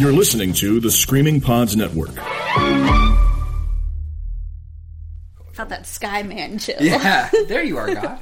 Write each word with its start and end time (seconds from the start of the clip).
You're 0.00 0.14
listening 0.14 0.54
to 0.54 0.80
the 0.80 0.90
Screaming 0.90 1.42
Pods 1.42 1.76
Network. 1.76 2.14
Felt 5.52 5.68
that 5.68 5.82
Skyman 5.82 6.58
chill. 6.58 6.76
Yeah, 6.80 7.28
there 7.48 7.62
you 7.62 7.76
are, 7.76 7.94
God. 7.94 8.18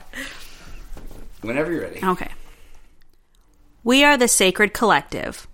Whenever 1.43 1.71
you're 1.71 1.83
ready. 1.83 2.01
Okay. 2.03 2.33
We 3.85 4.03
are 4.03 4.17
the 4.17 4.27
Sacred 4.27 4.75
Collective. 4.75 5.47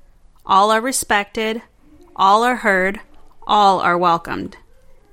All 0.47 0.71
are 0.71 0.81
respected, 0.81 1.61
all 2.17 2.43
are 2.43 2.57
heard, 2.57 3.01
all 3.47 3.81
are 3.81 3.99
welcomed. 3.99 4.57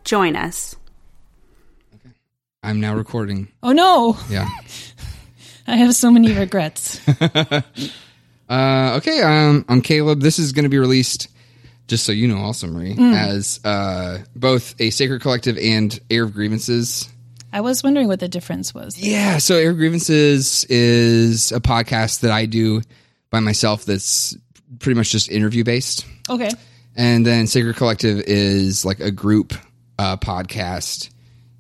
Join 0.05 0.37
us. 0.37 0.78
I'm 2.64 2.79
now 2.79 2.96
recording. 2.96 3.50
Oh 3.61 3.73
no, 3.73 4.18
Yeah. 4.29 4.47
I 5.68 5.75
have 5.75 5.93
so 5.93 6.09
many 6.09 6.32
regrets. 6.32 7.01
Uh, 8.51 8.96
okay, 8.97 9.21
um, 9.21 9.64
I'm 9.69 9.82
Caleb. 9.82 10.19
This 10.19 10.37
is 10.37 10.51
going 10.51 10.64
to 10.64 10.69
be 10.69 10.78
released, 10.78 11.29
just 11.87 12.04
so 12.05 12.11
you 12.11 12.28
know, 12.28 12.39
also 12.39 12.68
Marie, 12.68 12.97
as 13.00 13.61
uh, 13.64 14.18
both 14.36 14.75
a 14.82 14.89
Sacred 14.89 15.21
Collective 15.21 15.57
and 15.57 15.97
Air 16.10 16.25
of 16.25 16.33
Grievances. 16.33 17.07
I 17.54 17.61
was 17.61 17.82
wondering 17.82 18.10
what 18.10 18.19
the 18.19 18.27
difference 18.27 18.74
was. 18.74 18.97
Yeah, 18.97 19.37
so 19.37 19.55
Air 19.55 19.69
of 19.69 19.77
Grievances 19.77 20.65
is 20.65 21.54
a 21.54 21.61
podcast 21.61 22.19
that 22.21 22.32
I 22.32 22.46
do 22.46 22.82
by 23.29 23.39
myself 23.39 23.86
that's 23.86 24.36
pretty 24.79 24.97
much 24.97 25.11
just 25.11 25.32
interview 25.32 25.63
based. 25.63 26.05
Okay. 26.29 26.49
And 26.97 27.25
then 27.25 27.47
Sacred 27.47 27.77
Collective 27.77 28.19
is 28.27 28.83
like 28.83 28.99
a 28.99 29.11
group 29.11 29.54
uh, 29.97 30.18
podcast 30.18 31.10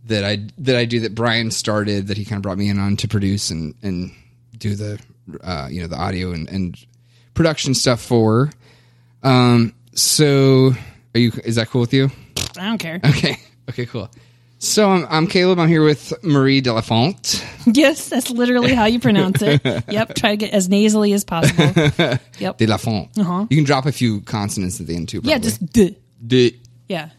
that 0.07 0.25
I 0.25 0.45
that 0.57 0.75
I 0.75 0.83
do 0.83 0.99
that 1.01 1.15
Brian 1.15 1.51
started 1.51 2.07
that 2.07 2.17
he 2.17 2.25
kind 2.25 2.37
of 2.37 2.43
brought 2.43 2.57
me 2.57 2.67
in 2.67 2.79
on 2.79 2.97
to 2.97 3.07
produce 3.07 3.49
and 3.49 3.75
and 3.81 4.11
do 4.57 4.75
the 4.75 4.99
uh, 5.43 5.67
you 5.69 5.81
know 5.81 5.87
the 5.87 5.97
audio 5.97 6.31
and, 6.31 6.49
and 6.49 6.77
production 7.33 7.73
stuff 7.73 8.01
for. 8.01 8.51
Um, 9.23 9.73
so 9.93 10.71
are 11.15 11.19
you? 11.19 11.31
Is 11.43 11.55
that 11.55 11.69
cool 11.69 11.81
with 11.81 11.93
you? 11.93 12.09
I 12.57 12.65
don't 12.67 12.77
care. 12.77 12.99
Okay. 13.05 13.37
Okay. 13.69 13.85
Cool. 13.85 14.09
So 14.59 14.89
I'm, 14.89 15.07
I'm 15.09 15.27
Caleb. 15.27 15.57
I'm 15.57 15.69
here 15.69 15.83
with 15.83 16.13
Marie 16.25 16.59
D'Elephant. 16.59 17.45
yes, 17.65 18.09
that's 18.09 18.29
literally 18.29 18.73
how 18.73 18.85
you 18.85 18.99
pronounce 18.99 19.41
it. 19.41 19.61
Yep. 19.87 20.15
Try 20.15 20.31
to 20.31 20.37
get 20.37 20.51
as 20.51 20.67
nasally 20.67 21.13
as 21.13 21.23
possible. 21.23 21.71
Yep. 22.37 22.57
D'Elephant. 22.57 23.17
Uh-huh. 23.17 23.45
You 23.49 23.55
can 23.55 23.63
drop 23.63 23.85
a 23.85 23.93
few 23.93 24.21
consonants 24.21 24.81
at 24.81 24.87
the 24.87 24.95
end 24.95 25.07
too. 25.07 25.21
Yeah, 25.23 25.37
just 25.37 25.65
d. 25.71 25.95
De. 26.25 26.59
Yeah. 26.89 27.11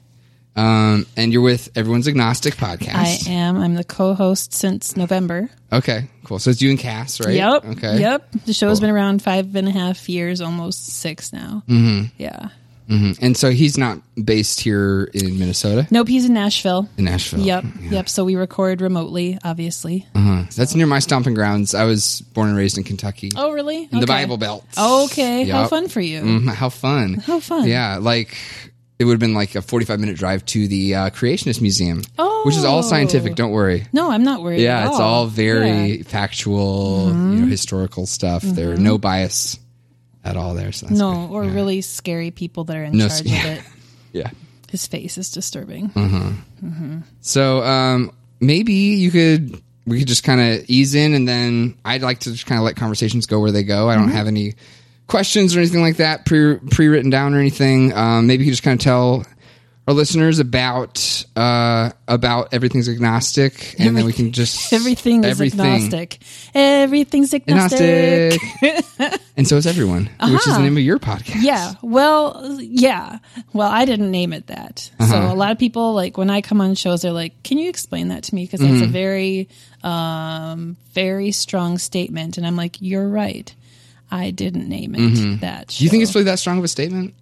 Um, 0.54 1.06
and 1.16 1.32
you're 1.32 1.42
with 1.42 1.70
Everyone's 1.76 2.06
Agnostic 2.08 2.56
podcast. 2.56 3.26
I 3.28 3.30
am. 3.30 3.56
I'm 3.58 3.74
the 3.74 3.84
co-host 3.84 4.52
since 4.52 4.96
November. 4.96 5.48
Okay, 5.72 6.08
cool. 6.24 6.38
So 6.38 6.50
it's 6.50 6.60
you 6.60 6.68
and 6.70 6.78
Cass, 6.78 7.20
right? 7.20 7.34
Yep. 7.34 7.64
Okay. 7.64 8.00
Yep. 8.00 8.30
The 8.46 8.52
show's 8.52 8.78
been 8.80 8.90
around 8.90 9.22
five 9.22 9.54
and 9.56 9.66
a 9.66 9.70
half 9.70 10.08
years, 10.10 10.40
almost 10.42 10.86
six 10.88 11.32
now. 11.32 11.62
Mm-hmm. 11.68 12.08
Yeah. 12.18 12.48
hmm 12.86 13.12
And 13.22 13.34
so 13.34 13.50
he's 13.50 13.78
not 13.78 14.00
based 14.22 14.60
here 14.60 15.04
in 15.14 15.38
Minnesota, 15.38 15.86
Nope. 15.90 16.08
He's 16.08 16.26
in 16.26 16.34
Nashville. 16.34 16.86
in 16.98 17.04
Nashville. 17.06 17.40
Yep. 17.40 17.64
Yeah. 17.80 17.90
Yep. 17.90 18.08
So 18.10 18.24
we 18.24 18.36
record 18.36 18.82
remotely, 18.82 19.38
obviously. 19.42 20.06
Uh-huh. 20.14 20.44
That's 20.54 20.74
near 20.74 20.86
my 20.86 20.98
stomping 20.98 21.32
grounds. 21.32 21.74
I 21.74 21.84
was 21.84 22.20
born 22.34 22.48
and 22.50 22.58
raised 22.58 22.76
in 22.76 22.84
Kentucky, 22.84 23.30
Oh, 23.36 23.52
really? 23.52 23.88
in 23.90 24.00
the 24.00 24.06
Bible 24.06 24.36
Belt. 24.36 24.66
Okay. 24.76 25.44
How 25.48 25.66
fun 25.66 25.88
for 25.88 26.02
you. 26.02 26.20
Mhm, 26.20 26.52
How 26.52 26.68
fun! 26.68 27.14
How 27.14 27.40
fun. 27.40 27.66
Yeah, 27.66 27.96
like 27.96 28.36
it 29.02 29.04
would 29.04 29.12
have 29.12 29.20
been 29.20 29.34
like 29.34 29.54
a 29.54 29.60
45 29.62 30.00
minute 30.00 30.16
drive 30.16 30.44
to 30.46 30.66
the 30.68 30.94
uh, 30.94 31.10
Creationist 31.10 31.60
Museum, 31.60 31.98
which 32.44 32.56
is 32.56 32.64
all 32.64 32.78
Oh. 32.78 32.82
scientific. 32.82 33.34
Don't 33.34 33.50
worry. 33.50 33.86
No, 33.92 34.10
I'm 34.10 34.22
not 34.24 34.42
worried. 34.42 34.60
Yeah, 34.60 34.88
it's 34.88 34.98
all 34.98 35.26
very 35.26 35.66
Yeah. 35.68 35.94
Mm-hmm. 35.96 36.02
factual, 36.04 37.08
you 37.08 37.40
know, 37.40 37.46
historical 37.46 38.06
stuff. 38.06 38.42
There, 38.42 38.72
are 38.72 38.76
no 38.76 38.96
bias 38.98 39.58
at 40.24 40.36
all 40.36 40.54
there. 40.54 40.72
So 40.72 40.86
no, 40.88 41.26
good. 41.26 41.34
or 41.34 41.44
Yeah. 41.44 41.52
really 41.54 41.80
scary 41.82 42.30
people 42.30 42.64
that 42.64 42.76
are 42.76 42.84
in 42.84 42.96
No, 42.96 43.08
charge 43.08 43.22
yeah. 43.22 43.44
of 43.46 43.58
it. 43.58 43.64
yeah. 44.12 44.30
His 44.70 44.86
face 44.86 45.18
is 45.18 45.30
disturbing. 45.30 45.90
So 47.20 47.62
um, 47.62 48.12
maybe 48.40 48.72
you 48.72 49.10
could 49.10 49.60
we 49.86 49.98
could 49.98 50.08
just 50.08 50.22
kind 50.24 50.40
of 50.40 50.64
ease 50.68 50.94
in, 50.94 51.12
and 51.14 51.26
then 51.28 51.76
I'd 51.84 52.02
like 52.02 52.20
to 52.20 52.30
just 52.32 52.46
kind 52.46 52.58
of 52.58 52.64
let 52.64 52.76
conversations 52.76 53.26
go 53.26 53.40
where 53.40 53.50
they 53.50 53.64
go. 53.64 53.90
I 53.90 53.96
don't 53.96 54.10
have 54.10 54.26
any 54.28 54.54
questions 55.06 55.54
or 55.56 55.58
anything 55.60 55.82
like 55.82 55.96
that 55.98 56.24
pre 56.26 56.56
pre 56.70 56.88
written 56.88 57.10
down 57.10 57.34
or 57.34 57.38
anything. 57.38 57.92
Um, 57.92 58.26
maybe 58.26 58.44
you 58.44 58.50
could 58.50 58.54
just 58.54 58.62
kind 58.62 58.80
of 58.80 58.84
tell 58.84 59.26
our 59.88 59.94
listeners 59.94 60.38
about 60.38 61.24
uh, 61.34 61.90
about 62.06 62.54
everything's 62.54 62.88
agnostic, 62.88 63.74
and 63.80 63.96
then 63.96 64.04
we 64.06 64.12
can 64.12 64.30
just 64.30 64.72
Everything 64.72 65.24
is 65.24 65.30
everything. 65.32 65.60
agnostic. 65.60 66.18
Everything's 66.54 67.34
agnostic. 67.34 68.40
Agnostic. 68.62 69.20
and 69.36 69.48
so 69.48 69.56
is 69.56 69.66
everyone, 69.66 70.04
which 70.22 70.46
is 70.46 70.54
the 70.56 70.60
name 70.62 70.76
of 70.76 70.84
your 70.84 71.00
podcast. 71.00 71.42
Yeah. 71.42 71.72
Well, 71.82 72.58
yeah. 72.60 73.18
Well, 73.52 73.68
I 73.68 73.84
didn't 73.84 74.12
name 74.12 74.32
it 74.32 74.46
that. 74.46 74.88
Uh-huh. 75.00 75.10
So 75.28 75.32
a 75.32 75.34
lot 75.34 75.50
of 75.50 75.58
people 75.58 75.94
like 75.94 76.16
when 76.16 76.30
I 76.30 76.42
come 76.42 76.60
on 76.60 76.76
shows, 76.76 77.02
they're 77.02 77.10
like, 77.10 77.42
"Can 77.42 77.58
you 77.58 77.68
explain 77.68 78.08
that 78.08 78.22
to 78.24 78.34
me?" 78.36 78.44
Because 78.44 78.60
that's 78.60 78.72
a 78.82 78.84
Mm-hmm. 78.84 78.92
very, 78.92 79.48
um, 79.82 80.76
very 80.92 81.32
strong 81.32 81.78
statement, 81.78 82.38
and 82.38 82.46
I'm 82.46 82.56
like, 82.56 82.76
"You're 82.80 83.08
right. 83.08 83.52
I 84.12 84.30
didn't 84.30 84.68
name 84.68 84.94
it 84.94 85.40
that." 85.40 85.68
Mm-hmm. 85.68 85.78
Do 85.78 85.84
you 85.84 85.90
think 85.90 86.02
it's 86.04 86.14
really 86.14 86.26
that 86.26 86.38
strong 86.38 86.58
of 86.58 86.64
a 86.64 86.68
statement? 86.68 87.14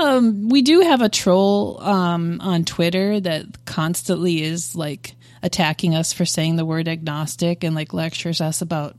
Um, 0.00 0.48
we 0.48 0.62
do 0.62 0.80
have 0.80 1.00
a 1.02 1.08
troll 1.08 1.80
um, 1.82 2.40
on 2.40 2.64
Twitter 2.64 3.20
that 3.20 3.64
constantly 3.64 4.42
is 4.42 4.74
like 4.76 5.14
attacking 5.42 5.94
us 5.94 6.12
for 6.12 6.24
saying 6.24 6.56
the 6.56 6.64
word 6.64 6.88
agnostic 6.88 7.64
and 7.64 7.74
like 7.74 7.92
lectures 7.92 8.40
us 8.40 8.60
about 8.62 8.96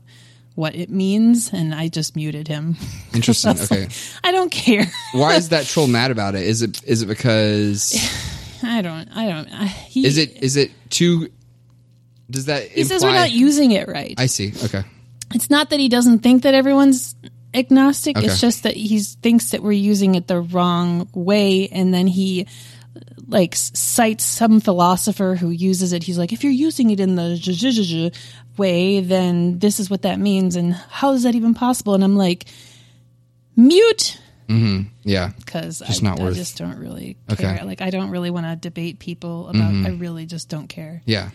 what 0.54 0.74
it 0.74 0.88
means, 0.90 1.52
and 1.52 1.74
I 1.74 1.88
just 1.88 2.16
muted 2.16 2.48
him. 2.48 2.76
Interesting. 3.14 3.50
I 3.58 3.62
Okay. 3.64 3.80
like, 3.82 3.92
I 4.24 4.32
don't 4.32 4.50
care. 4.50 4.86
Why 5.12 5.34
is 5.34 5.50
that 5.50 5.66
troll 5.66 5.86
mad 5.86 6.10
about 6.10 6.34
it? 6.34 6.42
Is 6.42 6.62
it 6.62 6.82
is 6.84 7.02
it 7.02 7.06
because 7.06 7.94
I 8.62 8.80
don't. 8.82 9.08
I 9.14 9.28
don't. 9.28 9.48
I, 9.52 9.66
he, 9.66 10.06
is 10.06 10.16
it 10.18 10.42
is 10.42 10.56
it 10.56 10.70
too? 10.90 11.28
Does 12.30 12.46
that 12.46 12.68
He 12.68 12.84
says 12.84 13.04
we're 13.04 13.12
not 13.12 13.30
using 13.30 13.70
it 13.72 13.86
right. 13.86 14.14
I 14.18 14.26
see. 14.26 14.52
Okay. 14.64 14.82
It's 15.34 15.50
not 15.50 15.70
that 15.70 15.80
he 15.80 15.88
doesn't 15.88 16.20
think 16.20 16.42
that 16.42 16.54
everyone's 16.54 17.14
agnostic. 17.54 18.16
Okay. 18.16 18.26
It's 18.26 18.40
just 18.40 18.62
that 18.64 18.74
he 18.74 19.00
thinks 19.00 19.50
that 19.50 19.62
we're 19.62 19.72
using 19.72 20.14
it 20.14 20.26
the 20.26 20.40
wrong 20.40 21.08
way, 21.14 21.68
and 21.68 21.92
then 21.92 22.06
he 22.06 22.46
like 23.28 23.54
cites 23.56 24.24
some 24.24 24.60
philosopher 24.60 25.34
who 25.34 25.50
uses 25.50 25.92
it. 25.92 26.02
He's 26.04 26.18
like, 26.18 26.32
if 26.32 26.44
you're 26.44 26.52
using 26.52 26.90
it 26.90 27.00
in 27.00 27.16
the 27.16 28.12
way, 28.56 29.00
then 29.00 29.58
this 29.58 29.80
is 29.80 29.90
what 29.90 30.02
that 30.02 30.18
means, 30.20 30.56
and 30.56 30.74
how 30.74 31.12
is 31.12 31.24
that 31.24 31.34
even 31.34 31.54
possible? 31.54 31.94
And 31.94 32.04
I'm 32.04 32.16
like, 32.16 32.46
mute. 33.56 34.20
Yeah. 34.48 35.32
Because 35.38 35.82
I, 35.82 35.86
I 35.86 36.30
just 36.32 36.56
don't 36.56 36.78
really 36.78 37.16
Okay. 37.30 37.42
care. 37.42 37.64
Like 37.64 37.80
I 37.80 37.90
don't 37.90 38.10
really 38.10 38.30
want 38.30 38.46
to 38.46 38.54
debate 38.54 39.00
people 39.00 39.48
about. 39.48 39.74
I 39.74 39.90
really 39.90 40.24
just 40.26 40.48
don't 40.48 40.68
care. 40.68 41.02
Yeah. 41.04 41.30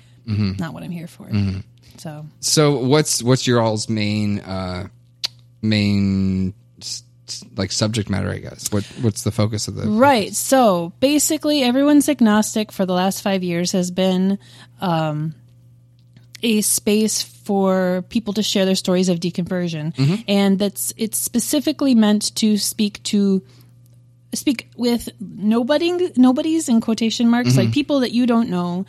Not 0.59 0.73
what 0.73 0.83
I'm 0.83 0.91
here 0.91 1.07
for. 1.07 1.25
Mm-hmm. 1.25 1.59
So 1.97 2.25
So 2.39 2.77
what's 2.77 3.21
what's 3.21 3.45
your 3.45 3.61
all's 3.61 3.89
main 3.89 4.39
uh 4.39 4.87
main 5.61 6.53
like 7.55 7.71
subject 7.71 8.09
matter? 8.09 8.29
I 8.29 8.39
guess. 8.39 8.71
What 8.71 8.83
what's 9.01 9.23
the 9.23 9.31
focus 9.31 9.67
of 9.67 9.75
the 9.75 9.87
Right. 9.87 10.33
So 10.33 10.93
basically, 10.99 11.63
everyone's 11.63 12.09
agnostic 12.09 12.71
for 12.71 12.85
the 12.85 12.93
last 12.93 13.21
five 13.21 13.43
years 13.43 13.71
has 13.71 13.91
been 13.91 14.39
um, 14.79 15.35
a 16.43 16.61
space 16.61 17.21
for 17.21 18.03
people 18.09 18.33
to 18.33 18.43
share 18.43 18.65
their 18.65 18.75
stories 18.75 19.09
of 19.09 19.19
deconversion, 19.19 20.23
and 20.27 20.59
that's 20.59 20.93
it's 20.97 21.17
specifically 21.17 21.95
meant 21.95 22.35
to 22.35 22.57
speak 22.57 23.01
to 23.03 23.43
speak 24.33 24.69
with 24.77 25.09
nobody 25.19 26.11
nobody's 26.15 26.69
in 26.69 26.79
quotation 26.79 27.29
marks 27.29 27.57
like 27.57 27.73
people 27.73 27.99
that 27.99 28.11
you 28.11 28.25
don't 28.25 28.49
know 28.49 28.85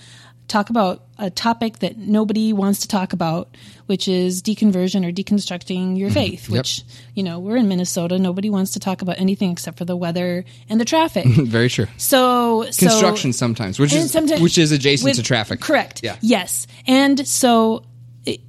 talk 0.52 0.70
about 0.70 1.02
a 1.18 1.30
topic 1.30 1.78
that 1.78 1.96
nobody 1.96 2.52
wants 2.52 2.80
to 2.80 2.88
talk 2.88 3.12
about 3.12 3.56
which 3.86 4.06
is 4.08 4.42
deconversion 4.42 5.06
or 5.06 5.12
deconstructing 5.12 5.96
your 5.98 6.10
faith 6.10 6.48
which 6.50 6.82
you 7.14 7.22
know 7.22 7.38
we're 7.38 7.56
in 7.56 7.68
minnesota 7.68 8.18
nobody 8.18 8.50
wants 8.50 8.72
to 8.72 8.80
talk 8.80 9.02
about 9.02 9.18
anything 9.18 9.50
except 9.50 9.78
for 9.78 9.84
the 9.84 9.96
weather 9.96 10.44
and 10.68 10.80
the 10.80 10.84
traffic 10.84 11.24
Very 11.26 11.68
true. 11.70 11.86
so 11.96 12.64
so- 12.70 12.86
Construction 12.86 13.32
sometimes, 13.32 13.78
which 13.78 13.92
is 13.94 14.10
sometimes- 14.10 14.40
which 14.42 14.58
is 14.58 14.72
adjacent 14.72 15.08
with- 15.10 15.16
to 15.16 15.22
traffic. 15.22 15.60
Correct. 15.60 16.00
Yeah. 16.02 16.16
Yes. 16.20 16.66
And 16.86 17.26
so 17.26 17.84
it, 18.26 18.40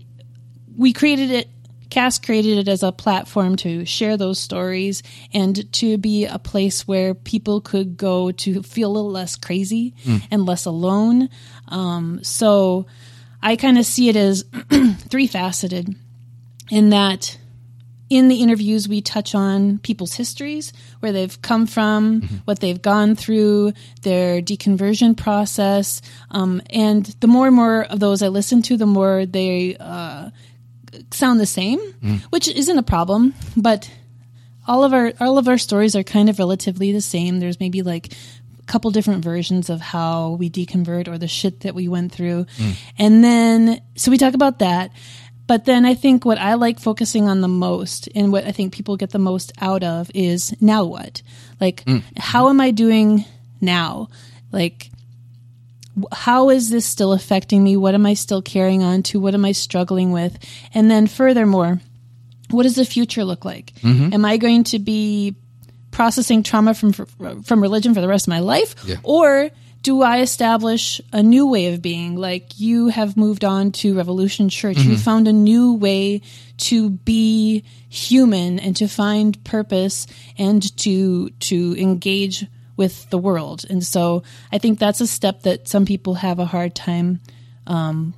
we 0.76 0.92
created 0.94 1.32
it. 1.32 1.48
Cass 1.90 2.18
created 2.18 2.58
it 2.58 2.68
as 2.68 2.82
a 2.82 2.92
platform 2.92 3.56
to 3.58 3.86
share 3.86 4.18
those 4.18 4.40
stories 4.40 5.04
and 5.32 5.72
to 5.74 5.98
be 6.00 6.26
a 6.26 6.40
place 6.40 6.88
where 6.88 7.14
people 7.14 7.62
could 7.62 7.98
go 7.98 8.32
to 8.32 8.64
feel 8.64 8.90
a 8.90 8.94
little 8.94 9.12
less 9.12 9.36
crazy 9.36 9.94
Mm. 10.04 10.24
and 10.32 10.46
less 10.46 10.66
alone. 10.66 11.30
Um, 11.68 12.24
so 12.24 12.86
I 13.42 13.56
kind 13.56 13.78
of 13.78 13.86
see 13.86 14.10
it 14.10 14.16
as 14.16 14.46
three 15.10 15.28
faceted 15.28 15.96
in 16.72 16.90
that 16.90 17.38
in 18.10 18.28
the 18.28 18.42
interviews 18.42 18.88
we 18.88 19.02
touch 19.02 19.34
on 19.34 19.80
people's 19.80 20.14
histories 20.14 20.72
where 21.00 21.12
they've 21.12 21.42
come 21.42 21.66
from 21.66 22.22
what 22.46 22.60
they've 22.60 22.82
gone 22.82 23.16
through 23.16 23.74
their 24.04 24.40
deconversion 24.40 25.18
process 25.18 26.02
um, 26.30 26.62
and 26.70 27.06
the 27.22 27.28
more 27.28 27.48
and 27.48 27.56
more 27.56 27.84
of 27.86 28.00
those 28.00 28.22
i 28.22 28.28
listen 28.28 28.62
to 28.62 28.78
the 28.78 28.86
more 28.86 29.26
they 29.26 29.76
uh, 29.80 30.30
sound 31.12 31.40
the 31.40 31.46
same 31.46 31.80
which 32.30 32.48
isn't 32.48 32.78
a 32.78 32.84
problem 32.84 33.34
but 33.58 33.90
all 34.68 34.84
of 34.84 34.94
our 34.94 35.14
all 35.20 35.38
of 35.38 35.48
our 35.48 35.58
stories 35.58 35.96
are 35.96 36.04
kind 36.04 36.30
of 36.30 36.40
relatively 36.40 36.92
the 36.92 37.02
same. 37.02 37.40
There's 37.40 37.60
maybe 37.60 37.82
like 37.82 38.14
couple 38.66 38.92
different 38.92 39.24
versions 39.24 39.70
of 39.70 39.82
how 39.82 40.32
we 40.32 40.50
deconvert 40.50 41.08
or 41.08 41.18
the 41.18 41.28
shit 41.28 41.62
that 41.62 41.76
we 41.76 41.88
went 41.88 42.12
through. 42.12 42.46
Mm. 42.58 42.76
And 42.98 43.24
then 43.24 43.82
so 43.96 44.12
we 44.12 44.18
talk 44.18 44.34
about 44.34 44.60
that. 44.60 44.92
But 45.46 45.66
then 45.66 45.86
I 45.86 45.94
think 45.94 46.24
what 46.24 46.38
I 46.38 46.54
like 46.54 46.80
focusing 46.80 47.28
on 47.28 47.42
the 47.42 47.50
most 47.50 48.08
and 48.16 48.32
what 48.32 48.46
I 48.46 48.52
think 48.52 48.74
people 48.74 48.96
get 48.96 49.12
the 49.12 49.20
most 49.20 49.52
out 49.60 49.84
of 49.84 50.10
is 50.14 50.56
now 50.62 50.86
what? 50.86 51.22
Like 51.60 51.84
mm. 51.86 52.04
how 52.18 52.50
am 52.50 52.62
I 52.62 52.72
doing 52.72 53.26
now? 53.60 54.08
Like 54.52 54.90
how 56.12 56.50
is 56.50 56.70
this 56.70 56.86
still 56.86 57.14
affecting 57.14 57.64
me? 57.64 57.78
What 57.78 57.94
am 57.94 58.06
I 58.06 58.14
still 58.14 58.42
carrying 58.42 58.82
on 58.82 59.04
to? 59.04 59.20
What 59.20 59.36
am 59.36 59.46
I 59.46 59.52
struggling 59.52 60.12
with? 60.12 60.38
And 60.74 60.90
then 60.90 61.08
furthermore, 61.08 61.82
what 62.50 62.64
does 62.64 62.76
the 62.76 62.86
future 62.86 63.24
look 63.24 63.46
like? 63.46 63.74
Mm-hmm. 63.82 64.14
Am 64.14 64.26
I 64.26 64.38
going 64.38 64.64
to 64.66 64.80
be 64.80 65.36
processing 65.94 66.44
trauma 66.44 66.74
from 66.74 66.92
from 66.92 67.62
religion 67.62 67.94
for 67.94 68.02
the 68.02 68.08
rest 68.08 68.28
of 68.28 68.30
my 68.32 68.40
life, 68.40 68.76
Yeah. 68.86 68.98
or 69.04 69.50
do 69.84 70.02
I 70.02 70.20
establish 70.22 71.02
a 71.12 71.22
new 71.22 71.46
way 71.48 71.74
of 71.74 71.82
being? 71.82 72.16
Like 72.16 72.60
you 72.60 72.88
have 72.88 73.16
moved 73.18 73.44
on 73.44 73.72
to 73.74 73.96
Revolution 73.96 74.48
Church, 74.50 74.78
you 74.78 74.98
found 74.98 75.28
a 75.28 75.34
new 75.34 75.74
way 75.74 76.22
to 76.58 76.90
be 76.90 77.64
human 77.90 78.60
and 78.60 78.76
to 78.78 78.88
find 78.88 79.42
purpose 79.44 80.08
and 80.38 80.62
to 80.78 81.30
to 81.30 81.76
engage 81.78 82.46
with 82.76 83.10
the 83.12 83.18
world. 83.18 83.66
And 83.70 83.84
so 83.86 84.24
I 84.52 84.58
think 84.58 84.80
that's 84.80 85.02
a 85.02 85.08
step 85.08 85.44
that 85.44 85.68
some 85.68 85.86
people 85.86 86.16
have 86.16 86.40
a 86.40 86.46
hard 86.46 86.74
time 86.76 87.20
um, 87.68 88.14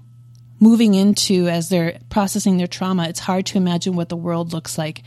moving 0.59 0.93
into 0.93 1.47
as 1.49 1.67
they're 1.69 1.99
processing 2.09 2.57
their 2.57 2.67
trauma. 2.67 3.07
It's 3.09 3.19
hard 3.19 3.45
to 3.47 3.57
imagine 3.57 3.95
what 3.95 4.07
the 4.09 4.15
world 4.15 4.53
looks 4.53 4.77
like 4.77 5.03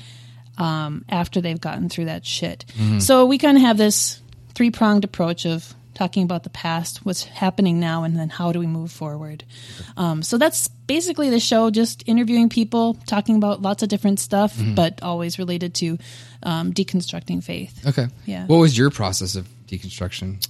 um, 0.59 1.05
after 1.09 1.41
they've 1.41 1.61
gotten 1.61 1.89
through 1.89 2.07
that 2.07 2.27
shit. 2.27 2.67
So 2.99 3.25
we 3.25 3.39
kind 3.39 3.57
of 3.57 3.63
have 3.63 3.79
this 3.79 4.21
three 4.55 4.71
pronged 4.71 5.05
approach 5.05 5.47
of 5.47 5.75
talking 5.95 6.23
about 6.23 6.45
the 6.45 6.51
past, 6.51 7.05
what's 7.05 7.25
happening 7.25 7.81
now, 7.81 8.05
and 8.05 8.17
then 8.17 8.29
how 8.29 8.53
do 8.53 8.61
we 8.61 8.67
move 8.69 8.93
forward. 8.93 9.43
Um, 9.97 10.23
so 10.23 10.39
that's 10.39 10.69
basically 10.69 11.29
the 11.29 11.41
show, 11.41 11.71
just 11.71 12.05
interviewing 12.07 12.49
people, 12.49 12.95
talking 13.07 13.35
about 13.35 13.63
lots 13.63 13.83
of 13.83 13.89
different 13.89 14.21
stuff, 14.21 14.57
but 14.77 15.03
always 15.03 15.41
related 15.41 15.75
to 15.75 15.99
um, 16.45 16.73
deconstructing 16.73 17.43
faith. 17.43 17.85
Okay. 17.85 18.07
Yeah. 18.27 18.47
What 18.47 18.59
was 18.59 18.79
your 18.79 18.91
process 18.91 19.35
of 19.35 19.49
deconstruction? 19.67 20.47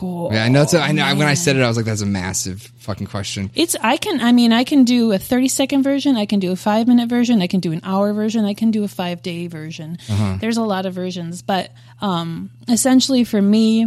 Oh, 0.00 0.32
Yeah, 0.32 0.44
I 0.44 0.48
know. 0.48 0.62
It's 0.62 0.74
a, 0.74 0.80
I 0.80 0.92
know. 0.92 1.04
When 1.14 1.26
I 1.26 1.34
said 1.34 1.56
it, 1.56 1.62
I 1.62 1.68
was 1.68 1.76
like, 1.76 1.86
"That's 1.86 2.00
a 2.02 2.06
massive 2.06 2.62
fucking 2.78 3.06
question." 3.06 3.50
It's 3.54 3.76
I 3.82 3.96
can 3.96 4.20
I 4.20 4.32
mean 4.32 4.52
I 4.52 4.64
can 4.64 4.84
do 4.84 5.12
a 5.12 5.18
30 5.18 5.48
second 5.48 5.82
version, 5.82 6.16
I 6.16 6.26
can 6.26 6.38
do 6.40 6.52
a 6.52 6.56
5 6.56 6.86
minute 6.88 7.08
version, 7.08 7.42
I 7.42 7.46
can 7.46 7.60
do 7.60 7.72
an 7.72 7.80
hour 7.84 8.12
version, 8.12 8.44
I 8.44 8.54
can 8.54 8.70
do 8.70 8.84
a 8.84 8.88
5 8.88 9.22
day 9.22 9.46
version. 9.46 9.98
There's 10.40 10.56
a 10.56 10.62
lot 10.62 10.86
of 10.86 10.94
versions, 10.94 11.42
but 11.42 11.70
um 12.00 12.50
essentially 12.68 13.24
for 13.24 13.40
me 13.42 13.86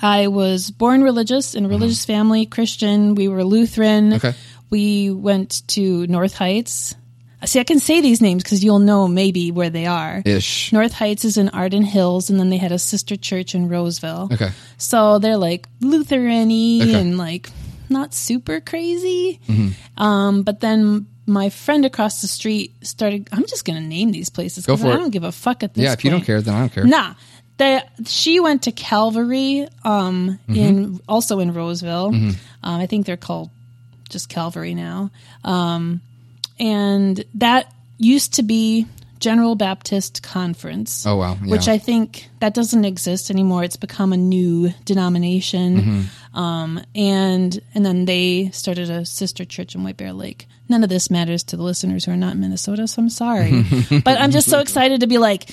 I 0.00 0.26
was 0.28 0.70
born 0.70 1.02
religious 1.04 1.54
in 1.54 1.66
a 1.66 1.68
religious 1.68 2.04
family, 2.04 2.44
Christian. 2.46 3.14
We 3.14 3.28
were 3.28 3.44
Lutheran. 3.44 4.14
Okay. 4.14 4.34
We 4.68 5.10
went 5.10 5.62
to 5.68 6.06
North 6.08 6.34
Heights. 6.34 6.94
See, 7.44 7.58
I 7.60 7.64
can 7.64 7.78
say 7.80 8.00
these 8.00 8.20
names 8.20 8.42
because 8.42 8.62
you'll 8.62 8.78
know 8.78 9.08
maybe 9.08 9.50
where 9.50 9.70
they 9.70 9.86
are. 9.86 10.22
Ish. 10.24 10.72
North 10.72 10.92
Heights 10.92 11.24
is 11.24 11.36
in 11.36 11.48
Arden 11.48 11.82
Hills, 11.82 12.30
and 12.30 12.38
then 12.38 12.50
they 12.50 12.56
had 12.56 12.72
a 12.72 12.78
sister 12.78 13.16
church 13.16 13.54
in 13.54 13.68
Roseville. 13.68 14.28
Okay. 14.32 14.50
So 14.78 15.18
they're 15.18 15.36
like 15.36 15.66
Lutheran-y 15.80 16.80
Okay. 16.82 16.94
and 16.94 17.18
like 17.18 17.50
not 17.88 18.14
super 18.14 18.60
crazy. 18.60 19.40
Um, 19.96 20.42
but 20.42 20.60
then 20.60 21.06
my 21.26 21.50
friend 21.50 21.84
across 21.84 22.20
the 22.22 22.28
street 22.28 22.72
started. 22.82 23.28
I'm 23.32 23.46
just 23.46 23.64
going 23.64 23.80
to 23.80 23.86
name 23.88 24.12
these 24.12 24.30
places 24.30 24.66
Go 24.66 24.74
'cause 24.74 24.82
for 24.82 24.88
I 24.88 24.94
it. 24.94 24.98
don't 24.98 25.10
give 25.10 25.24
a 25.24 25.32
fuck 25.32 25.62
at 25.62 25.74
this. 25.74 25.84
Yeah. 25.84 25.92
If 25.92 26.04
you 26.04 26.10
don't 26.10 26.20
point. 26.20 26.26
care, 26.26 26.40
then 26.42 26.54
I 26.54 26.60
don't 26.60 26.72
care. 26.72 26.84
Nah. 26.84 27.14
The, 27.58 27.84
she 28.06 28.40
went 28.40 28.62
to 28.62 28.72
Calvary 28.72 29.68
um, 29.84 30.38
Mm-hmm. 30.48 30.54
in 30.56 31.00
also 31.08 31.38
in 31.38 31.52
Roseville. 31.52 32.06
Um, 32.14 32.36
I 32.62 32.86
think 32.86 33.06
they're 33.06 33.16
called 33.16 33.50
just 34.08 34.28
Calvary 34.28 34.74
now. 34.74 35.10
Um, 35.44 36.00
and 36.62 37.24
that 37.34 37.74
used 37.98 38.34
to 38.34 38.44
be 38.44 38.86
General 39.18 39.56
Baptist 39.56 40.22
Conference. 40.22 41.04
Oh, 41.04 41.16
wow. 41.16 41.34
Which 41.34 41.68
I 41.68 41.78
think 41.78 42.28
that 42.38 42.54
doesn't 42.54 42.84
exist 42.84 43.30
anymore. 43.30 43.64
It's 43.64 43.76
become 43.76 44.12
a 44.12 44.16
new 44.16 44.72
denomination. 44.84 45.76
Mm-hmm. 45.76 46.38
Um, 46.38 46.80
and 46.94 47.60
and 47.74 47.84
then 47.84 48.04
they 48.04 48.50
started 48.52 48.90
a 48.90 49.04
sister 49.04 49.44
church 49.44 49.74
in 49.74 49.82
White 49.82 49.96
Bear 49.96 50.12
Lake. 50.12 50.46
None 50.68 50.84
of 50.84 50.88
this 50.88 51.10
matters 51.10 51.42
to 51.44 51.56
the 51.56 51.62
listeners 51.62 52.04
who 52.04 52.12
are 52.12 52.16
not 52.16 52.34
in 52.34 52.40
Minnesota, 52.40 52.86
so 52.86 53.02
I'm 53.02 53.10
sorry. 53.10 53.64
but 54.04 54.20
I'm 54.20 54.30
just 54.30 54.48
so 54.48 54.60
excited 54.60 55.00
to 55.00 55.06
be 55.06 55.18
like, 55.18 55.50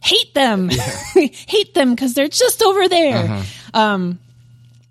hate 0.00 0.34
them, 0.34 0.68
hate 1.14 1.74
them 1.74 1.94
because 1.94 2.14
they're 2.14 2.28
just 2.28 2.62
over 2.62 2.86
there. 2.88 3.42
Um, 3.72 4.18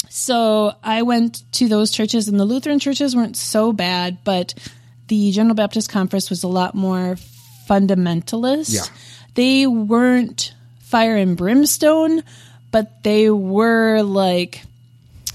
so 0.09 0.75
I 0.83 1.03
went 1.03 1.43
to 1.53 1.67
those 1.67 1.91
churches, 1.91 2.27
and 2.27 2.39
the 2.39 2.45
Lutheran 2.45 2.79
churches 2.79 3.15
weren't 3.15 3.37
so 3.37 3.71
bad, 3.71 4.23
but 4.23 4.53
the 5.07 5.31
General 5.31 5.55
Baptist 5.55 5.89
Conference 5.89 6.29
was 6.29 6.43
a 6.43 6.47
lot 6.47 6.75
more 6.75 7.15
fundamentalist. 7.69 8.73
Yeah. 8.73 8.83
They 9.35 9.67
weren't 9.67 10.53
fire 10.79 11.15
and 11.17 11.35
brimstone, 11.35 12.23
but 12.71 13.03
they 13.03 13.29
were 13.29 14.01
like, 14.01 14.61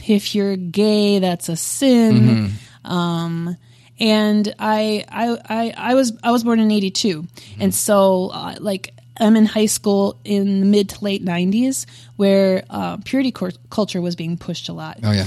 if 0.06 0.34
you're 0.34 0.56
gay, 0.56 1.18
that's 1.18 1.48
a 1.48 1.56
sin. 1.56 2.52
Um, 2.84 3.56
and 4.00 4.54
I, 4.58 5.04
I, 5.08 5.38
I, 5.48 5.74
I 5.76 5.94
was, 5.94 6.16
I 6.22 6.30
was 6.30 6.44
born 6.44 6.60
in 6.60 6.70
'82, 6.70 7.26
and 7.58 7.74
so 7.74 8.30
uh, 8.32 8.54
like 8.60 8.94
I'm 9.18 9.36
in 9.36 9.44
high 9.46 9.66
school 9.66 10.20
in 10.24 10.60
the 10.60 10.66
mid 10.66 10.90
to 10.90 11.04
late 11.04 11.24
'90s, 11.24 11.84
where 12.16 12.64
uh, 12.70 12.98
purity 12.98 13.32
cor- 13.32 13.50
culture 13.70 14.00
was 14.00 14.14
being 14.14 14.38
pushed 14.38 14.68
a 14.68 14.72
lot. 14.72 15.00
Oh 15.02 15.10
yeah. 15.10 15.26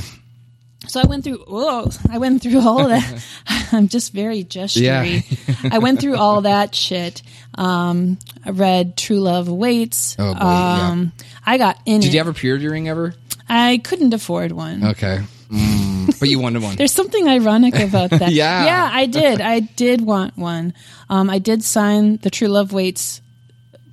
So 0.92 1.00
I 1.00 1.06
went 1.06 1.24
through. 1.24 1.42
Oh, 1.48 1.90
I 2.10 2.18
went 2.18 2.42
through 2.42 2.60
all 2.68 2.90
that. 2.90 3.24
I'm 3.72 3.88
just 3.88 4.12
very 4.12 4.44
gestury. 4.44 5.24
I 5.72 5.78
went 5.80 6.02
through 6.02 6.18
all 6.18 6.42
that 6.42 6.76
shit. 6.76 7.22
Um, 7.56 8.18
I 8.46 8.50
read 8.50 8.98
True 8.98 9.22
Love 9.22 9.48
Waits. 9.48 10.18
Oh, 10.20 10.34
boy, 10.34 10.40
yeah. 10.42 10.90
um, 10.90 11.12
I 11.46 11.58
got 11.58 11.80
in 11.86 12.02
Did 12.02 12.08
it. 12.10 12.14
you 12.14 12.20
have 12.20 12.28
a 12.28 12.34
purity 12.34 12.68
ring 12.68 12.90
ever? 12.90 13.16
I 13.48 13.80
couldn't 13.84 14.14
afford 14.14 14.52
one. 14.52 14.84
Okay. 14.84 15.22
Mm, 15.50 16.20
but 16.20 16.28
you 16.28 16.40
wanted 16.40 16.62
one. 16.62 16.76
There's 16.78 16.92
something 16.92 17.26
ironic 17.26 17.76
about 17.80 18.10
that. 18.10 18.32
Yeah. 18.34 18.66
Yeah, 18.66 18.90
I 18.92 19.06
did. 19.06 19.40
I 19.40 19.62
did 19.62 20.02
want 20.02 20.38
one. 20.38 20.74
Um, 21.10 21.30
I 21.30 21.40
did 21.40 21.64
sign 21.64 22.18
the 22.18 22.30
True 22.30 22.50
Love 22.50 22.74
Waits 22.74 23.22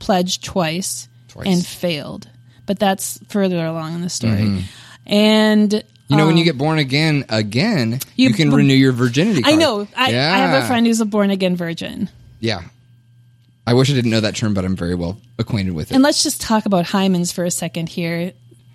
pledge 0.00 0.40
twice, 0.40 1.08
Twice. 1.28 1.46
and 1.46 1.64
failed. 1.64 2.28
But 2.66 2.80
that's 2.80 3.20
further 3.28 3.64
along 3.64 3.94
in 3.94 4.02
the 4.02 4.10
story. 4.10 4.64
And 5.06 5.82
You 6.08 6.16
know, 6.16 6.26
when 6.26 6.36
you 6.38 6.44
get 6.44 6.56
born 6.56 6.78
again, 6.78 7.26
again, 7.28 8.00
you, 8.16 8.30
You- 8.30 8.34
can 8.34 8.50
renew 8.50 8.74
your 8.74 8.92
virginity. 8.92 9.42
I 9.44 9.56
know. 9.56 9.86
I, 9.96 10.10
yeah. 10.10 10.32
I 10.34 10.38
have 10.38 10.64
a 10.64 10.66
friend 10.66 10.86
who's 10.86 11.00
a 11.00 11.04
born 11.04 11.30
again 11.30 11.54
virgin. 11.54 12.08
Yeah. 12.40 12.62
I 13.66 13.74
wish 13.74 13.90
I 13.90 13.94
didn't 13.94 14.10
know 14.10 14.20
that 14.20 14.34
term, 14.34 14.54
but 14.54 14.64
I'm 14.64 14.74
very 14.76 14.94
well 14.94 15.20
acquainted 15.38 15.74
with 15.74 15.90
it. 15.90 15.94
And 15.94 16.02
let's 16.02 16.22
just 16.22 16.40
talk 16.40 16.64
about 16.64 16.86
hymens 16.86 17.32
for 17.34 17.44
a 17.44 17.50
second 17.50 17.90
here. 17.90 18.32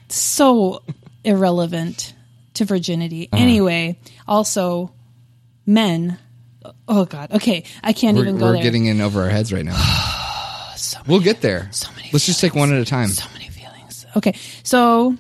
So 0.10 0.84
irrelevant 1.24 2.14
to 2.56 2.66
virginity. 2.66 3.30
Uh-huh. 3.32 3.42
Anyway, 3.42 3.98
also 4.28 4.92
men. 5.66 6.20
Oh 6.88 7.06
God. 7.06 7.32
Okay, 7.32 7.64
I 7.84 7.94
can't 7.94 8.16
we're 8.16 8.24
even 8.24 8.38
go 8.38 8.46
we're 8.46 8.54
there. 8.54 8.62
getting 8.64 8.86
in 8.86 9.02
over 9.02 9.24
our 9.24 9.30
heads 9.30 9.52
right 9.52 9.66
now. 9.66 9.74
so 10.76 11.00
many, 11.00 11.10
We'll 11.10 11.22
get 11.24 11.42
there. 11.42 11.68
So 11.72 11.90
many 11.96 12.10
Let's 12.14 12.28
just 12.28 12.40
take 12.40 12.54
one 12.54 12.72
at 12.72 12.80
a 12.80 12.86
time. 12.86 13.08
so 13.10 13.28
many 13.34 13.48
feelings. 13.50 14.06
Okay, 14.16 14.36
so 14.62 15.18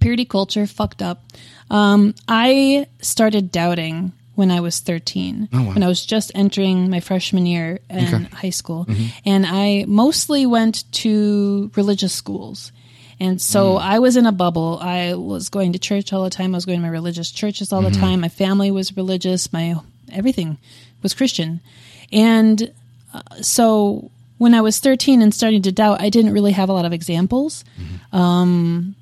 purity 0.00 0.24
culture 0.24 0.66
fucked 0.66 1.02
up. 1.02 1.22
Um, 1.70 2.14
I 2.26 2.86
started 3.00 3.52
doubting 3.52 4.12
when 4.34 4.50
I 4.50 4.60
was 4.60 4.80
13, 4.80 5.48
Oh, 5.52 5.62
wow. 5.62 5.72
when 5.74 5.82
I 5.82 5.88
was 5.88 6.04
just 6.04 6.32
entering 6.34 6.88
my 6.90 7.00
freshman 7.00 7.44
year 7.46 7.78
in 7.90 8.04
Okay. 8.14 8.24
high 8.32 8.50
school, 8.50 8.86
Mm-hmm. 8.86 9.06
and 9.26 9.46
I 9.46 9.84
mostly 9.86 10.46
went 10.46 10.90
to 11.02 11.70
religious 11.76 12.12
schools. 12.14 12.72
And 13.20 13.38
so 13.40 13.74
Mm. 13.76 13.82
I 13.82 13.98
was 13.98 14.16
in 14.16 14.24
a 14.24 14.32
bubble. 14.32 14.78
I 14.80 15.12
was 15.14 15.50
going 15.50 15.74
to 15.74 15.78
church 15.78 16.10
all 16.14 16.24
the 16.24 16.30
time. 16.30 16.54
I 16.54 16.56
was 16.56 16.64
going 16.64 16.78
to 16.78 16.82
my 16.82 16.88
religious 16.88 17.30
churches 17.30 17.70
all 17.70 17.82
Mm-hmm. 17.82 17.92
the 17.92 17.98
time. 18.00 18.20
My 18.20 18.30
family 18.30 18.70
was 18.70 18.96
religious. 18.96 19.52
My 19.52 19.74
everything 20.10 20.56
was 21.02 21.12
Christian. 21.12 21.60
And 22.10 22.72
so 23.42 24.10
when 24.38 24.54
I 24.54 24.62
was 24.62 24.78
13 24.78 25.20
and 25.20 25.34
starting 25.34 25.60
to 25.62 25.72
doubt, 25.72 26.00
I 26.00 26.08
didn't 26.08 26.32
really 26.32 26.52
have 26.52 26.70
a 26.70 26.72
lot 26.72 26.86
of 26.86 26.92
examples 26.94 27.62
um, 28.12 28.94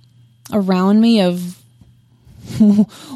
around 0.52 1.00
me 1.00 1.20
of 1.22 1.56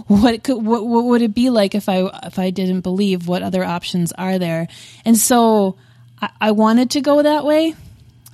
what 0.07 0.43
could 0.43 0.63
what, 0.63 0.87
what 0.87 1.05
would 1.05 1.23
it 1.23 1.35
be 1.35 1.49
like 1.51 1.75
if 1.75 1.89
I 1.89 2.11
if 2.25 2.39
I 2.39 2.51
didn't 2.51 2.83
believe 2.83 3.27
what 3.29 3.43
other 3.43 3.65
options 3.65 4.13
are 4.13 4.39
there, 4.39 4.69
and 5.05 5.17
so 5.17 5.77
I, 6.21 6.31
I 6.41 6.51
wanted 6.51 6.91
to 6.91 7.01
go 7.01 7.23
that 7.23 7.45
way, 7.45 7.75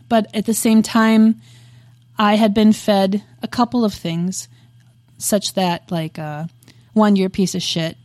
but 0.09 0.27
at 0.35 0.47
the 0.47 0.55
same 0.55 0.83
time, 0.83 1.41
I 2.19 2.35
had 2.35 2.53
been 2.53 2.73
fed 2.73 3.23
a 3.43 3.49
couple 3.49 3.85
of 3.85 3.95
things, 3.95 4.49
such 5.19 5.55
that 5.55 5.91
like 5.91 6.19
uh, 6.19 6.47
one, 6.95 7.15
you're 7.15 7.29
a 7.29 7.31
piece 7.31 7.55
of 7.55 7.63
shit, 7.63 7.97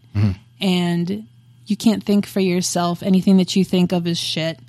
and 0.61 1.27
you 1.65 1.75
can't 1.75 2.03
think 2.03 2.27
for 2.27 2.41
yourself. 2.41 3.01
Anything 3.01 3.37
that 3.37 3.55
you 3.55 3.65
think 3.65 3.91
of 3.91 4.05
is 4.05 4.19
shit. 4.19 4.59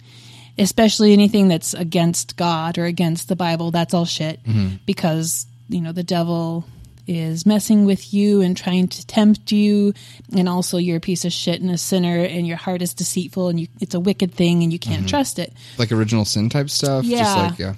especially 0.56 1.12
anything 1.12 1.48
that's 1.48 1.74
against 1.74 2.36
God 2.36 2.78
or 2.78 2.84
against 2.84 3.28
the 3.28 3.36
Bible, 3.36 3.70
that's 3.72 3.92
all 3.92 4.04
shit 4.06 4.38
because, 4.86 5.46
you 5.68 5.80
know, 5.80 5.92
the 5.92 6.04
devil 6.04 6.64
is 7.06 7.44
messing 7.44 7.84
with 7.84 8.14
you 8.14 8.40
and 8.40 8.56
trying 8.56 8.88
to 8.88 9.06
tempt 9.06 9.52
you 9.52 9.92
and 10.34 10.48
also 10.48 10.78
you're 10.78 10.96
a 10.96 11.00
piece 11.00 11.24
of 11.24 11.32
shit 11.32 11.60
and 11.60 11.70
a 11.70 11.78
sinner 11.78 12.24
and 12.24 12.46
your 12.46 12.56
heart 12.56 12.80
is 12.80 12.94
deceitful 12.94 13.48
and 13.48 13.60
you, 13.60 13.68
it's 13.80 13.94
a 13.94 14.00
wicked 14.00 14.32
thing 14.32 14.62
and 14.62 14.72
you 14.72 14.78
can't 14.78 15.00
mm-hmm. 15.00 15.08
trust 15.08 15.38
it. 15.38 15.52
Like 15.78 15.92
original 15.92 16.24
sin 16.24 16.48
type 16.48 16.70
stuff. 16.70 17.04
Just 17.04 17.14
Yeah. 17.14 17.34
like 17.34 17.58
yeah. 17.58 17.74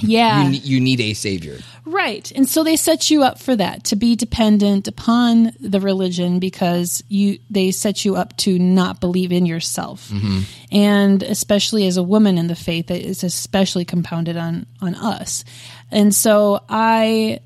Yeah. 0.00 0.48
You, 0.48 0.60
you 0.62 0.80
need 0.80 1.00
a 1.00 1.14
savior. 1.14 1.58
Right. 1.84 2.30
And 2.32 2.48
so 2.48 2.64
they 2.64 2.76
set 2.76 3.10
you 3.10 3.22
up 3.22 3.38
for 3.38 3.54
that 3.56 3.84
to 3.84 3.96
be 3.96 4.16
dependent 4.16 4.88
upon 4.88 5.52
the 5.60 5.80
religion 5.80 6.38
because 6.38 7.02
you 7.08 7.38
they 7.50 7.70
set 7.72 8.04
you 8.04 8.16
up 8.16 8.36
to 8.38 8.58
not 8.58 9.00
believe 9.00 9.32
in 9.32 9.46
yourself. 9.46 10.08
Mm-hmm. 10.08 10.40
And 10.72 11.22
especially 11.22 11.86
as 11.86 11.96
a 11.96 12.02
woman 12.02 12.38
in 12.38 12.46
the 12.46 12.54
faith 12.54 12.90
it 12.90 13.04
is 13.04 13.22
especially 13.22 13.84
compounded 13.84 14.36
on 14.36 14.66
on 14.80 14.94
us. 14.94 15.44
And 15.92 16.14
so 16.14 16.60
I 16.68 17.38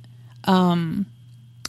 um 0.45 1.07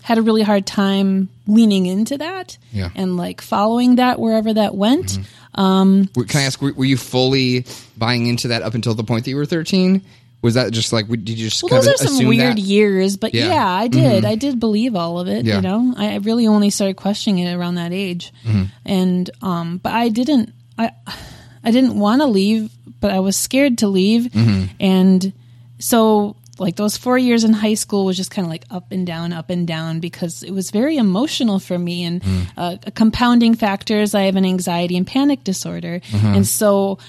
had 0.03 0.17
a 0.17 0.21
really 0.21 0.41
hard 0.43 0.65
time 0.65 1.27
leaning 1.47 1.85
into 1.85 2.17
that 2.17 2.57
Yeah. 2.71 2.89
and 2.95 3.17
like 3.17 3.41
following 3.41 3.95
that 3.95 4.19
wherever 4.19 4.53
that 4.53 4.73
went. 4.73 5.05
Mm-hmm. 5.07 5.59
Um, 5.59 6.09
were- 6.15 6.23
Can 6.23 6.39
I 6.39 6.43
ask, 6.43 6.61
were, 6.61 6.71
were 6.71 6.85
you 6.85 6.95
fully 6.95 7.65
buying 7.97 8.27
into 8.27 8.47
that 8.49 8.61
up 8.61 8.73
until 8.73 8.93
the 8.93 9.03
point 9.03 9.25
that 9.25 9.31
you 9.31 9.35
were 9.35 9.45
13? 9.45 10.01
Was 10.41 10.53
that 10.53 10.71
just 10.71 10.93
like, 10.93 11.09
did 11.09 11.27
you 11.29 11.49
just 11.49 11.61
Well, 11.63 11.69
kind 11.71 11.83
those 11.83 11.99
of 12.01 12.07
are 12.07 12.13
some 12.13 12.27
weird 12.27 12.55
that? 12.57 12.61
years, 12.61 13.17
but 13.17 13.33
Yeah. 13.33 13.47
yeah, 13.49 13.67
I 13.69 13.87
did. 13.89 14.23
Mm-hmm. 14.23 14.27
I 14.27 14.35
did 14.35 14.59
believe 14.61 14.95
all 14.95 15.19
of 15.19 15.27
it. 15.27 15.45
Yeah. 15.45 15.55
You 15.55 15.61
know, 15.61 15.93
I 15.97 16.15
really 16.17 16.47
only 16.47 16.69
started 16.69 16.95
questioning 16.95 17.39
it 17.43 17.53
around 17.53 17.75
that 17.75 17.91
age, 17.91 18.31
mm-hmm. 18.45 18.65
and 18.85 19.29
um, 19.41 19.77
but 19.79 19.91
I 19.93 20.07
didn't. 20.09 20.53
I 20.77 20.91
I 21.65 21.71
didn't 21.71 21.97
want 21.99 22.21
to 22.21 22.27
leave, 22.27 22.71
but 23.01 23.11
I 23.11 23.19
was 23.19 23.35
scared 23.35 23.79
to 23.79 23.87
leave, 23.89 24.29
and 24.79 25.33
so 25.79 26.35
like 26.59 26.75
those 26.75 26.97
four 26.97 27.17
years 27.17 27.43
in 27.43 27.53
high 27.53 27.75
school 27.75 28.05
was 28.05 28.17
just 28.17 28.31
kind 28.31 28.45
of 28.45 28.49
like 28.49 28.65
up 28.69 28.91
and 28.91 29.05
down, 29.05 29.33
up 29.33 29.49
and 29.49 29.67
down 29.67 29.99
because 29.99 30.43
it 30.43 30.51
was 30.51 30.71
very 30.71 30.97
emotional 30.97 31.59
for 31.59 31.77
me. 31.77 32.03
And 32.03 32.21
mm. 32.21 32.47
uh, 32.57 32.77
compounding 32.95 33.55
factors, 33.55 34.15
I 34.15 34.23
have 34.23 34.35
an 34.35 34.45
anxiety 34.45 34.97
and 34.97 35.05
panic 35.05 35.43
disorder, 35.43 35.99
mm-hmm. 35.99 36.27
and 36.27 36.47
so 36.47 36.99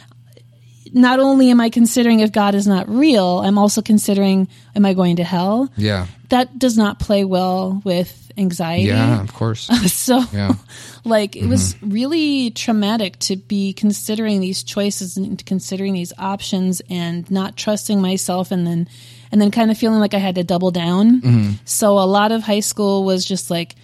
not 0.93 1.21
only 1.21 1.51
am 1.51 1.61
I 1.61 1.71
considering 1.71 2.21
if 2.21 2.33
God 2.33 2.55
is 2.55 2.67
not 2.67 2.89
real, 2.89 3.39
I'm 3.41 3.59
also 3.59 3.83
considering, 3.83 4.49
am 4.75 4.87
I 4.87 4.95
going 4.95 5.17
to 5.17 5.25
hell? 5.25 5.71
Yeah. 5.77 6.07
That 6.29 6.59
does 6.59 6.77
not 6.77 6.99
play 6.99 7.25
well 7.25 7.81
with 7.85 8.33
anxiety. 8.37 8.85
Yeah, 8.85 9.21
of 9.21 9.35
course. 9.35 9.69
So, 9.89 10.23
Yeah. 10.33 10.55
like, 11.05 11.37
it 11.37 11.47
was 11.47 11.75
mm-hmm. 11.75 11.91
really 11.91 12.51
traumatic 12.51 13.19
to 13.21 13.37
be 13.37 13.73
considering 13.73 14.41
these 14.41 14.63
choices 14.63 15.17
and 15.17 15.45
considering 15.45 15.95
these 15.95 16.13
options 16.19 16.81
and 16.89 17.31
not 17.31 17.57
trusting 17.57 18.01
myself 18.01 18.51
and 18.51 18.67
then, 18.67 18.89
and 19.31 19.41
then 19.41 19.51
kind 19.51 19.71
of 19.71 19.79
feeling 19.79 20.01
like 20.01 20.15
I 20.15 20.19
had 20.19 20.35
to 20.37 20.45
double 20.45 20.71
down. 20.71 21.21
So, 21.65 21.99
a 21.99 22.07
lot 22.07 22.33
of 22.33 22.43
high 22.43 22.61
school 22.61 23.05
was 23.05 23.25
just 23.25 23.51
like, 23.51 23.75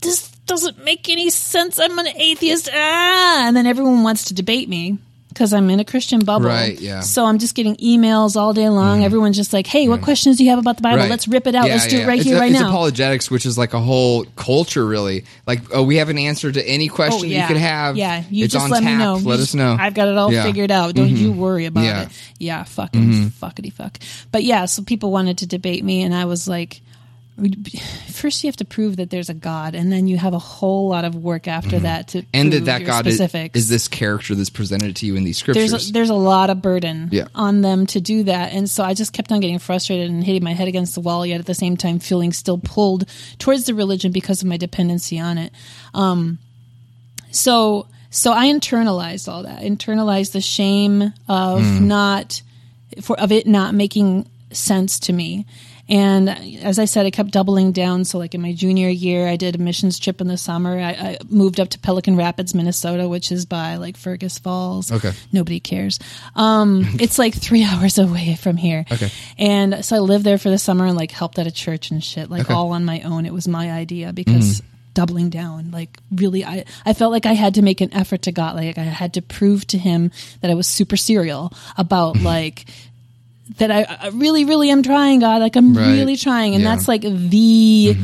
this 0.00 0.30
doesn't 0.46 0.84
make 0.84 1.08
any 1.08 1.30
sense. 1.30 1.78
I'm 1.78 1.98
an 1.98 2.08
atheist. 2.08 2.68
Ah, 2.72 3.46
and 3.46 3.56
then 3.56 3.66
everyone 3.66 4.02
wants 4.02 4.24
to 4.26 4.34
debate 4.34 4.68
me 4.68 4.98
because 5.40 5.54
I'm 5.54 5.70
in 5.70 5.80
a 5.80 5.86
Christian 5.86 6.20
bubble. 6.20 6.44
Right, 6.44 6.78
yeah. 6.78 7.00
So 7.00 7.24
I'm 7.24 7.38
just 7.38 7.54
getting 7.54 7.74
emails 7.76 8.36
all 8.36 8.52
day 8.52 8.68
long. 8.68 8.98
Mm-hmm. 8.98 9.06
Everyone's 9.06 9.36
just 9.36 9.54
like, 9.54 9.66
"Hey, 9.66 9.88
what 9.88 9.96
mm-hmm. 9.96 10.04
questions 10.04 10.36
do 10.36 10.44
you 10.44 10.50
have 10.50 10.58
about 10.58 10.76
the 10.76 10.82
Bible? 10.82 10.98
Right. 10.98 11.08
Let's 11.08 11.26
rip 11.26 11.46
it 11.46 11.54
out. 11.54 11.66
Yeah, 11.66 11.72
Let's 11.76 11.86
do 11.86 11.96
yeah. 11.96 12.02
it 12.02 12.06
right 12.08 12.18
It's 12.18 12.28
here, 12.28 12.36
a- 12.36 12.40
right 12.40 12.50
it's 12.50 12.60
now." 12.60 12.68
apologetics, 12.68 13.30
which 13.30 13.46
is 13.46 13.56
like 13.56 13.72
a 13.72 13.80
whole 13.80 14.26
culture, 14.36 14.84
really. 14.84 15.24
Like, 15.46 15.62
oh, 15.72 15.82
we 15.82 15.96
have 15.96 16.10
an 16.10 16.18
answer 16.18 16.52
to 16.52 16.62
any 16.62 16.90
oh, 16.90 16.94
question 16.94 17.30
Oh, 17.30 17.32
yeah. 17.32 17.40
you 17.40 17.48
could 17.48 17.56
have. 17.56 17.96
Yeah, 17.96 18.22
you 18.28 18.44
it's 18.44 18.52
just 18.52 18.68
let 18.68 18.82
tap. 18.82 18.92
me 18.92 18.98
know. 18.98 19.14
Let 19.14 19.38
just- 19.38 19.50
us 19.50 19.54
know. 19.54 19.78
I've 19.80 19.94
got 19.94 20.08
it 20.08 20.18
all. 20.18 20.30
Mm-hmm. 20.30 20.46
figured 20.46 20.70
out. 20.70 20.94
Don't 20.94 21.08
you 21.08 21.30
mm-hmm. 21.30 21.40
worry 21.40 21.64
about 21.64 22.02
it. 22.02 22.08
Yeah, 22.38 22.64
fucking 22.64 23.30
fuckity 23.30 23.72
fuck. 23.72 23.98
But 24.30 24.44
yeah, 24.44 24.66
so 24.66 24.82
people 24.82 25.10
wanted 25.10 25.38
to 25.38 25.46
debate 25.46 25.82
me, 25.82 26.02
and 26.02 26.14
I 26.14 26.26
was 26.26 26.46
like, 26.46 26.82
first 28.08 28.42
you 28.44 28.48
have 28.48 28.56
to 28.56 28.64
prove 28.64 28.96
that 28.96 29.10
there's 29.10 29.28
a 29.30 29.34
God, 29.34 29.74
and 29.74 29.90
then 29.92 30.06
you 30.06 30.16
have 30.18 30.34
a 30.34 30.38
whole 30.38 30.88
lot 30.88 31.04
of 31.04 31.14
work 31.14 31.48
after 31.48 31.78
that 31.80 32.08
to 32.08 32.18
Mm-hmm. 32.18 32.28
and 32.34 32.52
that 32.52 32.56
prove 32.58 32.66
that 32.66 32.84
God 32.84 33.06
is, 33.06 33.16
specifics. 33.16 33.56
is 33.58 33.68
this 33.68 33.88
character 33.88 34.34
that's 34.34 34.50
presented 34.50 34.96
to 34.96 35.06
you 35.06 35.16
in 35.16 35.24
these 35.24 35.38
scriptures. 35.38 35.70
there's 35.70 35.88
a, 35.90 35.92
there's 35.92 36.10
a 36.10 36.14
lot 36.14 36.50
of 36.50 36.60
burden 36.62 37.08
Yeah. 37.12 37.28
on 37.34 37.60
them 37.62 37.86
to 37.86 38.00
do 38.00 38.24
that 38.24 38.52
and 38.52 38.68
so 38.68 38.84
i 38.84 38.94
just 38.94 39.12
kept 39.12 39.32
on 39.32 39.40
getting 39.40 39.58
frustrated 39.58 40.10
and 40.10 40.22
hitting 40.22 40.44
my 40.44 40.52
head 40.52 40.68
against 40.68 40.94
the 40.94 41.00
wall 41.00 41.24
yet 41.24 41.40
at 41.40 41.46
the 41.46 41.54
same 41.54 41.76
time 41.76 41.98
feeling 41.98 42.32
still 42.32 42.58
pulled 42.58 43.04
towards 43.38 43.64
the 43.64 43.74
religion 43.74 44.12
because 44.12 44.42
of 44.42 44.48
my 44.48 44.56
dependency 44.56 45.18
on 45.18 45.38
it 45.38 45.52
um, 45.94 46.38
so 47.30 47.86
so 48.10 48.32
i 48.32 48.46
internalized 48.46 49.28
all 49.32 49.42
that 49.44 49.62
internalized 49.62 50.32
the 50.32 50.40
shame 50.40 51.12
of 51.28 51.60
Hmm. 51.62 51.88
not 51.88 52.42
for 53.00 53.18
of 53.18 53.32
it 53.32 53.46
not 53.46 53.74
making 53.74 54.28
sense 54.52 54.98
to 55.00 55.12
me 55.12 55.46
and 55.90 56.28
as 56.62 56.78
I 56.78 56.84
said, 56.84 57.04
I 57.04 57.10
kept 57.10 57.32
doubling 57.32 57.72
down. 57.72 58.04
So, 58.04 58.16
like 58.18 58.34
in 58.34 58.40
my 58.40 58.52
junior 58.52 58.88
year, 58.88 59.26
I 59.28 59.36
did 59.36 59.56
a 59.56 59.58
missions 59.58 59.98
trip 59.98 60.20
in 60.20 60.28
the 60.28 60.38
summer. 60.38 60.78
I, 60.78 60.90
I 60.90 61.18
moved 61.28 61.58
up 61.58 61.68
to 61.70 61.78
Pelican 61.80 62.16
Rapids, 62.16 62.54
Minnesota, 62.54 63.08
which 63.08 63.32
is 63.32 63.44
by 63.44 63.76
like 63.76 63.96
Fergus 63.96 64.38
Falls. 64.38 64.92
Okay. 64.92 65.12
Nobody 65.32 65.58
cares. 65.60 65.98
Um, 66.36 66.84
it's 67.00 67.18
like 67.18 67.34
three 67.34 67.64
hours 67.68 67.98
away 67.98 68.36
from 68.36 68.56
here. 68.56 68.84
Okay. 68.90 69.10
And 69.36 69.84
so 69.84 69.96
I 69.96 69.98
lived 69.98 70.24
there 70.24 70.38
for 70.38 70.48
the 70.50 70.58
summer 70.58 70.86
and 70.86 70.96
like 70.96 71.10
helped 71.10 71.38
at 71.38 71.46
a 71.46 71.52
church 71.52 71.90
and 71.90 72.02
shit, 72.02 72.30
like 72.30 72.42
Okay. 72.46 72.54
all 72.54 72.70
on 72.70 72.84
my 72.84 73.00
own. 73.02 73.26
It 73.26 73.32
was 73.32 73.48
my 73.48 73.70
idea 73.72 74.12
because 74.12 74.62
doubling 74.92 75.30
down, 75.30 75.70
like 75.70 75.96
really, 76.10 76.44
I, 76.44 76.64
I 76.84 76.94
felt 76.94 77.12
like 77.12 77.24
I 77.26 77.32
had 77.32 77.54
to 77.54 77.62
make 77.62 77.80
an 77.80 77.92
effort 77.94 78.22
to 78.22 78.32
God. 78.32 78.56
Like 78.56 78.76
I 78.78 78.82
had 78.82 79.14
to 79.14 79.22
prove 79.22 79.66
to 79.68 79.78
him 79.78 80.10
that 80.40 80.50
I 80.50 80.54
was 80.54 80.66
super 80.66 80.96
serial 80.96 81.52
about 81.76 82.16
like, 82.20 82.64
that 83.58 83.70
I, 83.70 83.82
I 84.06 84.08
really, 84.08 84.44
really 84.44 84.70
am 84.70 84.82
trying, 84.82 85.20
God. 85.20 85.40
Like 85.42 85.56
I'm 85.56 85.74
Right. 85.76 85.92
really 85.92 86.16
trying, 86.16 86.54
and 86.54 86.62
Yeah. 86.64 86.74
that's 86.74 86.88
like 86.88 87.02
the 87.02 87.96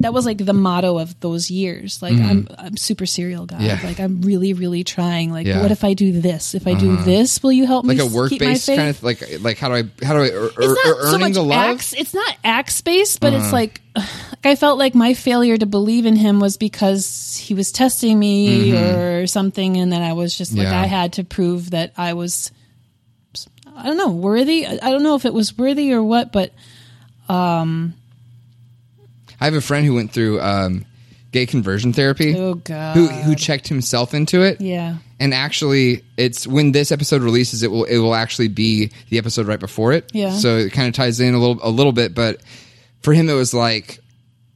that 0.00 0.12
was 0.12 0.24
like 0.24 0.38
the 0.38 0.52
motto 0.52 0.96
of 0.98 1.18
those 1.18 1.50
years. 1.50 2.00
Like 2.02 2.14
I'm 2.14 2.46
I'm 2.56 2.76
super 2.76 3.04
serial, 3.04 3.46
God. 3.46 3.60
Yeah. 3.60 3.80
Like 3.82 3.98
I'm 3.98 4.22
really, 4.22 4.52
really 4.52 4.84
trying. 4.84 5.32
Like 5.32 5.46
Yeah. 5.46 5.60
what 5.60 5.72
if 5.72 5.82
I 5.82 5.94
do 5.94 6.20
this? 6.20 6.54
If 6.54 6.66
I 6.68 6.74
do 6.74 6.96
this, 6.98 7.42
will 7.42 7.50
you 7.52 7.66
help 7.66 7.84
like 7.84 7.96
me 7.96 8.02
a 8.04 8.06
s- 8.06 8.12
work 8.12 8.30
keep 8.30 8.38
based 8.40 8.68
kind 8.68 8.90
of 8.90 9.02
like 9.02 9.22
like 9.40 9.58
how 9.58 9.68
do 9.68 9.74
I 9.74 10.04
how 10.04 10.14
do 10.14 10.20
I 10.20 10.28
er, 10.28 10.44
er, 10.44 10.50
it's 10.56 10.56
not 10.58 10.86
er- 10.86 11.02
so 11.02 11.08
earning 11.08 11.20
much 11.20 11.32
the 11.34 11.42
love? 11.42 11.58
Uh-huh. 11.58 11.72
acts. 11.72 11.92
It's 11.94 12.14
not 12.14 12.36
acts 12.44 12.80
based, 12.80 13.20
but 13.20 13.32
it's 13.34 13.52
like, 13.52 13.80
like 13.96 14.06
I 14.44 14.54
felt 14.54 14.78
like 14.78 14.94
my 14.94 15.14
failure 15.14 15.56
to 15.56 15.66
believe 15.66 16.06
in 16.06 16.14
him 16.14 16.38
was 16.38 16.56
because 16.56 17.36
he 17.36 17.54
was 17.54 17.72
testing 17.72 18.18
me 18.18 18.76
or 18.76 19.26
something, 19.26 19.76
and 19.78 19.90
then 19.92 20.02
I 20.02 20.12
was 20.12 20.36
just 20.38 20.52
like 20.56 20.68
Mm-hmm. 20.68 20.76
I 20.84 20.86
had 20.86 21.12
to 21.14 21.24
prove 21.24 21.70
that 21.70 21.92
I 21.96 22.12
was. 22.14 22.52
I 23.78 23.84
don't 23.86 23.96
know 23.96 24.10
worthy. 24.10 24.66
I 24.66 24.90
don't 24.90 25.02
know 25.02 25.14
if 25.14 25.24
it 25.24 25.32
was 25.32 25.56
worthy 25.56 25.92
or 25.92 26.02
what, 26.02 26.32
but 26.32 26.52
I 29.40 29.44
have 29.44 29.54
a 29.54 29.60
friend 29.60 29.86
who 29.86 29.94
went 29.94 30.12
through 30.12 30.40
um, 30.40 30.84
gay 31.32 31.46
conversion 31.46 31.92
therapy. 31.92 32.34
oh 32.36 32.54
god, 32.54 32.96
Who 32.96 33.06
who 33.08 33.34
checked 33.34 33.68
himself 33.68 34.14
into 34.14 34.42
it? 34.42 34.60
yeah, 34.60 34.96
And 35.20 35.32
actually, 35.32 36.02
it's 36.16 36.46
when 36.46 36.72
this 36.72 36.90
episode 36.90 37.22
releases, 37.22 37.62
it 37.62 37.70
will 37.70 37.84
it 37.84 37.98
will 37.98 38.14
actually 38.14 38.48
be 38.48 38.90
the 39.10 39.18
episode 39.18 39.46
right 39.46 39.60
before 39.60 39.92
it. 39.92 40.10
Yeah. 40.12 40.32
So 40.32 40.56
it 40.56 40.72
kind 40.72 40.88
of 40.88 40.94
ties 40.94 41.20
in 41.20 41.34
a 41.34 41.38
little 41.38 41.58
a 41.62 41.70
little 41.70 41.92
bit, 41.92 42.14
but 42.14 42.40
for 43.02 43.12
him, 43.12 43.28
it 43.28 43.34
was 43.34 43.54
like, 43.54 44.00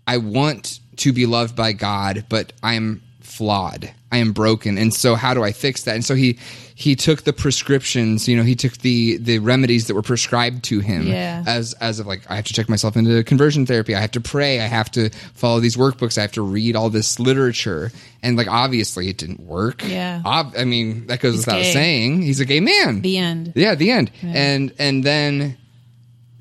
I 0.06 0.16
want 0.16 0.80
to 0.96 1.12
be 1.12 1.26
loved 1.26 1.54
by 1.54 1.72
God, 1.72 2.26
but 2.28 2.52
I'm 2.62 3.02
flawed. 3.20 3.92
I 4.12 4.18
am 4.18 4.32
broken, 4.32 4.76
and 4.78 4.92
so 4.94 5.14
how 5.16 5.34
do 5.34 5.42
I 5.42 5.52
fix 5.52 5.84
that? 5.84 5.94
And 5.94 6.04
so 6.04 6.14
he 6.14 6.38
he 6.74 6.94
took 6.96 7.22
the 7.22 7.32
prescriptions. 7.32 8.28
You 8.28 8.36
know, 8.36 8.42
he 8.42 8.54
took 8.54 8.76
the 8.78 9.16
the 9.16 9.38
remedies 9.38 9.86
that 9.86 9.94
were 9.94 10.02
prescribed 10.02 10.64
to 10.64 10.80
him. 10.80 11.06
Yeah. 11.06 11.42
As 11.46 11.72
as 11.74 11.98
of 11.98 12.06
like, 12.06 12.22
I 12.30 12.36
have 12.36 12.44
to 12.44 12.52
check 12.52 12.68
myself 12.68 12.96
into 12.96 13.24
conversion 13.24 13.64
therapy. 13.66 13.94
I 13.94 14.00
have 14.00 14.10
to 14.12 14.20
pray. 14.20 14.60
I 14.60 14.66
have 14.66 14.90
to 14.92 15.08
follow 15.34 15.60
these 15.60 15.76
workbooks. 15.76 16.18
I 16.18 16.20
have 16.22 16.32
to 16.32 16.42
read 16.42 16.76
all 16.76 16.90
this 16.90 17.18
literature. 17.18 17.90
And 18.22 18.36
like, 18.36 18.48
obviously, 18.48 19.08
it 19.08 19.16
didn't 19.18 19.40
work. 19.40 19.82
Yeah. 19.88 20.22
Ob- 20.24 20.54
I 20.56 20.64
mean, 20.64 21.06
that 21.08 21.20
goes 21.20 21.34
He's 21.34 21.46
without 21.46 21.62
gay. 21.62 21.72
saying. 21.72 22.22
He's 22.22 22.40
a 22.40 22.44
gay 22.44 22.60
man. 22.60 23.00
the 23.00 23.16
end. 23.18 23.52
yeah, 23.56 23.74
the 23.74 23.90
end. 23.90 24.10
And 24.22 24.72
and 24.78 25.02
then, 25.04 25.56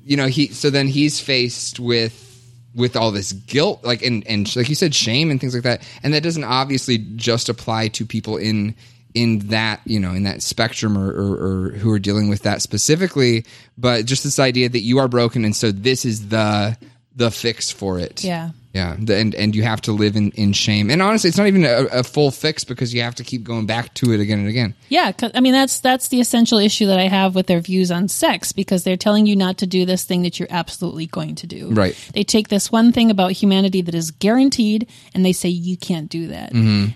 you 0.04 0.16
know, 0.16 0.26
he 0.26 0.48
so 0.48 0.70
then 0.70 0.88
he's 0.88 1.20
faced 1.20 1.80
with 1.80 2.31
with 2.74 2.96
all 2.96 3.10
this 3.10 3.32
guilt, 3.32 3.84
like 3.84 4.02
and 4.02 4.26
and 4.26 4.54
like 4.56 4.68
you 4.68 4.74
said, 4.74 4.94
shame 4.94 5.30
and 5.30 5.40
things 5.40 5.54
like 5.54 5.64
that. 5.64 5.82
And 6.02 6.14
that 6.14 6.22
doesn't 6.22 6.44
obviously 6.44 6.98
just 7.16 7.48
apply 7.48 7.88
to 7.88 8.06
people 8.06 8.36
in 8.36 8.74
in 9.14 9.40
that 9.48 9.80
you 9.84 10.00
know 10.00 10.12
in 10.12 10.22
that 10.22 10.42
spectrum 10.42 10.96
or, 10.96 11.10
or, 11.10 11.66
or 11.66 11.70
who 11.72 11.90
are 11.92 11.98
dealing 11.98 12.30
with 12.30 12.42
that 12.44 12.62
specifically 12.62 13.44
but 13.76 14.06
just 14.06 14.24
this 14.24 14.38
idea 14.38 14.68
that 14.68 14.80
you 14.80 14.98
are 14.98 15.08
broken 15.08 15.44
and 15.44 15.54
so 15.54 15.70
this 15.70 16.06
is 16.06 16.28
the 16.30 16.74
the 17.14 17.30
fix 17.30 17.70
for 17.70 17.98
it 17.98 18.24
Yeah. 18.24 18.50
Yeah, 18.72 18.96
the, 18.98 19.16
and 19.16 19.34
and 19.34 19.54
you 19.54 19.62
have 19.64 19.82
to 19.82 19.92
live 19.92 20.16
in, 20.16 20.30
in 20.30 20.54
shame. 20.54 20.90
And 20.90 21.02
honestly, 21.02 21.28
it's 21.28 21.36
not 21.36 21.46
even 21.46 21.64
a, 21.64 21.84
a 21.92 22.02
full 22.02 22.30
fix 22.30 22.64
because 22.64 22.94
you 22.94 23.02
have 23.02 23.14
to 23.16 23.24
keep 23.24 23.44
going 23.44 23.66
back 23.66 23.92
to 23.94 24.12
it 24.12 24.20
again 24.20 24.38
and 24.38 24.48
again. 24.48 24.74
Yeah, 24.88 25.12
I 25.34 25.40
mean 25.40 25.52
that's 25.52 25.80
that's 25.80 26.08
the 26.08 26.20
essential 26.20 26.56
issue 26.56 26.86
that 26.86 26.98
I 26.98 27.08
have 27.08 27.34
with 27.34 27.48
their 27.48 27.60
views 27.60 27.90
on 27.90 28.08
sex 28.08 28.52
because 28.52 28.82
they're 28.82 28.96
telling 28.96 29.26
you 29.26 29.36
not 29.36 29.58
to 29.58 29.66
do 29.66 29.84
this 29.84 30.04
thing 30.04 30.22
that 30.22 30.38
you're 30.38 30.48
absolutely 30.50 31.06
going 31.06 31.34
to 31.36 31.46
do. 31.46 31.68
Right. 31.70 31.94
They 32.14 32.24
take 32.24 32.48
this 32.48 32.72
one 32.72 32.92
thing 32.92 33.10
about 33.10 33.32
humanity 33.32 33.82
that 33.82 33.94
is 33.94 34.10
guaranteed 34.10 34.88
and 35.14 35.24
they 35.24 35.32
say 35.32 35.50
you 35.50 35.76
can't 35.76 36.08
do 36.08 36.28
that. 36.28 36.52
Mm-hmm. 36.52 36.92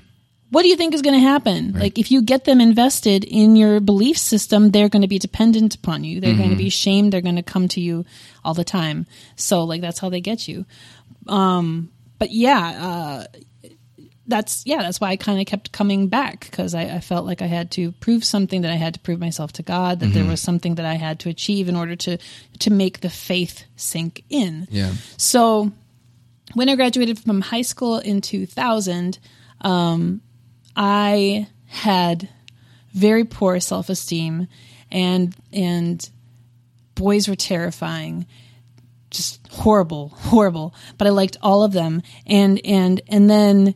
What 0.56 0.62
do 0.62 0.68
you 0.68 0.76
think 0.76 0.94
is 0.94 1.02
going 1.02 1.12
to 1.12 1.20
happen? 1.20 1.74
Like, 1.74 1.98
if 1.98 2.10
you 2.10 2.22
get 2.22 2.46
them 2.46 2.62
invested 2.62 3.24
in 3.24 3.56
your 3.56 3.78
belief 3.78 4.16
system, 4.16 4.70
they're 4.70 4.88
going 4.88 5.02
to 5.02 5.06
be 5.06 5.18
dependent 5.18 5.74
upon 5.74 6.02
you. 6.02 6.18
They're 6.18 6.34
going 6.34 6.48
to 6.48 6.56
be 6.56 6.70
shamed. 6.70 7.12
They're 7.12 7.20
going 7.20 7.36
to 7.36 7.42
come 7.42 7.68
to 7.68 7.80
you 7.82 8.06
all 8.42 8.54
the 8.54 8.64
time. 8.64 9.04
So, 9.36 9.64
like, 9.64 9.82
that's 9.82 9.98
how 9.98 10.08
they 10.08 10.22
get 10.22 10.48
you. 10.48 10.64
Um, 11.26 11.92
but 12.18 12.30
yeah, 12.30 13.26
uh, 13.28 13.68
that's 14.26 14.64
yeah, 14.64 14.78
that's 14.78 14.98
why 14.98 15.10
I 15.10 15.16
kind 15.16 15.38
of 15.38 15.46
kept 15.46 15.72
coming 15.72 16.08
back 16.08 16.48
because 16.50 16.74
I, 16.74 16.84
I 16.84 17.00
felt 17.00 17.26
like 17.26 17.42
I 17.42 17.46
had 17.48 17.70
to 17.72 17.92
prove 17.92 18.24
something 18.24 18.62
that 18.62 18.70
I 18.70 18.76
had 18.76 18.94
to 18.94 19.00
prove 19.00 19.20
myself 19.20 19.52
to 19.54 19.62
God 19.62 20.00
that 20.00 20.14
there 20.14 20.24
was 20.24 20.40
something 20.40 20.76
that 20.76 20.86
I 20.86 20.94
had 20.94 21.20
to 21.20 21.28
achieve 21.28 21.68
in 21.68 21.76
order 21.76 21.96
to 21.96 22.16
to 22.60 22.70
make 22.70 23.00
the 23.00 23.10
faith 23.10 23.64
sink 23.76 24.24
in. 24.30 24.68
Yeah. 24.70 24.94
So 25.18 25.72
when 26.54 26.70
I 26.70 26.76
graduated 26.76 27.18
from 27.18 27.42
high 27.42 27.60
school 27.60 27.98
in 27.98 28.22
2000, 28.22 29.18
um, 29.60 30.22
I 30.76 31.48
had 31.66 32.28
very 32.92 33.24
poor 33.24 33.58
self 33.60 33.88
esteem, 33.88 34.48
and 34.90 35.34
and 35.52 36.08
boys 36.94 37.28
were 37.28 37.36
terrifying, 37.36 38.26
just 39.10 39.46
horrible, 39.50 40.08
horrible. 40.08 40.74
But 40.98 41.06
I 41.06 41.10
liked 41.10 41.38
all 41.42 41.62
of 41.62 41.72
them, 41.72 42.02
and 42.26 42.60
and 42.64 43.00
and 43.08 43.28
then 43.30 43.74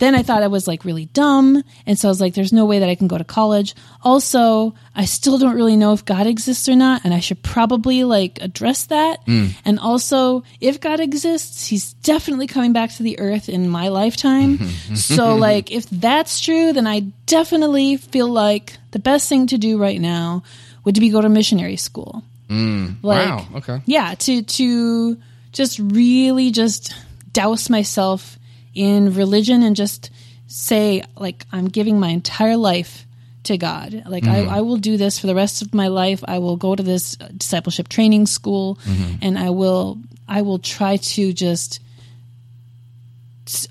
then 0.00 0.14
I 0.14 0.22
thought 0.22 0.42
I 0.42 0.48
was 0.48 0.66
like 0.66 0.84
really 0.84 1.04
dumb. 1.06 1.62
And 1.86 1.98
so 1.98 2.08
I 2.08 2.10
was 2.10 2.20
like, 2.20 2.34
there's 2.34 2.52
no 2.52 2.64
way 2.64 2.78
that 2.80 2.88
I 2.88 2.94
can 2.94 3.06
go 3.06 3.18
to 3.18 3.24
college. 3.24 3.74
Also, 4.02 4.74
I 4.96 5.04
still 5.04 5.38
don't 5.38 5.54
really 5.54 5.76
know 5.76 5.92
if 5.92 6.04
God 6.04 6.26
exists 6.26 6.68
or 6.68 6.74
not. 6.74 7.04
And 7.04 7.12
I 7.12 7.20
should 7.20 7.42
probably 7.42 8.02
like 8.04 8.38
address 8.40 8.86
that. 8.86 9.24
Mm. 9.26 9.54
And 9.64 9.78
also, 9.78 10.42
if 10.60 10.80
God 10.80 11.00
exists, 11.00 11.66
he's 11.66 11.92
definitely 11.92 12.46
coming 12.46 12.72
back 12.72 12.90
to 12.94 13.02
the 13.02 13.20
earth 13.20 13.48
in 13.48 13.68
my 13.68 13.88
lifetime. 13.88 14.58
so, 14.94 15.36
like, 15.36 15.70
if 15.70 15.88
that's 15.90 16.40
true, 16.40 16.72
then 16.72 16.86
I 16.86 17.00
definitely 17.26 17.98
feel 17.98 18.28
like 18.28 18.78
the 18.92 18.98
best 18.98 19.28
thing 19.28 19.46
to 19.48 19.58
do 19.58 19.78
right 19.78 20.00
now 20.00 20.42
would 20.84 20.98
be 20.98 21.10
go 21.10 21.20
to 21.20 21.28
missionary 21.28 21.76
school. 21.76 22.24
Mm. 22.48 22.96
Like, 23.02 23.28
wow. 23.28 23.46
Okay. 23.56 23.80
yeah 23.86 24.14
to 24.14 24.42
to 24.42 25.16
just 25.52 25.78
really 25.78 26.50
just 26.50 26.92
douse 27.32 27.70
myself 27.70 28.39
in 28.74 29.14
religion 29.14 29.62
and 29.62 29.76
just 29.76 30.10
say 30.46 31.02
like 31.16 31.44
i'm 31.52 31.68
giving 31.68 31.98
my 32.00 32.08
entire 32.08 32.56
life 32.56 33.06
to 33.44 33.56
god. 33.56 34.02
Like 34.06 34.24
I, 34.24 34.40
mm-hmm. 34.40 34.50
I 34.50 34.60
will 34.60 34.76
do 34.76 34.96
this 34.96 35.18
for 35.18 35.26
the 35.26 35.34
rest 35.34 35.62
of 35.62 35.72
my 35.72 35.88
life. 35.88 36.22
I 36.26 36.38
will 36.38 36.56
go 36.56 36.76
to 36.76 36.82
this 36.82 37.16
discipleship 37.36 37.88
training 37.88 38.26
school 38.26 38.78
mm-hmm. 38.84 39.14
and 39.22 39.38
i 39.38 39.50
will 39.50 39.98
i 40.28 40.42
will 40.42 40.58
try 40.58 40.96
to 40.96 41.32
just 41.32 41.80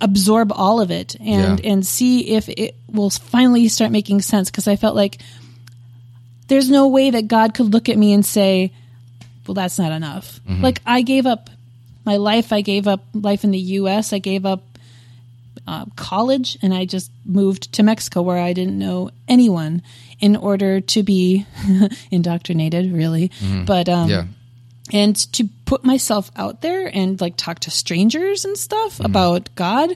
absorb 0.02 0.52
all 0.52 0.82
of 0.82 0.92
it 0.92 1.16
and 1.20 1.60
Yeah. 1.60 1.72
and 1.72 1.86
see 1.86 2.32
if 2.32 2.50
it 2.50 2.76
will 2.88 3.10
finally 3.10 3.68
start 3.68 3.92
making 3.92 4.22
sense. 4.22 4.50
Because 4.50 4.68
i 4.68 4.76
felt 4.76 4.96
like 4.96 5.20
there's 6.48 6.70
no 6.70 6.88
way 6.88 7.12
that 7.12 7.28
god 7.28 7.54
could 7.54 7.72
look 7.72 7.90
at 7.90 7.98
me 7.98 8.14
and 8.14 8.26
say 8.26 8.72
well 9.46 9.54
that's 9.56 9.80
not 9.80 9.92
enough. 9.92 10.40
Mm-hmm. 10.48 10.64
Like 10.64 10.82
i 10.86 11.02
gave 11.02 11.26
up 11.26 11.50
my 12.06 12.18
life. 12.18 12.52
I 12.52 12.62
gave 12.62 12.88
up 12.88 13.06
life 13.14 13.44
in 13.44 13.52
the 13.52 13.60
us 13.60 14.14
i 14.14 14.20
gave 14.20 14.46
up 14.46 14.64
uh, 15.68 15.86
college 15.96 16.58
and 16.62 16.74
i 16.74 16.86
just 16.86 17.12
moved 17.26 17.72
to 17.74 17.84
mexico 17.84 18.22
where 18.22 18.38
i 18.40 18.54
didn't 18.54 18.78
know 18.78 19.10
anyone 19.28 19.82
in 20.20 20.36
order 20.36 20.82
to 20.82 21.04
be 21.04 21.46
indoctrinated 22.12 22.92
really 22.92 23.32
but 23.66 23.88
um 23.90 24.10
Yeah. 24.10 24.26
and 24.92 25.16
to 25.34 25.48
put 25.66 25.84
myself 25.84 26.32
out 26.36 26.62
there 26.62 26.90
and 26.94 27.20
like 27.22 27.36
talk 27.38 27.60
to 27.60 27.72
strangers 27.72 28.44
and 28.46 28.58
stuff 28.58 29.00
about 29.00 29.50
God. 29.56 29.96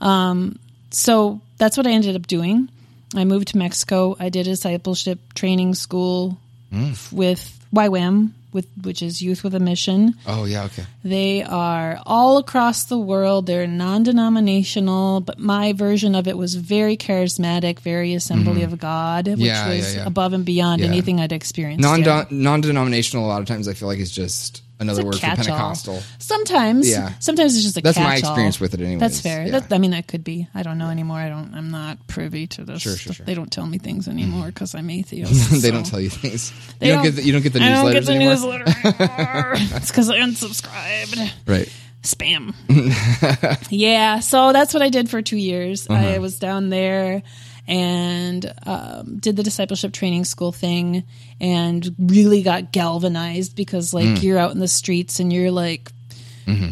Um, 0.00 0.58
so 0.90 1.40
that's 1.58 1.76
what 1.76 1.86
I 1.86 1.92
ended 1.92 2.16
up 2.16 2.26
doing. 2.26 2.68
I 3.14 3.24
moved 3.24 3.48
to 3.48 3.56
Mexico. 3.58 4.16
I 4.18 4.30
did 4.30 4.48
a 4.48 4.50
discipleship 4.50 5.20
training 5.34 5.74
school 5.76 6.38
f- 6.72 7.12
with 7.12 7.64
YWAM, 7.72 8.32
with 8.52 8.66
which 8.82 9.02
is 9.02 9.22
Youth 9.22 9.42
with 9.44 9.54
a 9.54 9.60
Mission. 9.60 10.14
Oh 10.26 10.44
yeah. 10.44 10.64
Okay. 10.64 10.84
They 11.04 11.42
are 11.42 12.00
all 12.06 12.38
across 12.38 12.84
the 12.84 12.98
world. 12.98 13.46
They're 13.46 13.66
non-denominational, 13.66 15.20
but 15.20 15.38
my 15.38 15.72
version 15.72 16.14
of 16.14 16.26
it 16.28 16.36
was 16.36 16.54
very 16.54 16.96
charismatic, 16.96 17.80
very 17.80 18.14
Assembly 18.14 18.62
of 18.62 18.78
God, 18.78 19.26
which 19.28 19.36
Mm-hmm. 19.38 19.42
Yeah, 19.44 19.72
yeah, 19.72 19.76
was 19.76 19.96
above 20.06 20.32
and 20.32 20.44
beyond 20.44 20.80
Yeah. 20.80 20.88
anything 20.88 21.20
I'd 21.20 21.32
experienced. 21.32 21.82
Non 21.82 22.02
non-denominational. 22.30 23.24
A 23.24 23.28
lot 23.28 23.40
of 23.40 23.46
times, 23.46 23.68
I 23.68 23.74
feel 23.74 23.88
like 23.88 23.98
is 23.98 24.10
just 24.10 24.62
another 24.82 25.04
word 25.04 25.14
for. 25.14 25.20
Pentecostal. 25.20 26.02
Sometimes, 26.18 26.88
Yeah. 26.88 27.12
Sometimes 27.20 27.54
it's 27.56 27.64
just 27.64 27.76
a. 27.78 27.80
That's 27.80 27.98
my 27.98 28.16
catch-all. 28.16 28.30
experience 28.32 28.60
with 28.60 28.74
it 28.74 28.80
Anyway, 28.80 28.98
That's 29.00 29.20
fair. 29.20 29.46
Yeah. 29.46 29.60
That, 29.60 29.72
I 29.72 29.78
mean, 29.78 29.92
that 29.92 30.06
could 30.06 30.22
be. 30.24 30.48
I 30.54 30.62
don't 30.62 30.78
know 30.78 30.88
anymore. 30.90 31.18
I 31.18 31.28
don't. 31.28 31.54
I'm 31.54 31.70
not 31.70 32.06
privy 32.06 32.46
to 32.48 32.64
this. 32.64 32.82
Sure, 32.82 32.96
sure, 32.96 33.12
sure. 33.14 33.24
They 33.26 33.34
don't 33.34 33.50
tell 33.50 33.66
me 33.66 33.78
things 33.78 34.08
anymore 34.08 34.46
because 34.46 34.74
I'm 34.74 34.90
atheist. 34.98 35.50
they 35.50 35.58
so. 35.60 35.70
don't 35.70 35.84
tell 35.86 36.00
you 36.00 36.10
things. 36.10 36.52
They 36.78 36.88
You 36.88 36.94
don't, 36.94 37.02
get 37.04 37.16
the, 37.16 37.22
you 37.22 37.32
don't 37.32 37.42
get 37.42 37.52
the 37.52 37.60
I 37.60 37.62
newsletters 37.62 37.82
don't 37.84 37.92
get 37.92 38.04
the 38.04 38.12
anymore. 38.12 38.34
newsletter 38.34 38.64
anymore. 38.84 39.52
it's 39.78 39.88
because 39.90 40.10
I 40.10 40.18
unsubscribed. 40.18 41.30
Right. 41.46 41.72
Spam. 42.02 42.52
yeah. 43.70 44.20
So 44.20 44.52
that's 44.52 44.74
what 44.74 44.82
I 44.82 44.88
did 44.88 45.08
for 45.08 45.22
two 45.22 45.36
years. 45.36 45.88
Uh-huh. 45.88 46.04
I 46.06 46.18
was 46.18 46.38
down 46.38 46.68
there 46.68 47.22
and 47.68 48.52
um, 48.66 49.18
did 49.18 49.36
the 49.36 49.42
discipleship 49.42 49.92
training 49.92 50.24
school 50.24 50.52
thing 50.52 51.04
and 51.40 51.94
really 51.98 52.42
got 52.42 52.72
galvanized 52.72 53.54
because 53.56 53.94
like 53.94 54.06
Mm. 54.06 54.22
you're 54.22 54.38
out 54.38 54.50
in 54.52 54.58
the 54.58 54.68
streets 54.68 55.20
and 55.20 55.32
you're 55.32 55.50
like 55.52 55.90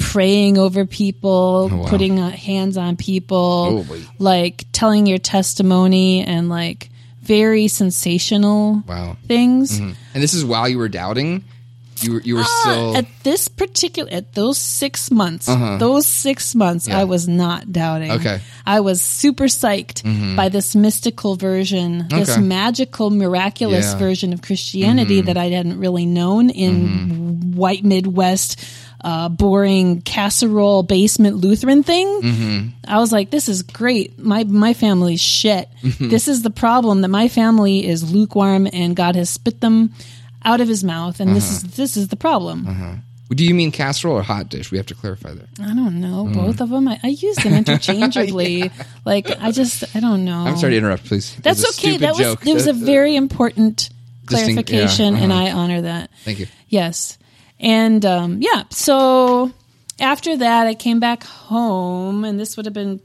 praying 0.01 0.59
over 0.59 0.85
people, 0.87 1.69
Mm-hmm. 1.69 1.75
Oh, 1.75 1.83
wow. 1.85 1.89
putting 1.89 2.19
uh, 2.19 2.31
hands 2.31 2.77
on 2.77 2.97
people, 2.97 3.85
Oh, 3.89 3.97
like 4.19 4.65
telling 4.73 5.07
your 5.07 5.19
testimony 5.19 6.23
and 6.25 6.49
like 6.49 6.91
very 7.23 7.69
sensational 7.69 8.83
Wow. 8.89 9.17
things. 9.29 9.79
And 9.79 9.95
this 10.15 10.35
is 10.35 10.45
while 10.45 10.69
you 10.69 10.79
were 10.79 10.89
doubting. 10.89 11.45
You 12.03 12.13
were 12.15 12.21
you 12.23 12.37
were 12.37 12.45
still 12.45 12.95
Uh, 12.95 12.99
at 12.99 13.07
this 13.23 13.49
particular 13.49 14.11
at 14.11 14.33
those 14.35 14.59
six 14.59 15.11
months 15.11 15.47
those 15.47 16.07
six 16.07 16.55
months 16.55 16.89
i 16.89 17.05
was 17.05 17.29
not 17.29 17.71
doubting 17.73 18.11
Uh-huh. 18.11 18.21
Okay. 18.21 18.37
Mm-hmm. 18.37 18.69
i 18.77 18.81
was 18.81 19.01
super 19.03 19.45
psyched 19.45 20.03
by 20.37 20.49
this 20.49 20.75
mystical 20.75 21.37
version 21.37 22.07
this 22.09 22.39
magical 22.39 23.11
miraculous 23.11 23.85
Yeah. 23.85 23.91
Mm-hmm. 23.91 23.99
version 24.07 24.33
of 24.33 24.41
christianity 24.43 25.21
that 25.23 25.37
i 25.37 25.47
hadn't 25.51 25.79
really 25.79 26.07
known 26.07 26.51
in 26.51 27.53
white 27.57 27.85
midwest 27.85 28.57
uh, 29.03 29.29
boring 29.31 30.03
casserole 30.03 30.83
basement 30.83 31.37
lutheran 31.37 31.83
thing 31.83 32.07
Mm-hmm. 32.23 32.69
i 32.87 32.99
was 32.99 33.13
like 33.13 33.31
this 33.31 33.49
is 33.49 33.63
great 33.63 34.19
my 34.19 34.45
my 34.45 34.73
family's 34.75 35.21
shit 35.21 35.69
Mm-hmm. 35.83 36.09
this 36.11 36.29
is 36.29 36.43
the 36.43 36.51
problem 36.51 37.01
that 37.01 37.09
my 37.09 37.29
family 37.29 37.87
is 37.87 38.13
lukewarm 38.13 38.69
and 38.73 38.95
god 38.95 39.17
has 39.17 39.31
spit 39.31 39.61
them 39.61 39.93
out 40.45 40.61
of 40.61 40.69
his 40.69 40.83
mouth 40.85 41.21
and 41.21 41.35
this 41.37 41.45
Uh-huh. 41.45 41.67
is 41.69 41.77
this 41.77 41.97
is 41.97 42.09
the 42.09 42.17
problem 42.17 43.03
Do 43.33 43.45
you 43.45 43.55
mean 43.55 43.71
casserole 43.71 44.17
or 44.17 44.23
hot 44.23 44.49
dish? 44.49 44.73
We 44.73 44.77
have 44.79 44.87
to 44.89 44.95
clarify 44.95 45.33
that. 45.35 45.49
I 45.61 45.73
don't 45.75 46.01
know. 46.01 46.25
Mm. 46.27 46.35
Both 46.35 46.61
of 46.61 46.69
them. 46.71 46.89
I, 46.89 46.99
I 47.05 47.09
use 47.09 47.37
them 47.37 47.55
interchangeably. 47.55 48.73
Like 49.05 49.31
I 49.41 49.53
just, 49.53 49.85
I 49.95 50.01
don't 50.01 50.25
know. 50.25 50.41
I'm 50.47 50.57
sorry 50.57 50.73
to 50.73 50.79
interrupt, 50.79 51.05
please. 51.07 51.37
It 51.39 51.43
That's 51.45 51.61
was 51.65 51.67
a 51.67 51.69
okay. 51.81 51.91
stupid 51.91 52.01
That 52.01 52.11
was 52.19 52.19
joke. 52.19 52.41
there 52.43 52.55
was 52.55 52.67
a 52.67 52.71
Uh, 52.71 52.85
very 52.95 53.15
important 53.17 53.91
Distinct- 54.27 54.67
clarification, 54.69 55.15
yeah, 55.17 55.23
and 55.23 55.33
uh-huh. 55.33 55.45
I 55.45 55.51
honor 55.53 55.81
that. 55.83 56.11
Thank 56.25 56.39
you. 56.41 56.47
Yes, 56.69 57.19
and 57.61 58.05
um, 58.05 58.39
yeah. 58.43 58.65
So 58.71 59.53
after 60.01 60.37
that, 60.39 60.67
I 60.67 60.75
came 60.75 60.99
back 61.01 61.23
home, 61.25 62.25
and 62.25 62.39
this 62.41 62.57
would 62.57 62.67
have 62.67 62.75
been 62.75 63.01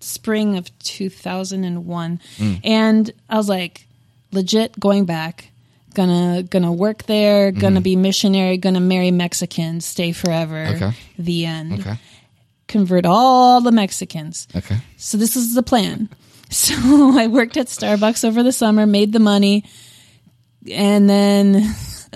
spring 0.00 0.56
of 0.58 0.66
2001, 0.78 2.20
Mm. 2.38 2.60
and 2.64 3.10
I 3.28 3.36
was 3.36 3.48
like, 3.48 3.86
legit 4.32 4.78
going 4.78 5.04
back. 5.06 5.50
Gonna 5.98 6.44
gonna 6.44 6.72
work 6.72 7.02
there. 7.04 7.50
Gonna 7.50 7.80
be 7.80 7.96
missionary. 7.96 8.56
Gonna 8.56 8.78
marry 8.80 9.10
Mexicans. 9.10 9.84
Stay 9.84 10.12
forever. 10.12 10.54
Mm-hmm. 10.64 10.84
Okay. 10.84 10.96
The 11.18 11.44
end 11.46 11.80
Okay. 11.80 11.96
convert 12.68 13.04
all 13.04 13.60
the 13.60 13.72
Mexicans. 13.72 14.46
Okay. 14.54 14.76
So 14.96 15.18
this 15.18 15.34
is 15.34 15.54
the 15.54 15.62
plan. 15.64 16.08
So 16.50 16.74
I 17.18 17.26
worked 17.26 17.56
at 17.58 17.66
Starbucks 17.66 18.24
over 18.24 18.42
the 18.42 18.52
summer, 18.52 18.86
made 18.86 19.12
the 19.12 19.18
money, 19.20 19.64
and 20.72 21.10
then 21.10 21.74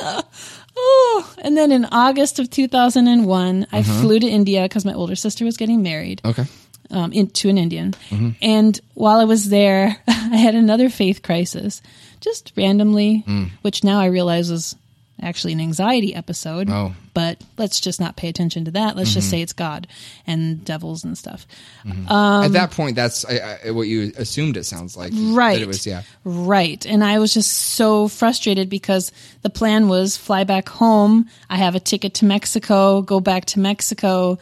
oh, 0.76 1.34
and 1.42 1.56
then 1.56 1.70
in 1.72 1.84
August 1.84 2.38
of 2.38 2.48
2001, 2.48 3.66
I 3.72 3.82
flew 3.82 4.18
to 4.20 4.26
India 4.26 4.62
because 4.62 4.84
my 4.86 4.94
older 4.94 5.16
sister 5.16 5.44
was 5.44 5.56
getting 5.58 5.82
married 5.82 6.22
Okay. 6.24 6.44
um, 6.90 7.12
in, 7.12 7.28
to 7.30 7.48
an 7.50 7.58
Indian. 7.58 7.92
And 8.40 8.80
while 8.94 9.20
I 9.20 9.24
was 9.24 9.48
there, 9.50 9.96
I 10.08 10.36
had 10.36 10.54
another 10.54 10.88
faith 10.88 11.20
crisis, 11.22 11.82
just 12.22 12.52
randomly, 12.56 13.24
mm. 13.26 13.50
which 13.60 13.84
now 13.84 14.00
I 14.00 14.06
realize 14.06 14.50
was 14.50 14.74
actually 15.20 15.52
an 15.52 15.60
anxiety 15.60 16.14
episode. 16.14 16.68
Oh. 16.70 16.94
But 17.14 17.42
let's 17.58 17.80
just 17.80 18.00
not 18.00 18.16
pay 18.16 18.28
attention 18.28 18.64
to 18.64 18.70
that. 18.72 18.96
Let's 18.96 19.12
just 19.12 19.26
mm-hmm. 19.26 19.30
say 19.30 19.42
it's 19.42 19.52
God 19.52 19.86
and 20.26 20.64
devils 20.64 21.04
and 21.04 21.16
stuff. 21.16 21.46
Mm-hmm. 21.84 22.10
Um, 22.10 22.44
At 22.44 22.52
that 22.52 22.70
point, 22.70 22.96
that's 22.96 23.24
I, 23.24 23.58
I, 23.66 23.70
what 23.70 23.86
you 23.86 24.12
assumed. 24.16 24.56
It 24.56 24.64
sounds 24.64 24.96
like 24.96 25.12
Right. 25.14 25.54
That 25.54 25.62
it 25.62 25.68
was 25.68 25.86
yeah. 25.86 26.02
Right. 26.24 26.84
And 26.86 27.04
I 27.04 27.18
was 27.18 27.34
just 27.34 27.52
so 27.52 28.08
frustrated 28.08 28.70
because 28.70 29.12
the 29.42 29.50
plan 29.50 29.88
was 29.88 30.16
fly 30.16 30.44
back 30.44 30.68
home. 30.68 31.28
I 31.50 31.58
have 31.58 31.74
a 31.74 31.80
ticket 31.80 32.14
to 32.14 32.24
Mexico, 32.24 33.02
go 33.02 33.20
back 33.20 33.44
to 33.46 33.60
Mexico, 33.60 34.38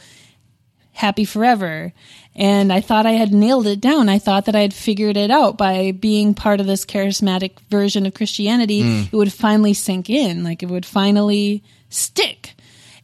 happy 0.92 1.24
forever. 1.24 1.92
And 2.34 2.72
I 2.72 2.80
thought 2.80 3.06
I 3.06 3.12
had 3.12 3.32
nailed 3.32 3.66
it 3.66 3.80
down. 3.80 4.08
I 4.08 4.18
thought 4.18 4.44
that 4.46 4.54
I 4.54 4.60
had 4.60 4.72
figured 4.72 5.16
it 5.16 5.30
out 5.30 5.58
by 5.58 5.92
being 5.92 6.32
part 6.32 6.60
of 6.60 6.66
this 6.66 6.86
charismatic 6.86 7.58
version 7.70 8.06
of 8.06 8.14
Christianity. 8.14 8.80
It 9.12 9.16
would 9.16 9.32
finally 9.32 9.74
sink 9.74 10.08
in, 10.08 10.44
like 10.44 10.62
it 10.62 10.68
would 10.70 10.86
finally 10.86 11.62
stick. 11.90 12.54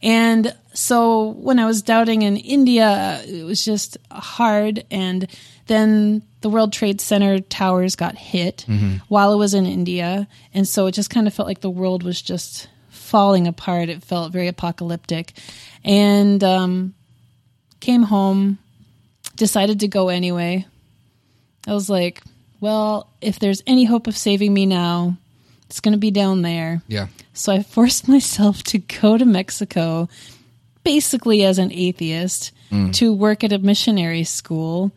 And 0.01 0.55
so 0.73 1.31
when 1.33 1.59
I 1.59 1.65
was 1.65 1.81
doubting 1.81 2.21
in 2.21 2.37
India, 2.37 3.21
it 3.25 3.43
was 3.43 3.65
just 3.65 3.97
hard. 4.11 4.85
And 4.89 5.27
then 5.65 6.21
the 6.41 6.49
World 6.49 6.71
Trade 6.71 7.01
Center 7.01 7.39
towers 7.39 7.95
got 7.95 8.15
hit 8.15 8.65
while 9.09 9.31
I 9.33 9.35
was 9.35 9.53
in 9.53 9.65
India. 9.65 10.27
And 10.53 10.67
so 10.67 10.85
it 10.85 10.93
just 10.93 11.09
kind 11.09 11.27
of 11.27 11.33
felt 11.33 11.47
like 11.47 11.61
the 11.61 11.69
world 11.69 12.03
was 12.03 12.21
just 12.21 12.69
falling 12.89 13.45
apart. 13.47 13.89
It 13.89 14.03
felt 14.03 14.31
very 14.31 14.47
apocalyptic. 14.47 15.33
And 15.83 16.43
um, 16.43 16.93
came 17.81 18.03
home, 18.03 18.59
decided 19.37 19.79
to 19.79 19.87
go 19.87 20.09
anyway. 20.09 20.65
I 21.65 21.73
was 21.73 21.89
like, 21.89 22.21
well, 22.59 23.09
if 23.21 23.39
there's 23.39 23.63
any 23.65 23.85
hope 23.85 24.07
of 24.07 24.17
saving 24.17 24.53
me 24.53 24.65
now, 24.65 25.17
it's 25.67 25.79
going 25.79 25.93
to 25.93 25.97
be 25.97 26.11
down 26.11 26.41
there. 26.41 26.81
Yeah. 26.87 27.07
So 27.33 27.53
I 27.53 27.63
forced 27.63 28.07
myself 28.07 28.63
to 28.63 28.79
go 28.79 29.17
to 29.17 29.25
Mexico, 29.25 30.09
basically 30.83 31.43
as 31.43 31.59
an 31.59 31.71
atheist, 31.71 32.51
to 32.93 33.13
work 33.13 33.45
at 33.45 33.53
a 33.53 33.59
missionary 33.59 34.25
school 34.25 34.91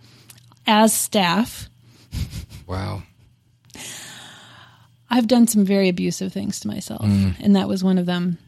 as 0.66 0.92
staff. 0.92 1.68
Wow. 2.66 3.03
I've 5.09 5.26
done 5.29 5.46
some 5.46 5.64
very 5.64 5.88
abusive 5.88 6.33
things 6.33 6.61
to 6.61 6.68
myself, 6.68 7.03
and 7.05 7.57
that 7.57 7.68
was 7.68 7.83
one 7.85 7.98
of 7.98 8.07
them. 8.07 8.38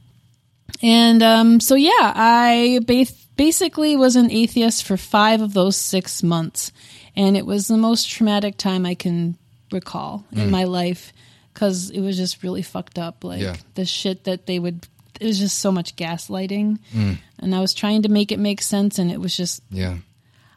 And 0.82 1.22
um, 1.22 1.60
so, 1.60 1.74
yeah, 1.74 1.90
I 2.14 2.80
ba- 2.86 3.06
basically 3.46 3.96
was 3.96 4.14
an 4.14 4.30
atheist 4.30 4.84
for 4.84 4.96
five 4.96 5.40
of 5.40 5.52
those 5.52 5.76
six 5.76 6.22
months. 6.22 6.70
And 7.16 7.36
it 7.36 7.44
was 7.44 7.66
the 7.66 7.76
most 7.76 8.08
traumatic 8.08 8.56
time 8.56 8.86
I 8.86 8.94
can 8.94 9.36
recall 9.72 10.24
in 10.30 10.44
hmm. 10.44 10.50
my 10.50 10.64
life 10.64 11.12
because 11.52 11.90
it 11.90 12.00
was 12.00 12.16
just 12.16 12.44
really 12.44 12.62
fucked 12.62 12.98
up. 12.98 13.24
Like 13.24 13.40
Yeah. 13.40 13.56
the 13.74 13.84
shit 13.84 14.24
that 14.24 14.46
they 14.46 14.60
would, 14.60 14.86
it 15.20 15.26
was 15.26 15.40
just 15.40 15.58
so 15.58 15.72
much 15.72 15.96
gaslighting. 15.96 16.78
Hmm. 16.92 17.14
And 17.40 17.52
I 17.54 17.60
was 17.60 17.74
trying 17.74 18.02
to 18.02 18.08
make 18.08 18.30
it 18.30 18.38
make 18.38 18.62
sense, 18.62 19.00
and 19.00 19.10
it 19.10 19.20
was 19.20 19.36
just, 19.36 19.60
Yeah. 19.70 19.96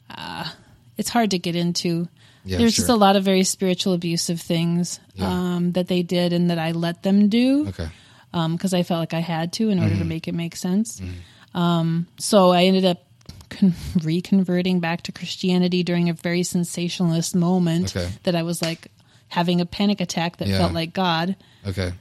Uh, 0.07 0.45
it's 0.95 1.09
hard 1.09 1.31
to 1.31 1.39
get 1.39 1.55
into. 1.55 2.07
Yeah, 2.45 2.59
There's 2.59 2.75
just 2.75 2.89
a 2.89 2.95
lot 2.95 3.15
of 3.15 3.23
very 3.23 3.43
spiritual 3.43 3.93
abusive 3.93 4.39
things 4.39 4.99
Yeah. 5.15 5.27
um, 5.27 5.71
that 5.71 5.87
they 5.87 6.03
did 6.03 6.33
and 6.33 6.51
that 6.51 6.59
I 6.59 6.71
let 6.71 7.01
them 7.01 7.29
do 7.29 7.67
Okay. 7.69 7.89
Um, 8.31 8.53
because 8.53 8.73
I 8.75 8.83
felt 8.83 8.99
like 8.99 9.15
I 9.15 9.21
had 9.21 9.53
to 9.53 9.69
in 9.69 9.77
Mm-hmm. 9.77 9.83
order 9.83 9.95
to 9.95 10.03
hmm. 10.03 10.09
make 10.09 10.27
it 10.27 10.35
make 10.35 10.55
sense. 10.55 11.01
Um, 11.55 12.05
so 12.19 12.51
I 12.51 12.65
ended 12.65 12.85
up 12.85 13.03
con- 13.49 13.71
reconverting 13.97 14.81
back 14.81 15.01
to 15.03 15.11
Christianity 15.11 15.81
during 15.83 16.09
a 16.09 16.13
very 16.13 16.43
sensationalist 16.43 17.33
moment 17.35 17.95
Okay. 17.95 18.09
that 18.23 18.35
I 18.35 18.43
was 18.43 18.61
like 18.61 18.91
having 19.29 19.61
a 19.61 19.65
panic 19.65 20.01
attack 20.01 20.37
that 20.37 20.47
Yeah. 20.47 20.59
felt 20.59 20.73
like 20.73 20.93
God. 20.93 21.35
Okay. 21.65 21.93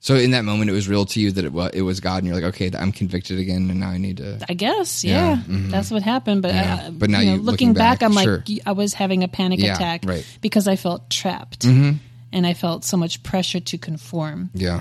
So 0.00 0.14
in 0.14 0.30
that 0.30 0.44
moment, 0.44 0.70
it 0.70 0.72
was 0.72 0.88
real 0.88 1.04
to 1.06 1.20
you 1.20 1.32
that 1.32 1.44
it 1.44 1.52
was, 1.52 1.72
it 1.74 1.82
was 1.82 1.98
God, 2.00 2.18
and 2.18 2.26
you're 2.26 2.36
like, 2.36 2.54
okay, 2.54 2.70
I'm 2.78 2.92
convicted 2.92 3.40
again, 3.40 3.68
and 3.68 3.80
now 3.80 3.88
I 3.90 3.98
need 3.98 4.18
to. 4.18 4.38
I 4.48 4.54
guess, 4.54 5.02
Yeah, 5.04 5.30
yeah, 5.30 5.42
mhm. 5.42 5.70
that's 5.70 5.90
what 5.90 6.02
happened. 6.04 6.40
But, 6.42 6.54
Yeah. 6.54 6.84
I, 6.86 6.90
But 6.90 7.10
now 7.10 7.18
you 7.18 7.26
know, 7.26 7.32
looking 7.32 7.44
looking 7.46 7.72
back, 7.74 7.98
back, 7.98 8.06
I'm 8.08 8.12
sure. 8.16 8.44
like, 8.48 8.60
I 8.64 8.72
was 8.72 8.94
having 8.94 9.24
a 9.24 9.28
panic 9.28 9.58
Yeah, 9.60 9.74
attack 9.74 10.02
right. 10.06 10.24
because 10.40 10.68
I 10.68 10.76
felt 10.76 11.10
trapped 11.10 11.62
Mm-hmm. 11.66 11.98
and 12.32 12.46
I 12.46 12.54
felt 12.54 12.84
so 12.84 12.96
much 12.96 13.22
pressure 13.24 13.58
to 13.60 13.76
conform. 13.76 14.50
Yeah. 14.54 14.80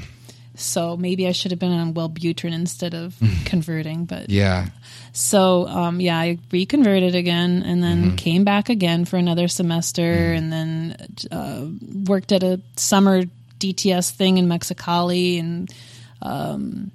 So 0.59 0.97
maybe 0.97 1.27
I 1.27 1.31
should 1.31 1.51
have 1.51 1.59
been 1.59 1.71
on 1.71 1.93
Wellbutrin 1.93 2.51
instead 2.53 2.93
of 2.93 3.15
converting. 3.45 4.05
But 4.05 4.29
Yeah. 4.29 4.67
So 5.13 5.67
um, 5.67 5.99
yeah, 6.01 6.17
I 6.17 6.37
reconverted 6.51 7.15
again, 7.15 7.63
and 7.63 7.81
then 7.81 8.03
Mm-hmm. 8.07 8.15
came 8.15 8.43
back 8.43 8.69
again 8.69 9.05
for 9.05 9.17
another 9.17 9.47
semester, 9.47 10.33
and 10.33 10.51
then 10.51 10.97
uh, 11.31 11.65
worked 12.05 12.31
at 12.31 12.43
a 12.43 12.59
summer 12.75 13.23
DTS 13.59 14.11
thing 14.11 14.37
in 14.37 14.47
Mexicali, 14.47 15.39
and 15.39 15.73
um, 16.21 16.91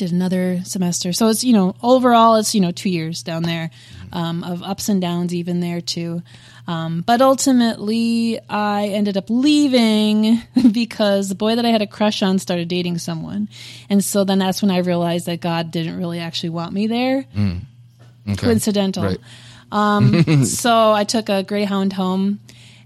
did 0.00 0.12
another 0.12 0.60
semester. 0.64 1.12
So 1.12 1.28
it's 1.28 1.44
you 1.44 1.52
know 1.52 1.76
overall 1.82 2.36
it's 2.36 2.54
you 2.54 2.60
know 2.60 2.72
two 2.72 2.90
years 2.90 3.22
down 3.22 3.42
there 3.44 3.70
um, 4.12 4.42
of 4.42 4.62
ups 4.62 4.88
and 4.88 5.00
downs, 5.00 5.32
even 5.34 5.60
there 5.60 5.80
too. 5.80 6.22
Um, 6.66 7.02
but 7.02 7.20
ultimately, 7.20 8.38
I 8.48 8.88
ended 8.88 9.16
up 9.16 9.26
leaving 9.28 10.40
because 10.72 11.28
the 11.28 11.34
boy 11.34 11.56
that 11.56 11.64
I 11.64 11.70
had 11.70 11.82
a 11.82 11.86
crush 11.86 12.22
on 12.22 12.38
started 12.38 12.68
dating 12.68 12.98
someone, 12.98 13.48
and 13.88 14.04
so 14.04 14.24
then 14.24 14.38
that's 14.38 14.62
when 14.62 14.70
I 14.70 14.78
realized 14.78 15.26
that 15.26 15.40
God 15.40 15.70
didn't 15.70 15.96
really 15.96 16.18
actually 16.18 16.50
want 16.50 16.72
me 16.72 16.86
there 16.86 17.24
Okay. 18.28 18.36
coincidental. 18.36 19.04
Right. 19.04 19.18
Um, 19.72 20.44
so 20.44 20.92
I 20.92 21.04
took 21.04 21.28
a 21.28 21.42
Greyhound 21.42 21.92
home 21.92 22.40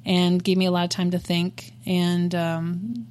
and 0.04 0.42
gave 0.42 0.56
me 0.56 0.66
a 0.66 0.70
lot 0.70 0.84
of 0.84 0.90
time 0.90 1.10
to 1.12 1.18
think, 1.18 1.72
and 1.86 2.34
um, 2.34 3.06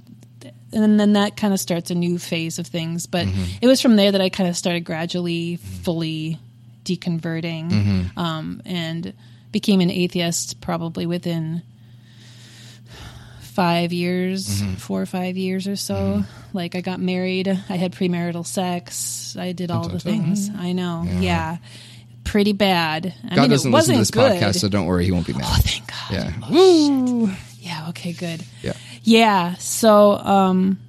and 0.74 1.00
then 1.00 1.14
that 1.14 1.38
kind 1.38 1.54
of 1.54 1.60
starts 1.60 1.92
a 1.92 1.96
new 1.96 2.18
phase 2.18 2.60
of 2.60 2.68
things. 2.68 3.06
But 3.08 3.28
mm-hmm. 3.28 3.44
it 3.62 3.68
was 3.68 3.82
from 3.82 3.96
there 3.96 4.12
that 4.12 4.22
I 4.22 4.30
kind 4.30 4.50
of 4.50 4.58
started 4.58 4.82
gradually, 4.82 5.58
fully 5.58 6.40
deconverting, 6.84 7.70
mm-hmm. 7.72 8.20
um, 8.20 8.62
and 8.66 9.14
became 9.52 9.82
an 9.82 9.92
atheist 9.92 10.60
probably 10.62 11.06
within 11.06 11.62
five 13.42 13.94
years, 13.94 14.48
mm-hmm. 14.48 14.74
four 14.76 15.02
or 15.02 15.06
five 15.06 15.38
years 15.38 15.68
or 15.68 15.76
so. 15.76 16.24
Like 16.54 16.76
I 16.76 16.82
got 16.82 17.00
married, 17.00 17.48
I 17.48 17.76
had 17.76 17.94
premarital 17.94 18.46
sex, 18.46 19.36
I 19.38 19.52
did 19.52 19.72
all 19.72 19.88
the 19.88 20.00
things. 20.00 20.50
I 20.50 20.74
know, 20.74 21.06
yeah. 21.08 21.58
Pretty 22.24 22.54
bad. 22.54 23.14
I 23.26 23.36
God 23.36 23.42
mean, 23.42 23.50
doesn't 23.52 23.72
it 23.72 23.76
listen 23.76 23.96
wasn't 23.96 23.96
to 23.96 24.00
this 24.00 24.12
good. 24.12 24.42
podcast, 24.42 24.60
so 24.60 24.70
don't 24.70 24.86
worry, 24.86 25.06
he 25.06 25.12
won't 25.12 25.28
be 25.28 25.34
mad. 25.34 25.44
Oh, 25.46 25.58
thank 25.62 25.88
God. 25.88 26.12
yeah. 26.12 26.34
Oh, 26.50 27.28
shit. 27.28 27.38
Yeah. 27.64 27.90
Okay. 27.90 28.14
Good. 28.14 28.44
Yeah. 28.62 28.74
Yeah. 29.04 29.56
So, 29.56 30.12
um, 30.14 30.80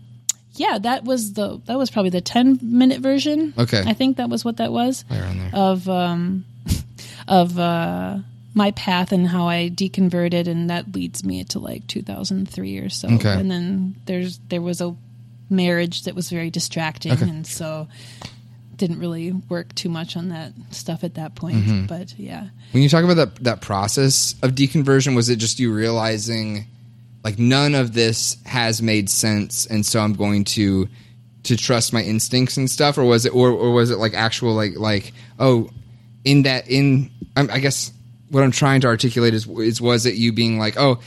yeah, 0.55 0.79
that 0.79 1.05
was 1.05 1.33
the 1.33 1.61
that 1.66 1.77
was 1.77 1.90
probably 1.90 2.11
the 2.11 2.20
ten 2.20 2.59
minute 2.62 3.00
version. 3.00 3.53
Okay. 3.59 3.83
I 3.85 3.92
think 3.92 4.16
that 4.18 4.29
was 4.29 4.44
what 4.44 4.59
that 4.59 4.72
was 4.72 5.05
Right 5.11 5.20
there. 5.20 5.50
of 5.53 5.88
um, 5.88 6.44
of 7.29 7.59
uh, 7.59 8.18
my 8.55 8.70
path 8.72 9.11
and 9.12 9.27
how 9.27 9.48
I 9.48 9.68
deconverted, 9.68 10.46
and 10.46 10.70
that 10.70 10.94
leads 10.94 11.24
me 11.24 11.42
to 11.44 11.59
like 11.59 11.87
2003 11.88 12.79
or 12.79 12.88
so. 12.88 13.09
Okay. 13.09 13.33
And 13.33 13.50
then 13.50 13.96
there's 14.07 14.38
there 14.48 14.62
was 14.62 14.81
a 14.81 14.94
marriage 15.50 16.05
that 16.05 16.14
was 16.14 16.31
very 16.31 16.50
distracting, 16.50 17.12
Okay. 17.12 17.29
and 17.29 17.46
so 17.46 17.88
didn't 18.77 18.98
really 18.98 19.31
work 19.31 19.72
too 19.74 19.88
much 19.88 20.16
on 20.16 20.29
that 20.31 20.53
stuff 20.70 21.05
at 21.05 21.14
that 21.14 21.35
point. 21.35 21.57
Mm-hmm. 21.57 21.87
But 21.87 22.16
yeah. 22.18 22.48
When 22.72 22.83
you 22.83 22.88
talk 22.88 23.03
about 23.05 23.14
that 23.16 23.35
that 23.42 23.61
process 23.61 24.37
of 24.42 24.53
deconversion, 24.53 25.16
was 25.16 25.29
it 25.29 25.37
just 25.37 25.59
you 25.59 25.72
realizing 25.74 26.66
like 27.24 27.38
none 27.38 27.74
of 27.74 27.94
this 27.94 28.37
has 28.44 28.82
made 28.82 29.08
sense, 29.10 29.66
and 29.66 29.84
so 29.84 29.98
I'm 29.98 30.12
going 30.12 30.44
to 30.44 30.88
to 31.44 31.56
trust 31.56 31.92
my 31.92 32.02
instincts 32.02 32.56
and 32.56 32.70
stuff, 32.70 32.96
or 32.96 33.04
was 33.04 33.26
it, 33.26 33.34
or, 33.34 33.50
or 33.50 33.72
was 33.72 33.90
it 33.90 33.98
like 33.98 34.14
actual 34.14 34.54
like 34.54 34.76
like 34.76 35.12
oh, 35.38 35.70
in 36.24 36.42
that 36.42 36.68
in 36.68 37.10
I'm, 37.34 37.50
I 37.50 37.58
guess 37.58 37.92
what 38.30 38.44
I'm 38.44 38.50
trying 38.50 38.82
to 38.82 38.87
articulate 38.88 39.34
is 39.34 39.48
is 39.48 39.80
was 39.80 40.06
it 40.06 40.14
you 40.14 40.32
being 40.32 40.58
like 40.58 40.76
oh. 40.76 41.00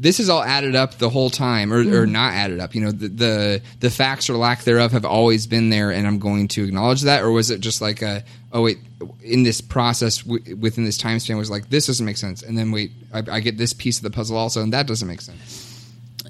This 0.00 0.20
is 0.20 0.28
all 0.28 0.44
added 0.44 0.76
up 0.76 0.94
the 0.98 1.10
whole 1.10 1.28
time, 1.28 1.72
or, 1.72 1.80
or 1.80 1.82
mm-hmm. 1.82 2.12
not 2.12 2.32
added 2.32 2.60
up. 2.60 2.76
You 2.76 2.82
know, 2.82 2.92
the, 2.92 3.08
the 3.08 3.62
the 3.80 3.90
facts 3.90 4.30
or 4.30 4.36
lack 4.36 4.62
thereof 4.62 4.92
have 4.92 5.04
always 5.04 5.48
been 5.48 5.70
there, 5.70 5.90
and 5.90 6.06
I'm 6.06 6.20
going 6.20 6.46
to 6.46 6.62
acknowledge 6.62 7.02
that. 7.02 7.24
Or 7.24 7.32
was 7.32 7.50
it 7.50 7.58
just 7.58 7.80
like 7.80 8.00
a, 8.00 8.22
oh 8.52 8.62
wait, 8.62 8.78
in 9.22 9.42
this 9.42 9.60
process 9.60 10.22
w- 10.22 10.56
within 10.56 10.84
this 10.84 10.98
time 10.98 11.18
span 11.18 11.36
was 11.36 11.50
like 11.50 11.70
this 11.70 11.86
doesn't 11.86 12.04
make 12.04 12.16
sense, 12.16 12.42
and 12.42 12.56
then 12.56 12.72
wait, 12.72 12.92
I, 13.12 13.22
I 13.30 13.40
get 13.40 13.58
this 13.58 13.72
piece 13.72 13.98
of 13.98 14.02
the 14.02 14.10
puzzle 14.10 14.36
also, 14.36 14.62
and 14.62 14.72
that 14.72 14.86
doesn't 14.86 15.08
make 15.08 15.20
sense. 15.20 15.64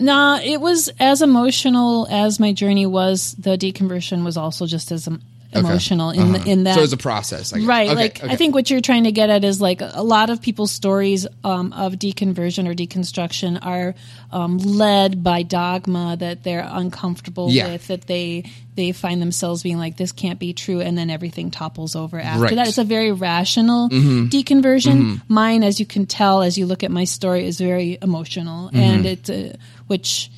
Nah, 0.00 0.38
it 0.38 0.60
was 0.60 0.88
as 1.00 1.22
emotional 1.22 2.06
as 2.08 2.38
my 2.38 2.52
journey 2.52 2.86
was. 2.86 3.34
The 3.38 3.56
deconversion 3.56 4.24
was 4.24 4.36
also 4.36 4.66
just 4.66 4.92
as. 4.92 5.08
Emotional 5.52 6.10
in 6.10 6.20
Uh-huh. 6.20 6.38
the, 6.44 6.50
in 6.50 6.64
that. 6.64 6.74
so 6.74 6.80
it 6.80 6.82
was 6.82 6.92
a 6.92 6.96
process, 6.98 7.52
right? 7.52 7.88
Okay, 7.88 7.94
like 7.96 8.22
okay. 8.22 8.32
I 8.32 8.36
think 8.36 8.54
what 8.54 8.68
you're 8.70 8.82
trying 8.82 9.04
to 9.04 9.12
get 9.12 9.30
at 9.30 9.44
is 9.44 9.60
like 9.60 9.80
a 9.80 10.02
lot 10.02 10.28
of 10.30 10.42
people's 10.42 10.70
stories 10.70 11.26
um, 11.42 11.72
of 11.72 11.94
deconversion 11.94 12.68
or 12.68 12.74
deconstruction 12.74 13.58
are 13.64 13.94
um, 14.30 14.58
led 14.58 15.24
by 15.24 15.42
dogma 15.42 16.16
that 16.18 16.42
they're 16.44 16.66
uncomfortable 16.70 17.50
Yeah. 17.50 17.72
with, 17.72 17.86
that 17.88 18.06
they 18.06 18.44
they 18.76 18.92
find 18.92 19.20
themselves 19.20 19.62
being 19.62 19.78
like 19.78 19.96
this 19.96 20.12
can't 20.12 20.38
be 20.38 20.52
true, 20.52 20.80
and 20.80 20.96
then 20.96 21.08
everything 21.10 21.50
topples 21.50 21.96
over 21.96 22.20
after 22.20 22.42
Right. 22.42 22.48
Mm-hmm. 22.50 22.56
that. 22.56 22.68
It's 22.68 22.78
a 22.78 22.84
very 22.84 23.10
rational 23.12 23.88
deconversion. 23.88 25.20
Mine, 25.28 25.64
as 25.64 25.80
you 25.80 25.86
can 25.86 26.06
tell, 26.06 26.42
as 26.42 26.56
you 26.58 26.66
look 26.66 26.82
at 26.84 26.90
my 26.90 27.04
story, 27.04 27.46
is 27.46 27.58
very 27.58 27.98
emotional, 28.02 28.68
Mm-hmm. 28.68 28.76
and 28.78 29.06
it 29.06 29.30
uh, 29.30 29.56
which 29.86 30.30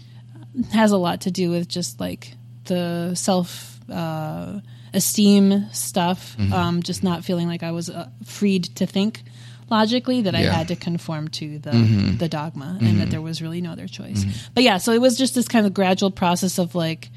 has 0.73 0.93
a 0.93 0.97
lot 0.97 1.23
to 1.23 1.31
do 1.31 1.51
with 1.51 1.69
just 1.69 2.01
like 2.01 2.35
the 2.65 3.15
self 3.15 3.79
uh, 3.91 4.61
esteem 4.95 5.67
stuff. 5.73 6.37
Mm-hmm. 6.39 6.53
Um, 6.53 6.83
just 6.83 7.03
not 7.03 7.25
feeling 7.25 7.47
like 7.49 7.63
I 7.63 7.71
was 7.73 7.89
uh, 7.91 8.09
freed 8.25 8.65
to 8.77 8.87
think 8.87 9.23
logically 9.71 10.23
that 10.23 10.35
I 10.35 10.41
Yeah. 10.41 10.47
Mm-hmm. 10.49 10.55
had 10.57 10.69
to 10.69 10.77
conform 10.77 11.29
to 11.29 11.59
the 11.61 11.71
the 12.19 12.29
dogma 12.29 12.77
and 12.81 13.01
that 13.01 13.11
there 13.11 13.21
was 13.23 13.41
really 13.41 13.61
no 13.61 13.71
other 13.73 13.87
choice. 13.87 14.25
But 14.55 14.65
yeah, 14.65 14.79
so 14.79 14.93
it 14.93 15.01
was 15.01 15.17
just 15.17 15.35
this 15.35 15.47
kind 15.49 15.65
of 15.67 15.73
gradual 15.75 16.11
process 16.11 16.59
of 16.59 16.75
like 16.75 17.11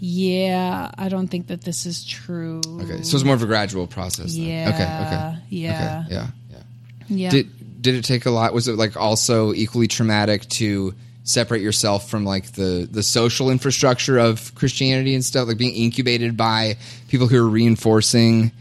Yeah, 0.00 0.90
I 0.98 1.08
don't 1.08 1.28
think 1.28 1.46
that 1.46 1.62
this 1.62 1.86
is 1.86 2.04
true. 2.04 2.60
Okay, 2.66 3.02
so 3.02 3.16
it's 3.16 3.24
more 3.24 3.34
of 3.34 3.42
a 3.42 3.46
gradual 3.46 3.86
process. 3.86 4.34
Then. 4.34 4.42
Yeah, 4.44 4.68
Okay. 4.74 4.82
Okay. 4.84 5.38
yeah. 5.50 6.02
Okay. 6.04 6.14
Yeah. 6.14 6.26
Yeah. 6.50 6.62
Yeah. 7.08 7.30
Did 7.30 7.82
did 7.82 7.94
it 7.96 8.04
take 8.04 8.26
a 8.26 8.30
lot? 8.30 8.52
Was 8.52 8.66
it 8.68 8.76
like 8.76 8.96
also 8.96 9.52
equally 9.54 9.88
traumatic 9.88 10.48
to 10.60 10.94
separate 11.24 11.62
yourself 11.62 12.08
from 12.08 12.24
like 12.24 12.52
the 12.52 12.86
the 12.90 13.02
social 13.02 13.50
infrastructure 13.50 14.18
of 14.18 14.54
Christianity 14.54 15.14
and 15.14 15.24
stuff, 15.24 15.48
like 15.48 15.58
being 15.58 15.74
incubated 15.74 16.36
by 16.36 16.76
people 17.08 17.26
who 17.26 17.44
are 17.44 17.48
reinforcing 17.48 18.52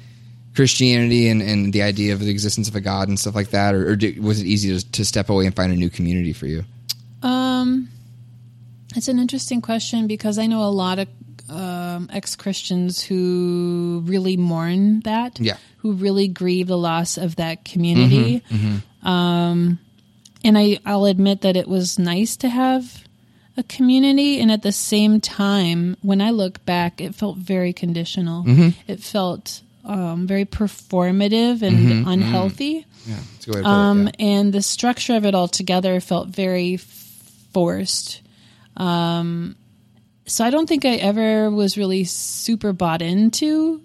Christianity 0.55 1.29
and, 1.29 1.41
and 1.41 1.73
the 1.73 1.81
idea 1.81 2.13
of 2.13 2.19
the 2.19 2.29
existence 2.29 2.67
of 2.67 2.75
a 2.75 2.81
God 2.81 3.07
and 3.07 3.19
stuff 3.19 3.35
like 3.35 3.49
that, 3.49 3.73
or, 3.75 3.93
or 3.93 3.97
was 4.21 4.39
it 4.39 4.45
easy 4.45 4.77
to, 4.77 4.91
to 4.91 5.05
step 5.05 5.29
away 5.29 5.45
and 5.45 5.55
find 5.55 5.71
a 5.71 5.75
new 5.75 5.89
community 5.89 6.33
for 6.33 6.45
you? 6.47 6.63
Um, 7.21 7.89
it's 8.95 9.07
an 9.07 9.19
interesting 9.19 9.61
question 9.61 10.07
because 10.07 10.37
I 10.37 10.45
know 10.45 10.63
a 10.63 10.69
lot 10.69 10.99
of 10.99 11.07
um, 11.49 12.09
ex 12.13 12.35
Christians 12.35 13.01
who 13.03 14.03
really 14.05 14.37
mourn 14.37 15.01
that. 15.01 15.39
Yeah. 15.39 15.57
Who 15.77 15.93
really 15.93 16.29
grieve 16.29 16.67
the 16.67 16.77
loss 16.77 17.17
of 17.17 17.35
that 17.37 17.65
community. 17.65 18.41
Um, 19.01 19.79
and 20.43 20.57
I, 20.57 20.79
I'll 20.85 21.05
admit 21.05 21.41
that 21.41 21.55
it 21.55 21.67
was 21.67 21.97
nice 21.99 22.35
to 22.37 22.49
have 22.49 23.03
a 23.57 23.63
community. 23.63 24.39
And 24.39 24.51
at 24.51 24.61
the 24.63 24.71
same 24.71 25.21
time, 25.21 25.95
when 26.01 26.21
I 26.21 26.31
look 26.31 26.65
back, 26.65 26.99
it 27.01 27.13
felt 27.15 27.37
very 27.37 27.71
conditional. 27.73 28.43
It 28.87 28.99
felt 29.01 29.61
um, 29.85 30.27
very 30.27 30.45
performative 30.45 31.61
and 31.61 32.07
unhealthy. 32.07 32.85
Yeah, 33.05 33.15
that's 33.33 33.47
a 33.47 33.49
good 33.51 33.55
way 33.55 33.61
to 33.61 33.67
put 33.67 33.69
Um, 33.69 34.07
it. 34.07 34.15
yeah. 34.19 34.25
and 34.25 34.53
the 34.53 34.61
structure 34.61 35.15
of 35.15 35.25
it 35.25 35.35
all 35.35 35.47
together 35.49 35.99
felt 35.99 36.29
very 36.29 36.77
forced. 36.77 38.21
Um, 38.77 39.55
so 40.25 40.43
I 40.45 40.49
don't 40.49 40.67
think 40.67 40.85
I 40.85 40.95
ever 40.95 41.49
was 41.51 41.77
really 41.77 42.05
super 42.05 42.73
bought 42.73 43.01
into 43.01 43.81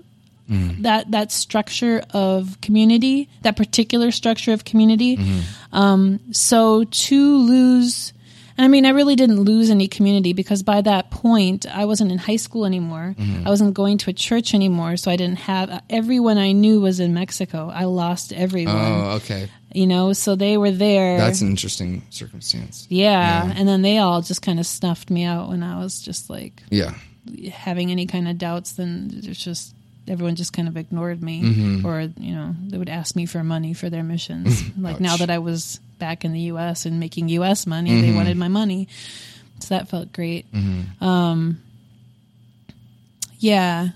Mm-hmm. 0.51 0.83
that 0.83 1.11
that 1.11 1.31
structure 1.33 2.03
of 2.15 2.59
community, 2.63 3.29
that 3.43 3.57
particular 3.57 4.11
structure 4.11 4.53
of 4.53 4.65
community. 4.65 5.17
Mm-hmm. 5.19 5.77
Um, 5.77 6.21
so 6.33 6.85
to 6.85 7.37
lose, 7.37 8.13
and 8.57 8.65
I 8.65 8.69
mean, 8.69 8.87
I 8.87 8.91
really 8.91 9.15
didn't 9.15 9.41
lose 9.41 9.69
any 9.71 9.89
community 9.89 10.33
because 10.33 10.63
by 10.63 10.81
that 10.81 11.11
point, 11.11 11.67
I 11.67 11.85
wasn't 11.85 12.13
in 12.13 12.19
high 12.19 12.37
school 12.37 12.65
anymore. 12.65 13.15
Mm-hmm. 13.19 13.47
I 13.47 13.51
wasn't 13.51 13.75
going 13.75 13.99
to 13.99 14.11
a 14.11 14.13
church 14.15 14.55
anymore, 14.55 14.97
so 14.97 15.11
I 15.11 15.17
didn't 15.17 15.41
have 15.41 15.83
everyone 15.91 16.39
I 16.39 16.53
knew 16.53 16.81
was 16.81 16.99
in 16.99 17.13
Mexico. 17.15 17.71
I 17.73 17.85
lost 17.85 18.33
everyone 18.33 18.75
Oh, 18.75 19.11
okay. 19.21 19.49
you 19.75 19.87
know 19.87 20.15
so 20.15 20.35
they 20.35 20.57
were 20.57 20.71
there 20.73 21.19
That's 21.19 21.43
an 21.43 21.49
interesting 21.51 22.03
circumstance. 22.11 22.87
yeah. 22.89 23.45
Yeah. 23.47 23.55
and 23.55 23.69
then 23.69 23.83
they 23.83 23.99
all 23.99 24.23
just 24.23 24.41
kind 24.41 24.59
of 24.59 24.67
snuffed 24.67 25.11
me 25.11 25.25
out 25.25 25.51
when 25.51 25.63
i 25.63 25.79
was 25.79 26.01
just 26.01 26.31
like 26.31 26.63
Yeah. 26.71 26.95
having 27.53 27.91
any 27.91 28.07
kind 28.07 28.27
of 28.29 28.39
doubts 28.39 28.73
then 28.73 29.11
it's 29.13 29.45
just 29.45 29.75
everyone 30.09 30.35
just 30.37 30.53
kind 30.53 30.69
of 30.69 30.77
ignored 30.77 31.23
me 31.23 31.43
Mm-hmm. 31.43 31.87
or 31.87 32.01
you 32.19 32.35
know 32.35 32.55
they 32.67 32.79
would 32.79 32.89
ask 32.89 33.15
me 33.17 33.27
for 33.27 33.43
money 33.45 33.75
for 33.75 33.91
their 33.91 34.03
missions. 34.03 34.63
Like 34.79 35.01
now 35.01 35.17
that 35.17 35.31
i 35.31 35.39
was 35.39 35.81
back 35.99 36.25
in 36.25 36.33
the 36.33 36.41
us 36.51 36.87
and 36.87 36.99
making 37.01 37.29
us 37.31 37.67
money 37.67 37.91
Mm-hmm. 37.91 38.03
they 38.03 38.13
wanted 38.15 38.37
my 38.37 38.49
money. 38.49 38.89
So 39.61 39.75
that 39.75 39.89
felt 39.89 40.13
great. 40.13 40.47
Um 41.01 41.61
yeah. 43.39 43.89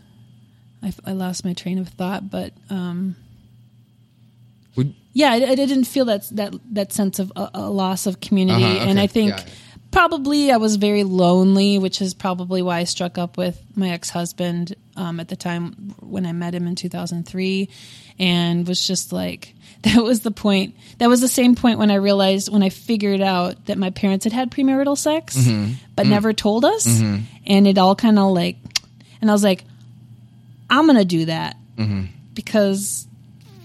I, 0.83 0.93
I 1.07 1.13
lost 1.13 1.45
my 1.45 1.53
train 1.53 1.79
of 1.79 1.89
thought 1.89 2.31
but 2.31 2.53
um 2.71 3.15
Would, 4.77 4.95
yeah, 5.13 5.31
I, 5.31 5.37
I 5.37 5.55
didn't 5.55 5.85
feel 5.85 6.07
that 6.07 6.29
that 6.33 6.55
that 6.73 6.93
sense 6.93 7.19
of 7.19 7.33
a, 7.37 7.51
a 7.55 7.71
loss 7.71 8.07
of 8.07 8.21
community, 8.21 8.65
Uh-huh, 8.65 8.89
and 8.89 8.99
I 8.99 9.07
think 9.07 9.31
yeah. 9.31 9.45
Probably 9.93 10.51
I 10.51 10.57
was 10.57 10.77
very 10.77 11.05
lonely, 11.05 11.79
which 11.79 12.01
is 12.03 12.15
probably 12.15 12.63
why 12.63 12.79
I 12.79 12.85
struck 12.85 13.19
up 13.19 13.37
with 13.37 13.63
my 13.77 13.91
ex 13.91 14.11
husband 14.11 14.75
um, 14.97 15.21
at 15.21 15.29
the 15.29 15.37
time 15.37 15.95
when 16.01 16.27
I 16.27 16.33
met 16.33 16.55
him 16.55 16.67
in 16.67 16.75
two 16.75 16.89
thousand 16.89 17.25
three, 17.29 17.69
and 18.19 18.67
was 18.67 18.85
just 18.85 19.13
like 19.13 19.55
that 19.83 20.03
was 20.03 20.21
the 20.21 20.31
point. 20.31 20.75
That 20.99 21.09
was 21.09 21.21
the 21.21 21.29
same 21.29 21.55
point 21.55 21.79
when 21.79 21.91
I 21.91 21.97
realized 21.97 22.51
when 22.53 22.63
I 22.63 22.69
figured 22.71 23.21
out 23.21 23.67
that 23.67 23.79
my 23.79 23.91
parents 23.91 24.25
had 24.25 24.33
had 24.33 24.51
premarital 24.51 24.99
sex, 24.99 25.37
Mm-hmm. 25.37 25.75
but 25.95 26.07
never 26.07 26.33
told 26.33 26.65
us, 26.65 26.87
and 27.47 27.67
it 27.69 27.79
all 27.79 27.95
kind 27.95 28.19
of 28.19 28.33
like, 28.33 28.57
and 29.21 29.31
I 29.31 29.33
was 29.33 29.45
like, 29.45 29.65
I'm 30.71 30.87
gonna 30.87 31.05
do 31.05 31.27
that 31.27 31.57
Mm-hmm. 31.79 32.05
because 32.35 33.07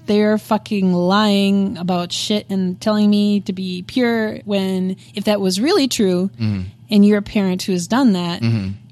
they're 0.08 0.38
fucking 0.38 0.92
lying 0.94 1.78
about 1.78 2.12
shit 2.12 2.50
and 2.50 2.80
telling 2.82 3.10
me 3.10 3.42
to 3.42 3.54
be 3.54 3.84
pure 3.84 4.38
when 4.46 4.96
if 5.14 5.26
that 5.26 5.40
was 5.42 5.60
really 5.62 5.88
true 5.88 6.30
Mm-hmm. 6.40 6.62
and 6.90 7.06
you're 7.06 7.20
a 7.20 7.22
parent 7.22 7.62
who 7.64 7.74
has 7.74 7.88
done 7.88 8.14
that 8.14 8.42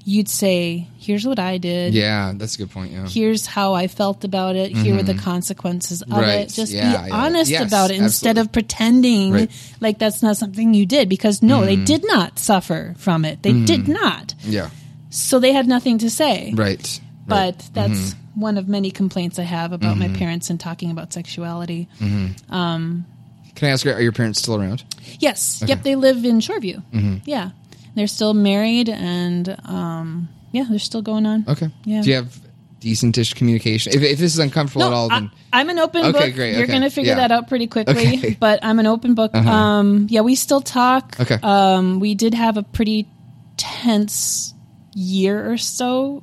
you'd 0.08 0.28
say 0.28 0.86
here's 0.98 1.26
what 1.26 1.38
i 1.40 1.58
did 1.58 1.92
yeah, 1.94 2.32
that's 2.36 2.54
a 2.54 2.58
good 2.58 2.70
point. 2.70 2.92
Yeah. 2.92 3.06
here's 3.08 3.44
how 3.46 3.74
i 3.74 3.88
felt 3.88 4.22
about 4.22 4.54
it 4.54 4.70
here 4.70 4.94
were 4.94 5.02
the 5.02 5.14
consequences 5.14 6.02
of 6.02 6.08
Mm-hmm. 6.08 6.20
Right. 6.20 6.40
it 6.42 6.50
just 6.52 6.72
Yeah, 6.72 7.02
be 7.02 7.08
yeah. 7.08 7.14
honest 7.16 7.50
Yes, 7.50 7.66
about 7.66 7.90
it 7.90 7.96
instead 7.98 8.38
absolutely. 8.38 8.40
of 8.40 8.52
pretending 8.52 9.32
Right. 9.32 9.48
Mm-hmm. 9.50 9.84
like 9.84 9.98
that's 9.98 10.22
not 10.22 10.36
something 10.36 10.74
you 10.74 10.86
did 10.86 11.08
because 11.08 11.42
no 11.42 11.64
they 11.64 11.76
did 11.76 12.04
not 12.06 12.38
suffer 12.38 12.94
from 12.98 13.24
it 13.24 13.42
they 13.42 13.52
did 13.64 13.88
not 13.88 14.34
Yeah. 14.44 14.70
so 15.10 15.40
they 15.40 15.52
had 15.52 15.66
nothing 15.66 15.98
to 15.98 16.10
say 16.10 16.52
Right. 16.54 17.00
But 17.26 17.54
right. 17.56 17.70
that's 17.72 18.14
Mm-hmm. 18.14 18.40
one 18.40 18.58
of 18.58 18.68
many 18.68 18.90
complaints 18.90 19.38
I 19.38 19.42
have 19.44 19.72
about 19.72 19.96
my 19.96 20.08
parents 20.08 20.50
and 20.50 20.60
talking 20.60 20.90
about 20.90 21.12
sexuality. 21.12 21.88
Can 21.98 23.68
I 23.68 23.68
ask, 23.68 23.86
are 23.86 24.00
your 24.00 24.12
parents 24.12 24.38
still 24.40 24.56
around? 24.60 24.84
Yes, 25.18 25.62
yep, 25.66 25.82
they 25.82 25.96
live 25.96 26.24
in 26.24 26.40
Shoreview. 26.40 27.22
Yeah, 27.24 27.50
they're 27.94 28.06
still 28.06 28.34
married, 28.34 28.88
and 28.90 29.56
um, 29.64 30.28
yeah, 30.52 30.64
they're 30.68 30.78
still 30.78 31.02
going 31.02 31.24
on. 31.26 31.44
Okay. 31.48 31.70
Yeah. 31.84 32.02
Do 32.02 32.08
you 32.10 32.16
have 32.16 32.38
decentish 32.80 33.34
communication? 33.34 33.94
If, 33.94 34.02
if 34.02 34.18
this 34.18 34.34
is 34.34 34.38
uncomfortable 34.38 34.84
at 34.84 34.92
all, 34.92 35.08
then 35.08 35.30
I, 35.52 35.62
am 35.62 35.70
an 35.70 35.78
open 35.78 36.04
Okay, 36.04 36.26
book. 36.26 36.34
great, 36.34 36.52
You're 36.54 36.64
okay, 36.64 36.72
going 36.72 36.82
to 36.82 36.90
figure 36.90 37.12
yeah. 37.12 37.28
that 37.28 37.32
out 37.32 37.48
pretty 37.48 37.66
quickly, 37.66 37.94
Okay. 37.96 38.14
Uh-huh. 38.16 38.30
but 38.40 38.60
I'm 38.62 38.78
an 38.78 38.86
open 38.86 39.14
book. 39.14 39.34
Um, 39.34 40.06
yeah, 40.10 40.20
we 40.20 40.34
still 40.34 40.60
talk. 40.60 41.18
Okay. 41.18 41.38
Um, 41.42 41.98
we 42.00 42.14
did 42.14 42.34
have 42.34 42.58
a 42.58 42.62
pretty 42.62 43.08
tense 43.56 44.52
year 44.94 45.50
or 45.50 45.56
so. 45.56 46.22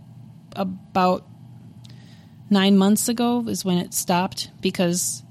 About 0.55 1.25
nine 2.49 2.77
months 2.77 3.09
ago 3.09 3.43
is 3.47 3.65
when 3.65 3.77
it 3.79 3.93
stopped 3.93 4.49
because 4.61 5.23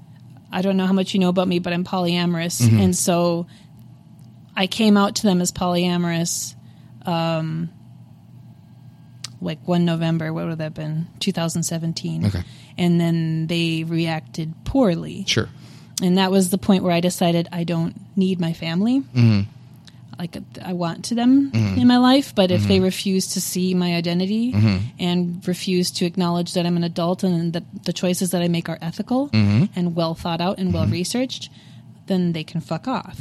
I 0.51 0.61
don't 0.61 0.77
know 0.77 0.85
how 0.85 0.93
much 0.93 1.13
you 1.13 1.19
know 1.19 1.29
about 1.29 1.47
me, 1.47 1.59
but 1.59 1.73
I'm 1.73 1.83
polyamorous, 1.83 2.61
Mm-hmm. 2.61 2.79
and 2.79 2.95
so 2.95 3.47
I 4.55 4.67
came 4.67 4.97
out 4.97 5.15
to 5.15 5.23
them 5.23 5.41
as 5.41 5.51
polyamorous. 5.51 6.55
Um, 7.05 7.69
like 9.41 9.59
one 9.67 9.83
November, 9.83 10.31
what 10.31 10.45
would 10.45 10.57
that 10.59 10.63
have 10.63 10.73
been? 10.73 11.07
2017. 11.19 12.27
Okay. 12.27 12.43
And 12.77 12.99
then 12.99 13.47
they 13.47 13.83
reacted 13.83 14.53
poorly. 14.63 15.25
sure. 15.27 15.49
And 16.01 16.17
that 16.17 16.31
was 16.31 16.49
the 16.49 16.57
point 16.57 16.83
where 16.83 16.93
I 16.93 17.01
decided 17.01 17.47
I 17.51 17.63
don't 17.65 17.95
need 18.17 18.39
my 18.39 18.53
family. 18.53 19.01
Mm-hmm. 19.01 19.41
Like 20.19 20.37
I 20.63 20.73
want 20.73 21.05
to 21.05 21.15
them 21.15 21.51
in 21.53 21.87
my 21.87 21.97
life, 21.97 22.33
but 22.35 22.51
if 22.51 22.63
they 22.67 22.79
refuse 22.79 23.27
to 23.33 23.41
see 23.41 23.73
my 23.73 23.95
identity 23.95 24.53
Mm-hmm. 24.53 24.77
and 24.99 25.47
refuse 25.47 25.91
to 25.91 26.05
acknowledge 26.05 26.53
that 26.53 26.65
I'm 26.65 26.77
an 26.77 26.83
adult 26.83 27.23
and 27.23 27.53
that 27.53 27.63
the 27.85 27.93
choices 27.93 28.31
that 28.31 28.41
I 28.41 28.47
make 28.47 28.69
are 28.69 28.77
ethical 28.81 29.29
Mm-hmm. 29.29 29.65
and 29.75 29.95
well 29.95 30.13
thought 30.15 30.41
out 30.41 30.59
and 30.59 30.73
well 30.73 30.87
researched, 30.87 31.49
then 32.07 32.33
they 32.33 32.43
can 32.43 32.61
fuck 32.61 32.87
off. 32.87 33.19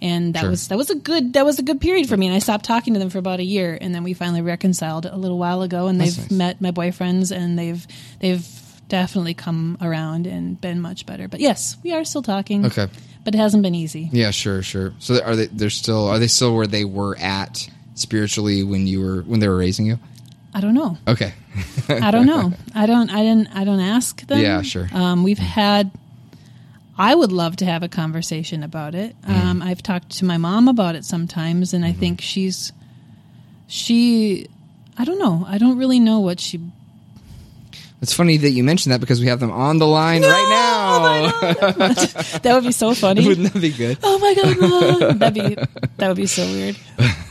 And 0.00 0.34
that 0.34 0.40
Sure. 0.42 0.50
was 0.50 0.68
that 0.68 0.78
was 0.78 0.90
a 0.90 0.94
good 0.94 1.32
that 1.32 1.44
was 1.44 1.58
a 1.58 1.62
good 1.62 1.80
period 1.80 2.08
for 2.08 2.16
me. 2.16 2.26
And 2.26 2.34
I 2.36 2.38
stopped 2.38 2.64
talking 2.64 2.94
to 2.94 3.00
them 3.00 3.10
for 3.10 3.18
about 3.18 3.40
a 3.40 3.44
year, 3.44 3.76
and 3.80 3.92
then 3.94 4.04
we 4.04 4.14
finally 4.14 4.42
reconciled 4.42 5.06
a 5.06 5.16
little 5.16 5.38
while 5.38 5.62
ago. 5.62 5.88
And 5.88 6.00
That's 6.00 6.14
they've 6.14 6.30
nice. 6.30 6.38
met 6.38 6.60
my 6.60 6.70
boyfriends, 6.70 7.34
and 7.36 7.58
they've 7.58 7.84
they've 8.20 8.46
definitely 8.88 9.34
come 9.34 9.76
around 9.80 10.26
and 10.28 10.58
been 10.60 10.80
much 10.80 11.04
better. 11.04 11.26
But 11.26 11.40
yes, 11.40 11.76
we 11.82 11.92
are 11.94 12.04
still 12.04 12.22
talking. 12.22 12.64
Okay. 12.66 12.86
But 13.28 13.34
it 13.34 13.38
hasn't 13.38 13.62
been 13.62 13.74
easy. 13.74 14.08
Yeah, 14.10 14.30
sure, 14.30 14.62
sure. 14.62 14.94
So 15.00 15.22
are 15.22 15.36
they? 15.36 15.46
They're 15.48 15.68
still. 15.68 16.06
Are 16.06 16.18
they 16.18 16.28
still 16.28 16.54
where 16.56 16.66
they 16.66 16.86
were 16.86 17.14
at 17.18 17.68
spiritually 17.94 18.62
when 18.62 18.86
you 18.86 19.02
were 19.02 19.20
when 19.22 19.40
they 19.40 19.48
were 19.48 19.56
raising 19.58 19.84
you? 19.84 19.98
I 20.54 20.62
don't 20.62 20.72
know. 20.72 20.96
Okay. 21.06 21.34
I 21.90 22.10
don't 22.10 22.24
know. 22.24 22.54
I 22.74 22.86
don't. 22.86 23.10
I 23.10 23.22
didn't. 23.22 23.48
I 23.54 23.64
don't 23.64 23.80
ask 23.80 24.26
them. 24.26 24.40
Yeah, 24.40 24.62
sure. 24.62 24.88
Um, 24.94 25.24
we've 25.24 25.36
had. 25.38 25.90
I 26.96 27.14
would 27.14 27.32
love 27.32 27.56
to 27.56 27.66
have 27.66 27.82
a 27.82 27.88
conversation 27.88 28.62
about 28.62 28.94
it. 28.94 29.14
Mm. 29.22 29.30
Um, 29.44 29.62
I've 29.62 29.82
talked 29.82 30.08
to 30.18 30.24
my 30.24 30.38
mom 30.38 30.66
about 30.68 30.94
it 30.96 31.04
sometimes, 31.04 31.74
and 31.74 31.84
I 31.84 31.90
Mm-hmm. 31.90 32.00
think 32.00 32.20
she's. 32.22 32.72
She, 33.66 34.48
I 34.96 35.04
don't 35.04 35.18
know. 35.18 35.44
I 35.46 35.58
don't 35.58 35.76
really 35.76 36.00
know 36.00 36.20
what 36.20 36.40
she. 36.40 36.58
It's 38.00 38.12
funny 38.12 38.36
that 38.36 38.50
you 38.50 38.62
mentioned 38.62 38.92
that 38.92 39.00
because 39.00 39.20
we 39.20 39.26
have 39.26 39.40
them 39.40 39.50
on 39.50 39.78
the 39.78 39.86
line 39.86 40.22
right 40.22 40.48
now. 40.50 41.32
That 42.42 42.54
would 42.54 42.64
be 42.64 42.72
so 42.72 42.94
funny. 42.94 43.26
Wouldn't 43.26 43.52
that 43.52 43.60
be 43.60 43.70
good? 43.70 43.98
oh 44.02 44.18
my 44.18 44.34
god, 44.34 44.58
mom! 45.00 45.18
That'd 45.18 45.34
be 45.34 45.54
that 45.96 46.08
would 46.08 46.16
be 46.16 46.26
so 46.26 46.44
weird. 46.46 46.76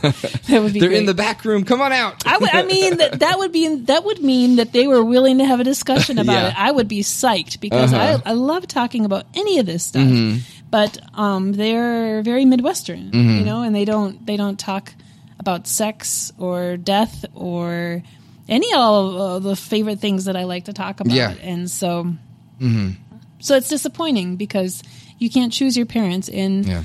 That 0.02 0.60
would 0.62 0.72
be. 0.74 0.80
They're 0.80 0.90
great. 0.90 0.98
in 1.00 1.06
the 1.06 1.14
back 1.14 1.44
room. 1.44 1.64
Come 1.64 1.80
on 1.80 1.92
out. 1.92 2.26
I 2.26 2.36
would. 2.38 2.50
I 2.50 2.62
mean 2.64 2.98
that 2.98 3.20
that 3.20 3.38
would 3.38 3.52
be 3.52 3.74
that 3.86 4.04
would 4.04 4.22
mean 4.22 4.56
that 4.56 4.72
they 4.72 4.86
were 4.86 5.02
willing 5.04 5.38
to 5.38 5.44
have 5.44 5.60
a 5.60 5.64
discussion 5.64 6.18
about 6.24 6.32
Yeah. 6.32 6.38
Uh-huh. 6.48 6.48
it. 6.48 6.68
I 6.68 6.70
would 6.70 6.88
be 6.88 7.00
psyched 7.00 7.60
because 7.60 7.92
I 7.94 8.20
I 8.24 8.32
love 8.32 8.66
talking 8.66 9.04
about 9.04 9.24
any 9.34 9.58
of 9.58 9.66
this 9.66 9.84
stuff. 9.84 10.02
Mm-hmm. 10.02 10.40
But 10.70 10.98
um, 11.14 11.52
they're 11.52 12.20
very 12.22 12.44
Midwestern, 12.44 13.10
Mm-hmm. 13.10 13.38
you 13.38 13.44
know, 13.44 13.62
and 13.62 13.74
they 13.74 13.84
don't 13.86 14.24
they 14.26 14.36
don't 14.36 14.58
talk 14.58 14.92
about 15.38 15.66
sex 15.66 16.32
or 16.38 16.76
death 16.76 17.24
or 17.34 18.02
any 18.48 18.72
of 18.74 19.16
uh, 19.16 19.38
the 19.40 19.54
favorite 19.56 20.00
things 20.00 20.24
that 20.24 20.36
I 20.36 20.44
like 20.44 20.64
to 20.66 20.72
talk 20.72 21.00
about. 21.00 21.14
Yeah. 21.14 21.34
And 21.42 21.70
so, 21.70 22.14
so 23.40 23.54
it's 23.56 23.68
disappointing 23.68 24.36
because 24.36 24.82
you 25.18 25.30
can't 25.30 25.52
choose 25.52 25.76
your 25.76 25.86
parents, 25.86 26.28
and 26.28 26.64
Yeah. 26.66 26.84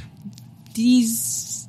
these 0.73 1.67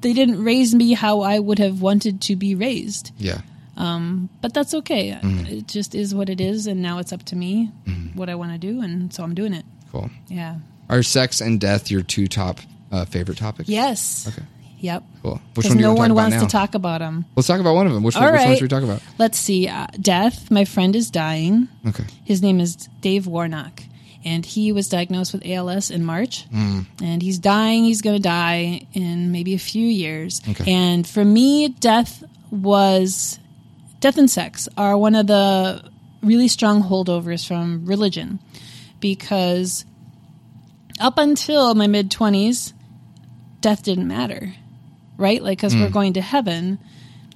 they 0.00 0.12
didn't 0.12 0.44
raise 0.44 0.74
me 0.74 0.92
how 0.92 1.20
I 1.22 1.38
would 1.38 1.58
have 1.58 1.80
wanted 1.80 2.20
to 2.22 2.36
be 2.36 2.54
raised. 2.54 3.10
Yeah. 3.16 3.40
But 3.76 4.52
that's 4.52 4.74
okay. 4.74 5.12
Mm-hmm. 5.12 5.46
It 5.46 5.66
just 5.68 5.94
is 5.94 6.14
what 6.14 6.28
it 6.28 6.40
is, 6.40 6.66
and 6.66 6.82
now 6.82 6.98
it's 6.98 7.12
up 7.12 7.22
to 7.24 7.36
me 7.36 7.70
what 8.14 8.28
I 8.28 8.34
want 8.34 8.52
to 8.52 8.58
do, 8.58 8.80
and 8.82 9.12
so 9.12 9.22
I'm 9.24 9.34
doing 9.34 9.54
it. 9.54 9.64
Cool. 9.90 10.10
Yeah. 10.28 10.56
Are 10.90 11.02
sex 11.02 11.40
and 11.40 11.58
death 11.60 11.90
your 11.90 12.02
two 12.02 12.26
top 12.28 12.60
uh, 12.92 13.04
favorite 13.06 13.38
topics? 13.38 13.68
Yes. 13.68 14.28
Okay. 14.28 14.46
Yep. 14.84 15.02
Cool. 15.22 15.40
Which 15.54 15.66
one 15.66 15.78
do 15.78 15.82
you 15.82 15.88
no 15.88 15.94
want 15.94 15.96
to 15.96 15.96
talk 15.96 15.98
one 15.98 16.10
about 16.10 16.22
wants 16.22 16.34
now? 16.36 16.40
to 16.42 16.46
talk 16.52 16.74
about 16.74 16.98
them. 16.98 17.24
Let's 17.36 17.48
talk 17.48 17.58
about 17.58 17.74
one 17.74 17.86
of 17.86 17.94
them. 17.94 18.02
Which, 18.02 18.14
one, 18.16 18.24
All 18.24 18.32
which 18.32 18.38
one 18.38 18.48
right. 18.48 18.58
should 18.58 18.64
we 18.64 18.68
talk 18.68 18.82
about? 18.82 19.00
Let's 19.16 19.38
see. 19.38 19.66
Uh, 19.66 19.86
death. 19.98 20.50
My 20.50 20.66
friend 20.66 20.94
is 20.94 21.10
dying. 21.10 21.68
Okay. 21.88 22.04
His 22.26 22.42
name 22.42 22.60
is 22.60 22.76
Dave 23.00 23.26
Warnock, 23.26 23.82
and 24.26 24.44
he 24.44 24.72
was 24.72 24.90
diagnosed 24.90 25.32
with 25.32 25.46
ALS 25.46 25.90
in 25.90 26.04
March. 26.04 26.46
Mm. 26.50 26.84
And 27.02 27.22
he's 27.22 27.38
dying. 27.38 27.84
He's 27.84 28.02
going 28.02 28.16
to 28.16 28.22
die 28.22 28.86
in 28.92 29.32
maybe 29.32 29.54
a 29.54 29.58
few 29.58 29.86
years. 29.86 30.42
Okay. 30.46 30.70
And 30.70 31.08
for 31.08 31.24
me, 31.24 31.68
death 31.68 32.22
was 32.50 33.38
death 34.00 34.18
and 34.18 34.30
sex 34.30 34.68
are 34.76 34.98
one 34.98 35.14
of 35.14 35.26
the 35.26 35.82
really 36.22 36.48
strong 36.48 36.82
holdovers 36.82 37.46
from 37.46 37.86
religion 37.86 38.38
because 39.00 39.86
up 41.00 41.16
until 41.16 41.74
my 41.74 41.86
mid 41.86 42.10
20s, 42.10 42.74
death 43.62 43.82
didn't 43.82 44.06
matter, 44.06 44.52
right? 45.18 45.42
Like, 45.42 45.58
because 45.58 45.74
we're 45.74 45.90
going 45.90 46.14
to 46.14 46.20
heaven. 46.20 46.78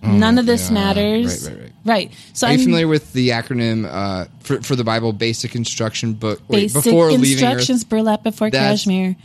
None 0.02 0.38
of 0.38 0.46
this 0.46 0.68
Mm. 0.68 0.70
Oh, 0.70 0.74
matters. 0.74 1.48
Right, 1.48 1.54
right, 1.56 1.62
right. 1.62 1.72
Right. 1.84 2.12
So 2.32 2.46
Are 2.46 2.50
you 2.52 2.58
I'm 2.58 2.64
familiar 2.64 2.86
with 2.88 3.12
the 3.14 3.30
acronym 3.30 3.84
uh, 3.90 4.26
for 4.40 4.60
for 4.62 4.76
the 4.76 4.84
Bible? 4.84 5.12
Basic 5.12 5.56
instruction 5.56 6.12
book. 6.12 6.40
Wait, 6.48 6.72
basic 6.72 6.84
before 6.84 7.10
instructions, 7.10 7.82
burlap 7.84 8.22
before 8.22 8.50
cashmere. 8.50 9.16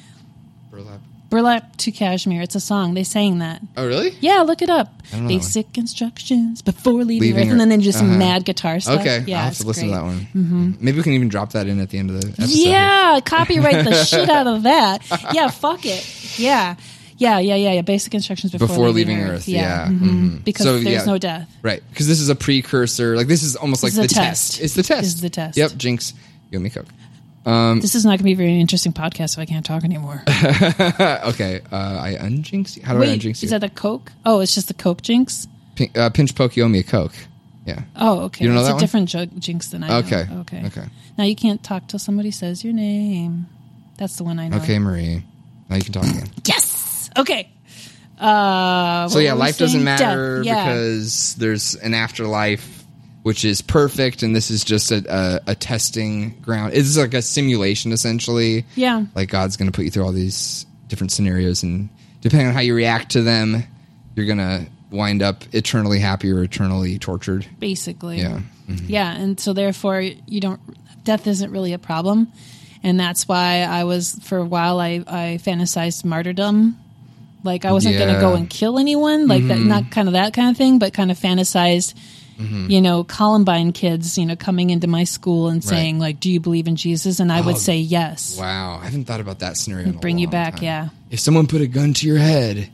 Earth. 0.73 0.87
Burlap 1.29 1.77
to 1.77 1.91
cashmere. 1.91 2.41
It's 2.43 2.53
a 2.55 2.59
song. 2.59 2.93
They 2.93 3.03
sang 3.03 3.39
that. 3.39 3.59
Oh, 3.75 3.87
really? 3.87 4.15
Yeah, 4.19 4.41
look 4.41 4.61
it 4.61 4.69
up. 4.69 4.93
don't 5.11 5.23
know 5.23 5.27
that 5.29 5.33
Basic 5.39 5.77
instructions 5.79 6.61
before 6.61 7.03
leaving, 7.03 7.21
Leaving 7.29 7.47
Earth, 7.47 7.51
and 7.53 7.59
then 7.71 7.79
Earth. 7.79 7.85
they 7.85 7.91
do 7.91 7.97
Uh-huh. 8.05 8.17
mad 8.17 8.45
guitar 8.45 8.79
stuff. 8.79 9.01
Okay. 9.01 9.23
yeah, 9.25 9.39
I'll 9.39 9.43
have 9.45 9.57
to 9.57 9.65
listen 9.65 9.87
great. 9.89 9.97
to 9.97 10.01
that 10.01 10.05
one. 10.05 10.19
Mm-hmm. 10.35 10.71
Maybe 10.79 10.97
we 10.97 11.03
can 11.03 11.13
even 11.13 11.29
drop 11.29 11.53
that 11.53 11.65
in 11.67 11.79
at 11.79 11.89
the 11.89 11.97
end 11.97 12.11
of 12.11 12.21
the 12.21 12.27
episode. 12.27 12.49
Yeah, 12.55 13.19
copyright 13.25 13.83
the 13.83 14.03
shit 14.05 14.29
out 14.29 14.45
of 14.47 14.63
that. 14.63 15.01
Yeah, 15.33 15.49
fuck 15.49 15.85
it. 15.85 16.39
Yeah. 16.39 16.75
Yeah, 17.23 17.39
yeah, 17.39 17.55
yeah, 17.55 17.71
yeah. 17.73 17.81
Basic 17.81 18.13
instructions 18.13 18.51
before, 18.51 18.67
Before 18.67 18.89
leaving 18.89 19.19
Earth, 19.21 19.47
yeah. 19.47 19.87
mhm. 19.87 19.99
Mhm. 19.99 20.43
Because 20.43 20.65
So, 20.65 20.73
there's 20.79 20.85
yeah. 21.05 21.05
no 21.13 21.17
death. 21.17 21.47
Right. 21.61 21.81
Because 21.89 22.07
this 22.07 22.19
is 22.19 22.29
a 22.29 22.35
precursor. 22.35 23.15
Like, 23.15 23.27
this 23.27 23.43
is 23.43 23.55
almost 23.55 23.81
This 23.81 23.95
like 23.97 24.05
is 24.05 24.09
the 24.09 24.15
test. 24.21 24.51
test. 24.53 24.61
It's 24.63 24.73
the 24.73 24.83
test. 24.83 25.01
This 25.03 25.13
is 25.15 25.21
the 25.21 25.29
test. 25.29 25.57
Yep. 25.57 25.71
Jinx. 25.77 26.13
You 26.51 26.57
and 26.57 26.63
me 26.63 26.69
coke. 26.69 26.87
This 27.81 27.95
is 27.95 28.03
not 28.05 28.09
going 28.11 28.17
to 28.19 28.23
be 28.25 28.31
a 28.33 28.35
very 28.35 28.59
interesting 28.59 28.93
podcast 28.93 29.33
if 29.33 29.39
I 29.39 29.45
can't 29.45 29.65
talk 29.65 29.83
anymore. 29.83 30.23
Okay. 31.31 31.61
Uh, 31.71 31.75
I 32.07 32.17
unjinx 32.19 32.75
you? 32.77 32.83
How 32.83 32.93
do 32.93 32.99
I 32.99 33.07
Wait, 33.07 33.19
unjinx 33.21 33.41
you? 33.41 33.47
is 33.47 33.51
that 33.51 33.61
the 33.61 33.69
Coke? 33.69 34.11
Oh, 34.25 34.39
it's 34.41 34.53
just 34.55 34.67
the 34.67 34.73
Coke 34.73 35.01
jinx? 35.01 35.47
Pin- 35.75 35.91
uh, 35.95 36.09
pinch 36.09 36.35
poke, 36.35 36.55
you 36.57 36.63
owe 36.63 36.69
me 36.69 36.79
a 36.79 36.83
coke. 36.83 37.15
Yeah. 37.65 37.81
Oh, 37.95 38.23
okay. 38.25 38.43
You 38.43 38.49
don't 38.49 38.55
know 38.55 38.61
it's 38.61 38.67
that 38.69 38.73
a 38.73 38.75
one? 38.75 39.07
different 39.07 39.39
jinx 39.43 39.69
than 39.69 39.83
I 39.83 39.87
know. 39.87 39.97
Okay. 40.05 40.27
Okay. 40.41 40.61
Okay. 40.67 40.85
Now 41.17 41.23
you 41.23 41.35
can't 41.35 41.63
talk 41.63 41.87
till 41.87 41.99
somebody 41.99 42.31
says 42.31 42.63
your 42.63 42.73
name. 42.73 43.47
That's 43.97 44.17
the 44.17 44.23
one 44.25 44.37
I 44.39 44.49
know. 44.49 44.57
Okay, 44.57 44.77
Marie. 44.79 45.23
Now 45.69 45.77
you 45.77 45.83
can 45.83 45.93
talk 45.93 46.03
again. 46.03 46.29
Yes. 46.45 46.81
Okay. 47.17 47.49
Uh, 48.19 49.07
so 49.09 49.19
yeah, 49.19 49.33
life 49.33 49.57
doesn't 49.57 49.83
matter 49.83 50.41
Yeah. 50.43 50.65
because 50.65 51.35
there's 51.35 51.75
an 51.75 51.93
afterlife, 51.93 52.83
which 53.23 53.43
is 53.43 53.61
perfect, 53.61 54.23
and 54.23 54.35
this 54.35 54.49
is 54.51 54.63
just 54.63 54.91
a, 54.91 55.03
a, 55.47 55.51
a 55.51 55.55
testing 55.55 56.39
ground. 56.41 56.73
It's 56.73 56.97
like 56.97 57.13
a 57.13 57.21
simulation, 57.21 57.91
essentially. 57.91 58.65
Yeah. 58.75 59.05
Like 59.15 59.29
God's 59.29 59.57
going 59.57 59.71
to 59.71 59.75
put 59.75 59.85
you 59.85 59.91
through 59.91 60.03
all 60.05 60.11
these 60.11 60.65
different 60.87 61.11
scenarios, 61.11 61.63
and 61.63 61.89
depending 62.21 62.47
on 62.47 62.53
how 62.53 62.61
you 62.61 62.75
react 62.75 63.11
to 63.13 63.21
them, 63.23 63.63
you're 64.15 64.25
going 64.27 64.37
to 64.37 64.65
wind 64.91 65.23
up 65.23 65.43
eternally 65.53 65.99
happy 65.99 66.31
or 66.31 66.43
eternally 66.43 66.99
tortured. 66.99 67.45
basically. 67.59 68.19
Yeah. 68.19 68.41
Mm-hmm. 68.69 68.85
Yeah, 68.87 69.11
and 69.15 69.39
so 69.39 69.51
therefore 69.53 69.99
you 70.01 70.39
don't 70.39 70.61
death 71.03 71.27
isn't 71.27 71.51
really 71.51 71.73
a 71.73 71.79
problem. 71.79 72.31
And 72.83 72.97
that's 72.99 73.27
why 73.27 73.61
I 73.61 73.83
was 73.85 74.13
for 74.23 74.37
a 74.37 74.45
while 74.45 74.79
I 74.79 75.03
I 75.07 75.39
fantasized 75.43 76.05
martyrdom. 76.05 76.77
Like 77.43 77.65
I 77.65 77.71
wasn't 77.71 77.95
going 77.97 78.07
to 78.07 78.13
Mm-hmm. 78.15 78.21
go 78.21 78.33
and 78.35 78.49
kill 78.49 78.79
anyone, 78.79 79.27
like 79.27 79.45
that 79.47 79.59
not 79.59 79.91
kind 79.91 80.07
of 80.07 80.13
that 80.13 80.33
kind 80.33 80.49
of 80.51 80.57
thing, 80.57 80.79
but 80.79 80.93
kind 80.93 81.11
of 81.11 81.17
fantasized 81.19 81.93
Mm-hmm. 82.39 82.71
you 82.71 82.81
know, 82.81 83.03
Columbine 83.03 83.73
kids, 83.73 84.17
you 84.17 84.25
know, 84.25 84.35
coming 84.35 84.71
into 84.71 84.87
my 84.87 85.03
school 85.03 85.49
and 85.49 85.63
saying 85.63 85.99
like, 85.99 86.19
"Do 86.19 86.31
you 86.31 86.39
believe 86.39 86.67
in 86.67 86.75
Jesus?" 86.75 87.19
and 87.19 87.31
I 87.31 87.41
would 87.41 87.57
say 87.59 87.77
yes. 87.77 88.37
Wow, 88.39 88.79
I 88.81 88.85
haven't 88.85 89.05
thought 89.05 89.19
about 89.21 89.39
that 89.39 89.55
scenario. 89.55 89.91
Bring 89.91 90.17
you 90.17 90.27
back, 90.27 90.55
time. 90.55 90.63
yeah. 90.63 90.89
If 91.11 91.19
someone 91.19 91.45
put 91.45 91.61
a 91.61 91.67
gun 91.67 91.93
to 91.93 92.07
your 92.07 92.17
head 92.17 92.69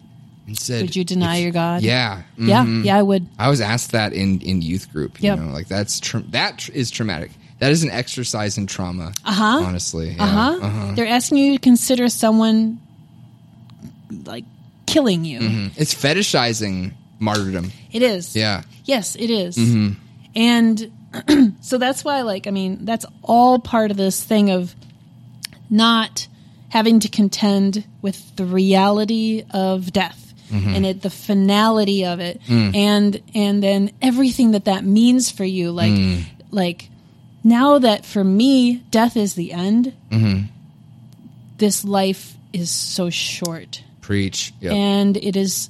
and 0.47 0.57
said, 0.57 0.83
Would 0.83 0.95
you 0.95 1.03
deny 1.03 1.39
your 1.39 1.51
God? 1.51 1.81
Yeah, 1.81 2.21
Yeah, 2.37 2.63
mhm. 2.63 2.85
yeah, 2.85 2.95
I 2.97 3.01
would. 3.01 3.27
I 3.37 3.49
was 3.49 3.59
asked 3.59 3.91
that 3.91 4.13
in 4.13 4.39
in 4.39 4.61
youth 4.61 4.93
group. 4.93 5.21
You 5.21 5.31
Yep. 5.31 5.39
know, 5.39 5.51
like 5.51 5.67
that's 5.67 5.99
tra- 5.99 6.23
that 6.29 6.59
tr- 6.59 6.71
is 6.71 6.89
traumatic. 6.89 7.31
That 7.59 7.71
is 7.73 7.83
an 7.83 7.91
exercise 7.91 8.57
in 8.57 8.65
trauma. 8.65 9.11
Uh 9.25 9.29
Uh-huh. 9.29 9.59
Honestly, 9.65 10.11
yeah. 10.11 10.23
Uh 10.23 10.27
huh. 10.27 10.59
uh-huh. 10.61 10.91
They're 10.95 11.05
asking 11.05 11.39
you 11.39 11.51
to 11.55 11.59
consider 11.59 12.07
someone 12.07 12.79
like 14.25 14.45
killing 14.89 15.25
you. 15.25 15.39
Mm, 15.39 15.71
It's 15.77 15.93
fetishizing 15.93 16.93
martyrdom. 17.19 17.71
It 17.91 18.01
is. 18.01 18.35
Yeah, 18.35 18.63
Yes, 18.89 19.15
it 19.15 19.29
is. 19.29 19.55
Mm-hmm. 19.55 19.93
And 20.35 21.57
so 21.61 21.77
that's 21.77 22.03
why, 22.03 22.21
like, 22.21 22.47
I 22.47 22.51
mean, 22.51 22.85
that's 22.85 23.05
all 23.21 23.59
part 23.59 23.91
of 23.91 23.97
this 23.97 24.23
thing 24.23 24.49
of 24.49 24.73
not 25.69 26.27
having 26.69 26.99
to 27.01 27.07
contend 27.07 27.85
with 28.01 28.35
the 28.35 28.45
reality 28.45 29.43
of 29.51 29.93
death 29.93 30.33
mm-hmm. 30.51 30.69
and 30.69 30.85
it, 30.87 31.01
the 31.03 31.09
finality 31.09 32.05
of 32.05 32.19
it, 32.19 32.41
mm. 32.43 32.75
and 32.75 33.21
and 33.35 33.61
then 33.61 33.91
everything 34.01 34.51
that 34.51 34.65
that 34.65 34.83
means 34.83 35.29
for 35.29 35.45
you, 35.45 35.71
like, 35.71 35.91
mm. 35.91 36.23
like 36.49 36.89
now 37.43 37.77
that 37.79 38.05
for 38.05 38.23
me, 38.23 38.77
death 38.89 39.15
is 39.15 39.35
the 39.35 39.53
end. 39.53 39.93
This 41.57 41.85
life 41.85 42.35
is 42.53 42.71
so 42.71 43.09
short 43.09 43.83
preach. 44.09 44.53
Yep. 44.59 44.73
and 44.73 45.17
it 45.17 45.35
is 45.35 45.69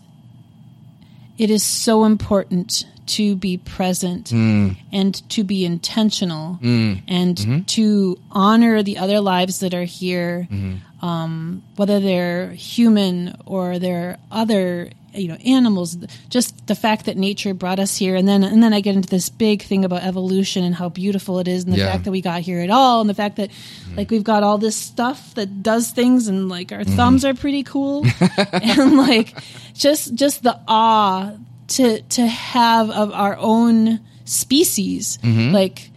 it 1.38 1.50
is 1.50 1.62
so 1.62 2.06
important 2.06 2.86
to 3.08 3.36
be 3.36 3.58
present 3.58 4.30
hmm. 4.30 4.70
and 4.94 5.30
to 5.30 5.44
be 5.44 5.66
intentional 5.66 6.54
hmm. 6.54 6.94
and 7.06 7.36
mm-hmm. 7.36 7.62
to 7.64 8.18
honor 8.32 8.82
the 8.82 8.98
other 8.98 9.20
lives 9.20 9.60
that 9.60 9.74
are 9.74 9.84
here 9.84 10.48
mm-hmm. 10.50 11.06
um, 11.06 11.64
whether 11.76 12.00
they're 12.00 12.52
human 12.52 13.36
or 13.46 13.78
they're 13.78 14.18
other 14.32 14.90
you 15.14 15.28
know 15.28 15.38
animals 15.46 15.98
just 16.30 16.68
the 16.68 16.76
fact 16.76 17.06
that 17.06 17.18
nature 17.18 17.54
brought 17.54 17.80
us 17.80 17.98
here. 17.98 18.16
And 18.16 18.28
then 18.28 18.44
and 18.44 18.62
then 18.62 18.74
I 18.74 18.82
get 18.82 18.96
into 18.96 19.10
this 19.10 19.30
big 19.30 19.64
thing 19.64 19.86
about 19.86 20.04
evolution 20.04 20.64
and 20.64 20.76
how 20.76 20.90
beautiful 20.90 21.40
it 21.40 21.48
is 21.48 21.64
and 21.64 21.74
the 21.74 21.78
Yeah. 21.78 21.92
fact 21.92 22.06
that 22.06 22.12
we 22.12 22.22
got 22.22 22.42
here 22.42 22.62
at 22.62 22.70
all 22.70 23.02
and 23.02 23.10
the 23.10 23.14
fact 23.14 23.38
that 23.38 23.50
mm. 23.50 23.98
like 23.98 24.12
we've 24.12 24.24
got 24.24 24.44
all 24.44 24.58
this 24.58 24.76
stuff 24.76 25.34
that 25.36 25.64
does 25.64 25.92
things 25.92 26.28
and 26.28 26.50
like 26.50 26.72
our 26.72 26.82
mm-hmm. 26.82 26.96
thumbs 26.96 27.26
are 27.26 27.34
pretty 27.34 27.64
cool. 27.64 28.06
And 28.52 28.98
like 28.98 29.36
just 29.74 30.14
just 30.16 30.44
the 30.44 30.60
awe 30.68 31.34
to 31.70 32.02
to 32.02 32.28
have 32.28 32.90
of 32.90 33.12
our 33.14 33.38
own 33.38 34.00
species. 34.26 35.18
Mm-hmm. 35.24 35.54
Like 35.54 35.92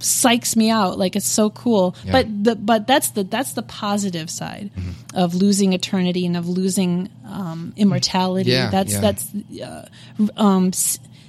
psychs 0.00 0.54
me 0.56 0.70
out. 0.70 0.98
Like 0.98 1.16
it's 1.16 1.26
so 1.26 1.50
cool. 1.50 1.94
But 2.10 2.26
the 2.44 2.54
but 2.54 2.86
that's 2.86 3.10
the 3.10 3.24
that's 3.24 3.52
the 3.52 3.62
positive 3.62 4.30
side 4.30 4.70
of 5.14 5.34
losing 5.34 5.72
eternity 5.72 6.24
and 6.26 6.36
of 6.36 6.48
losing 6.48 7.08
um 7.26 7.72
immortality. 7.76 8.50
Yeah, 8.50 8.70
that's 8.70 8.92
yeah. 8.92 9.00
that's 9.00 9.32
uh, 9.62 9.88
um 10.36 10.70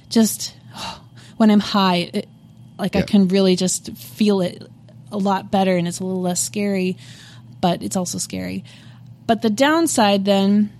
just 0.10 0.56
when 1.38 1.52
i'm 1.52 1.60
high 1.60 2.10
it, 2.14 2.28
like 2.78 2.96
i 2.96 3.02
can 3.02 3.28
really 3.28 3.56
just 3.56 3.96
feel 3.96 4.42
it 4.42 4.64
a 5.12 5.18
lot 5.18 5.50
better 5.52 5.76
and 5.78 5.88
it's 5.88 6.00
a 6.00 6.04
little 6.04 6.22
less 6.22 6.42
scary 6.42 6.98
but 7.62 7.84
it's 7.84 7.96
also 7.98 8.18
scary. 8.18 8.64
But 9.28 9.42
the 9.42 9.50
downside 9.50 10.24
then 10.26 10.72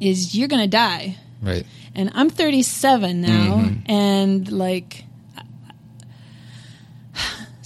is 0.00 0.34
you're 0.36 0.48
gonna 0.48 0.66
die. 0.68 1.16
Right. 1.42 1.66
and 1.94 2.10
I'm 2.14 2.30
37 2.30 3.20
now, 3.20 3.28
Mm-hmm. 3.28 3.90
and 3.90 4.52
like, 4.52 5.04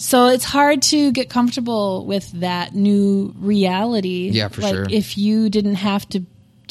so 0.03 0.27
it's 0.27 0.45
hard 0.45 0.83
to 0.83 1.13
get 1.13 1.31
comfortable 1.31 2.05
with 2.07 2.31
that 2.41 2.75
new 2.75 3.33
reality. 3.39 4.31
Yeah, 4.33 4.49
for 4.49 4.61
like, 4.63 4.75
sure. 4.75 4.87
If 4.91 5.17
you 5.17 5.49
didn't 5.49 5.77
have 5.77 6.09
to 6.11 6.25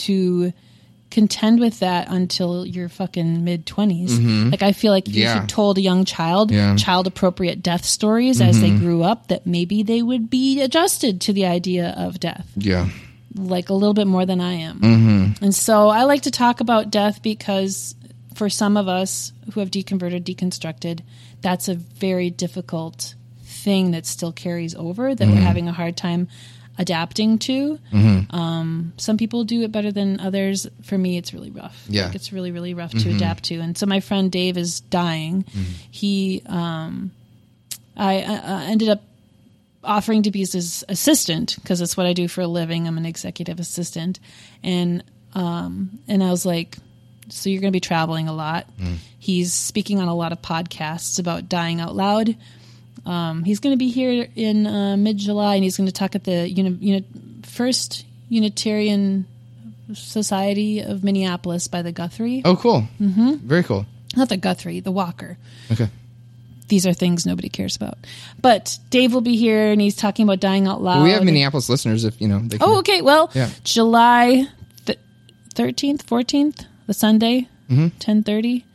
to 0.08 0.52
contend 1.12 1.60
with 1.60 1.80
that 1.80 2.08
until 2.10 2.66
your 2.66 2.88
fucking 2.90 3.44
mid 3.44 3.66
20s, 3.66 4.50
like 4.52 4.62
I 4.64 4.72
feel 4.72 4.92
like 4.94 5.08
if 5.08 5.14
Mm-hmm. 5.14 5.22
Yeah. 5.22 5.42
you 5.42 5.48
told 5.48 5.78
a 5.78 5.82
young 5.82 6.06
child 6.06 6.52
Yeah. 6.52 6.70
Mm-hmm. 6.70 6.76
child 6.78 7.06
appropriate 7.08 7.62
death 7.62 7.84
stories 7.86 8.40
as 8.42 8.60
they 8.62 8.70
grew 8.72 9.04
up, 9.04 9.28
that 9.28 9.46
maybe 9.46 9.84
they 9.84 10.02
would 10.02 10.30
be 10.30 10.62
adjusted 10.62 11.20
to 11.22 11.34
the 11.34 11.46
idea 11.46 11.94
of 11.98 12.20
death 12.20 12.48
Yeah. 12.56 12.88
like 13.36 13.70
a 13.70 13.74
little 13.74 13.94
bit 13.94 14.08
more 14.08 14.26
than 14.26 14.40
I 14.42 14.54
am. 14.54 15.36
And 15.42 15.54
so 15.54 15.90
I 15.90 16.04
like 16.04 16.22
to 16.24 16.32
talk 16.32 16.60
about 16.62 16.92
death 16.92 17.22
because 17.22 17.94
for 18.36 18.50
some 18.50 18.78
of 18.78 18.88
us 18.88 19.34
who 19.54 19.60
have 19.60 19.70
deconverted, 19.70 20.24
deconstructed, 20.24 21.02
that's 21.42 21.68
a 21.68 21.76
very 21.76 22.30
difficult 22.30 23.16
thing 23.64 23.92
that 23.92 24.06
still 24.06 24.32
carries 24.32 24.76
over 24.76 25.14
that 25.16 25.24
Mm-hmm. 25.24 25.36
we're 25.36 25.42
having 25.42 25.68
a 25.68 25.74
hard 25.74 25.96
time 25.98 26.28
adapting 26.78 27.38
to. 27.38 27.78
Um, 27.94 28.94
some 28.98 29.18
people 29.18 29.44
do 29.44 29.62
it 29.64 29.72
better 29.72 29.92
than 29.92 30.20
others. 30.20 30.68
For 30.84 30.98
me, 30.98 31.18
it's 31.18 31.34
really 31.34 31.52
rough. 31.52 31.84
Yeah. 31.88 32.06
Like, 32.06 32.16
it's 32.16 32.32
really, 32.34 32.52
really 32.52 32.74
rough 32.74 32.92
to 32.92 33.10
adapt 33.16 33.44
to. 33.46 33.60
And 33.60 33.78
so 33.78 33.86
my 33.86 34.00
friend 34.00 34.32
Dave 34.32 34.58
is 34.58 34.80
dying. 34.80 35.46
He, 35.92 36.42
um, 36.48 37.12
I, 37.96 38.24
I 38.24 38.66
ended 38.66 38.90
up 38.90 39.02
offering 39.84 40.24
to 40.24 40.32
be 40.32 40.40
his 40.40 40.86
assistant 40.88 41.56
because 41.62 41.80
that's 41.80 41.98
what 41.98 42.06
I 42.06 42.14
do 42.14 42.28
for 42.28 42.42
a 42.42 42.48
living. 42.48 42.88
I'm 42.88 42.98
an 42.98 43.06
executive 43.06 43.60
assistant, 43.60 44.20
and 44.64 45.04
um, 45.34 46.00
and 46.08 46.24
I 46.24 46.30
was 46.32 46.46
like, 46.46 46.78
so 47.30 47.50
you're 47.50 47.62
going 47.62 47.72
to 47.74 47.76
be 47.76 47.80
traveling 47.82 48.28
a 48.28 48.34
lot. 48.34 48.66
He's 49.20 49.54
speaking 49.54 50.00
on 50.00 50.08
a 50.08 50.16
lot 50.16 50.32
of 50.32 50.42
podcasts 50.42 51.20
about 51.20 51.48
dying 51.50 51.80
out 51.82 51.96
loud. 51.96 52.36
Um, 53.06 53.44
he's 53.44 53.60
going 53.60 53.74
to 53.74 53.78
be 53.78 53.90
here 53.90 54.28
in 54.36 54.68
uh, 54.68 54.96
mid 54.98 55.18
July, 55.18 55.56
and 55.56 55.64
he's 55.64 55.76
going 55.78 55.88
to 55.88 55.94
talk 55.94 56.16
at 56.16 56.24
the 56.24 56.48
uni- 56.50 56.78
uni- 56.80 57.06
first 57.44 58.06
Unitarian 58.30 59.26
Society 59.94 60.80
of 60.82 61.04
Minneapolis 61.04 61.68
by 61.68 61.82
the 61.82 61.92
Guthrie. 61.92 62.42
Oh, 62.46 62.56
cool. 62.56 62.88
Mm-hmm. 63.02 63.34
Very 63.48 63.64
cool. 63.64 63.86
Not 64.16 64.30
the 64.30 64.38
Guthrie, 64.38 64.80
the 64.82 64.92
Walker 64.92 65.38
Okay. 65.72 65.90
these 66.68 66.86
are 66.86 66.94
things 66.94 67.26
nobody 67.26 67.50
cares 67.50 67.76
about. 67.76 67.98
But 68.42 68.78
Dave 68.90 69.14
will 69.14 69.22
be 69.22 69.36
here 69.38 69.72
and 69.72 69.80
he's 69.82 69.96
talking 69.96 70.24
about 70.24 70.40
dying 70.40 70.68
out 70.68 70.82
loud. 70.82 71.04
we 71.04 71.12
have 71.12 71.24
Minneapolis 71.24 71.70
listeners 71.70 72.04
if 72.06 72.20
you 72.22 72.28
know. 72.28 72.40
They 72.40 72.58
can, 72.58 72.68
Oh, 72.70 72.80
okay. 72.80 73.02
Well, 73.02 73.30
Yeah. 73.34 73.50
July 73.64 74.48
thirteenth, 75.54 76.04
fourteenth, 76.04 76.66
the 76.88 76.94
Sunday, 76.94 77.48
Mm-hmm. 77.70 77.88
ten 78.00 78.24
thirty. 78.24 78.66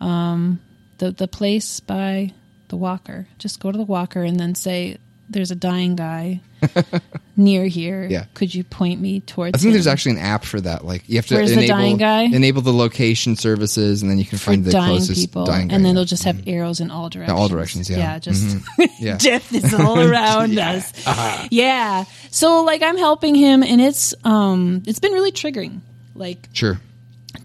Um, 0.00 0.60
the 0.98 1.10
the 1.12 1.28
place 1.28 1.80
by 1.80 2.32
the 2.68 2.76
Walker. 2.76 3.26
Just 3.38 3.60
go 3.60 3.72
to 3.72 3.78
the 3.78 3.84
Walker 3.84 4.22
and 4.22 4.38
then 4.38 4.54
say, 4.54 4.98
"There's 5.28 5.50
a 5.50 5.54
dying 5.56 5.96
guy 5.96 6.40
near 7.36 7.66
here. 7.66 8.06
Yeah. 8.08 8.26
Could 8.34 8.54
you 8.54 8.64
point 8.64 9.00
me 9.00 9.20
towards?" 9.20 9.54
I 9.54 9.58
think 9.58 9.68
him?" 9.68 9.72
there's 9.74 9.86
actually 9.86 10.12
an 10.12 10.18
app 10.18 10.44
for 10.44 10.60
that. 10.60 10.84
Like 10.84 11.08
you 11.08 11.16
have 11.16 11.26
to 11.26 11.34
Where's 11.34 11.50
the 11.50 11.58
enable 11.58 11.76
dying 11.76 11.96
guy? 11.96 12.22
enable 12.22 12.62
the 12.62 12.72
location 12.72 13.36
services, 13.36 14.02
and 14.02 14.10
then 14.10 14.18
you 14.18 14.24
can 14.24 14.38
find 14.38 14.64
the 14.64 14.70
dying 14.70 14.96
closest 14.96 15.20
people, 15.20 15.44
dying 15.44 15.68
guy. 15.68 15.74
and 15.74 15.84
then 15.84 15.94
they'll 15.94 16.04
just 16.04 16.24
have 16.24 16.36
mm-hmm. 16.36 16.50
arrows 16.50 16.80
in 16.80 16.90
all 16.90 17.08
directions. 17.08 17.38
all 17.38 17.48
directions, 17.48 17.90
yeah. 17.90 17.98
yeah, 17.98 18.18
just 18.18 18.44
mm-hmm. 18.44 18.82
Yeah. 19.04 19.18
death 19.18 19.54
is 19.54 19.74
all 19.74 20.00
around 20.08 20.58
us. 20.58 20.92
Uh-huh. 21.06 21.48
Yeah, 21.50 22.04
so 22.30 22.62
like 22.62 22.82
I'm 22.82 22.96
helping 22.98 23.34
him, 23.34 23.62
and 23.62 23.80
it's 23.80 24.14
um 24.24 24.82
it's 24.86 24.98
been 24.98 25.12
really 25.12 25.32
triggering, 25.32 25.80
like 26.14 26.48
sure. 26.52 26.80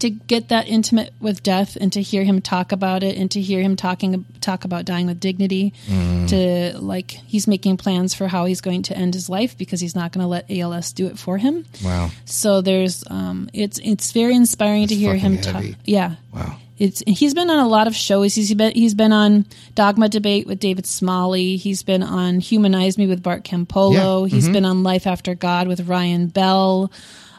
To 0.02 0.10
get 0.10 0.48
that 0.48 0.66
intimate 0.66 1.12
with 1.20 1.42
death, 1.42 1.76
and 1.80 1.92
to 1.92 2.02
hear 2.02 2.24
him 2.24 2.40
talk 2.40 2.72
about 2.72 3.04
it, 3.04 3.16
and 3.16 3.30
to 3.30 3.40
hear 3.40 3.62
him 3.62 3.76
talking 3.76 4.24
talk 4.40 4.64
about 4.64 4.84
dying 4.84 5.06
with 5.06 5.20
dignity. 5.20 5.72
Mm. 5.86 6.28
To 6.28 6.78
like 6.78 7.12
he's 7.12 7.46
making 7.46 7.76
plans 7.76 8.12
for 8.12 8.26
how 8.26 8.44
he's 8.44 8.60
going 8.60 8.82
to 8.84 8.96
end 8.96 9.14
his 9.14 9.28
life 9.28 9.56
because 9.56 9.80
he's 9.80 9.94
not 9.94 10.12
going 10.12 10.22
to 10.22 10.28
let 10.28 10.50
ALS 10.50 10.92
do 10.92 11.06
it 11.06 11.18
for 11.18 11.38
him. 11.38 11.64
Wow. 11.84 12.10
So 12.24 12.60
there's 12.60 13.04
um 13.10 13.48
it's 13.52 13.78
it's 13.82 14.10
very 14.12 14.34
inspiring 14.34 14.88
to 14.88 14.94
hear 14.94 15.14
him 15.14 15.40
talk. 15.40 15.64
Yeah. 15.84 16.16
Wow. 16.34 16.58
It's 16.78 17.00
he's 17.06 17.32
been 17.32 17.48
on 17.48 17.60
a 17.60 17.68
lot 17.68 17.86
of 17.86 17.94
shows. 17.94 18.34
He's 18.34 18.52
been 18.54 18.72
he's 18.74 18.94
been 18.94 19.12
on 19.12 19.46
Dogma 19.76 20.08
Debate 20.08 20.48
with 20.48 20.58
David 20.58 20.84
Smalley. 20.84 21.56
He's 21.56 21.84
been 21.84 22.02
on 22.02 22.40
Humanize 22.40 22.98
Me 22.98 23.06
with 23.06 23.22
Bart 23.22 23.44
Campolo. 23.44 23.92
Yeah. 23.94 24.00
Mm-hmm. 24.00 24.34
He's 24.34 24.48
been 24.48 24.64
on 24.64 24.82
Life 24.82 25.06
After 25.06 25.36
God 25.36 25.68
with 25.68 25.86
Ryan 25.86 26.26
Bell. 26.26 26.90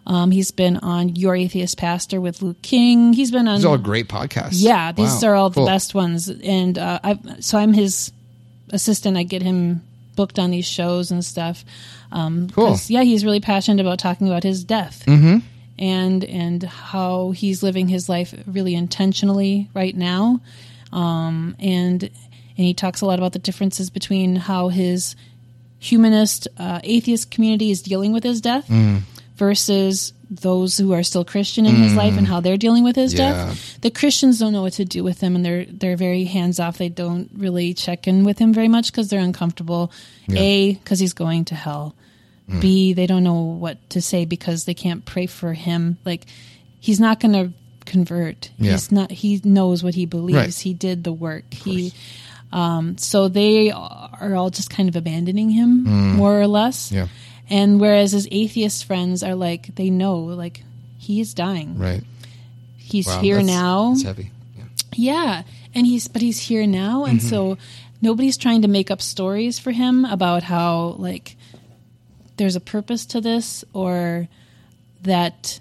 Um, 0.05 0.31
he's 0.31 0.51
been 0.51 0.77
on 0.77 1.15
Your 1.15 1.35
Atheist 1.35 1.77
Pastor 1.77 2.19
with 2.19 2.41
Luke 2.41 2.61
King. 2.61 3.13
He's 3.13 3.31
been 3.31 3.47
on 3.47 3.55
These 3.55 3.65
are 3.65 3.69
all 3.69 3.77
great 3.77 4.07
podcasts. 4.09 4.49
yeah, 4.61 4.91
these 4.91 5.21
Wow. 5.23 5.29
are 5.29 5.35
all 5.35 5.51
Cool. 5.51 5.63
the 5.65 5.71
best 5.71 5.95
ones. 5.95 6.27
And 6.29 6.77
uh, 6.77 6.99
I 7.03 7.19
so 7.39 7.57
I'm 7.57 7.73
his 7.73 8.11
assistant. 8.69 9.15
I 9.17 9.23
get 9.23 9.41
him 9.41 9.81
booked 10.15 10.37
on 10.39 10.51
these 10.51 10.65
shows 10.65 11.09
and 11.11 11.23
stuff. 11.23 11.63
Um, 12.11 12.49
Cool. 12.49 12.77
Yeah, 12.87 13.03
he's 13.03 13.23
really 13.23 13.39
passionate 13.39 13.81
about 13.81 13.97
talking 13.99 14.27
about 14.27 14.43
his 14.43 14.63
death. 14.63 15.03
Mm-hmm. 15.07 15.37
And 15.79 16.23
and 16.25 16.61
how 16.63 17.31
he's 17.31 17.63
living 17.63 17.87
his 17.87 18.07
life 18.07 18.35
really 18.45 18.75
intentionally 18.75 19.69
right 19.73 19.95
now. 19.95 20.39
Um, 20.91 21.55
and 21.59 22.03
and 22.03 22.11
he 22.67 22.73
talks 22.75 23.01
a 23.01 23.05
lot 23.07 23.17
about 23.17 23.33
the 23.33 23.39
differences 23.39 23.89
between 23.89 24.35
how 24.35 24.67
his 24.67 25.15
humanist 25.79 26.47
uh, 26.57 26.79
atheist 26.83 27.31
community 27.31 27.71
is 27.71 27.81
dealing 27.81 28.13
with 28.13 28.23
his 28.23 28.39
death 28.41 28.67
Mm. 28.67 29.01
Versus 29.35 30.13
those 30.29 30.77
who 30.77 30.93
are 30.93 31.03
still 31.03 31.23
Christian 31.25 31.65
in 31.65 31.75
his 31.75 31.93
life 31.95 32.17
and 32.17 32.25
how 32.25 32.39
they're 32.39 32.57
dealing 32.57 32.83
with 32.83 32.95
his 32.95 33.13
Mm. 33.13 33.19
Yeah. 33.19 33.31
death. 33.47 33.77
The 33.81 33.91
Christians 33.91 34.39
don't 34.39 34.51
know 34.53 34.61
what 34.63 34.73
to 34.73 34.85
do 34.85 35.03
with 35.03 35.21
him, 35.21 35.35
and 35.35 35.45
they're 35.45 35.65
they're 35.65 35.97
very 35.97 36.23
hands 36.25 36.59
off. 36.59 36.77
They 36.77 36.89
don't 36.89 37.29
really 37.35 37.73
check 37.73 38.07
in 38.07 38.23
with 38.23 38.39
him 38.39 38.53
very 38.53 38.67
much 38.67 38.91
because 38.91 39.09
they're 39.09 39.19
uncomfortable. 39.19 39.91
A 40.31 40.73
because 40.73 40.99
he's 40.99 41.13
going 41.13 41.45
to 41.45 41.55
hell. 41.55 41.93
Mm. 42.49 42.61
B 42.61 42.93
they 42.93 43.05
don't 43.07 43.23
know 43.23 43.41
what 43.41 43.77
to 43.91 44.01
say 44.01 44.25
because 44.25 44.65
they 44.65 44.73
can't 44.73 45.05
pray 45.05 45.27
for 45.27 45.53
him. 45.53 45.97
Like 46.03 46.25
he's 46.79 46.99
not 46.99 47.19
going 47.19 47.33
to 47.33 47.53
convert. 47.85 48.49
Yeah. 48.57 48.71
He's 48.71 48.91
not. 48.91 49.11
He 49.11 49.39
knows 49.43 49.83
what 49.83 49.93
he 49.93 50.05
believes. 50.05 50.37
Right. 50.37 50.53
He 50.55 50.73
did 50.73 51.03
the 51.03 51.13
work. 51.13 51.53
He. 51.53 51.93
Um, 52.51 52.97
so 52.99 53.29
they 53.29 53.71
are 53.71 54.35
all 54.35 54.51
just 54.51 54.69
kind 54.69 54.87
of 54.87 54.95
abandoning 54.95 55.49
him 55.49 55.83
more 56.17 56.39
or 56.39 56.45
less. 56.47 56.89
Mm. 56.89 56.95
Yeah. 56.95 57.07
And 57.49 57.79
whereas 57.79 58.11
his 58.13 58.27
atheist 58.31 58.85
friends 58.85 59.23
are 59.23 59.35
like, 59.35 59.75
they 59.75 59.89
know, 59.89 60.19
like, 60.19 60.63
he 60.97 61.19
is 61.19 61.33
dying. 61.33 61.77
Right. 61.77 62.03
He's 62.77 63.07
Wow, 63.07 63.21
here 63.21 63.35
that's- 63.35 63.55
now. 63.55 63.89
That's 63.91 64.03
heavy. 64.03 64.31
Yeah. 64.57 64.63
Yeah. 64.95 65.43
And 65.75 65.85
he's, 65.87 66.07
but 66.07 66.21
he's 66.21 66.39
here 66.39 66.65
now. 66.65 67.05
And 67.05 67.19
mm-hmm. 67.19 67.27
so 67.27 67.57
nobody's 68.01 68.37
trying 68.37 68.61
to 68.61 68.67
make 68.67 68.91
up 68.91 69.01
stories 69.01 69.59
for 69.59 69.71
him 69.71 70.05
about 70.05 70.43
how, 70.43 70.95
like, 70.97 71.35
there's 72.37 72.55
a 72.55 72.61
purpose 72.61 73.05
to 73.07 73.21
this 73.21 73.63
or 73.73 74.27
that 75.03 75.59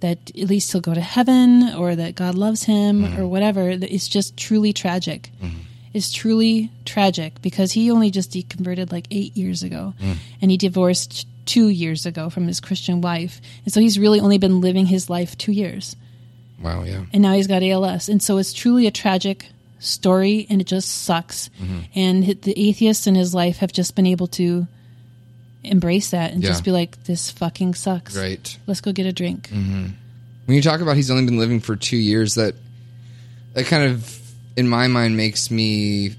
that 0.00 0.30
at 0.30 0.48
least 0.48 0.70
he'll 0.70 0.80
go 0.80 0.94
to 0.94 1.00
heaven 1.00 1.74
or 1.74 1.96
that 1.96 2.14
God 2.14 2.36
loves 2.36 2.62
him 2.62 3.02
mm-hmm. 3.02 3.20
or 3.20 3.26
whatever. 3.26 3.68
It's 3.70 4.06
just 4.06 4.36
truly 4.36 4.72
tragic. 4.72 5.30
Mm-hmm. 5.42 5.58
It's 5.98 6.12
truly 6.12 6.70
tragic 6.86 7.42
because 7.42 7.72
he 7.72 7.90
only 7.90 8.10
just 8.10 8.30
deconverted 8.30 8.90
like 8.92 9.06
eight 9.10 9.36
years 9.36 9.62
ago 9.62 9.92
and 10.40 10.50
he 10.50 10.56
divorced 10.56 11.26
two 11.44 11.68
years 11.68 12.06
ago 12.06 12.30
from 12.30 12.46
his 12.46 12.60
Christian 12.60 13.00
wife. 13.00 13.40
And 13.64 13.72
so 13.74 13.80
he's 13.80 13.98
really 13.98 14.20
only 14.20 14.38
been 14.38 14.60
living 14.60 14.86
his 14.86 15.10
life 15.10 15.36
two 15.36 15.52
years 15.52 15.96
Wow. 16.62 16.84
Yeah. 16.84 17.04
and 17.12 17.20
now 17.22 17.34
he's 17.34 17.46
got 17.48 17.62
ALS. 17.62 18.08
And 18.08 18.22
so 18.22 18.38
it's 18.38 18.52
truly 18.52 18.86
a 18.86 18.90
tragic 18.90 19.46
story 19.80 20.46
and 20.48 20.60
it 20.60 20.66
just 20.66 20.88
sucks. 21.04 21.50
Mm-hmm. 21.60 21.78
And 21.94 22.24
the 22.42 22.54
atheists 22.68 23.06
in 23.06 23.14
his 23.14 23.34
life 23.34 23.58
have 23.58 23.72
just 23.72 23.94
been 23.94 24.06
able 24.06 24.26
to 24.28 24.66
embrace 25.64 26.10
that 26.10 26.32
and 26.32 26.42
Yeah. 26.42 26.50
just 26.50 26.64
be 26.64 26.70
like, 26.70 27.02
this 27.04 27.30
fucking 27.30 27.74
sucks. 27.74 28.16
Right. 28.16 28.56
Let's 28.66 28.80
go 28.80 28.92
get 28.92 29.06
a 29.06 29.12
drink. 29.12 29.48
When 29.50 29.94
you 30.56 30.62
talk 30.62 30.80
about 30.80 30.96
he's 30.96 31.10
only 31.10 31.24
been 31.26 31.38
living 31.38 31.60
for 31.60 31.76
two 31.76 31.96
years, 31.96 32.36
that 32.36 32.54
that 33.54 33.66
kind 33.66 33.84
of 33.90 34.04
in 34.58 34.68
my 34.68 34.88
mind 34.88 35.16
makes 35.16 35.50
me 35.50 36.16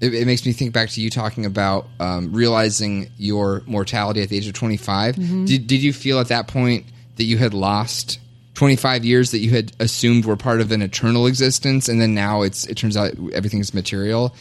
it, 0.00 0.14
it 0.14 0.26
makes 0.26 0.46
me 0.46 0.52
think 0.52 0.72
back 0.72 0.88
to 0.90 1.00
you 1.00 1.10
talking 1.10 1.44
about 1.44 1.86
um, 1.98 2.32
realizing 2.32 3.10
your 3.18 3.62
mortality 3.66 4.22
at 4.22 4.28
the 4.28 4.36
age 4.36 4.46
of 4.46 4.54
25 4.54 5.16
did, 5.46 5.66
did 5.66 5.82
you 5.82 5.92
feel 5.92 6.20
at 6.20 6.28
that 6.28 6.46
point 6.46 6.86
that 7.16 7.24
you 7.24 7.36
had 7.36 7.52
lost 7.52 8.18
25 8.54 9.04
years 9.04 9.30
that 9.30 9.38
you 9.38 9.50
had 9.50 9.72
assumed 9.80 10.24
were 10.24 10.36
part 10.36 10.60
of 10.60 10.70
an 10.70 10.80
eternal 10.80 11.26
existence 11.26 11.88
and 11.88 12.00
then 12.00 12.14
now 12.14 12.42
it's 12.42 12.66
it 12.66 12.76
turns 12.76 12.96
out 12.96 13.12
everything's 13.32 13.74
material? 13.74 14.34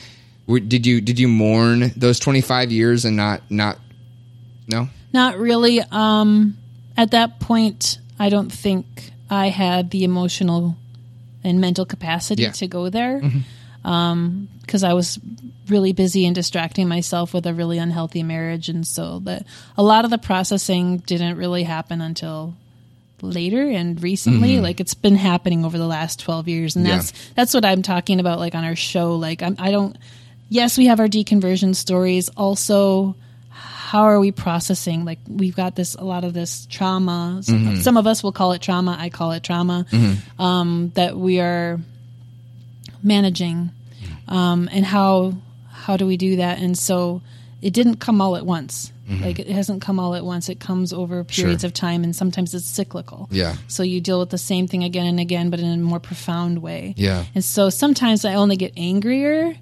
Did 0.47 0.85
you 0.85 0.99
did 0.99 1.19
you 1.19 1.27
mourn 1.27 1.91
those 1.95 2.19
25 2.19 2.71
years 2.71 3.05
and 3.05 3.15
not 3.15 3.49
not 3.49 3.79
no? 4.67 4.89
Not 5.13 5.37
really. 5.37 5.81
Um, 5.91 6.57
at 6.97 7.11
that 7.11 7.39
point, 7.39 7.99
I 8.19 8.29
don't 8.29 8.51
think 8.51 9.11
I 9.29 9.47
had 9.47 9.91
the 9.91 10.03
emotional 10.03 10.75
and 11.43 11.59
mental 11.61 11.85
capacity 11.85 12.43
Yeah. 12.43 12.51
to 12.51 12.67
go 12.67 12.89
there. 12.89 13.21
Mm-hmm. 13.21 13.87
Um, 13.87 14.49
because 14.61 14.83
I 14.83 14.93
was 14.93 15.17
really 15.67 15.93
busy 15.93 16.25
and 16.25 16.35
distracting 16.35 16.87
myself 16.87 17.33
with 17.33 17.45
a 17.47 17.53
really 17.53 17.77
unhealthy 17.77 18.23
marriage, 18.23 18.69
and 18.69 18.85
so 18.85 19.19
that 19.19 19.45
a 19.77 19.83
lot 19.83 20.03
of 20.05 20.11
the 20.11 20.17
processing 20.17 20.97
didn't 20.97 21.37
really 21.37 21.63
happen 21.63 22.01
until 22.01 22.53
later 23.21 23.67
and 23.67 24.01
recently. 24.03 24.53
Mm-hmm. 24.55 24.63
Like 24.63 24.79
it's 24.79 24.93
been 24.93 25.15
happening 25.15 25.65
over 25.65 25.77
the 25.77 25.87
last 25.87 26.19
12 26.19 26.47
years. 26.47 26.75
And 26.75 26.85
Yeah. 26.87 26.95
that's 26.97 27.13
that's 27.35 27.53
what 27.53 27.65
i'm 27.65 27.81
talking 27.81 28.19
about 28.19 28.39
like 28.39 28.55
on 28.55 28.63
our 28.63 28.75
show. 28.75 29.15
Like 29.15 29.41
I'm, 29.41 29.55
i 29.59 29.71
don't 29.71 29.97
yes 30.49 30.77
we 30.77 30.85
have 30.85 30.99
our 30.99 31.07
deconversion 31.07 31.75
stories. 31.75 32.29
Also 32.37 33.15
how 33.91 34.03
are 34.03 34.19
we 34.19 34.31
processing 34.31 35.03
like 35.09 35.19
we've 35.27 35.55
got 35.55 35.75
this 35.75 35.95
a 35.95 36.03
lot 36.03 36.23
of 36.23 36.31
this 36.33 36.67
trauma 36.69 37.39
some, 37.41 37.75
some 37.77 37.97
of 37.97 38.05
us 38.05 38.21
will 38.23 38.31
call 38.39 38.51
it 38.53 38.61
trauma 38.61 38.95
i 38.99 39.09
call 39.09 39.31
it 39.31 39.41
trauma 39.43 39.85
um, 40.37 40.91
that 40.95 41.17
we 41.17 41.39
are 41.39 41.79
managing 43.03 43.71
um, 44.27 44.69
and 44.71 44.85
how 44.85 45.33
how 45.71 45.97
do 45.97 46.05
we 46.05 46.17
do 46.17 46.35
that 46.37 46.59
and 46.59 46.77
so 46.77 47.21
it 47.61 47.73
didn't 47.73 47.97
come 47.97 48.21
all 48.21 48.35
at 48.35 48.45
once 48.45 48.91
Like 49.21 49.39
it 49.39 49.47
hasn't 49.49 49.81
come 49.81 49.99
all 49.99 50.13
at 50.13 50.23
once. 50.23 50.49
It 50.49 50.59
comes 50.59 50.93
over 50.93 51.23
periods 51.23 51.63
Sure. 51.63 51.67
of 51.67 51.73
time, 51.73 52.03
and 52.03 52.15
sometimes 52.15 52.53
it's 52.53 52.67
cyclical. 52.67 53.27
Yeah. 53.31 53.55
So 53.67 53.81
you 53.81 54.01
deal 54.01 54.19
with 54.19 54.29
the 54.29 54.37
same 54.37 54.67
thing 54.67 54.83
again 54.83 55.07
and 55.07 55.19
again, 55.19 55.49
but 55.49 55.59
in 55.59 55.65
a 55.65 55.77
more 55.77 55.99
profound 55.99 56.61
way. 56.61 56.93
Yeah. 56.95 57.25
And 57.33 57.43
so 57.43 57.71
sometimes 57.71 58.23
I 58.23 58.35
only 58.35 58.55
get 58.55 58.73
angrier 58.77 59.55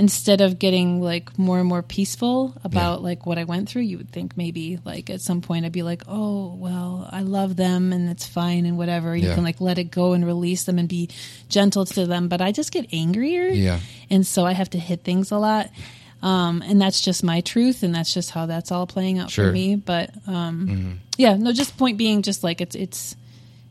instead 0.00 0.40
of 0.40 0.58
getting 0.58 1.00
like 1.02 1.38
more 1.38 1.58
and 1.60 1.68
more 1.68 1.82
peaceful 1.82 2.54
about 2.64 3.02
like 3.02 3.26
what 3.26 3.36
I 3.36 3.44
went 3.44 3.68
through. 3.68 3.82
You 3.82 3.98
would 3.98 4.10
think 4.10 4.34
maybe 4.34 4.78
like 4.84 5.10
at 5.10 5.20
some 5.20 5.42
point 5.42 5.66
I'd 5.66 5.72
be 5.72 5.82
like, 5.82 6.02
oh, 6.08 6.54
well, 6.54 7.06
I 7.12 7.20
love 7.20 7.54
them 7.56 7.92
and 7.92 8.08
it's 8.08 8.26
fine 8.26 8.64
and 8.64 8.78
whatever. 8.78 9.14
You 9.14 9.28
Yeah. 9.28 9.34
can 9.34 9.44
like 9.44 9.60
let 9.60 9.76
it 9.78 9.90
go 9.90 10.14
and 10.14 10.24
release 10.24 10.64
them 10.64 10.78
and 10.78 10.88
be 10.88 11.10
gentle 11.50 11.84
to 11.84 12.06
them. 12.06 12.28
But 12.28 12.40
I 12.40 12.50
just 12.50 12.72
get 12.72 12.86
angrier. 12.94 13.48
Yeah. 13.48 13.80
And 14.08 14.26
so 14.26 14.46
I 14.46 14.52
have 14.52 14.70
to 14.70 14.78
hit 14.78 15.04
things 15.04 15.30
a 15.30 15.36
lot. 15.38 15.68
Um, 16.22 16.62
and 16.62 16.80
that's 16.80 17.00
just 17.00 17.22
my 17.24 17.40
truth, 17.40 17.82
and 17.82 17.94
that's 17.94 18.12
just 18.12 18.30
how 18.30 18.44
that's 18.46 18.70
all 18.72 18.86
playing 18.86 19.18
out 19.18 19.30
Sure. 19.30 19.46
for 19.48 19.52
me. 19.52 19.76
But 19.76 20.10
um, 20.26 21.00
yeah, 21.16 21.34
no, 21.36 21.52
just 21.52 21.76
point 21.78 21.96
being, 21.98 22.20
just 22.22 22.44
like 22.44 22.60
it's 22.60 22.74
it's 22.76 23.16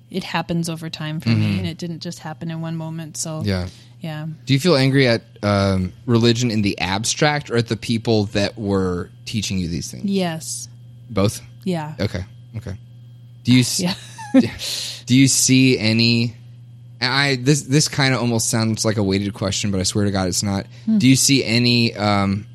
it 0.09 0.23
happens 0.23 0.67
over 0.69 0.89
time 0.89 1.19
for 1.19 1.29
me, 1.29 1.59
and 1.59 1.67
it 1.67 1.77
didn't 1.77 1.99
just 2.01 2.19
happen 2.19 2.49
in 2.49 2.59
one 2.61 2.75
moment. 2.75 3.17
So 3.17 3.43
Yeah. 3.45 3.67
Yeah. 4.01 4.27
Do 4.45 4.53
you 4.53 4.59
feel 4.59 4.75
angry 4.75 5.07
at 5.07 5.23
um, 5.43 5.93
religion 6.05 6.51
in 6.51 6.61
the 6.61 6.79
abstract 6.79 7.49
or 7.49 7.57
at 7.57 7.67
the 7.67 7.77
people 7.77 8.25
that 8.25 8.57
were 8.57 9.09
teaching 9.25 9.57
you 9.57 9.67
these 9.67 9.91
things? 9.91 10.05
Yes. 10.05 10.67
Both. 11.09 11.41
Yeah. 11.63 11.95
Okay. 11.99 12.23
Okay. 12.57 12.75
Do 13.43 13.53
you 13.53 13.59
s- 13.61 13.79
Yeah. 13.79 13.93
do 15.05 15.15
you 15.15 15.27
see 15.27 15.77
any? 15.79 16.35
I 17.01 17.37
this 17.41 17.61
this 17.63 17.87
kind 17.87 18.13
of 18.13 18.19
almost 18.19 18.49
sounds 18.49 18.83
like 18.85 18.97
a 18.97 19.03
weighted 19.03 19.33
question, 19.33 19.71
but 19.71 19.79
I 19.79 19.83
swear 19.83 20.05
to 20.05 20.11
God, 20.11 20.27
it's 20.27 20.43
not. 20.43 20.65
Hmm. 20.85 20.97
Do 20.97 21.07
you 21.07 21.15
see 21.15 21.43
any 21.43 21.95
um, 21.95 22.45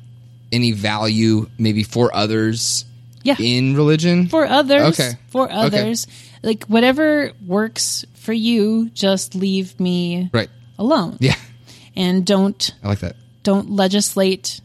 any 0.51 0.71
value 0.71 1.49
maybe 1.57 1.83
for 1.83 2.15
others 2.15 2.85
Yeah. 3.23 3.35
in 3.39 3.75
religion? 3.75 4.27
For 4.27 4.45
others, 4.45 4.99
Okay. 4.99 5.17
for 5.29 5.45
Okay. 5.45 5.55
others, 5.55 6.07
like 6.43 6.65
whatever 6.65 7.31
works 7.45 8.05
for 8.13 8.33
you, 8.33 8.89
just 8.93 9.33
leave 9.35 9.79
me 9.79 10.29
right. 10.31 10.49
Alone, 10.77 11.17
Yeah. 11.19 11.35
and 11.95 12.25
don't 12.25 12.73
I 12.83 12.87
like 12.89 12.99
that. 12.99 13.15
don't 13.43 13.69
legislate 13.71 14.61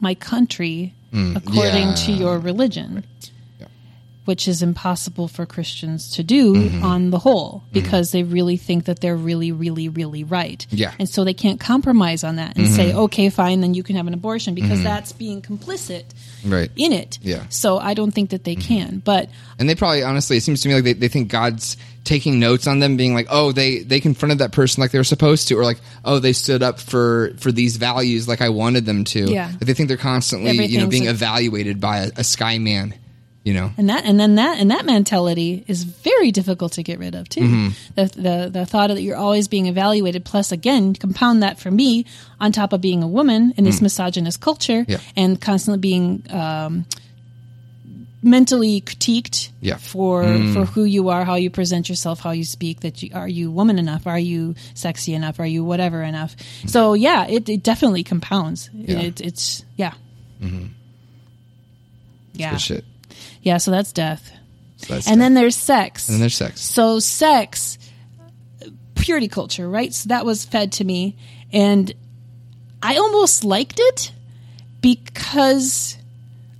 my 0.00 0.14
country 0.14 0.92
mm, 1.12 1.36
according 1.36 1.94
to 2.06 2.12
your 2.12 2.38
religion. 2.38 3.04
Yeah. 3.20 3.30
Which 4.26 4.46
is 4.46 4.60
impossible 4.62 5.26
for 5.28 5.46
Christians 5.46 6.10
to 6.16 6.22
do 6.22 6.54
Mm-hmm. 6.54 6.84
on 6.84 7.10
the 7.10 7.18
whole 7.18 7.64
because 7.72 8.12
they 8.12 8.22
really 8.22 8.56
think 8.58 8.84
that 8.84 9.00
they're 9.00 9.16
really, 9.16 9.50
really, 9.52 9.88
really 9.88 10.22
right. 10.24 10.66
Yeah. 10.70 10.90
Mm-hmm. 10.90 10.96
And 11.00 11.08
so 11.08 11.24
they 11.24 11.32
can't 11.34 11.58
compromise 11.58 12.22
on 12.22 12.36
that 12.36 12.56
and 12.56 12.68
say, 12.68 12.92
okay, 12.92 13.30
fine, 13.30 13.60
then 13.62 13.72
you 13.74 13.82
can 13.82 13.96
have 13.96 14.06
an 14.06 14.12
abortion 14.14 14.54
because 14.54 14.82
that's 14.82 15.12
being 15.12 15.40
complicit 15.40 16.04
Right. 16.44 16.70
in 16.76 16.92
it. 16.92 17.18
Yeah. 17.22 17.46
So 17.48 17.78
I 17.78 17.94
don't 17.94 18.10
think 18.12 18.30
that 18.30 18.44
they 18.44 18.54
Mm-hmm. 18.56 18.68
can. 18.68 18.98
But 19.04 19.30
And 19.58 19.68
they 19.68 19.74
probably, 19.74 20.02
honestly, 20.02 20.36
it 20.36 20.42
seems 20.42 20.60
to 20.62 20.68
me 20.68 20.74
like 20.74 20.84
they, 20.84 20.92
they 20.92 21.08
think 21.08 21.30
God's 21.30 21.76
taking 22.04 22.38
notes 22.38 22.66
on 22.68 22.78
them, 22.78 22.96
being 22.96 23.14
like, 23.14 23.26
oh, 23.30 23.50
they, 23.52 23.78
they 23.80 23.98
confronted 24.00 24.38
that 24.38 24.52
person 24.52 24.80
like 24.80 24.90
they 24.92 24.98
were 24.98 25.02
supposed 25.04 25.48
to, 25.48 25.54
or 25.56 25.64
like, 25.64 25.80
oh, 26.04 26.18
they 26.20 26.32
stood 26.32 26.62
up 26.62 26.78
for, 26.78 27.32
for 27.38 27.50
these 27.50 27.76
values 27.78 28.28
like 28.28 28.40
I 28.40 28.48
wanted 28.50 28.86
them 28.86 29.02
to. 29.04 29.30
Yeah. 29.30 29.48
Like 29.48 29.60
they 29.60 29.74
think 29.74 29.88
they're 29.88 29.96
constantly, 29.96 30.66
you 30.66 30.78
know, 30.80 30.86
being 30.86 31.06
evaluated 31.06 31.80
by 31.80 31.98
a, 31.98 32.10
a 32.18 32.24
sky 32.24 32.58
man, 32.58 32.94
you 33.46 33.54
know? 33.54 33.70
and 33.78 33.88
that 33.88 34.04
and 34.04 34.18
then 34.18 34.34
that 34.34 34.58
and 34.58 34.70
that 34.72 34.84
mentality 34.84 35.64
is 35.68 35.84
very 35.84 36.32
difficult 36.32 36.72
to 36.72 36.82
get 36.82 36.98
rid 36.98 37.14
of 37.14 37.28
too. 37.28 37.40
Mm-hmm. 37.40 37.68
The, 37.94 38.04
the 38.20 38.50
the 38.58 38.66
thought 38.66 38.88
that 38.88 39.00
you're 39.02 39.16
always 39.26 39.46
being 39.48 39.66
evaluated. 39.66 40.24
Plus, 40.24 40.50
again, 40.52 40.94
compound 40.94 41.42
that 41.44 41.58
for 41.60 41.70
me 41.70 42.04
on 42.40 42.50
top 42.52 42.72
of 42.72 42.80
being 42.80 43.02
a 43.02 43.08
woman 43.08 43.54
in 43.56 43.62
this 43.64 43.80
misogynist 43.80 44.40
culture 44.40 44.82
Mm. 44.84 44.88
Yeah. 44.88 44.98
and 45.16 45.40
constantly 45.40 45.78
being 45.80 46.22
um, 46.30 46.84
mentally 48.22 48.80
critiqued 48.80 49.50
Yeah. 49.60 49.76
Mm. 49.76 49.80
for 49.92 50.22
for 50.54 50.64
who 50.72 50.84
you 50.84 51.08
are, 51.10 51.24
how 51.24 51.36
you 51.36 51.50
present 51.50 51.88
yourself, 51.88 52.18
how 52.20 52.32
you 52.32 52.44
speak. 52.44 52.80
That 52.80 53.00
you 53.02 53.10
are 53.14 53.28
you 53.28 53.52
woman 53.52 53.78
enough? 53.78 54.06
Are 54.08 54.18
you 54.18 54.54
sexy 54.74 55.14
enough? 55.14 55.38
Are 55.38 55.46
you 55.46 55.62
whatever 55.64 56.02
enough? 56.02 56.34
So 56.66 56.94
yeah, 56.94 57.26
it, 57.28 57.48
it 57.48 57.62
definitely 57.62 58.02
compounds. 58.02 58.70
Yeah. 58.74 58.98
It, 59.06 59.20
it's 59.20 59.64
yeah. 59.76 59.92
Yeah. 62.34 62.50
Good 62.50 62.60
shit. 62.60 62.84
Yeah, 63.46 63.58
so 63.58 63.70
that's 63.70 63.92
death. 63.92 64.32
So 64.78 64.94
that's 64.94 65.06
And 65.06 65.20
then 65.20 65.34
there's 65.34 65.56
sex. 65.56 66.08
and 66.08 66.16
then 66.16 66.20
there's 66.20 66.34
sex. 66.34 66.60
so 66.60 66.98
sex, 66.98 67.78
purity 68.96 69.28
culture, 69.28 69.68
right? 69.68 69.94
So 69.94 70.08
that 70.08 70.26
was 70.26 70.44
fed 70.44 70.72
to 70.72 70.84
me, 70.84 71.16
and 71.52 71.94
I 72.82 72.96
almost 72.96 73.44
liked 73.44 73.78
it 73.78 74.10
because 74.80 75.96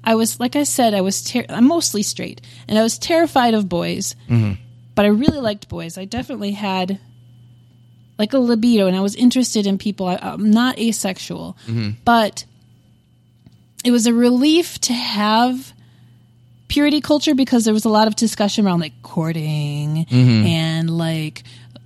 I 0.05 0.15
was, 0.15 0.39
like 0.39 0.55
I 0.55 0.63
said, 0.63 0.95
I 0.95 1.01
was 1.01 1.25
ter- 1.25 1.45
I'm 1.49 1.67
mostly 1.67 2.05
straight, 2.05 2.41
and 2.69 2.79
I 2.79 2.85
was 2.85 2.99
terrified 2.99 3.55
of 3.55 3.69
boys, 3.69 4.15
mm-hmm. 4.29 4.53
but 4.95 5.07
I 5.07 5.09
really 5.09 5.41
liked 5.41 5.69
boys. 5.69 5.99
I 5.99 6.05
definitely 6.05 6.53
had 6.53 7.01
like 8.17 8.33
a 8.33 8.39
libido, 8.39 8.87
and 8.87 8.95
I 8.95 9.01
was 9.01 9.17
interested 9.17 9.67
in 9.67 9.77
people. 9.77 10.07
I, 10.07 10.21
I'm 10.23 10.53
not 10.53 10.79
asexual, 10.79 11.59
mm-hmm. 11.67 11.99
but 12.05 12.45
it 13.85 13.91
was 13.91 14.07
a 14.07 14.15
relief 14.15 14.81
to 14.83 14.93
have 14.93 15.73
purity 16.69 17.01
culture 17.01 17.35
because 17.35 17.65
there 17.65 17.75
was 17.75 17.85
a 17.85 17.89
lot 17.89 18.09
of 18.09 18.17
discussion 18.17 18.67
around 18.67 18.81
like 18.81 19.01
courting 19.03 20.07
mm-hmm. 20.09 20.47
and 20.47 20.91
like 20.91 21.43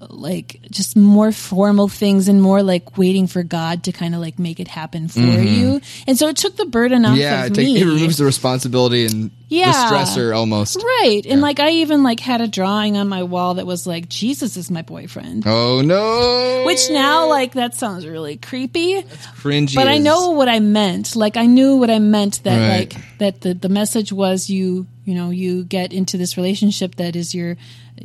like 0.08 0.60
just 0.70 0.96
more 0.96 1.30
formal 1.30 1.88
things 1.88 2.28
and 2.28 2.40
more 2.40 2.62
like 2.62 2.96
waiting 2.96 3.26
for 3.26 3.42
God 3.42 3.84
to 3.84 3.92
kind 3.92 4.14
of 4.14 4.20
like 4.20 4.38
make 4.38 4.58
it 4.58 4.68
happen 4.68 5.08
for 5.08 5.20
mm-hmm. 5.20 5.46
you. 5.46 5.80
And 6.06 6.18
so 6.18 6.28
it 6.28 6.36
took 6.36 6.56
the 6.56 6.64
burden 6.64 7.04
off 7.04 7.16
Yeah, 7.18 7.44
of 7.44 7.50
it, 7.52 7.54
take, 7.54 7.66
me. 7.66 7.80
it 7.80 7.84
removes 7.84 8.16
the 8.16 8.24
responsibility 8.24 9.04
and 9.04 9.30
Yeah. 9.48 9.70
the 9.70 9.94
stressor 9.94 10.34
almost. 10.34 10.82
Right. 10.82 11.22
And 11.28 11.42
like 11.42 11.60
I 11.60 11.70
even 11.70 12.02
like 12.02 12.18
had 12.20 12.40
a 12.40 12.48
drawing 12.48 12.96
on 12.96 13.08
my 13.08 13.24
wall 13.24 13.54
that 13.54 13.66
was 13.66 13.86
like 13.86 14.08
Jesus 14.08 14.56
is 14.56 14.70
my 14.70 14.82
boyfriend. 14.82 15.44
Oh 15.46 15.82
no! 15.82 16.62
Which 16.64 16.88
now 16.90 17.28
like 17.28 17.52
that 17.52 17.74
sounds 17.74 18.06
really 18.06 18.36
creepy. 18.38 18.94
It's 18.94 19.26
cringy. 19.26 19.74
but 19.74 19.86
I 19.86 19.98
know 19.98 20.30
what 20.30 20.48
I 20.48 20.60
meant. 20.60 21.14
Like 21.14 21.36
I 21.36 21.44
knew 21.46 21.76
what 21.76 21.90
I 21.90 21.98
meant 21.98 22.42
that 22.44 22.56
Right. 22.68 22.94
like 22.94 23.18
that 23.18 23.40
the 23.42 23.52
the 23.54 23.68
message 23.68 24.12
was 24.12 24.48
you 24.48 24.86
you 25.04 25.14
know 25.14 25.28
you 25.30 25.64
get 25.64 25.92
into 25.92 26.16
this 26.16 26.36
relationship 26.38 26.94
that 26.96 27.16
is 27.16 27.34
your 27.34 27.56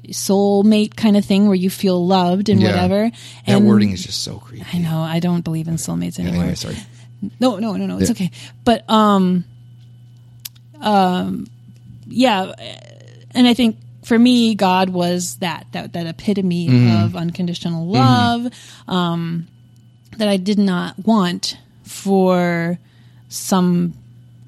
soulmate 0.09 0.95
kind 0.95 1.17
of 1.17 1.25
thing 1.25 1.47
where 1.47 1.55
you 1.55 1.69
feel 1.69 2.05
loved 2.05 2.49
and 2.49 2.61
Yeah. 2.61 2.69
whatever. 2.71 3.09
that 3.09 3.55
and 3.57 3.65
wording 3.67 3.91
is 3.91 4.03
just 4.03 4.21
so 4.23 4.37
creepy. 4.37 4.65
I 4.73 4.77
know 4.79 4.99
I 5.01 5.19
don't 5.19 5.43
believe 5.43 5.67
in 5.67 5.75
soulmates 5.75 6.19
anymore. 6.19 6.41
Anyway, 6.43 6.55
sorry. 6.55 6.77
No, 7.39 7.57
no, 7.59 7.75
no, 7.75 7.85
no. 7.85 7.97
It's 7.97 8.09
Yeah. 8.09 8.25
okay. 8.25 8.31
But 8.63 8.89
um, 8.89 9.45
um, 10.81 11.47
yeah, 12.07 12.51
and 13.31 13.47
I 13.47 13.53
think 13.53 13.77
for 14.03 14.17
me, 14.19 14.53
God 14.55 14.89
was 14.89 15.37
that 15.37 15.65
that 15.71 15.93
that 15.93 16.05
epitome 16.07 16.67
Mm-hmm. 16.67 17.05
of 17.05 17.15
unconditional 17.15 17.87
love. 17.87 18.47
Um, 18.87 19.47
that 20.17 20.29
I 20.29 20.37
did 20.37 20.57
not 20.57 20.97
want 21.05 21.57
for 21.83 22.79
some 23.27 23.93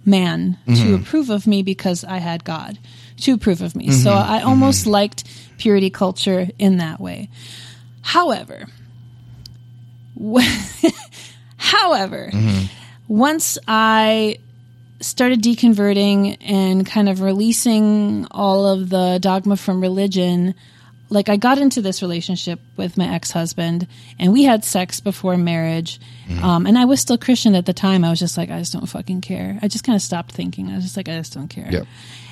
man 0.06 0.58
Mm-hmm. 0.68 0.84
to 0.84 0.96
approve 0.96 1.30
of 1.30 1.46
me 1.48 1.62
because 1.64 2.04
I 2.06 2.18
had 2.20 2.44
God 2.46 2.78
to 3.22 3.34
approve 3.34 3.62
of 3.62 3.76
me. 3.76 3.92
So 3.92 4.12
Mm-hmm. 4.12 4.32
I 4.32 4.42
almost 4.44 4.88
liked 4.88 5.24
purity 5.58 5.90
culture 5.90 6.48
in 6.60 6.78
that 6.78 7.00
way. 7.00 7.30
However, 8.02 8.68
However, 11.58 12.32
once 13.08 13.58
I 13.68 14.38
started 15.00 15.42
deconverting 15.42 16.38
and 16.42 16.86
kind 16.86 17.10
of 17.10 17.22
releasing 17.22 18.26
all 18.32 18.66
of 18.68 18.90
the 18.90 19.20
dogma 19.22 19.58
from 19.58 19.82
religion, 19.82 20.56
like 21.10 21.30
I 21.30 21.36
got 21.38 21.58
into 21.58 21.82
this 21.82 22.02
relationship 22.02 22.60
with 22.78 22.98
my 22.98 23.14
ex 23.14 23.32
husband 23.32 23.88
and 24.20 24.34
we 24.34 24.44
had 24.44 24.66
sex 24.66 25.00
before 25.00 25.38
marriage. 25.38 26.00
Um, 26.42 26.66
and 26.66 26.78
I 26.78 26.86
was 26.86 27.00
still 27.00 27.18
Christian 27.18 27.56
at 27.56 27.66
the 27.66 27.74
time. 27.74 28.04
I 28.04 28.10
was 28.10 28.20
just 28.20 28.38
like, 28.38 28.50
I 28.50 28.60
just 28.60 28.74
don't 28.74 28.86
fucking 28.86 29.22
care. 29.22 29.58
I 29.62 29.68
just 29.68 29.84
kind 29.84 29.96
of 29.96 30.02
stopped 30.02 30.32
thinking. 30.32 30.70
I 30.70 30.76
was 30.76 30.84
just 30.84 30.98
like, 30.98 31.08
I 31.08 31.18
just 31.18 31.34
don't 31.34 31.48
care. 31.48 31.70
Yep. 31.72 31.88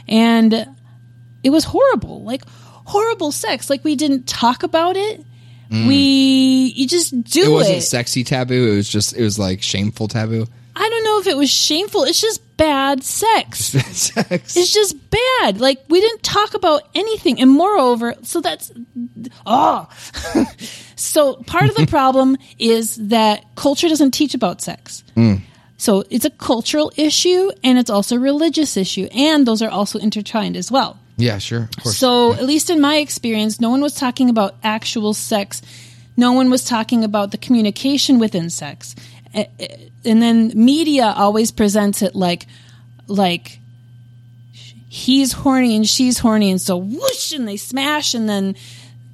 And 0.08 0.75
it 1.46 1.52
was 1.52 1.64
horrible, 1.64 2.24
like 2.24 2.42
horrible 2.86 3.32
sex. 3.32 3.70
Like 3.70 3.84
we 3.84 3.96
didn't 3.96 4.28
talk 4.28 4.64
about 4.64 4.98
it. 4.98 5.24
We, 5.72 6.72
you 6.76 6.88
just 6.88 7.12
do 7.24 7.42
It 7.42 7.48
it. 7.48 7.52
wasn't 7.52 7.84
sexy 7.84 8.24
taboo. 8.24 8.72
It 8.72 8.76
was 8.76 8.88
just 8.88 9.14
it 9.14 9.22
was 9.24 9.38
like 9.38 9.62
shameful 9.62 10.08
taboo. 10.08 10.48
I 10.76 10.90
don't 10.90 11.04
know 11.04 11.20
if 11.20 11.28
it 11.28 11.38
was 11.38 11.50
shameful. 11.50 12.04
It's 12.04 12.22
just 12.22 12.42
bad 12.58 13.04
sex. 13.04 13.60
Sex. 13.96 14.56
It's 14.56 14.74
just 14.74 14.96
bad. 15.10 15.60
Like 15.60 15.80
we 15.90 16.00
didn't 16.00 16.24
talk 16.24 16.54
about 16.54 16.84
anything, 16.96 17.42
and 17.42 17.50
moreover, 17.52 18.14
so 18.24 18.42
that's 18.42 18.72
oh. 19.46 19.88
so 20.96 21.36
part 21.44 21.70
of 21.70 21.76
the 21.76 21.88
problem 21.90 22.38
is 22.60 22.96
that 22.96 23.44
culture 23.56 23.90
doesn't 23.90 24.12
teach 24.12 24.34
about 24.34 24.62
sex. 24.62 25.04
Mm. 25.16 25.42
So 25.78 26.04
it's 26.10 26.26
a 26.26 26.30
cultural 26.30 26.92
issue, 26.96 27.52
and 27.64 27.78
it's 27.78 27.90
also 27.90 28.16
a 28.16 28.20
religious 28.20 28.78
issue, 28.78 29.08
and 29.14 29.46
those 29.46 29.62
are 29.62 29.70
also 29.70 30.00
intertwined 30.00 30.56
as 30.56 30.72
well. 30.72 31.00
Yeah, 31.18 31.38
sure. 31.38 31.70
So, 31.84 32.34
at 32.34 32.44
least 32.44 32.70
in 32.70 32.82
my 32.82 32.98
experience, 32.98 33.62
no 33.62 33.70
one 33.70 33.82
was 33.82 33.96
talking 33.96 34.30
about 34.30 34.56
actual 34.64 35.14
sex. 35.14 35.62
No 36.18 36.34
one 36.34 36.50
was 36.50 36.64
talking 36.64 37.04
about 37.04 37.32
the 37.32 37.38
communication 37.38 38.20
within 38.20 38.50
sex. 38.50 38.96
And 39.34 40.22
then 40.22 40.52
media 40.56 41.14
always 41.16 41.52
presents 41.52 42.02
it 42.02 42.16
like 42.16 42.46
like 43.08 43.60
he's 44.88 45.34
horny 45.34 45.76
and 45.76 45.88
she's 45.88 46.20
horny 46.20 46.50
and 46.50 46.62
so 46.62 46.78
whoosh 46.78 47.34
and 47.34 47.46
they 47.48 47.58
smash 47.58 48.14
and 48.14 48.30
then 48.30 48.56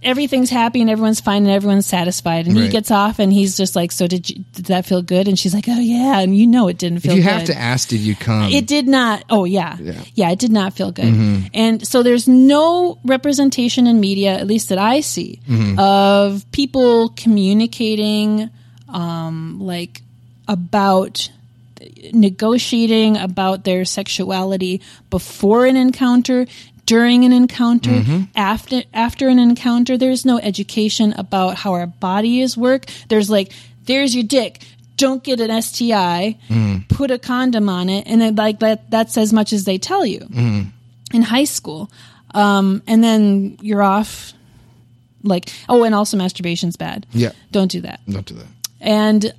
everything's 0.04 0.50
happy 0.50 0.82
and 0.82 0.90
everyone's 0.90 1.20
fine 1.22 1.44
and 1.44 1.52
everyone's 1.52 1.86
satisfied 1.86 2.48
and 2.48 2.58
he 2.58 2.70
gets 2.70 2.90
off 2.90 3.20
and 3.20 3.32
he's 3.32 3.56
just 3.56 3.76
like 3.76 3.92
so 3.92 4.08
did 4.08 4.28
you 4.30 4.44
did 4.54 4.66
that 4.66 4.84
feel 4.86 5.02
good 5.04 5.28
and 5.28 5.38
she's 5.38 5.54
like 5.54 5.66
oh 5.68 5.80
yeah 5.80 6.20
and 6.20 6.36
you 6.36 6.48
know 6.48 6.68
it 6.68 6.78
didn't 6.80 7.00
feel 7.02 7.12
If 7.12 7.18
you 7.18 7.24
good 7.24 7.30
have 7.32 7.44
to 7.46 7.56
ask, 7.58 7.90
did 7.90 8.00
you 8.00 8.16
come? 8.16 8.52
it 8.52 8.66
did 8.66 8.88
not 8.88 9.24
oh 9.30 9.44
yeah. 9.46 9.78
Yeah. 9.80 10.02
yeah 10.16 10.32
it 10.32 10.40
did 10.40 10.52
not 10.52 10.74
feel 10.74 10.92
good 10.92 11.06
Mm-hmm. 11.06 11.48
and 11.54 11.88
so 11.88 12.02
there's 12.02 12.28
no 12.28 12.98
representation 13.06 13.86
in 13.86 14.00
media 14.00 14.34
at 14.38 14.48
least 14.48 14.70
that 14.70 14.80
i 14.80 15.02
see 15.02 15.40
Mm-hmm. 15.48 15.78
of 15.80 16.52
people 16.52 17.10
communicating 17.10 18.50
um 18.90 19.60
like 19.60 20.02
about 20.48 21.30
negotiating 22.14 23.18
about 23.18 23.64
their 23.64 23.86
sexuality 23.86 24.82
before 25.10 25.66
an 25.66 25.76
encounter 25.76 26.46
during 26.94 27.24
an 27.28 27.32
encounter 27.34 27.90
Mm-hmm. 27.92 28.22
after 28.36 28.78
after 28.94 29.26
an 29.34 29.40
encounter 29.40 29.94
there's 29.98 30.24
no 30.26 30.38
education 30.52 31.14
about 31.24 31.52
how 31.62 31.72
our 31.80 31.88
bodies 31.88 32.58
work 32.58 32.82
there's 33.10 33.30
like 33.30 33.52
there's 33.90 34.14
your 34.16 34.24
dick 34.38 34.54
don't 34.98 35.24
get 35.24 35.40
an 35.40 35.52
STI 35.62 36.36
Mm-hmm. 36.50 36.94
put 36.98 37.10
a 37.12 37.18
condom 37.20 37.70
on 37.70 37.90
it 37.90 38.04
and 38.08 38.22
then 38.22 38.36
like 38.36 38.60
that 38.60 38.90
that's 38.92 39.16
as 39.18 39.32
much 39.34 39.54
as 39.54 39.64
they 39.64 39.78
tell 39.78 40.06
you 40.06 40.20
Mm-hmm. 40.20 41.16
in 41.16 41.22
high 41.22 41.46
school 41.58 41.90
um 42.44 42.82
and 42.88 43.04
then 43.04 43.58
you're 43.62 43.82
off 43.98 44.34
like 45.24 45.50
oh 45.70 45.84
and 45.84 45.94
also 45.96 46.18
masturbation's 46.18 46.78
bad 46.78 47.06
Yeah. 47.14 47.32
don't 47.52 47.72
do 47.72 47.82
that 47.82 48.00
Don't 48.10 48.26
do 48.26 48.36
that. 48.36 48.48
and 48.82 49.34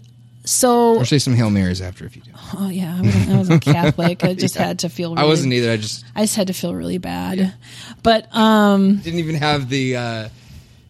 so 0.45 0.97
Or 0.97 1.05
say 1.05 1.19
some 1.19 1.35
Hail 1.35 1.51
Marys 1.51 1.81
after 1.81 2.05
if 2.05 2.17
you 2.17 2.23
do. 2.23 2.31
Oh 2.55 2.69
yeah, 2.69 2.97
I 2.99 3.01
wasn't, 3.03 3.29
I 3.31 3.37
wasn't 3.37 3.63
Catholic. 3.63 4.25
I 4.25 4.35
just 4.47 4.57
had 4.57 4.81
to 4.81 4.89
feel. 4.89 5.11
Really, 5.15 5.23
I 5.23 5.27
wasn't 5.27 5.53
either. 5.53 5.71
I 5.73 5.77
just 5.77 6.05
I 6.15 6.23
just 6.23 6.37
had 6.37 6.49
to 6.49 6.53
feel 6.53 6.75
really 6.75 6.99
bad. 6.99 7.55
But 8.03 8.35
um, 8.35 8.97
didn't 8.99 9.21
even 9.21 9.37
have 9.37 9.69
the 9.69 9.97
uh 9.97 10.29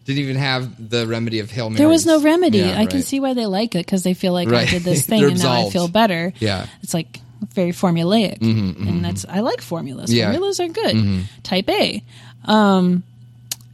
didn't 0.05 0.19
even 0.23 0.35
have 0.35 0.89
the 0.89 1.07
remedy 1.07 1.39
of 1.39 1.49
Hail 1.51 1.69
Marys. 1.69 1.77
there 1.77 1.87
was 1.87 2.05
no 2.05 2.19
remedy. 2.21 2.59
Yeah, 2.59 2.77
I 2.79 2.85
can 2.87 3.01
see 3.01 3.19
why 3.19 3.33
they 3.33 3.45
like 3.45 3.75
it 3.75 3.85
because 3.85 4.03
they 4.03 4.13
feel 4.13 4.33
like 4.33 4.49
I 4.49 4.65
did 4.65 4.81
this 4.83 5.05
thing 5.07 5.23
and 5.23 5.41
now 5.41 5.67
I 5.67 5.69
feel 5.69 5.87
better. 5.87 6.33
Yeah. 6.39 6.65
it's 6.81 6.93
like 6.93 7.19
very 7.53 7.71
formulaic, 7.71 8.41
and 8.41 9.03
that's 9.05 9.25
I 9.27 9.39
like 9.41 9.61
formulas. 9.61 10.11
Yeah. 10.13 10.31
Formulas 10.31 10.59
are 10.59 10.67
good. 10.69 11.25
Type 11.43 11.69
A, 11.69 12.03
um, 12.45 13.03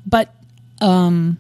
but 0.06 0.34
um, 0.82 1.38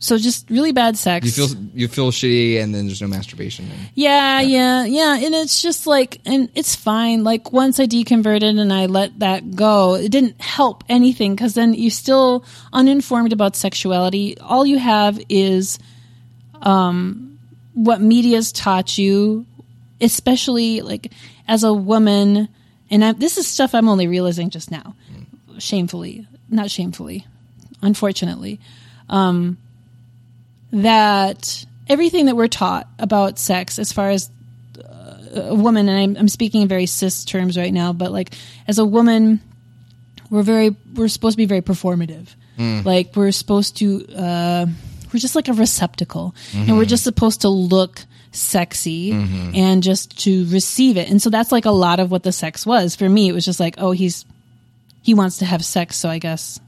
so 0.00 0.16
just 0.16 0.48
really 0.48 0.70
bad 0.70 0.96
sex. 0.96 1.26
You 1.26 1.32
feel 1.32 1.56
you 1.74 1.88
feel 1.88 2.10
shitty, 2.12 2.62
and 2.62 2.72
then 2.72 2.86
there's 2.86 3.02
no 3.02 3.08
masturbation. 3.08 3.68
Yeah, 3.94 4.40
yeah, 4.40 4.84
yeah, 4.84 5.16
And 5.16 5.34
it's 5.34 5.60
just 5.60 5.88
like, 5.88 6.20
and 6.24 6.48
it's 6.54 6.76
fine. 6.76 7.24
Like 7.24 7.52
once 7.52 7.80
I 7.80 7.86
deconverted 7.86 8.60
and 8.60 8.72
I 8.72 8.86
let 8.86 9.18
that 9.18 9.56
go, 9.56 9.96
it 9.96 10.10
didn't 10.10 10.40
help 10.40 10.84
anything 10.88 11.34
because 11.34 11.54
then 11.54 11.74
you're 11.74 11.90
still 11.90 12.44
uninformed 12.72 13.32
about 13.32 13.56
sexuality. 13.56 14.38
All 14.38 14.64
you 14.64 14.78
have 14.78 15.20
is 15.28 15.80
um, 16.62 17.38
what 17.74 18.00
media's 18.00 18.52
taught 18.52 18.98
you, 18.98 19.46
especially 20.00 20.80
like 20.80 21.12
as 21.48 21.64
a 21.64 21.74
woman. 21.74 22.48
And 22.88 23.04
I, 23.04 23.12
this 23.12 23.36
is 23.36 23.48
stuff 23.48 23.74
I'm 23.74 23.88
only 23.88 24.06
realizing 24.06 24.50
just 24.50 24.70
now, 24.70 24.94
shamefully, 25.58 26.28
not 26.48 26.70
shamefully, 26.70 27.26
unfortunately 27.82 28.60
that 30.72 31.64
everything 31.88 32.26
that 32.26 32.36
we're 32.36 32.48
taught 32.48 32.86
about 32.98 33.38
sex 33.38 33.78
as 33.78 33.92
far 33.92 34.10
as 34.10 34.30
uh, 34.78 35.40
a 35.50 35.54
woman 35.54 35.88
and 35.88 35.98
I'm, 35.98 36.16
I'm 36.20 36.28
speaking 36.28 36.62
in 36.62 36.68
very 36.68 36.86
cis 36.86 37.24
terms 37.24 37.56
right 37.56 37.72
now 37.72 37.92
but 37.92 38.12
like 38.12 38.34
as 38.66 38.78
a 38.78 38.84
woman 38.84 39.40
we're 40.30 40.42
very 40.42 40.76
we're 40.94 41.08
supposed 41.08 41.34
to 41.34 41.38
be 41.38 41.46
very 41.46 41.62
performative. 41.62 42.28
Like 42.84 43.14
we're 43.16 43.30
supposed 43.32 43.76
to 43.78 44.04
uh, 44.14 44.66
we're 45.12 45.20
just 45.20 45.34
like 45.36 45.48
a 45.48 45.52
receptacle. 45.54 46.34
And 46.52 46.76
we're 46.76 46.84
just 46.86 47.04
supposed 47.04 47.42
to 47.42 47.48
look 47.48 48.04
sexy 48.32 49.12
and 49.12 49.82
just 49.82 50.18
to 50.24 50.44
receive 50.50 50.96
it. 50.98 51.08
And 51.08 51.22
so 51.22 51.30
that's 51.30 51.50
like 51.52 51.64
a 51.66 51.70
lot 51.70 51.98
of 52.00 52.10
what 52.10 52.24
the 52.24 52.32
sex 52.32 52.66
was. 52.66 52.94
For 52.96 53.08
me 53.08 53.28
it 53.28 53.32
was 53.32 53.44
just 53.46 53.58
like 53.60 53.76
oh 53.78 53.92
he's 53.92 54.26
he 55.02 55.14
wants 55.14 55.38
to 55.38 55.46
have 55.46 55.64
sex 55.64 55.96
so 55.96 56.10
i 56.10 56.18
guess 56.18 56.60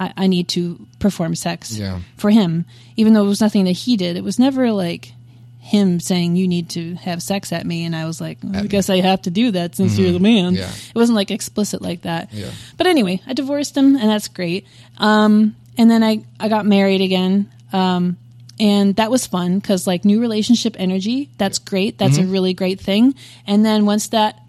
I, 0.00 0.12
I 0.16 0.26
need 0.28 0.48
to 0.50 0.78
perform 1.00 1.34
sex 1.34 1.76
Yeah. 1.76 2.00
for 2.16 2.30
him, 2.30 2.64
even 2.98 3.14
though 3.14 3.24
it 3.24 3.28
was 3.28 3.40
nothing 3.40 3.64
that 3.64 3.72
he 3.72 3.96
did. 3.96 4.16
It 4.16 4.24
was 4.24 4.38
never 4.38 4.72
like 4.72 5.12
him 5.60 6.00
saying, 6.00 6.36
You 6.36 6.48
need 6.48 6.68
to 6.70 6.94
have 6.96 7.22
sex 7.22 7.52
at 7.52 7.64
me. 7.64 7.84
And 7.84 7.94
I 7.94 8.04
was 8.06 8.20
like, 8.20 8.38
I 8.54 8.66
guess 8.66 8.90
I 8.90 9.00
have 9.00 9.22
to 9.22 9.30
do 9.30 9.52
that 9.52 9.76
since 9.76 9.98
you're 9.98 10.12
the 10.12 10.18
man. 10.20 10.54
Yeah. 10.54 10.68
It 10.70 10.94
wasn't 10.94 11.16
like 11.16 11.30
explicit 11.30 11.80
like 11.80 12.02
that. 12.02 12.32
Yeah. 12.32 12.50
But 12.76 12.86
anyway, 12.86 13.20
I 13.26 13.32
divorced 13.34 13.76
him, 13.76 13.96
and 13.96 14.10
that's 14.10 14.28
great. 14.28 14.66
Um, 14.98 15.54
and 15.76 15.90
then 15.90 16.02
I, 16.02 16.24
I 16.40 16.48
got 16.48 16.66
married 16.66 17.00
again. 17.00 17.50
Um, 17.72 18.16
and 18.60 18.96
that 18.96 19.10
was 19.10 19.26
fun 19.26 19.60
because, 19.60 19.86
like, 19.86 20.04
new 20.04 20.20
relationship 20.20 20.74
energy, 20.78 21.28
that's 21.38 21.58
great. 21.60 21.96
That's 21.98 22.18
a 22.18 22.24
really 22.24 22.52
great 22.54 22.80
thing. 22.80 23.14
And 23.46 23.64
then 23.64 23.86
once 23.86 24.08
that 24.08 24.40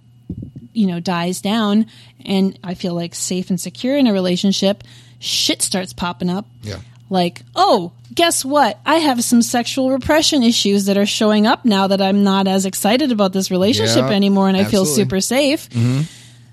you 0.74 0.86
know 0.88 1.00
dies 1.00 1.42
down 1.42 1.88
and 2.24 2.58
i 2.64 2.76
feel 2.76 2.94
like 2.94 3.16
safe 3.16 3.50
and 3.50 3.60
secure 3.60 3.98
in 3.98 4.06
a 4.06 4.14
relationship 4.14 4.84
shit 5.20 5.64
starts 5.64 5.94
popping 5.94 6.30
up 6.30 6.46
Yeah. 6.62 6.78
Like 7.10 7.42
oh 7.56 7.92
guess 8.14 8.44
what? 8.44 8.80
I 8.86 8.96
have 8.96 9.24
some 9.24 9.42
sexual 9.42 9.92
repression 9.92 10.44
issues 10.44 10.86
that 10.86 10.98
are 10.98 11.06
showing 11.06 11.48
up 11.48 11.64
now 11.64 11.88
that 11.88 12.02
i'm 12.02 12.24
not 12.24 12.48
as 12.48 12.66
excited 12.66 13.12
about 13.12 13.34
this 13.34 13.52
relationship 13.52 14.10
Yeah, 14.10 14.12
anymore 14.12 14.48
and 14.48 14.58
i 14.58 14.64
feel 14.64 14.86
super 14.86 15.22
safe. 15.22 15.70
Mm-hmm. 15.70 16.02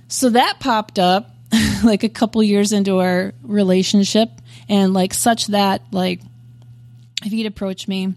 So 0.08 0.30
that 0.30 0.60
popped 0.60 0.98
up 0.98 1.30
like 1.84 2.04
a 2.04 2.08
couple 2.08 2.42
years 2.42 2.72
into 2.72 2.98
our 2.98 3.32
relationship 3.42 4.30
and 4.68 4.92
like 4.94 5.14
such 5.14 5.48
that 5.48 5.82
like 5.92 6.20
if 7.24 7.32
he'd 7.32 7.46
approach 7.46 7.88
me 7.88 8.14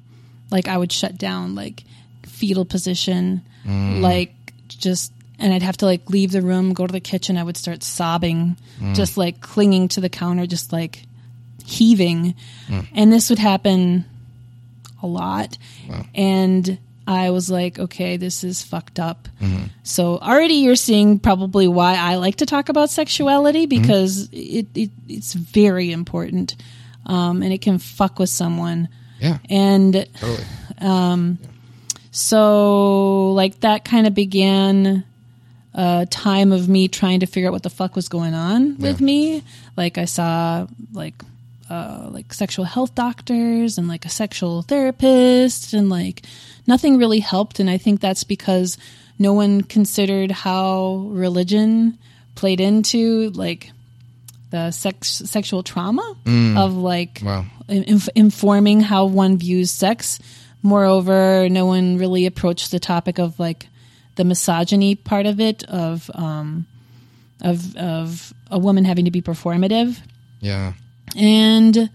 like 0.51 0.67
i 0.67 0.77
would 0.77 0.91
shut 0.91 1.17
down 1.17 1.55
like 1.55 1.83
fetal 2.25 2.65
position 2.65 3.41
mm. 3.65 4.01
like 4.01 4.33
just 4.67 5.11
and 5.37 5.53
i'd 5.53 5.61
have 5.61 5.77
to 5.77 5.85
like 5.85 6.09
leave 6.09 6.31
the 6.31 6.41
room 6.41 6.73
go 6.73 6.85
to 6.85 6.91
the 6.91 6.99
kitchen. 6.99 7.37
I 7.37 7.43
would 7.43 7.57
start 7.57 7.83
sobbing 7.83 8.57
mm. 8.79 8.95
just 8.95 9.17
like 9.17 9.41
clinging 9.41 9.87
to 9.89 10.01
the 10.01 10.09
counter 10.09 10.45
just 10.45 10.71
like 10.73 11.03
heaving. 11.69 12.35
Hmm. 12.67 12.79
And 12.93 13.13
this 13.13 13.29
would 13.29 13.39
happen 13.39 14.05
a 15.01 15.07
lot. 15.07 15.57
And 16.13 16.79
i 17.07 17.31
was 17.31 17.49
like 17.49 17.79
okay 17.79 18.17
this 18.17 18.43
is 18.43 18.61
fucked 18.61 18.99
up. 18.99 19.27
Mm-hmm. 19.41 19.65
So 19.83 20.19
already 20.19 20.55
you're 20.55 20.75
seeing 20.75 21.17
probably 21.17 21.67
why 21.67 21.95
i 21.95 22.15
like 22.15 22.35
to 22.37 22.45
talk 22.45 22.69
about 22.69 22.91
sexuality 22.91 23.65
mm-hmm. 23.65 23.81
because 23.81 24.29
it, 24.31 24.67
it 24.75 24.91
it's 25.07 25.33
very 25.33 25.91
important 25.91 26.55
um, 27.05 27.41
and 27.41 27.51
it 27.51 27.61
can 27.61 27.79
fuck 27.79 28.19
with 28.19 28.29
someone. 28.29 28.87
Yeah. 29.19 29.39
and 29.49 30.07
Totally. 30.13 30.47
Um, 30.79 31.39
so 32.11 33.31
like 33.31 33.59
that 33.61 33.83
kind 33.83 34.05
of 34.07 34.13
began 34.13 35.03
a 35.73 36.07
time 36.09 36.51
of 36.51 36.69
me 36.69 36.87
trying 36.87 37.21
to 37.21 37.25
figure 37.25 37.49
out 37.49 37.53
what 37.53 37.63
the 37.63 37.69
fuck 37.69 37.95
was 37.95 38.07
going 38.07 38.33
on 38.33 38.77
with 38.77 39.01
me. 39.01 39.43
Like 39.75 39.97
i 39.97 40.05
saw 40.05 40.67
like 40.93 41.15
uh, 41.69 42.07
like 42.11 42.33
sexual 42.33 42.65
health 42.65 42.95
doctors 42.95 43.77
and 43.77 43.87
like 43.87 44.05
a 44.05 44.09
sexual 44.09 44.61
therapist 44.63 45.73
and 45.73 45.89
like 45.89 46.23
nothing 46.67 46.97
really 46.97 47.19
helped 47.19 47.59
and 47.59 47.69
i 47.69 47.77
think 47.77 47.99
that's 48.01 48.23
because 48.23 48.77
no 49.19 49.33
one 49.33 49.61
considered 49.61 50.31
how 50.31 51.05
religion 51.11 51.97
played 52.35 52.59
into 52.59 53.29
like 53.31 53.71
the 54.51 54.71
sex 54.71 55.07
sexual 55.25 55.61
trauma 55.61 56.15
of 56.57 56.75
like 56.75 57.21
Wow. 57.23 57.45
inf- 57.67 58.09
informing 58.15 58.81
how 58.81 59.05
one 59.05 59.37
views 59.37 59.69
sex. 59.69 60.17
Moreover, 60.63 61.47
no 61.49 61.65
one 61.67 61.97
really 61.97 62.25
approached 62.25 62.71
the 62.71 62.79
topic 62.79 63.19
of 63.19 63.39
like 63.39 63.67
the 64.15 64.23
misogyny 64.23 64.95
part 64.95 65.25
of 65.27 65.39
it 65.39 65.63
of 65.65 66.09
um, 66.15 66.65
of 67.41 67.75
of 67.77 68.33
a 68.49 68.57
woman 68.57 68.85
having 68.85 69.05
to 69.05 69.11
be 69.11 69.21
performative, 69.21 69.99
Yeah. 70.41 70.73
And 71.17 71.89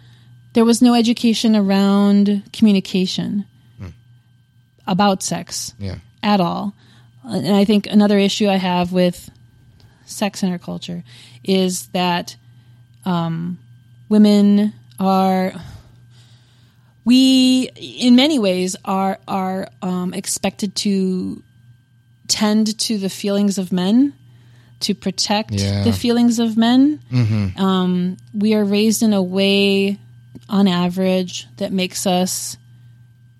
there 0.52 0.64
was 0.64 0.80
no 0.82 0.94
education 0.94 1.56
around 1.56 2.42
communication 2.52 3.44
about 4.86 5.22
sex 5.22 5.72
Yeah. 5.78 5.96
at 6.22 6.40
all. 6.40 6.74
And 7.24 7.56
I 7.56 7.64
think 7.64 7.86
another 7.86 8.18
issue 8.18 8.48
I 8.48 8.56
have 8.56 8.92
with 8.92 9.30
sex 10.04 10.42
in 10.42 10.50
our 10.52 10.58
culture 10.58 11.02
is 11.42 11.86
that 11.88 12.36
um, 13.06 13.58
women 14.10 14.72
are 15.00 15.52
we 17.04 17.70
in 17.76 18.14
many 18.16 18.38
ways 18.38 18.76
are 18.84 19.18
are 19.28 19.68
um, 19.82 20.14
expected 20.14 20.74
to 20.76 21.42
tend 22.28 22.78
to 22.78 22.98
the 22.98 23.10
feelings 23.10 23.58
of 23.58 23.72
men 23.72 24.12
to 24.84 24.94
protect 24.94 25.50
Yeah. 25.52 25.82
the 25.84 25.92
feelings 25.92 26.38
of 26.38 26.56
men 26.56 27.00
um, 27.56 28.16
we 28.32 28.54
are 28.54 28.64
raised 28.64 29.02
in 29.02 29.12
a 29.12 29.22
way 29.22 29.98
on 30.48 30.68
average 30.68 31.46
that 31.56 31.72
makes 31.72 32.06
us 32.06 32.56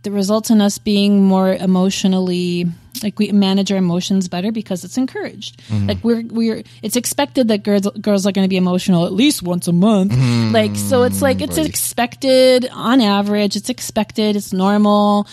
that 0.02 0.10
results 0.10 0.50
in 0.50 0.60
us 0.60 0.78
being 0.78 1.22
more 1.24 1.52
emotionally 1.54 2.66
like 3.02 3.18
we 3.18 3.32
manage 3.32 3.72
our 3.72 3.78
emotions 3.78 4.28
better 4.28 4.52
because 4.52 4.84
it's 4.84 4.96
encouraged. 4.96 5.60
Mm-hmm. 5.68 5.86
Like 5.88 6.04
we're 6.04 6.22
we're 6.26 6.62
it's 6.82 6.96
expected 6.96 7.48
that 7.48 7.62
girls 7.62 7.86
girls 8.00 8.26
are 8.26 8.32
going 8.32 8.44
to 8.44 8.48
be 8.48 8.56
emotional 8.56 9.04
at 9.06 9.12
least 9.12 9.42
once 9.42 9.66
a 9.68 9.72
month. 9.72 10.12
Mm-hmm. 10.12 10.54
Like 10.54 10.76
so 10.76 11.02
it's 11.02 11.20
like 11.20 11.40
it's 11.42 11.58
expected 11.58 12.68
on 12.72 13.00
average. 13.00 13.56
It's 13.56 13.68
expected. 13.68 14.36
It's 14.36 14.52
normal. 14.52 15.26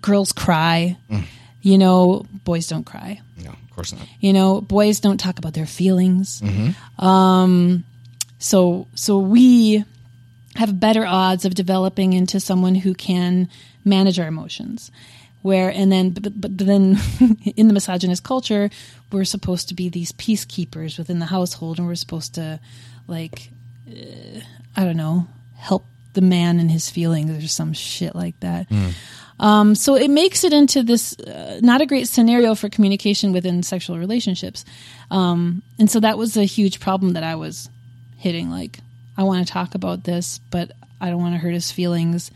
Girls 0.00 0.32
cry. 0.32 0.96
Mm. 1.10 1.24
You 1.62 1.78
know, 1.78 2.26
boys 2.44 2.66
don't 2.68 2.84
cry. 2.84 3.20
No, 3.44 3.54
course 3.80 3.92
not. 3.92 4.06
You 4.20 4.32
know, 4.32 4.60
boys 4.60 5.00
don't 5.00 5.18
talk 5.18 5.38
about 5.38 5.54
their 5.54 5.66
feelings. 5.66 6.40
Mm-hmm. 6.40 7.04
Um, 7.04 7.84
so 8.38 8.86
so 8.94 9.18
we 9.18 9.84
have 10.56 10.78
better 10.78 11.06
odds 11.06 11.44
of 11.44 11.54
developing 11.54 12.12
into 12.12 12.40
someone 12.40 12.74
who 12.74 12.94
can 12.94 13.48
manage 13.84 14.18
our 14.18 14.28
emotions. 14.28 14.90
Where 15.42 15.70
and 15.70 15.90
then 15.90 16.10
but, 16.10 16.38
but 16.38 16.58
then 16.58 16.98
in 17.56 17.68
the 17.68 17.74
misogynist 17.74 18.22
culture, 18.22 18.70
we're 19.10 19.24
supposed 19.24 19.68
to 19.68 19.74
be 19.74 19.88
these 19.88 20.12
peacekeepers 20.12 20.98
within 20.98 21.18
the 21.18 21.26
household, 21.26 21.78
and 21.78 21.88
we're 21.88 21.94
supposed 21.94 22.34
to 22.34 22.60
like 23.08 23.50
uh, 23.88 24.40
I 24.76 24.84
don't 24.84 24.98
know 24.98 25.26
help 25.56 25.84
the 26.12 26.20
man 26.20 26.58
in 26.58 26.68
his 26.68 26.90
feelings 26.90 27.30
or 27.30 27.46
some 27.48 27.72
shit 27.72 28.14
like 28.14 28.38
that. 28.40 28.66
Um, 29.40 29.74
so 29.74 29.96
it 29.96 30.10
makes 30.10 30.44
it 30.44 30.52
into 30.52 30.82
this 30.82 31.18
uh, 31.18 31.58
not 31.62 31.80
a 31.80 31.86
great 31.86 32.06
scenario 32.08 32.54
for 32.54 32.68
communication 32.68 33.32
within 33.32 33.62
sexual 33.62 33.98
relationships. 33.98 34.64
Um, 35.10 35.62
and 35.78 35.90
so 35.90 35.98
that 36.00 36.18
was 36.18 36.36
a 36.36 36.44
huge 36.44 36.78
problem 36.78 37.14
that 37.14 37.24
I 37.24 37.34
was 37.34 37.68
hitting. 38.18 38.50
Like, 38.50 38.78
I 39.16 39.22
want 39.24 39.44
to 39.46 39.50
talk 39.52 39.74
about 39.74 40.04
this, 40.04 40.38
but 40.50 40.72
I 41.00 41.08
don't 41.08 41.20
want 41.22 41.34
to 41.34 41.38
hurt 41.38 41.54
his 41.54 41.72
feelings. 41.72 42.30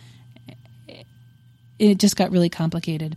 It 1.79 1.99
just 1.99 2.17
got 2.17 2.31
really 2.31 2.49
complicated. 2.49 3.17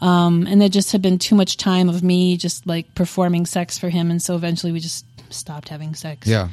Um, 0.00 0.46
and 0.48 0.60
there 0.60 0.68
just 0.68 0.90
had 0.90 1.00
been 1.02 1.18
too 1.18 1.36
much 1.36 1.56
time 1.56 1.88
of 1.88 2.02
me 2.02 2.36
just 2.36 2.66
like 2.66 2.92
performing 2.94 3.46
sex 3.46 3.78
for 3.78 3.88
him. 3.88 4.10
And 4.10 4.20
so 4.20 4.34
eventually 4.34 4.72
we 4.72 4.80
just 4.80 5.04
stopped 5.30 5.68
having 5.68 5.94
sex 5.94 6.26
Yeah. 6.26 6.48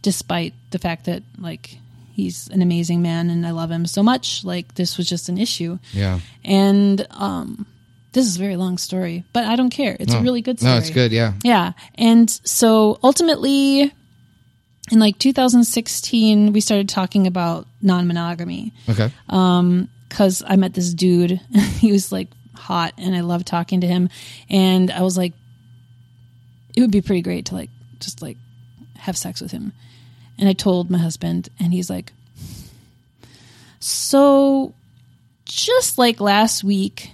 despite 0.00 0.54
the 0.70 0.78
fact 0.78 1.04
that 1.04 1.22
like 1.38 1.78
he's 2.14 2.46
an 2.48 2.62
amazing 2.62 3.02
man 3.02 3.28
and 3.28 3.44
I 3.44 3.50
love 3.50 3.70
him 3.70 3.86
so 3.86 4.02
much. 4.02 4.44
Like 4.44 4.74
this 4.76 4.96
was 4.96 5.08
just 5.08 5.28
an 5.28 5.36
issue. 5.36 5.78
Yeah. 5.92 6.20
And 6.44 7.06
um 7.10 7.66
this 8.12 8.26
is 8.26 8.36
a 8.36 8.38
very 8.38 8.54
long 8.56 8.78
story, 8.78 9.24
but 9.32 9.44
I 9.44 9.56
don't 9.56 9.70
care. 9.70 9.96
It's 9.98 10.14
a 10.14 10.20
really 10.20 10.40
good 10.40 10.60
story. 10.60 10.74
No, 10.74 10.78
it's 10.78 10.90
good. 10.90 11.10
Yeah. 11.10 11.32
Yeah. 11.42 11.72
And 11.96 12.30
so 12.30 13.00
ultimately 13.02 13.92
in 14.92 14.98
like 15.00 15.18
2016 15.18 16.52
we 16.52 16.60
started 16.60 16.88
talking 16.88 17.26
about 17.26 17.66
non-monogamy 17.82 18.72
Okay. 18.88 19.10
cuz 20.10 20.42
I 20.46 20.54
met 20.56 20.74
this 20.74 20.94
dude. 20.94 21.40
he 21.80 21.90
was 21.90 22.12
like 22.12 22.28
hot 22.54 22.94
and 22.96 23.16
I 23.16 23.22
loved 23.22 23.46
talking 23.48 23.80
to 23.80 23.86
him 23.88 24.08
and 24.48 24.90
I 24.92 25.02
was 25.02 25.18
like 25.18 25.32
it 26.76 26.80
would 26.80 26.92
be 26.92 27.02
pretty 27.02 27.22
great 27.22 27.46
to 27.46 27.54
like 27.56 27.70
just 27.98 28.22
like 28.22 28.36
have 28.96 29.16
sex 29.18 29.40
with 29.40 29.50
him. 29.50 29.72
And 30.38 30.48
I 30.48 30.52
told 30.52 30.90
my 30.90 30.98
husband 30.98 31.48
and 31.60 31.72
he's 31.72 31.88
like 31.88 32.12
so 33.80 34.74
just 35.44 35.98
like 35.98 36.20
last 36.20 36.64
week 36.64 37.10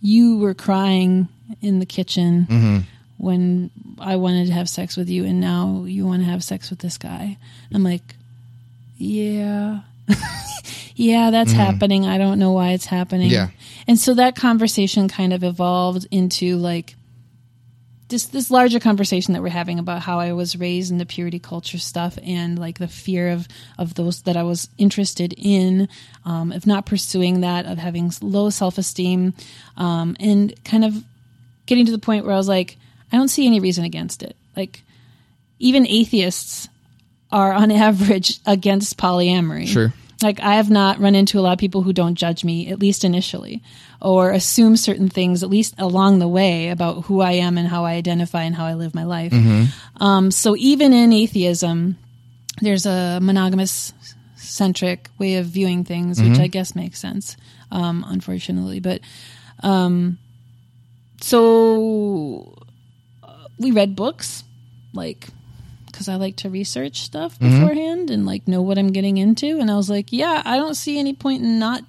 you 0.00 0.38
were 0.38 0.54
crying 0.54 1.28
in 1.60 1.80
the 1.80 1.86
kitchen 1.86 2.46
mm-hmm. 2.48 2.78
when 3.18 3.70
I 3.98 4.16
wanted 4.16 4.46
to 4.46 4.52
have 4.52 4.68
sex 4.68 4.96
with 4.96 5.08
you 5.08 5.24
and 5.24 5.40
now 5.40 5.84
you 5.86 6.06
want 6.06 6.22
to 6.22 6.28
have 6.28 6.42
sex 6.42 6.70
with 6.70 6.78
this 6.78 6.98
guy. 6.98 7.36
I'm 7.72 7.82
like 7.82 8.14
yeah. 8.96 9.80
yeah, 10.94 11.30
that's 11.30 11.50
mm-hmm. 11.50 11.60
happening. 11.60 12.06
I 12.06 12.18
don't 12.18 12.38
know 12.38 12.52
why 12.52 12.70
it's 12.70 12.86
happening. 12.86 13.30
Yeah. 13.30 13.48
And 13.88 13.98
so 13.98 14.14
that 14.14 14.36
conversation 14.36 15.08
kind 15.08 15.32
of 15.32 15.42
evolved 15.42 16.06
into 16.10 16.56
like 16.56 16.94
this 18.12 18.26
this 18.26 18.50
larger 18.50 18.78
conversation 18.78 19.34
that 19.34 19.42
we're 19.42 19.48
having 19.48 19.80
about 19.80 20.02
how 20.02 20.20
I 20.20 20.34
was 20.34 20.54
raised 20.54 20.92
in 20.92 20.98
the 20.98 21.06
purity 21.06 21.40
culture 21.40 21.78
stuff 21.78 22.16
and 22.22 22.58
like 22.58 22.78
the 22.78 22.86
fear 22.86 23.30
of 23.30 23.48
of 23.78 23.94
those 23.94 24.22
that 24.22 24.36
I 24.36 24.44
was 24.44 24.68
interested 24.78 25.34
in, 25.36 25.88
um, 26.24 26.52
of 26.52 26.66
not 26.66 26.86
pursuing 26.86 27.40
that, 27.40 27.66
of 27.66 27.78
having 27.78 28.12
low 28.20 28.50
self 28.50 28.78
esteem, 28.78 29.34
um, 29.76 30.16
and 30.20 30.54
kind 30.64 30.84
of 30.84 30.94
getting 31.66 31.86
to 31.86 31.92
the 31.92 31.98
point 31.98 32.24
where 32.24 32.34
I 32.34 32.38
was 32.38 32.48
like, 32.48 32.76
I 33.10 33.16
don't 33.16 33.28
see 33.28 33.46
any 33.46 33.58
reason 33.58 33.84
against 33.84 34.22
it. 34.22 34.36
Like 34.56 34.82
even 35.58 35.86
atheists 35.86 36.68
are 37.32 37.52
on 37.52 37.70
average 37.72 38.38
against 38.46 38.98
polyamory. 38.98 39.66
Sure. 39.66 39.92
Like 40.22 40.40
I 40.40 40.54
have 40.56 40.70
not 40.70 40.98
run 41.00 41.14
into 41.14 41.38
a 41.38 41.42
lot 41.42 41.52
of 41.52 41.58
people 41.58 41.82
who 41.82 41.92
don't 41.92 42.14
judge 42.14 42.44
me, 42.44 42.68
at 42.70 42.78
least 42.78 43.04
initially, 43.04 43.62
or 44.00 44.30
assume 44.30 44.76
certain 44.76 45.08
things, 45.08 45.42
at 45.42 45.50
least 45.50 45.74
along 45.78 46.18
the 46.18 46.28
way, 46.28 46.68
about 46.68 47.04
who 47.06 47.20
I 47.20 47.32
am 47.32 47.58
and 47.58 47.68
how 47.68 47.84
I 47.84 47.92
identify 47.94 48.42
and 48.44 48.54
how 48.54 48.64
I 48.64 48.74
live 48.74 48.94
my 48.94 49.04
life. 49.04 49.32
Um, 50.00 50.30
so 50.30 50.56
even 50.56 50.92
in 50.92 51.12
atheism, 51.12 51.96
there's 52.60 52.86
a 52.86 53.18
monogamous 53.20 53.92
centric 54.36 55.08
way 55.18 55.36
of 55.36 55.46
viewing 55.46 55.84
things, 55.84 56.20
which 56.20 56.38
I 56.40 56.46
guess 56.48 56.74
makes 56.74 56.98
sense, 57.00 57.36
um, 57.70 58.04
unfortunately. 58.06 58.80
But 58.80 59.00
um, 59.62 60.18
so 61.20 62.54
uh, 63.22 63.46
we 63.58 63.70
read 63.70 63.94
books, 63.96 64.44
like 64.92 65.28
because 66.02 66.12
I 66.12 66.16
like 66.16 66.36
to 66.36 66.50
research 66.50 67.02
stuff 67.02 67.38
mm-hmm. 67.38 67.60
beforehand 67.60 68.10
and 68.10 68.26
like 68.26 68.48
know 68.48 68.60
what 68.60 68.76
I'm 68.76 68.90
getting 68.90 69.18
into. 69.18 69.60
And 69.60 69.70
I 69.70 69.76
was 69.76 69.88
like, 69.88 70.12
yeah, 70.12 70.42
I 70.44 70.56
don't 70.56 70.74
see 70.74 70.98
any 70.98 71.14
point 71.14 71.42
in 71.42 71.60
not 71.60 71.84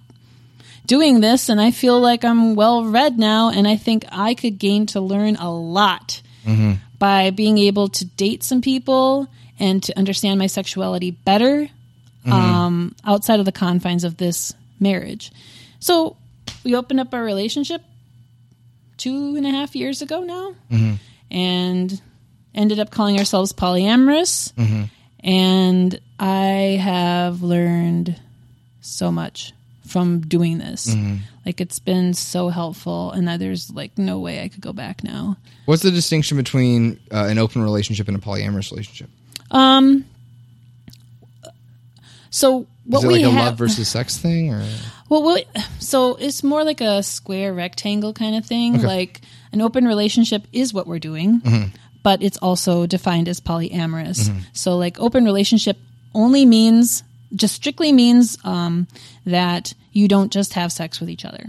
doing 0.85 1.19
this. 1.19 1.49
And 1.49 1.59
I 1.59 1.71
feel 1.71 1.99
like 1.99 2.23
I'm 2.23 2.53
well 2.53 2.85
read 2.85 3.17
now. 3.17 3.49
And 3.49 3.67
I 3.67 3.75
think 3.75 4.05
I 4.11 4.35
could 4.35 4.59
gain 4.59 4.85
to 4.87 5.01
learn 5.01 5.35
a 5.37 5.51
lot 5.51 6.21
mm-hmm. 6.45 6.73
by 6.99 7.31
being 7.31 7.57
able 7.57 7.89
to 7.89 8.05
date 8.05 8.43
some 8.43 8.61
people 8.61 9.27
and 9.59 9.81
to 9.81 9.97
understand 9.97 10.37
my 10.37 10.47
sexuality 10.47 11.09
better 11.09 11.67
mm-hmm. 12.25 12.31
um, 12.31 12.95
outside 13.03 13.39
of 13.39 13.45
the 13.45 13.51
confines 13.51 14.03
of 14.03 14.17
this 14.17 14.53
marriage. 14.79 15.31
So 15.79 16.17
we 16.63 16.75
opened 16.75 16.99
up 16.99 17.13
our 17.15 17.23
relationship 17.23 17.81
two 18.97 19.35
and 19.37 19.47
a 19.47 19.49
half 19.49 19.75
years 19.75 20.03
ago 20.03 20.21
now. 20.21 20.53
And 21.31 21.99
ended 22.55 22.79
up 22.79 22.89
calling 22.91 23.17
ourselves 23.17 23.51
polyamorous 23.53 24.51
and 25.23 25.99
i 26.19 26.77
have 26.81 27.41
learned 27.41 28.19
so 28.81 29.11
much 29.11 29.53
from 29.87 30.19
doing 30.21 30.57
this 30.57 30.95
like 31.45 31.59
it's 31.61 31.79
been 31.79 32.13
so 32.13 32.49
helpful 32.49 33.11
and 33.11 33.27
that 33.27 33.39
there's 33.39 33.69
like 33.71 33.97
no 33.97 34.19
way 34.19 34.41
i 34.41 34.47
could 34.47 34.61
go 34.61 34.73
back 34.73 35.03
now 35.03 35.37
What's 35.65 35.81
the 35.83 35.91
distinction 35.91 36.35
between 36.35 36.99
uh, 37.09 37.27
an 37.29 37.37
open 37.37 37.61
relationship 37.61 38.09
and 38.09 38.17
a 38.17 38.19
polyamorous 38.19 38.69
relationship? 38.71 39.09
Um. 39.49 40.03
so 42.29 42.67
what 42.85 42.97
Is 42.99 43.03
it 43.05 43.07
we 43.07 43.13
like 43.13 43.23
a 43.23 43.31
have 43.31 43.45
love 43.45 43.57
versus 43.57 43.87
sex 43.87 44.17
thing, 44.17 44.51
or 44.53 44.61
Well, 45.07 45.23
what, 45.23 45.45
so 45.79 46.15
it's 46.15 46.43
more 46.43 46.65
like 46.65 46.81
a 46.81 47.01
square 47.01 47.53
rectangle 47.53 48.11
kind 48.11 48.35
of 48.35 48.45
thing. 48.45 48.81
Like 48.81 49.21
an 49.53 49.61
open 49.61 49.85
relationship 49.85 50.45
is 50.51 50.73
what 50.73 50.85
we're 50.85 50.99
doing, 50.99 51.41
but 52.03 52.21
it's 52.21 52.37
also 52.37 52.85
defined 52.85 53.27
as 53.29 53.39
polyamorous. 53.39 54.29
So, 54.53 54.77
like, 54.77 54.99
open 54.99 55.25
relationship 55.25 55.77
only 56.13 56.45
means, 56.45 57.03
just 57.35 57.55
strictly 57.55 57.91
means 57.91 58.37
um, 58.43 58.87
that 59.25 59.73
you 59.93 60.07
don't 60.07 60.31
just 60.31 60.53
have 60.53 60.71
sex 60.71 60.99
with 60.99 61.09
each 61.09 61.25
other. 61.25 61.45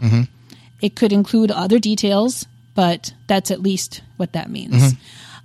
It 0.81 0.97
could 0.97 1.13
include 1.13 1.51
other 1.51 1.79
details, 1.79 2.47
but 2.75 3.13
that's 3.27 3.51
at 3.51 3.61
least 3.63 4.03
what 4.17 4.33
that 4.33 4.51
means. 4.51 4.95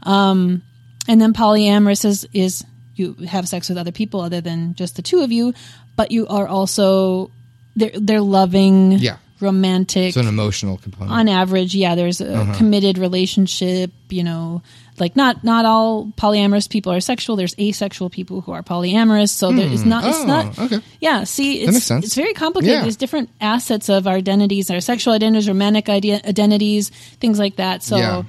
Um, 0.04 0.64
and 1.08 1.20
then 1.22 1.34
polyamorous 1.34 2.06
is, 2.06 2.28
is 2.34 2.64
you 2.96 3.14
have 3.28 3.48
sex 3.48 3.70
with 3.70 3.78
other 3.78 3.92
people 3.92 4.22
other 4.22 4.42
than 4.42 4.76
just 4.76 4.96
the 4.96 5.02
two 5.02 5.22
of 5.22 5.32
you, 5.32 5.54
but 5.96 6.12
you 6.12 6.28
are 6.28 6.48
also 6.48 7.32
they're 7.76 7.92
they're 7.94 8.22
loving, 8.22 8.94
Yeah. 8.94 9.18
romantic. 9.40 10.10
it's 10.10 10.18
an 10.18 10.28
emotional 10.28 10.78
component? 10.78 11.12
on 11.12 11.28
average, 11.30 11.74
yeah, 11.76 11.96
there's 11.96 12.20
a 12.22 12.54
committed 12.58 12.98
relationship. 12.98 13.92
You 14.10 14.24
know, 14.24 14.62
like 15.00 15.16
not 15.16 15.44
not 15.44 15.66
all 15.66 16.08
polyamorous 16.18 16.70
people 16.70 16.92
are 16.92 17.00
sexual. 17.00 17.36
There's 17.36 17.56
asexual 17.60 18.10
people 18.10 18.42
who 18.42 18.52
are 18.52 18.64
polyamorous. 18.64 19.30
So 19.30 19.52
there 19.52 19.68
is 19.68 19.86
not. 19.86 20.04
It's 20.06 20.18
Oh, 20.20 20.26
not. 20.26 20.60
okay. 20.60 20.80
Yeah. 21.00 21.24
See, 21.24 21.62
it's 21.62 21.90
it's 21.92 22.16
very 22.16 22.34
complicated. 22.34 22.76
Yeah. 22.76 22.82
There's 22.82 22.98
different 22.98 23.30
assets 23.42 23.90
of 23.90 24.08
our 24.08 24.16
identities, 24.16 24.70
our 24.70 24.80
sexual 24.82 25.14
identities, 25.14 25.48
romantic 25.48 25.90
idea, 25.90 26.22
identities, 26.26 26.90
things 27.20 27.40
like 27.40 27.56
that. 27.58 27.84
So. 27.84 27.98
Yeah. 27.98 28.24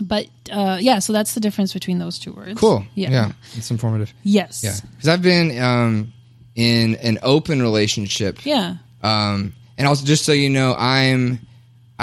But 0.00 0.26
uh, 0.50 0.78
yeah, 0.80 1.00
so 1.00 1.12
that's 1.12 1.34
the 1.34 1.40
difference 1.40 1.72
between 1.74 1.98
those 1.98 2.18
two 2.18 2.32
words. 2.32 2.58
Cool. 2.58 2.84
Yeah. 2.94 3.10
Yeah. 3.10 3.32
It's 3.54 3.70
informative. 3.70 4.12
Yes. 4.22 4.64
Yeah. 4.64 4.74
Because 4.92 5.08
I've 5.08 5.22
been 5.22 5.56
um, 5.62 6.12
in 6.54 6.96
an 6.96 7.18
open 7.22 7.60
relationship. 7.60 8.44
Yeah. 8.44 8.76
Um, 9.02 9.52
and 9.76 9.86
also, 9.86 10.04
just 10.06 10.24
so 10.24 10.32
you 10.32 10.48
know, 10.48 10.74
I'm, 10.78 11.40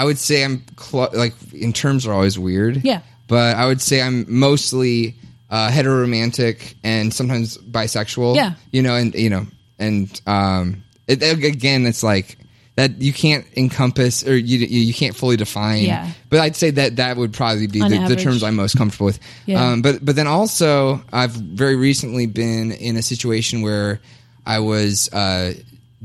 I 0.00 0.04
would 0.04 0.18
say 0.18 0.44
I'm, 0.44 0.64
cl- 0.78 1.12
like, 1.12 1.34
in 1.52 1.72
terms 1.72 2.06
are 2.06 2.12
always 2.12 2.38
weird. 2.38 2.82
Yeah. 2.84 3.00
But 3.28 3.56
I 3.56 3.66
would 3.66 3.80
say 3.80 4.00
I'm 4.00 4.24
mostly 4.26 5.14
uh, 5.50 5.68
heteroromantic 5.70 6.74
and 6.82 7.12
sometimes 7.12 7.58
bisexual. 7.58 8.36
Yeah. 8.36 8.54
You 8.72 8.82
know, 8.82 8.96
and, 8.96 9.14
you 9.14 9.30
know, 9.30 9.46
and 9.78 10.20
um, 10.26 10.82
it, 11.06 11.22
again, 11.22 11.86
it's 11.86 12.02
like, 12.02 12.38
that 12.76 13.02
you 13.02 13.12
can't 13.12 13.44
encompass 13.56 14.26
or 14.26 14.34
you 14.34 14.58
you, 14.58 14.80
you 14.80 14.94
can't 14.94 15.14
fully 15.14 15.36
define. 15.36 15.82
Yeah. 15.82 16.08
But 16.30 16.40
I'd 16.40 16.56
say 16.56 16.70
that 16.70 16.96
that 16.96 17.18
would 17.18 17.34
probably 17.34 17.66
be 17.66 17.80
the, 17.80 18.06
the 18.08 18.16
terms 18.16 18.42
I'm 18.42 18.56
most 18.56 18.78
comfortable 18.78 19.06
with. 19.06 19.18
Yeah. 19.44 19.72
Um, 19.72 19.82
but 19.82 20.02
but 20.02 20.16
then 20.16 20.26
also 20.26 21.02
I've 21.12 21.32
very 21.32 21.76
recently 21.76 22.24
been 22.24 22.72
in 22.72 22.96
a 22.96 23.02
situation 23.02 23.60
where 23.60 24.00
I 24.46 24.60
was 24.60 25.12
uh, 25.12 25.52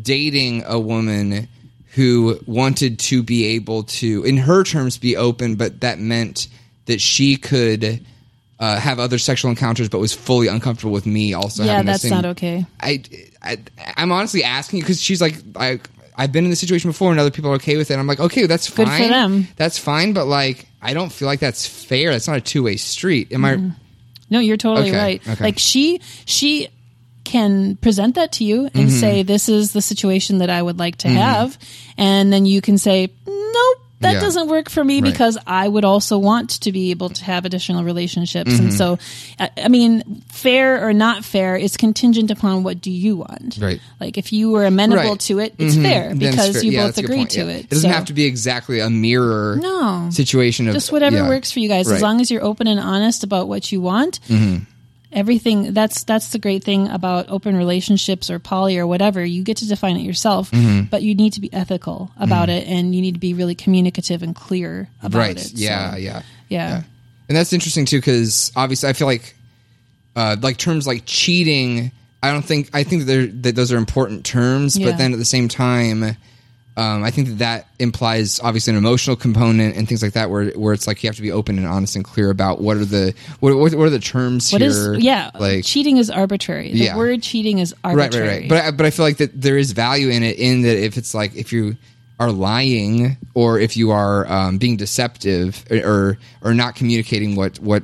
dating 0.02 0.66
a 0.66 0.78
woman 0.78 1.48
who 1.96 2.40
wanted 2.46 3.00
to 3.00 3.24
be 3.24 3.46
able 3.56 3.84
to, 3.84 4.24
in 4.24 4.38
her 4.38 4.64
terms, 4.64 4.98
be 4.98 5.16
open, 5.18 5.56
but 5.56 5.82
that 5.82 6.00
meant 6.00 6.48
that 6.86 7.02
she 7.02 7.36
could. 7.38 8.06
Uh, 8.58 8.80
have 8.80 9.00
other 9.00 9.18
sexual 9.18 9.50
encounters, 9.52 9.90
but 9.90 10.00
was 10.00 10.14
fully 10.14 10.48
uncomfortable 10.48 10.94
with 10.94 11.06
me. 11.06 11.34
Also, 11.34 11.62
Yeah, 11.66 11.82
that's 11.84 12.04
same- 12.04 12.12
not 12.12 12.24
okay. 12.24 12.66
I, 12.80 13.04
I 13.44 13.58
I'm 13.98 14.14
honestly 14.14 14.46
asking 14.46 14.80
because 14.80 15.02
she's 15.02 15.20
like 15.20 15.36
I 15.58 15.82
I've 16.16 16.32
been 16.32 16.46
in 16.46 16.52
this 16.52 16.62
situation 16.62 16.90
before 16.90 17.12
and 17.12 17.20
other 17.20 17.32
people 17.32 17.52
are 17.52 17.56
okay 17.56 17.76
with 17.76 17.92
it. 17.92 18.00
I'm 18.00 18.08
like 18.08 18.22
okay, 18.22 18.46
that's 18.46 18.70
Good 18.70 18.88
fine. 18.88 19.02
for 19.04 19.08
them. 19.10 19.48
That's 19.58 19.78
fine, 19.78 20.14
but 20.14 20.28
like 20.28 20.68
I 20.82 20.94
don't 20.94 21.12
feel 21.12 21.26
like 21.28 21.42
that's 21.42 21.68
fair. 21.68 22.12
That's 22.12 22.30
not 22.30 22.38
a 22.38 22.42
two 22.42 22.64
way 22.64 22.78
street. 22.78 23.34
Am 23.34 23.44
I? 23.44 23.60
No, 24.30 24.40
you're 24.40 24.56
totally 24.56 24.88
Okay, 24.88 24.98
right. 24.98 25.28
okay. 25.28 25.44
Like 25.44 25.60
she 25.60 26.00
she 26.24 26.70
can 27.36 27.76
present 27.78 28.16
that 28.16 28.32
to 28.38 28.44
you 28.44 28.66
and 28.74 28.88
Mm-hmm. 28.90 29.00
say 29.04 29.24
this 29.24 29.50
is 29.50 29.74
the 29.74 29.82
situation 29.82 30.38
that 30.40 30.50
I 30.50 30.62
would 30.62 30.80
like 30.80 30.98
to 31.00 31.10
have 31.10 31.58
and 31.98 32.32
then 32.32 32.46
you 32.46 32.62
can 32.62 32.78
say 32.78 33.10
nope 33.28 33.78
that 34.02 34.16
Yeah. 34.16 34.20
doesn't 34.20 34.50
work 34.50 34.70
for 34.70 34.84
me 34.84 34.96
Right. 35.02 35.12
because 35.12 35.38
I 35.48 35.66
would 35.68 35.86
also 35.86 36.18
want 36.18 36.50
to 36.66 36.72
be 36.72 36.92
able 36.92 37.10
to 37.10 37.24
have 37.32 37.46
additional 37.46 37.84
relationships 37.84 38.52
Mm-hmm. 38.52 38.64
and 38.66 38.74
so 38.74 39.00
I, 39.40 39.68
mean 39.70 40.22
fair 40.30 40.86
or 40.88 40.94
not 40.94 41.24
fair 41.26 41.56
is 41.56 41.78
contingent 41.78 42.30
upon 42.30 42.64
what 42.64 42.82
do 42.82 42.92
you 42.92 43.14
want 43.18 43.58
Right. 43.60 43.80
like 44.00 44.18
if 44.18 44.32
you 44.34 44.52
were 44.52 44.66
amenable 44.66 45.12
Right. 45.16 45.20
to 45.32 45.40
it 45.40 45.56
it's 45.58 45.76
Mhm. 45.76 45.82
fair 45.84 46.04
Then 46.10 46.22
it's 46.22 46.32
because 46.36 46.54
fair. 46.56 46.64
you 46.66 46.72
Yeah, 46.72 46.80
both 46.82 46.88
that's 46.88 46.98
a 46.98 47.02
good 47.02 47.12
agreed 47.12 47.30
to 47.32 47.40
Yeah. 47.46 47.56
it 47.58 47.60
It 47.66 47.70
doesn't 47.70 47.90
So- 47.90 47.96
have 47.96 48.06
to 48.12 48.14
be 48.14 48.26
exactly 48.26 48.80
a 48.80 48.90
mirror 48.90 49.58
No. 49.62 50.10
situation 50.12 50.68
of 50.68 50.74
just 50.76 50.92
whatever 50.92 51.24
works 51.28 51.52
for 51.52 51.60
you 51.60 51.70
guys 51.70 51.88
Right. 51.88 51.96
as 51.96 52.02
long 52.02 52.22
as 52.22 52.30
you're 52.32 52.44
open 52.52 52.68
and 52.68 52.80
honest 52.80 53.24
about 53.24 53.48
what 53.48 53.72
you 53.72 53.80
want 53.82 54.20
everything 55.16 55.74
that's 55.74 56.04
that's 56.04 56.30
the 56.34 56.38
great 56.40 56.64
thing 56.64 56.88
about 56.90 57.30
open 57.30 57.56
relationships 57.58 58.30
or 58.30 58.38
poly 58.38 58.78
or 58.78 58.86
whatever 58.86 59.24
you 59.26 59.42
get 59.44 59.58
to 59.58 59.68
define 59.68 59.96
it 59.96 60.02
yourself 60.02 60.52
but 60.92 61.02
you 61.02 61.16
need 61.16 61.34
to 61.34 61.40
be 61.42 61.52
ethical 61.54 62.12
about 62.20 62.50
it 62.50 62.68
and 62.68 62.94
you 62.94 63.02
need 63.02 63.14
to 63.14 63.20
be 63.20 63.34
really 63.34 63.56
communicative 63.56 64.22
and 64.22 64.36
clear 64.36 64.88
about 65.02 65.18
right. 65.18 65.38
it 65.38 65.54
Yeah, 65.54 65.92
So, 65.92 65.98
yeah. 65.98 66.22
yeah 66.50 66.84
And 67.30 67.36
that's 67.38 67.54
interesting 67.54 67.86
too, 67.86 67.98
because 67.98 68.52
obviously 68.56 68.90
I 68.90 68.94
feel 68.94 69.08
like, 69.08 69.34
uh, 70.16 70.36
like 70.42 70.58
terms 70.58 70.86
like 70.86 71.04
cheating. 71.06 71.92
I 72.22 72.32
don't 72.32 72.46
think 72.46 72.70
I 72.74 72.84
think 72.84 73.02
that, 73.02 73.06
they're, 73.06 73.28
that 73.28 73.56
those 73.56 73.72
are 73.72 73.78
important 73.78 74.26
terms, 74.26 74.78
Yeah. 74.78 74.92
but 74.92 74.98
then 74.98 75.14
at 75.14 75.18
the 75.20 75.26
same 75.26 75.48
time, 75.48 76.16
um, 76.78 77.04
I 77.04 77.12
think 77.12 77.28
that 77.30 77.38
that 77.40 77.68
implies 77.80 78.40
obviously 78.42 78.72
an 78.72 78.78
emotional 78.78 79.16
component 79.16 79.78
and 79.78 79.88
things 79.88 80.04
like 80.04 80.14
that, 80.14 80.30
where 80.30 80.50
where 80.52 80.74
it's 80.74 80.88
like 80.88 81.04
you 81.04 81.08
have 81.08 81.16
to 81.16 81.22
be 81.22 81.32
open 81.32 81.58
and 81.58 81.66
honest 81.66 81.96
and 81.96 82.04
clear 82.04 82.30
about 82.30 82.60
what 82.62 82.76
are 82.78 82.86
the 82.86 83.14
what 83.40 83.56
what, 83.58 83.74
what 83.76 83.86
are 83.88 83.90
the 83.90 84.00
terms 84.00 84.52
What 84.52 84.62
here. 84.62 84.70
is 84.96 85.04
yeah 85.04 85.32
like 85.40 85.64
cheating 85.64 85.98
is 85.98 86.10
arbitrary 86.10 86.72
the 86.72 86.78
Yeah. 86.80 86.98
word 86.98 87.22
cheating 87.24 87.60
is 87.60 87.74
arbitrary 87.84 88.28
right, 88.28 88.34
right. 88.34 88.40
right. 88.42 88.50
But 88.50 88.64
I, 88.66 88.72
but 88.72 88.86
I 88.86 88.92
feel 88.92 89.06
like 89.06 89.18
that 89.18 89.40
there 89.40 89.58
is 89.58 89.72
value 89.72 90.10
in 90.10 90.22
it 90.24 90.38
in 90.38 90.64
that 90.64 90.78
if 90.84 90.98
it's 90.98 91.14
like 91.14 91.36
if 91.36 91.54
you 91.54 91.78
are 92.20 92.32
lying 92.32 93.18
or 93.34 93.60
if 93.60 93.76
you 93.76 93.92
are 93.92 94.26
um, 94.32 94.58
being 94.58 94.78
deceptive 94.78 95.66
or, 95.70 95.78
or 95.78 96.18
or 96.42 96.54
not 96.54 96.76
communicating 96.76 97.36
what 97.36 97.60
what 97.60 97.84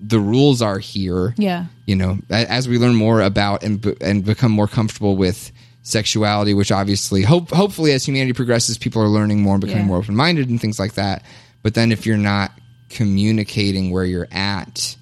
the 0.00 0.18
rules 0.18 0.60
are 0.62 0.78
here. 0.78 1.34
Yeah. 1.38 1.66
You 1.86 1.96
know, 1.96 2.18
as 2.30 2.68
we 2.68 2.78
learn 2.78 2.94
more 2.94 3.20
about 3.22 3.62
and 3.64 3.84
and 4.00 4.24
become 4.24 4.52
more 4.52 4.68
comfortable 4.68 5.16
with 5.16 5.50
sexuality, 5.82 6.54
which 6.54 6.70
obviously 6.72 7.22
hope 7.22 7.50
hopefully 7.50 7.92
as 7.92 8.04
humanity 8.06 8.32
progresses, 8.32 8.78
people 8.78 9.02
are 9.02 9.08
learning 9.08 9.42
more 9.42 9.54
and 9.54 9.60
becoming 9.60 9.82
Yeah. 9.84 9.88
more 9.88 9.98
open 9.98 10.14
minded 10.16 10.48
and 10.48 10.60
things 10.60 10.78
like 10.78 10.94
that. 10.94 11.22
But 11.62 11.74
then 11.74 11.92
if 11.92 12.06
you're 12.06 12.16
not 12.16 12.52
communicating 12.88 13.90
where 13.90 14.04
you're 14.04 14.28
at. 14.30 14.96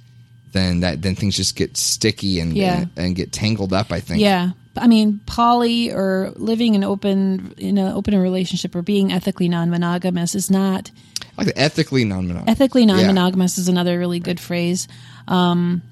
Then 0.53 0.81
that 0.81 1.01
then 1.03 1.15
things 1.15 1.37
just 1.37 1.55
get 1.55 1.77
sticky 1.77 2.41
and 2.41 2.57
Yeah. 2.57 2.87
and 2.97 3.15
get 3.15 3.33
tangled 3.33 3.73
up. 3.73 3.93
I 3.93 4.01
think. 4.01 4.21
Yeah. 4.21 4.51
I 4.77 4.87
mean, 4.87 5.21
poly 5.27 5.93
or 5.93 6.33
living 6.37 6.75
an 6.77 6.83
open 6.85 7.55
in 7.59 7.79
an 7.79 7.93
open 7.93 8.17
relationship 8.19 8.75
or 8.75 8.83
being 8.83 9.13
ethically 9.13 9.49
non-monogamous 9.49 10.35
is 10.35 10.51
not 10.51 10.91
like 11.37 11.53
ethically 11.57 12.05
non-monogamous. 12.05 12.51
ethically 12.51 12.87
non-monogamous 12.87 13.59
is 13.59 13.69
another 13.69 13.99
really 13.99 14.19
good 14.21 14.39
phrase. 14.41 14.89
Um, 15.29 15.83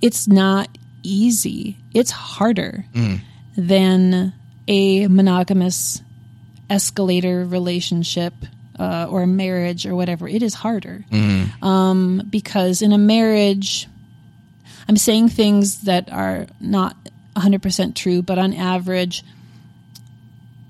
it's 0.00 0.26
not 0.28 0.68
easy. 1.02 1.76
It's 1.94 2.10
harder 2.10 2.84
than 3.56 4.32
a 4.68 5.06
monogamous 5.08 6.02
escalator 6.68 7.44
relationship 7.44 8.34
uh, 8.78 9.06
or 9.10 9.22
a 9.22 9.26
marriage 9.26 9.86
or 9.86 9.94
whatever. 9.94 10.28
It 10.28 10.42
is 10.42 10.54
harder 10.54 11.04
um, 11.62 12.22
because 12.30 12.80
in 12.82 12.92
a 12.92 12.98
marriage, 12.98 13.86
I'm 14.88 14.96
saying 14.96 15.30
things 15.30 15.82
that 15.82 16.10
are 16.12 16.46
not 16.60 16.96
100% 17.36 17.94
true, 17.94 18.22
but 18.22 18.38
on 18.38 18.54
average, 18.54 19.22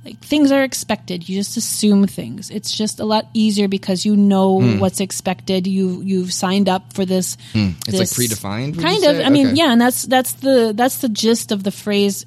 like 0.04 0.18
things 0.20 0.50
are 0.50 0.62
expected. 0.64 1.28
You 1.28 1.36
just 1.38 1.56
assume 1.56 2.06
things. 2.06 2.50
It's 2.50 2.70
just 2.74 3.00
a 3.00 3.04
lot 3.04 3.26
easier 3.34 3.68
because 3.68 4.06
you 4.06 4.16
know 4.16 4.60
what's 4.78 5.00
expected. 5.00 5.66
You 5.66 6.00
you've 6.02 6.32
signed 6.32 6.68
up 6.68 6.92
for 6.94 7.04
this. 7.04 7.36
It's 7.54 7.98
like 7.98 8.08
predefined. 8.08 8.80
Kind 8.80 9.04
of. 9.04 9.20
I 9.20 9.28
mean, 9.28 9.48
Okay. 9.48 9.56
yeah, 9.56 9.72
and 9.72 9.80
that's 9.80 10.04
that's 10.04 10.32
the 10.34 10.72
that's 10.74 10.98
the 10.98 11.08
gist 11.10 11.52
of 11.52 11.64
the 11.64 11.70
phrase 11.70 12.24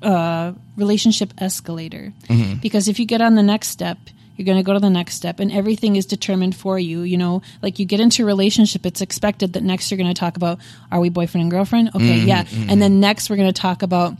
uh, 0.00 0.52
relationship 0.76 1.34
escalator. 1.38 2.12
Mm-hmm. 2.28 2.60
Because 2.60 2.88
if 2.88 2.98
you 2.98 3.06
get 3.06 3.20
on 3.20 3.34
the 3.34 3.42
next 3.42 3.68
step, 3.68 3.98
you're 4.36 4.46
going 4.46 4.56
to 4.58 4.64
go 4.64 4.72
to 4.72 4.80
the 4.80 4.88
next 4.90 5.14
step, 5.14 5.38
and 5.38 5.52
everything 5.52 5.96
is 5.96 6.06
determined 6.06 6.56
for 6.56 6.78
you. 6.78 7.02
You 7.02 7.18
know, 7.18 7.42
like 7.60 7.78
you 7.78 7.84
get 7.84 8.00
into 8.00 8.22
a 8.22 8.26
relationship, 8.26 8.86
it's 8.86 9.02
expected 9.02 9.52
that 9.52 9.62
next 9.62 9.90
you're 9.90 9.98
going 9.98 10.12
to 10.12 10.18
talk 10.18 10.36
about 10.36 10.58
are 10.90 10.98
we 11.00 11.10
boyfriend 11.10 11.42
and 11.42 11.50
girlfriend? 11.50 11.90
Okay, 11.94 12.20
Mm-hmm, 12.20 12.28
yeah, 12.28 12.44
and 12.72 12.80
then 12.80 13.00
next 13.00 13.28
we're 13.28 13.36
going 13.36 13.52
to 13.52 13.60
talk 13.60 13.82
about 13.82 14.14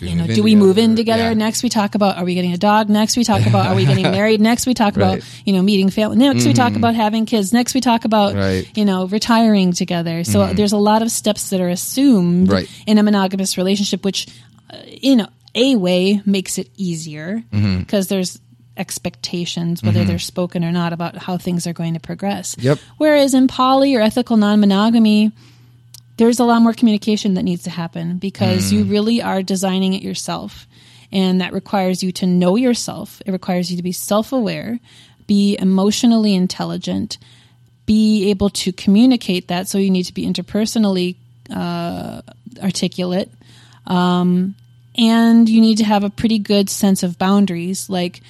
you 0.00 0.14
know, 0.14 0.26
do 0.26 0.42
we 0.42 0.52
together? 0.52 0.66
move 0.66 0.78
in 0.78 0.96
together? 0.96 1.22
Yeah. 1.24 1.34
Next, 1.34 1.62
we 1.62 1.68
talk 1.68 1.94
about 1.94 2.16
are 2.18 2.24
we 2.24 2.34
getting 2.34 2.52
a 2.52 2.58
dog? 2.58 2.88
Next, 2.88 3.16
we 3.16 3.24
talk 3.24 3.46
about 3.46 3.66
are 3.66 3.74
we 3.74 3.84
getting 3.84 4.02
married? 4.10 4.40
Next, 4.40 4.66
we 4.66 4.74
talk 4.74 4.96
Right. 4.96 5.18
about 5.18 5.24
you 5.44 5.52
know 5.52 5.62
meeting 5.62 5.90
family. 5.90 6.16
Next, 6.16 6.44
we 6.46 6.52
talk 6.52 6.74
about 6.76 6.94
having 6.94 7.26
kids. 7.26 7.52
Next, 7.52 7.74
we 7.74 7.80
talk 7.80 8.04
about 8.04 8.34
Right. 8.34 8.68
you 8.76 8.84
know 8.84 9.06
retiring 9.06 9.72
together. 9.72 10.24
So 10.24 10.52
there's 10.52 10.72
a 10.72 10.76
lot 10.78 11.02
of 11.02 11.10
steps 11.10 11.50
that 11.50 11.60
are 11.60 11.68
assumed 11.68 12.50
Right. 12.50 12.68
in 12.86 12.98
a 12.98 13.02
monogamous 13.02 13.56
relationship, 13.58 14.04
which 14.04 14.26
uh, 14.70 14.76
in 15.02 15.26
a 15.54 15.76
way 15.76 16.20
makes 16.26 16.58
it 16.58 16.68
easier 16.76 17.42
because 17.50 18.08
there's 18.08 18.38
expectations, 18.78 19.82
whether 19.82 20.04
they're 20.04 20.18
spoken 20.18 20.64
or 20.64 20.72
not, 20.72 20.92
about 20.92 21.16
how 21.16 21.38
things 21.38 21.66
are 21.66 21.72
going 21.72 21.94
to 21.94 22.00
progress. 22.00 22.56
Yep. 22.58 22.78
Whereas 22.98 23.34
in 23.34 23.48
poly 23.48 23.94
or 23.94 24.00
ethical 24.02 24.36
non-monogamy, 24.36 25.32
there's 26.16 26.38
a 26.38 26.44
lot 26.44 26.62
more 26.62 26.72
communication 26.72 27.34
that 27.34 27.42
needs 27.42 27.64
to 27.64 27.70
happen 27.70 28.18
because 28.18 28.72
you 28.72 28.84
really 28.84 29.20
are 29.20 29.42
designing 29.42 29.92
it 29.92 30.02
yourself. 30.02 30.66
And 31.12 31.40
that 31.40 31.52
requires 31.52 32.02
you 32.02 32.10
to 32.12 32.26
know 32.26 32.56
yourself. 32.56 33.22
It 33.26 33.32
requires 33.32 33.70
you 33.70 33.76
to 33.76 33.82
be 33.82 33.92
self 33.92 34.32
aware, 34.32 34.80
be 35.26 35.56
emotionally 35.58 36.34
intelligent, 36.34 37.18
be 37.84 38.30
able 38.30 38.50
to 38.50 38.72
communicate 38.72 39.48
that. 39.48 39.68
So 39.68 39.78
you 39.78 39.90
need 39.90 40.04
to 40.04 40.14
be 40.14 40.26
interpersonally 40.26 41.16
uh, 41.54 42.22
articulate. 42.62 43.30
Um, 43.86 44.56
and 44.98 45.48
you 45.48 45.60
need 45.60 45.78
to 45.78 45.84
have 45.84 46.02
a 46.02 46.10
pretty 46.10 46.38
good 46.38 46.70
sense 46.70 47.02
of 47.02 47.18
boundaries. 47.18 47.88
Like, 47.88 48.22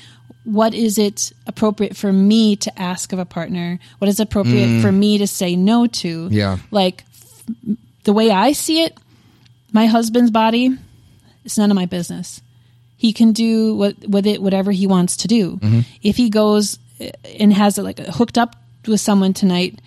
what 0.44 0.74
is 0.74 0.98
it 0.98 1.32
appropriate 1.46 1.96
for 1.96 2.12
me 2.12 2.56
to 2.56 2.80
ask 2.80 3.12
of 3.12 3.18
a 3.18 3.24
partner? 3.24 3.78
What 3.98 4.08
is 4.08 4.20
appropriate 4.20 4.80
for 4.82 4.92
me 4.92 5.18
to 5.18 5.26
say 5.26 5.56
no 5.56 5.86
to? 5.86 6.28
Yeah. 6.30 6.58
Like, 6.70 7.04
the 8.04 8.12
way 8.12 8.30
I 8.30 8.52
see 8.52 8.82
it, 8.82 8.96
my 9.72 9.86
husband's 9.86 10.30
body, 10.30 10.76
it's 11.44 11.58
none 11.58 11.70
of 11.70 11.74
my 11.74 11.86
business. 11.86 12.40
He 12.96 13.12
can 13.12 13.32
do 13.32 13.74
what, 13.74 13.96
with 14.08 14.26
it 14.26 14.40
whatever 14.40 14.72
he 14.72 14.86
wants 14.86 15.18
to 15.18 15.28
do. 15.28 15.58
If 16.02 16.16
he 16.16 16.30
goes 16.30 16.78
uh, 17.00 17.08
and 17.38 17.52
has 17.52 17.78
it 17.78 17.82
like 17.82 17.98
hooked 17.98 18.38
up 18.38 18.56
with 18.86 19.00
someone 19.00 19.34
tonight, 19.34 19.80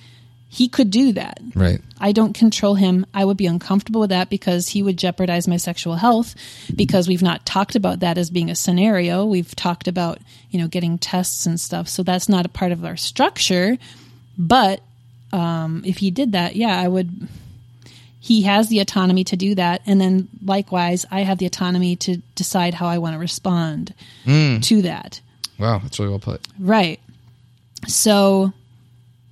he 0.51 0.67
could 0.67 0.89
do 0.89 1.13
that. 1.13 1.39
Right. 1.53 1.79
I 1.99 2.11
don't 2.11 2.33
control 2.33 2.73
him. 2.73 3.05
I 3.13 3.23
would 3.23 3.37
be 3.37 3.45
uncomfortable 3.45 4.01
with 4.01 4.09
that 4.09 4.29
because 4.29 4.67
he 4.67 4.81
would 4.81 4.97
jeopardize 4.97 5.47
my 5.47 5.57
sexual 5.57 5.95
health 5.95 6.33
because 6.75 7.07
we've 7.07 7.21
not 7.21 7.45
talked 7.45 7.75
about 7.75 7.99
that 7.99 8.17
as 8.17 8.31
being 8.31 8.49
a 8.49 8.55
scenario. 8.55 9.25
We've 9.25 9.55
talked 9.55 9.87
about, 9.87 10.17
you 10.49 10.59
know, 10.59 10.67
getting 10.67 10.97
tests 10.97 11.45
and 11.45 11.59
stuff. 11.59 11.87
So 11.87 12.01
that's 12.01 12.27
not 12.27 12.47
a 12.47 12.49
part 12.49 12.71
of 12.71 12.83
our 12.83 12.97
structure. 12.97 13.77
But 14.39 14.81
um, 15.31 15.83
if 15.85 15.97
he 15.97 16.09
did 16.09 16.31
that, 16.31 16.55
yeah, 16.55 16.79
I 16.79 16.87
would. 16.87 17.27
He 18.19 18.43
has 18.43 18.67
the 18.67 18.79
autonomy 18.79 19.23
to 19.25 19.37
do 19.37 19.55
that. 19.55 19.81
And 19.85 19.99
then 19.99 20.27
likewise, 20.43 21.05
I 21.09 21.21
have 21.21 21.37
the 21.37 21.45
autonomy 21.45 21.95
to 21.97 22.17
decide 22.35 22.73
how 22.73 22.87
I 22.87 22.97
want 22.97 23.13
to 23.13 23.19
respond 23.19 23.93
hmm. 24.25 24.59
to 24.59 24.81
that. 24.83 25.21
Wow, 25.57 25.79
that's 25.79 25.99
really 25.99 26.11
well 26.11 26.19
put. 26.19 26.41
Right. 26.57 26.99
So, 27.87 28.53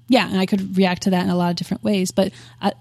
yeah, 0.08 0.30
and 0.30 0.40
I 0.40 0.46
could 0.46 0.78
react 0.78 1.04
to 1.04 1.10
that 1.12 1.24
in 1.24 1.30
a 1.30 1.36
lot 1.36 1.50
of 1.50 1.58
different 1.58 1.84
ways. 1.84 2.12
But 2.12 2.32
I, 2.62 2.74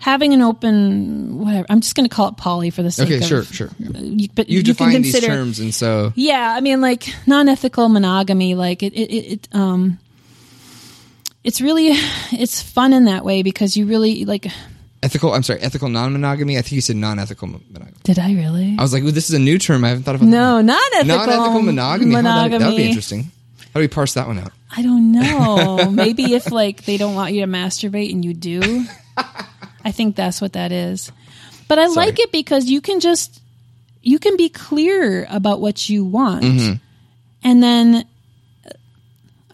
having 0.00 0.34
an 0.34 0.42
open 0.42 1.38
whatever. 1.38 1.66
I'm 1.70 1.80
just 1.80 1.94
going 1.94 2.08
to 2.08 2.14
call 2.14 2.28
it 2.28 2.36
poly 2.36 2.70
for 2.70 2.82
the 2.82 2.90
sake 2.90 3.06
Okay, 3.06 3.16
of 3.18 3.24
sure, 3.24 3.44
sure. 3.44 3.70
You, 3.78 4.28
but 4.34 4.48
You, 4.48 4.58
you, 4.58 4.62
define 4.62 4.92
can 4.92 5.02
these 5.02 5.12
consider, 5.12 5.34
terms, 5.34 5.60
and 5.60 5.72
so 5.72 6.12
Yeah, 6.16 6.54
I 6.56 6.60
mean, 6.60 6.80
like 6.80 7.08
non-ethical 7.26 7.88
monogamy, 7.88 8.54
like 8.54 8.82
it, 8.82 8.94
it, 8.94 9.32
it, 9.32 9.48
um, 9.52 9.98
it's 11.44 11.60
really, 11.60 11.88
it's 12.32 12.62
fun 12.62 12.92
in 12.92 13.06
that 13.06 13.24
way 13.24 13.42
because 13.42 13.76
you 13.76 13.86
really 13.86 14.24
like. 14.24 14.46
ethical. 15.02 15.32
I'm 15.32 15.42
sorry, 15.42 15.60
ethical 15.60 15.88
non-monogamy. 15.88 16.58
I 16.58 16.62
think 16.62 16.72
you 16.72 16.80
said 16.80 16.96
non-ethical 16.96 17.48
monogamy. 17.48 17.92
Did 18.02 18.18
I 18.18 18.32
really? 18.32 18.76
I 18.78 18.82
was 18.82 18.92
like, 18.92 19.02
well, 19.02 19.12
this 19.12 19.28
is 19.30 19.34
a 19.34 19.38
new 19.38 19.58
term. 19.58 19.84
I 19.84 19.88
haven't 19.88 20.04
thought 20.04 20.16
about. 20.16 20.28
no, 20.28 20.60
non-ethical, 20.60 21.06
non-ethical 21.06 21.62
monogamy. 21.62 22.12
Monogamy. 22.12 22.58
That, 22.58 22.70
would 22.70 22.76
be 22.76 22.88
interesting. 22.88 23.30
How 23.72 23.78
do 23.78 23.80
we 23.80 23.88
parse 23.88 24.14
that 24.14 24.26
one 24.26 24.38
out? 24.38 24.52
I 24.76 24.82
don't 24.82 25.12
know. 25.12 25.90
Maybe 25.90 26.34
if 26.34 26.50
like 26.50 26.84
they 26.84 26.96
don't 26.96 27.14
want 27.14 27.32
you 27.32 27.40
to 27.42 27.46
masturbate 27.46 28.12
and 28.12 28.24
you 28.24 28.34
do. 28.34 28.84
I 29.84 29.92
think 29.92 30.16
that's 30.16 30.40
what 30.40 30.54
that 30.54 30.72
is. 30.72 31.10
But 31.68 31.78
I 31.78 31.86
like 31.86 32.18
it 32.18 32.32
because 32.32 32.66
you 32.66 32.80
can 32.80 32.98
just 32.98 33.40
you 34.02 34.18
can 34.18 34.36
be 34.36 34.48
clear 34.48 35.26
about 35.30 35.60
what 35.60 35.88
you 35.88 36.04
want. 36.04 36.44
Mm-hmm. 36.44 36.72
And 37.44 37.62
then 37.62 38.06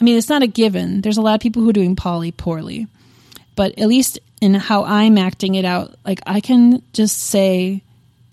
I 0.01 0.05
mean 0.05 0.17
it's 0.17 0.29
not 0.29 0.43
a 0.43 0.47
given. 0.47 1.01
There's 1.01 1.17
a 1.17 1.23
lot 1.23 1.35
of 1.35 1.41
people 1.41 1.63
who 1.63 1.71
are 1.71 1.75
doing 1.75 1.97
poly 1.97 2.33
poorly. 2.33 2.87
But 3.55 3.79
at 3.79 3.89
least 3.89 4.19
in 4.41 4.55
how 4.55 4.85
I'm 4.85 5.17
acting 5.17 5.55
it 5.55 5.65
out, 5.65 5.95
like 6.05 6.21
I 6.27 6.41
can 6.41 6.83
just 6.93 7.19
say 7.19 7.83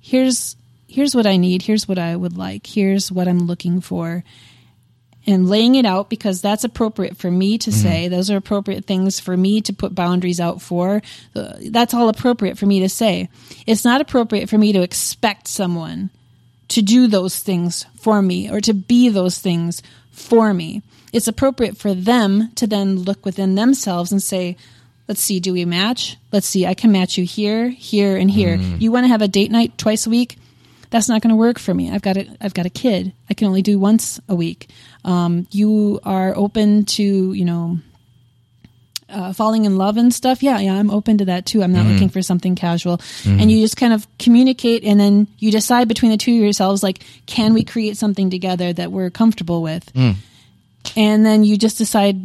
here's 0.02 0.56
here's 0.88 1.16
what 1.16 1.26
I 1.26 1.38
need, 1.38 1.64
here's 1.64 1.88
what 1.88 1.98
I 1.98 2.16
would 2.16 2.38
like, 2.38 2.68
here's 2.68 3.12
what 3.12 3.28
I'm 3.28 3.40
looking 3.40 3.82
for 3.82 4.24
and 5.26 5.50
laying 5.50 5.76
it 5.76 5.86
out 5.86 6.10
because 6.10 6.42
that's 6.42 6.64
appropriate 6.64 7.18
for 7.18 7.32
me 7.32 7.58
to 7.60 7.72
say. 7.72 8.06
Mm-hmm. 8.06 8.14
Those 8.14 8.30
are 8.30 8.38
appropriate 8.38 8.86
things 8.86 9.20
for 9.20 9.36
me 9.38 9.62
to 9.62 9.74
put 9.74 9.96
boundaries 9.96 10.40
out 10.40 10.62
for. 10.62 11.02
That's 11.34 11.94
all 11.94 12.10
appropriate 12.10 12.58
for 12.58 12.66
me 12.66 12.82
to 12.82 12.90
say. 12.90 13.30
It's 13.66 13.86
not 13.86 14.02
appropriate 14.02 14.50
for 14.50 14.58
me 14.58 14.74
to 14.74 14.82
expect 14.82 15.48
someone 15.48 16.10
to 16.70 16.82
do 16.82 17.08
those 17.08 17.40
things 17.40 17.86
for 17.98 18.22
me 18.22 18.52
or 18.52 18.60
to 18.62 18.74
be 18.74 19.10
those 19.10 19.40
things 19.40 19.82
for 20.12 20.54
me. 20.54 20.82
It's 21.14 21.28
appropriate 21.28 21.78
for 21.78 21.94
them 21.94 22.52
to 22.56 22.68
then 22.68 22.98
look 23.00 23.24
within 23.24 23.56
themselves 23.56 24.12
and 24.12 24.22
say, 24.22 24.58
let's 25.08 25.22
see, 25.22 25.40
do 25.40 25.54
we 25.54 25.64
match? 25.64 26.18
Let's 26.32 26.48
see, 26.48 26.66
I 26.66 26.74
can 26.74 26.92
match 26.92 27.18
you 27.18 27.24
here, 27.24 27.70
here, 27.70 28.18
and 28.18 28.30
here. 28.30 28.56
You 28.80 28.92
want 28.92 29.06
to 29.06 29.10
have 29.10 29.22
a 29.22 29.28
date 29.28 29.52
night 29.52 29.78
twice 29.78 30.08
a 30.08 30.10
week? 30.10 30.38
That's 30.90 31.10
not 31.10 31.22
going 31.22 31.30
to 31.30 31.36
work 31.36 31.58
for 31.60 31.74
me. 31.74 31.92
I've 31.92 32.02
got 32.04 32.18
a, 32.18 32.28
I've 32.42 32.54
got 32.54 32.66
a 32.66 32.70
kid. 32.70 33.14
I 33.30 33.34
can 33.34 33.48
only 33.48 33.62
do 33.62 33.80
once 33.80 34.20
a 34.30 34.36
week. 34.36 34.70
Um, 35.04 35.48
you 35.52 36.00
are 36.04 36.36
open 36.36 36.86
to, 36.86 37.34
you 37.34 37.46
know, 37.46 37.80
uh, 39.10 39.34
falling 39.34 39.66
in 39.66 39.78
love 39.78 39.98
and 39.98 40.14
stuff. 40.14 40.42
Yeah, 40.42 40.60
yeah, 40.60 40.74
I'm 40.76 40.90
open 40.90 41.18
to 41.20 41.26
that 41.26 41.46
too. 41.46 41.62
I'm 41.64 41.74
not 41.74 41.86
looking 41.94 42.10
for 42.10 42.22
something 42.22 42.56
casual. 42.56 43.02
And 43.26 43.52
you 43.52 43.60
just 43.60 43.78
kind 43.78 43.94
of 43.94 44.08
communicate 44.18 44.84
and 44.84 45.00
then 45.00 45.28
you 45.38 45.52
decide 45.52 45.88
between 45.88 46.12
the 46.12 46.18
two 46.18 46.36
of 46.36 46.42
yourselves, 46.42 46.82
like, 46.84 47.04
can 47.26 47.54
we 47.54 47.64
create 47.64 47.98
something 47.98 48.30
together 48.30 48.72
that 48.74 48.92
we're 48.92 49.10
comfortable 49.12 49.62
with? 49.62 49.92
And 50.96 51.26
then 51.26 51.44
you 51.44 51.58
just 51.58 51.78
decide 51.78 52.20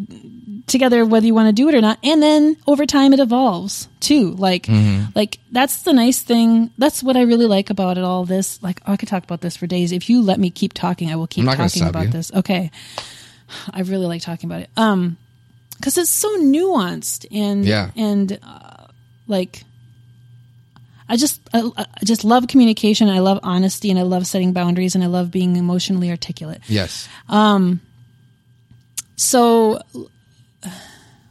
together 0.66 1.06
whether 1.06 1.24
you 1.26 1.34
want 1.34 1.48
to 1.48 1.52
do 1.52 1.68
it 1.68 1.74
or 1.74 1.80
not. 1.80 1.98
And 2.04 2.22
then 2.22 2.56
over 2.66 2.84
time 2.84 3.12
it 3.14 3.20
evolves 3.20 3.88
too. 4.00 4.32
Like, 4.32 4.68
like 5.14 5.38
that's 5.50 5.82
the 5.84 5.92
nice 5.94 6.20
thing. 6.20 6.70
That's 6.76 7.02
what 7.02 7.16
I 7.16 7.22
really 7.22 7.46
like 7.46 7.70
about 7.70 7.96
it 7.96 8.04
all 8.04 8.24
this. 8.26 8.62
Like, 8.62 8.80
oh, 8.86 8.92
I 8.92 8.96
could 8.98 9.08
talk 9.08 9.24
about 9.24 9.40
this 9.40 9.56
for 9.56 9.66
days. 9.66 9.92
If 9.92 10.10
you 10.10 10.20
let 10.22 10.38
me 10.38 10.50
keep 10.50 10.74
talking, 10.74 11.10
I 11.10 11.16
will 11.16 11.26
keep 11.26 11.42
I'm 11.42 11.46
not 11.46 11.56
gonna 11.56 11.68
talking 11.70 11.88
about 11.88 12.06
you. 12.06 12.10
this. 12.12 12.32
Okay. 12.34 12.70
I 13.70 13.80
really 13.80 14.06
like 14.06 14.20
talking 14.20 14.50
about 14.50 14.60
it. 14.62 14.70
Um, 14.76 15.16
cause 15.82 15.96
it's 15.96 16.10
so 16.10 16.28
nuanced 16.38 17.24
and, 17.30 17.64
Yeah. 17.64 17.90
and, 17.96 18.38
uh, 18.42 18.88
like, 19.26 19.64
I 21.08 21.16
just, 21.16 21.40
I, 21.54 21.70
I 21.78 21.86
just 22.04 22.24
love 22.24 22.46
communication. 22.48 23.08
I 23.08 23.20
love 23.20 23.40
honesty 23.42 23.88
and 23.88 23.98
I 23.98 24.02
love 24.02 24.26
setting 24.26 24.52
boundaries 24.52 24.94
and 24.94 25.02
I 25.02 25.06
love 25.06 25.30
being 25.30 25.56
emotionally 25.56 26.10
articulate. 26.10 26.60
Yes. 26.68 27.08
So, 29.18 29.82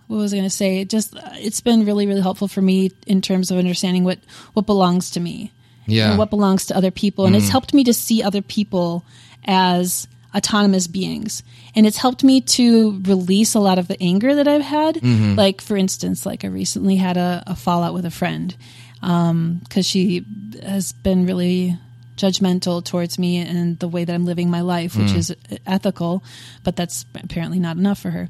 what 0.07 0.17
was 0.17 0.33
I 0.33 0.37
going 0.37 0.49
to 0.49 0.55
say? 0.55 0.81
It 0.81 0.89
just 0.89 1.15
it's 1.35 1.61
been 1.61 1.85
really 1.85 2.05
really 2.05 2.21
helpful 2.21 2.49
for 2.49 2.61
me 2.61 2.91
in 3.07 3.21
terms 3.21 3.49
of 3.49 3.57
understanding 3.57 4.03
what 4.03 4.19
what 4.53 4.65
belongs 4.65 5.11
to 5.11 5.21
me, 5.21 5.53
Yeah. 5.85 6.09
and 6.09 6.19
what 6.19 6.29
belongs 6.29 6.65
to 6.65 6.75
other 6.75 6.91
people, 6.91 7.25
and 7.25 7.35
it's 7.35 7.45
mm-hmm. 7.45 7.51
helped 7.53 7.73
me 7.73 7.85
to 7.85 7.93
see 7.93 8.21
other 8.21 8.41
people 8.41 9.05
as 9.45 10.05
autonomous 10.35 10.87
beings, 10.87 11.43
and 11.75 11.87
it's 11.87 11.97
helped 11.97 12.25
me 12.25 12.41
to 12.41 13.01
release 13.03 13.55
a 13.55 13.59
lot 13.59 13.79
of 13.79 13.87
the 13.87 14.01
anger 14.03 14.35
that 14.35 14.49
I've 14.49 14.61
had. 14.61 14.95
Mm-hmm. 14.95 15.35
Like 15.35 15.61
for 15.61 15.77
instance, 15.77 16.25
like 16.25 16.43
I 16.43 16.49
recently 16.49 16.97
had 16.97 17.15
a, 17.15 17.41
a 17.47 17.55
fallout 17.55 17.93
with 17.93 18.05
a 18.05 18.11
friend 18.11 18.53
um, 19.01 19.61
because 19.63 19.85
she 19.85 20.25
has 20.61 20.91
been 20.91 21.25
really 21.25 21.77
judgmental 22.17 22.83
towards 22.83 23.17
me 23.17 23.37
and 23.37 23.79
the 23.79 23.87
way 23.87 24.03
that 24.03 24.13
I'm 24.13 24.25
living 24.25 24.49
my 24.49 24.61
life, 24.61 24.97
which 24.97 25.11
mm. 25.11 25.17
is 25.17 25.35
ethical, 25.65 26.23
but 26.63 26.75
that's 26.75 27.05
apparently 27.15 27.59
not 27.59 27.77
enough 27.77 27.99
for 27.99 28.09
her. 28.09 28.29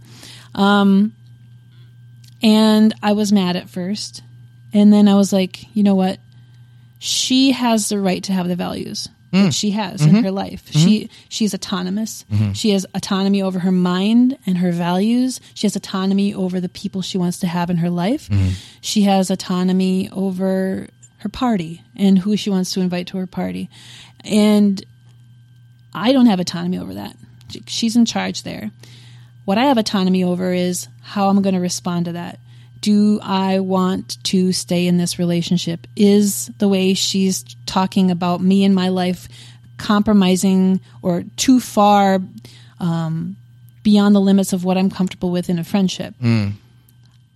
Um, 0.53 1.13
and 2.43 2.93
I 3.01 3.13
was 3.13 3.31
mad 3.31 3.55
at 3.55 3.69
first. 3.69 4.21
And 4.73 4.93
then 4.93 5.07
I 5.07 5.15
was 5.15 5.33
like, 5.33 5.75
you 5.75 5.83
know 5.83 5.95
what? 5.95 6.19
She 6.99 7.51
has 7.51 7.89
the 7.89 7.99
right 7.99 8.23
to 8.23 8.33
have 8.33 8.47
the 8.47 8.55
values 8.55 9.07
that 9.31 9.37
mm. 9.37 9.53
she 9.53 9.71
has 9.71 10.01
in 10.01 10.09
mm-hmm. 10.09 10.23
her 10.23 10.31
life. 10.31 10.65
Mm-hmm. 10.65 10.87
She 10.87 11.09
she's 11.29 11.53
autonomous. 11.53 12.25
Mm-hmm. 12.31 12.53
She 12.53 12.71
has 12.71 12.85
autonomy 12.93 13.41
over 13.41 13.59
her 13.59 13.71
mind 13.71 14.37
and 14.45 14.57
her 14.57 14.71
values. 14.71 15.39
She 15.53 15.67
has 15.67 15.75
autonomy 15.75 16.33
over 16.33 16.59
the 16.59 16.69
people 16.69 17.01
she 17.01 17.17
wants 17.17 17.39
to 17.39 17.47
have 17.47 17.69
in 17.69 17.77
her 17.77 17.89
life. 17.89 18.29
She 18.81 19.03
has 19.03 19.29
autonomy 19.29 20.09
over 20.11 20.87
her 21.19 21.29
party 21.29 21.81
and 21.95 22.19
who 22.19 22.37
she 22.37 22.49
wants 22.49 22.73
to 22.73 22.81
invite 22.81 23.07
to 23.07 23.17
her 23.17 23.27
party. 23.27 23.69
And 24.23 24.83
I 25.93 26.11
don't 26.11 26.27
have 26.27 26.39
autonomy 26.39 26.77
over 26.77 26.93
that. 26.95 27.15
She's 27.65 27.95
in 27.95 28.05
charge 28.05 28.43
there. 28.43 28.71
What 29.45 29.57
I 29.57 29.65
have 29.65 29.77
autonomy 29.77 30.23
over 30.23 30.53
is 30.53 30.87
how 31.01 31.29
I'm 31.29 31.41
going 31.41 31.55
to 31.55 31.61
respond 31.61 32.05
to 32.05 32.11
that. 32.13 32.39
Do 32.81 33.19
I 33.23 33.59
want 33.61 34.23
to 34.25 34.51
stay 34.51 34.85
in 34.85 34.97
this 34.97 35.17
relationship? 35.17 35.87
Is 35.95 36.51
the 36.59 36.67
way 36.67 36.93
she's 36.93 37.43
talking 37.65 38.11
about 38.11 38.41
me 38.41 38.63
and 38.65 38.75
my 38.75 38.89
life 38.89 39.27
compromising 39.77 40.79
or 41.01 41.23
too 41.37 41.59
far 41.59 42.19
um, 42.79 43.37
beyond 43.83 44.13
the 44.13 44.21
limits 44.21 44.53
of 44.53 44.63
what 44.63 44.77
I'm 44.77 44.91
comfortable 44.91 45.31
with 45.31 45.49
in 45.49 45.57
a 45.57 45.63
friendship? 45.63 46.13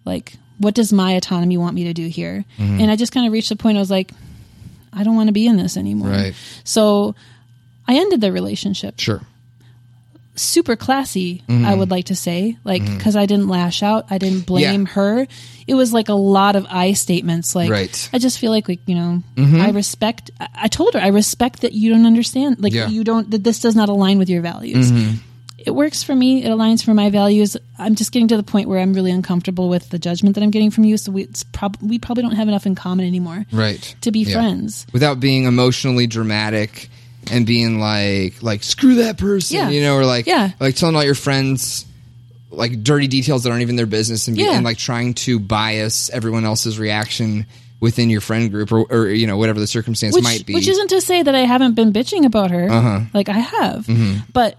Like, 0.06 0.36
what 0.62 0.74
does 0.76 0.94
my 0.94 1.12
autonomy 1.14 1.58
want 1.58 1.76
me 1.76 1.84
to 1.86 1.94
do 1.94 2.08
here? 2.08 2.46
And 2.58 2.90
I 2.90 2.96
just 2.96 3.12
kind 3.12 3.26
of 3.28 3.34
reached 3.34 3.50
the 3.50 3.56
point 3.56 3.78
I 3.78 3.82
was 3.82 3.92
like, 3.92 4.12
I 4.94 5.04
don't 5.04 5.16
want 5.16 5.28
to 5.28 5.34
be 5.34 5.48
in 5.48 5.58
this 5.58 5.78
anymore. 5.78 6.10
Right. 6.10 6.34
So 6.64 7.16
I 7.88 7.96
ended 7.96 8.22
the 8.22 8.32
relationship 8.32 9.00
Sure. 9.00 9.22
super 10.36 10.76
classy 10.78 11.44
Mm-hmm. 11.48 11.66
i 11.66 11.74
would 11.76 11.92
like 11.92 12.06
to 12.06 12.16
say 12.16 12.58
like 12.64 12.84
because 12.86 13.16
i 13.18 13.26
didn't 13.26 13.50
lash 13.50 13.84
out 13.84 14.06
i 14.10 14.18
didn't 14.18 14.46
blame 14.46 14.86
her 14.86 15.28
it 15.68 15.74
was 15.76 15.92
like 15.92 16.08
a 16.08 16.14
lot 16.14 16.56
of 16.56 16.66
i 16.70 16.94
statements 16.94 17.54
like 17.54 17.70
Right. 17.70 17.90
Mm-hmm. 17.92 18.16
i 18.16 18.20
just 18.20 18.40
feel 18.40 18.52
like 18.52 18.70
like 18.70 18.80
you 18.88 18.96
know 18.96 19.22
i 19.38 19.72
respect 19.72 20.32
I, 20.40 20.70
told 20.70 20.94
her 20.94 21.00
i 21.02 21.08
respect 21.10 21.62
that 21.62 21.74
you 21.74 21.90
don't 21.92 22.06
understand 22.06 22.62
like 22.64 22.72
Yeah. 22.74 22.86
Mm-hmm. 22.86 22.94
you 22.94 23.04
don't 23.04 23.32
that 23.32 23.44
this 23.44 23.60
does 23.60 23.76
not 23.76 23.90
align 23.90 24.18
with 24.20 24.30
your 24.30 24.42
values 24.42 24.90
it 25.66 25.72
works 25.72 26.04
for 26.04 26.16
me 26.16 26.44
it 26.44 26.50
aligns 26.50 26.84
for 26.84 26.94
my 26.94 27.10
values 27.10 27.56
i'm 27.78 27.96
just 27.96 28.12
getting 28.12 28.28
to 28.28 28.38
the 28.38 28.44
point 28.44 28.68
where 28.68 28.80
i'm 28.80 28.94
really 28.94 29.12
uncomfortable 29.12 29.70
with 29.70 29.90
the 29.90 30.00
judgment 30.00 30.36
that 30.36 30.44
i'm 30.44 30.50
getting 30.52 30.72
from 30.72 30.84
you 30.84 30.98
so 30.98 31.12
we 31.12 31.24
it's 31.24 31.44
prob- 31.44 31.78
we 31.82 32.00
probably 32.00 32.24
don't 32.24 32.36
have 32.36 32.48
enough 32.48 32.66
in 32.66 32.76
common 32.76 33.06
anymore 33.06 33.46
Right. 33.52 33.96
to 34.02 34.12
be 34.12 34.22
Yeah. 34.22 34.34
friends 34.36 34.86
Without 34.94 35.20
being 35.20 35.44
emotionally 35.46 36.08
dramatic 36.08 36.90
and 37.32 37.46
being 37.46 37.80
like 37.80 38.42
like 38.42 38.64
screw 38.64 38.96
that 38.96 39.18
person, 39.18 39.56
Yeah. 39.58 39.70
you 39.70 39.82
know, 39.82 39.96
or 39.96 40.06
like 40.06 40.26
Yeah. 40.26 40.52
like 40.60 40.76
telling 40.76 40.96
all 40.96 41.04
your 41.04 41.14
friends 41.16 41.86
like 42.50 42.84
dirty 42.84 43.08
details 43.08 43.44
that 43.44 43.50
aren't 43.52 43.62
even 43.62 43.76
their 43.76 43.86
business 43.86 44.28
and, 44.28 44.36
be, 44.36 44.44
Yeah. 44.44 44.56
and 44.56 44.66
like 44.66 44.78
trying 44.78 45.14
to 45.26 45.40
bias 45.40 46.10
everyone 46.10 46.44
else's 46.46 46.80
reaction 46.80 47.46
within 47.80 48.10
your 48.10 48.22
friend 48.22 48.52
group 48.52 48.72
or, 48.72 48.82
or 48.92 49.08
you 49.10 49.28
know 49.28 49.38
whatever 49.38 49.60
the 49.60 49.68
circumstance 49.68 50.16
which, 50.16 50.24
might 50.24 50.46
be. 50.46 50.54
Which 50.56 50.68
isn't 50.68 50.90
to 50.90 51.00
say 51.02 51.22
that 51.24 51.34
I 51.36 51.42
haven't 51.42 51.76
been 51.76 51.94
bitching 51.94 52.26
about 52.26 52.52
her. 52.52 52.70
Uh-huh. 52.70 53.00
Like 53.14 53.30
I 53.30 53.40
have. 53.40 53.86
Mm-hmm. 53.86 54.20
But 54.34 54.58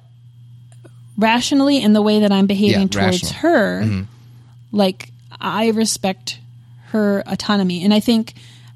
rationally 1.23 1.81
in 1.81 1.93
the 1.95 2.03
way 2.03 2.21
that 2.21 2.33
I'm 2.33 2.47
behaving 2.47 2.89
Yeah, 2.93 3.01
towards 3.01 3.23
rational. 3.23 3.33
Mm-hmm. 3.33 3.99
her, 4.01 4.07
like 4.73 5.11
I 5.41 5.69
respect 5.71 6.39
her 6.89 7.23
autonomy. 7.27 7.85
And 7.85 7.95
I 7.95 8.01
think 8.01 8.35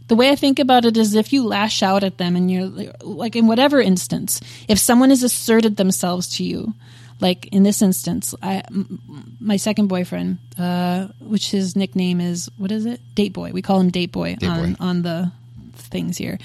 the 0.09 0.15
way 0.17 0.31
I 0.31 0.37
think 0.37 0.59
about 0.59 0.85
it 0.85 0.97
is 0.97 1.15
if 1.15 1.33
you 1.33 1.45
lash 1.45 1.83
out 1.83 2.05
at 2.05 2.17
them 2.19 2.37
and 2.37 2.51
you're 2.51 2.71
like- 3.03 3.37
in 3.37 3.47
whatever 3.47 3.81
instance, 3.81 4.41
if 4.69 4.79
someone 4.79 5.11
has 5.11 5.23
asserted 5.23 5.77
themselves 5.77 6.29
to 6.37 6.45
you, 6.45 6.73
like 7.21 7.47
in 7.47 7.63
this 7.63 7.83
instance, 7.83 8.35
I, 8.43 8.63
m- 8.69 9.01
m- 9.09 9.37
my 9.41 9.57
second 9.57 9.89
boyfriend, 9.89 10.39
uh, 10.59 11.09
which 11.19 11.51
his 11.51 11.75
nickname 11.75 12.21
is, 12.21 12.49
what 12.59 12.71
is 12.71 12.85
it? 12.87 13.01
Date 13.15 13.33
boy. 13.33 13.51
We 13.53 13.63
call 13.63 13.81
him 13.81 13.91
date 13.91 14.13
boy 14.13 14.37
on, 14.43 14.73
boy. 14.75 14.77
on 14.85 15.03
the 15.03 15.33
things 15.75 16.19
here. 16.19 16.39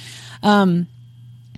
Um, 0.43 0.87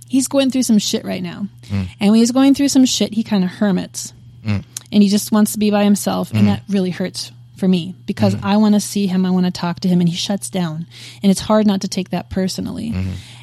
he's 0.09 0.27
going 0.27 0.49
through 0.51 0.63
some 0.63 0.79
shit 0.79 1.05
right 1.05 1.21
now. 1.23 1.47
And 1.71 2.11
when 2.11 2.15
he's 2.15 2.31
going 2.31 2.53
through 2.55 2.69
some 2.69 2.85
shit, 2.85 3.13
he 3.13 3.23
kind 3.23 3.43
of 3.43 3.49
hermits. 3.51 4.13
And 4.45 5.01
he 5.03 5.09
just 5.09 5.31
wants 5.31 5.53
to 5.53 5.59
be 5.59 5.71
by 5.71 5.83
himself. 5.83 6.31
And 6.33 6.47
that 6.47 6.63
really 6.69 6.91
hurts 6.91 7.31
for 7.57 7.67
me 7.67 7.95
because 8.05 8.35
I 8.43 8.57
want 8.57 8.75
to 8.75 8.79
see 8.81 9.07
him, 9.07 9.25
I 9.25 9.31
want 9.31 9.45
to 9.45 9.51
talk 9.51 9.79
to 9.81 9.87
him, 9.87 9.99
and 9.99 10.09
he 10.09 10.15
shuts 10.15 10.49
down. 10.49 10.85
And 11.21 11.31
it's 11.31 11.39
hard 11.41 11.65
not 11.65 11.81
to 11.81 11.87
take 11.87 12.09
that 12.09 12.29
personally. 12.29 12.93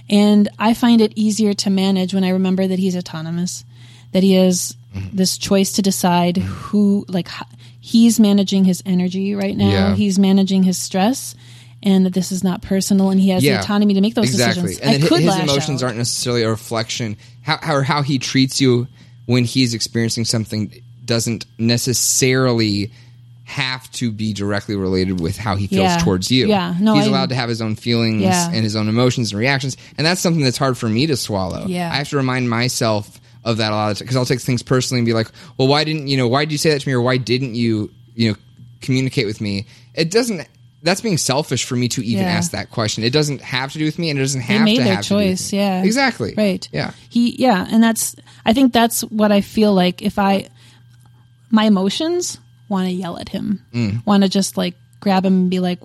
And 0.09 0.49
I 0.59 0.75
find 0.75 1.01
it 1.01 1.13
easier 1.17 1.55
to 1.55 1.71
manage 1.71 2.15
when 2.15 2.25
I 2.25 2.31
remember 2.31 2.67
that 2.67 2.79
he's 2.79 2.97
autonomous, 2.97 3.65
that 4.13 4.23
he 4.23 4.35
has 4.35 4.77
this 5.13 5.39
choice 5.39 5.73
to 5.73 5.83
decide 5.83 6.37
who, 6.37 7.05
like, 7.09 7.29
he's 7.81 8.19
managing 8.19 8.65
his 8.65 8.83
energy 8.85 9.35
right 9.35 9.57
now, 9.57 9.71
Yeah. 9.71 9.95
he's 9.95 10.19
managing 10.19 10.65
his 10.65 10.79
stress. 10.79 11.35
And 11.83 12.05
that 12.05 12.13
this 12.13 12.31
is 12.31 12.45
not 12.45 12.61
personal, 12.61 13.09
and 13.09 13.19
he 13.19 13.31
has 13.31 13.43
the 13.43 13.53
autonomy 13.59 13.95
to 13.95 14.03
make 14.03 14.15
those 14.15 14.27
exactly. 14.29 14.75
decisions. 14.75 14.81
And 14.81 15.03
I 15.03 15.09
could 15.09 15.21
his 15.23 15.39
emotions 15.39 15.83
out. 15.83 15.87
aren't 15.87 15.97
necessarily 15.99 16.43
a 16.43 16.51
reflection 16.51 17.17
how, 17.41 17.59
how 17.63 17.81
how 17.81 18.03
he 18.03 18.19
treats 18.19 18.61
you 18.61 18.87
when 19.25 19.47
he's 19.47 19.73
experiencing 19.73 20.27
something 20.27 20.75
doesn't 21.11 21.45
necessarily 21.59 22.91
have 23.45 23.91
to 23.91 24.13
be 24.13 24.33
directly 24.33 24.77
related 24.77 25.21
with 25.21 25.37
how 25.37 25.57
he 25.57 25.67
feels 25.67 25.81
Yeah. 25.83 25.99
towards 25.99 26.31
you. 26.31 26.47
Yeah. 26.47 26.77
No, 26.81 26.95
he's 26.95 27.07
I- 27.07 27.09
allowed 27.09 27.31
to 27.31 27.35
have 27.35 27.49
his 27.49 27.61
own 27.61 27.75
feelings 27.75 28.23
Yeah. 28.23 28.49
and 28.53 28.63
his 28.63 28.77
own 28.77 28.89
emotions 28.89 29.33
and 29.33 29.41
reactions, 29.41 29.77
and 29.99 30.07
that's 30.07 30.21
something 30.21 30.45
that's 30.45 30.57
hard 30.57 30.79
for 30.79 30.89
me 30.89 31.07
to 31.09 31.17
swallow. 31.17 31.67
Yeah. 31.67 31.91
I 31.93 31.97
have 31.97 32.09
to 32.11 32.17
remind 32.17 32.49
myself 32.49 33.21
of 33.45 33.57
that 33.57 33.73
a 33.73 33.75
lot 33.75 33.91
of 33.91 33.97
times 33.99 34.03
because 34.03 34.17
I'll 34.17 34.25
take 34.25 34.41
things 34.41 34.63
personally 34.63 35.01
and 35.01 35.07
be 35.07 35.15
like, 35.15 35.29
"Well, 35.59 35.67
why 35.67 35.83
didn't 35.83 36.07
you 36.07 36.17
know? 36.17 36.29
Why 36.29 36.45
did 36.45 36.53
you 36.53 36.59
say 36.59 36.71
that 36.71 36.83
to 36.83 36.89
me, 36.89 36.93
or 36.93 37.01
why 37.03 37.17
didn't 37.17 37.55
you 37.57 37.91
you 38.15 38.31
know 38.31 38.37
communicate 38.83 39.27
with 39.27 39.41
me?" 39.41 39.67
It 39.95 40.11
doesn't. 40.13 40.47
That's 40.83 41.01
being 41.01 41.19
selfish 41.19 41.65
for 41.65 41.75
me 41.77 41.89
to 41.89 42.05
even 42.05 42.23
Yeah. 42.25 42.31
ask 42.31 42.53
that 42.53 42.71
question. 42.71 43.03
It 43.03 43.13
doesn't 43.13 43.41
have 43.43 43.73
to 43.73 43.79
do 43.79 43.85
with 43.85 43.99
me, 43.99 44.11
and 44.11 44.19
it 44.19 44.23
doesn't 44.23 44.47
they 44.47 44.55
have 44.55 44.63
made 44.65 44.77
to 44.79 44.85
their 44.85 44.95
have 44.95 45.05
to 45.05 45.09
do 45.09 45.17
with 45.17 45.39
choice 45.41 45.53
yeah 45.53 45.83
exactly 45.83 46.35
right 46.39 46.67
yeah 46.73 46.93
he 47.11 47.35
yeah 47.39 47.67
and 47.71 47.83
that's 47.83 48.15
i 48.47 48.53
think 48.55 48.73
that's 48.73 49.01
what 49.03 49.31
i 49.33 49.41
feel 49.43 49.75
like 49.75 50.01
if 50.01 50.19
i 50.19 50.47
my 51.51 51.65
emotions 51.65 52.39
want 52.69 52.87
to 52.87 52.93
yell 52.93 53.19
at 53.19 53.31
him. 53.31 53.65
Mm. 53.73 54.07
want 54.07 54.23
to 54.23 54.29
just 54.29 54.57
like 54.57 54.75
grab 55.01 55.25
him 55.25 55.35
and 55.35 55.51
be 55.51 55.61
like 55.61 55.81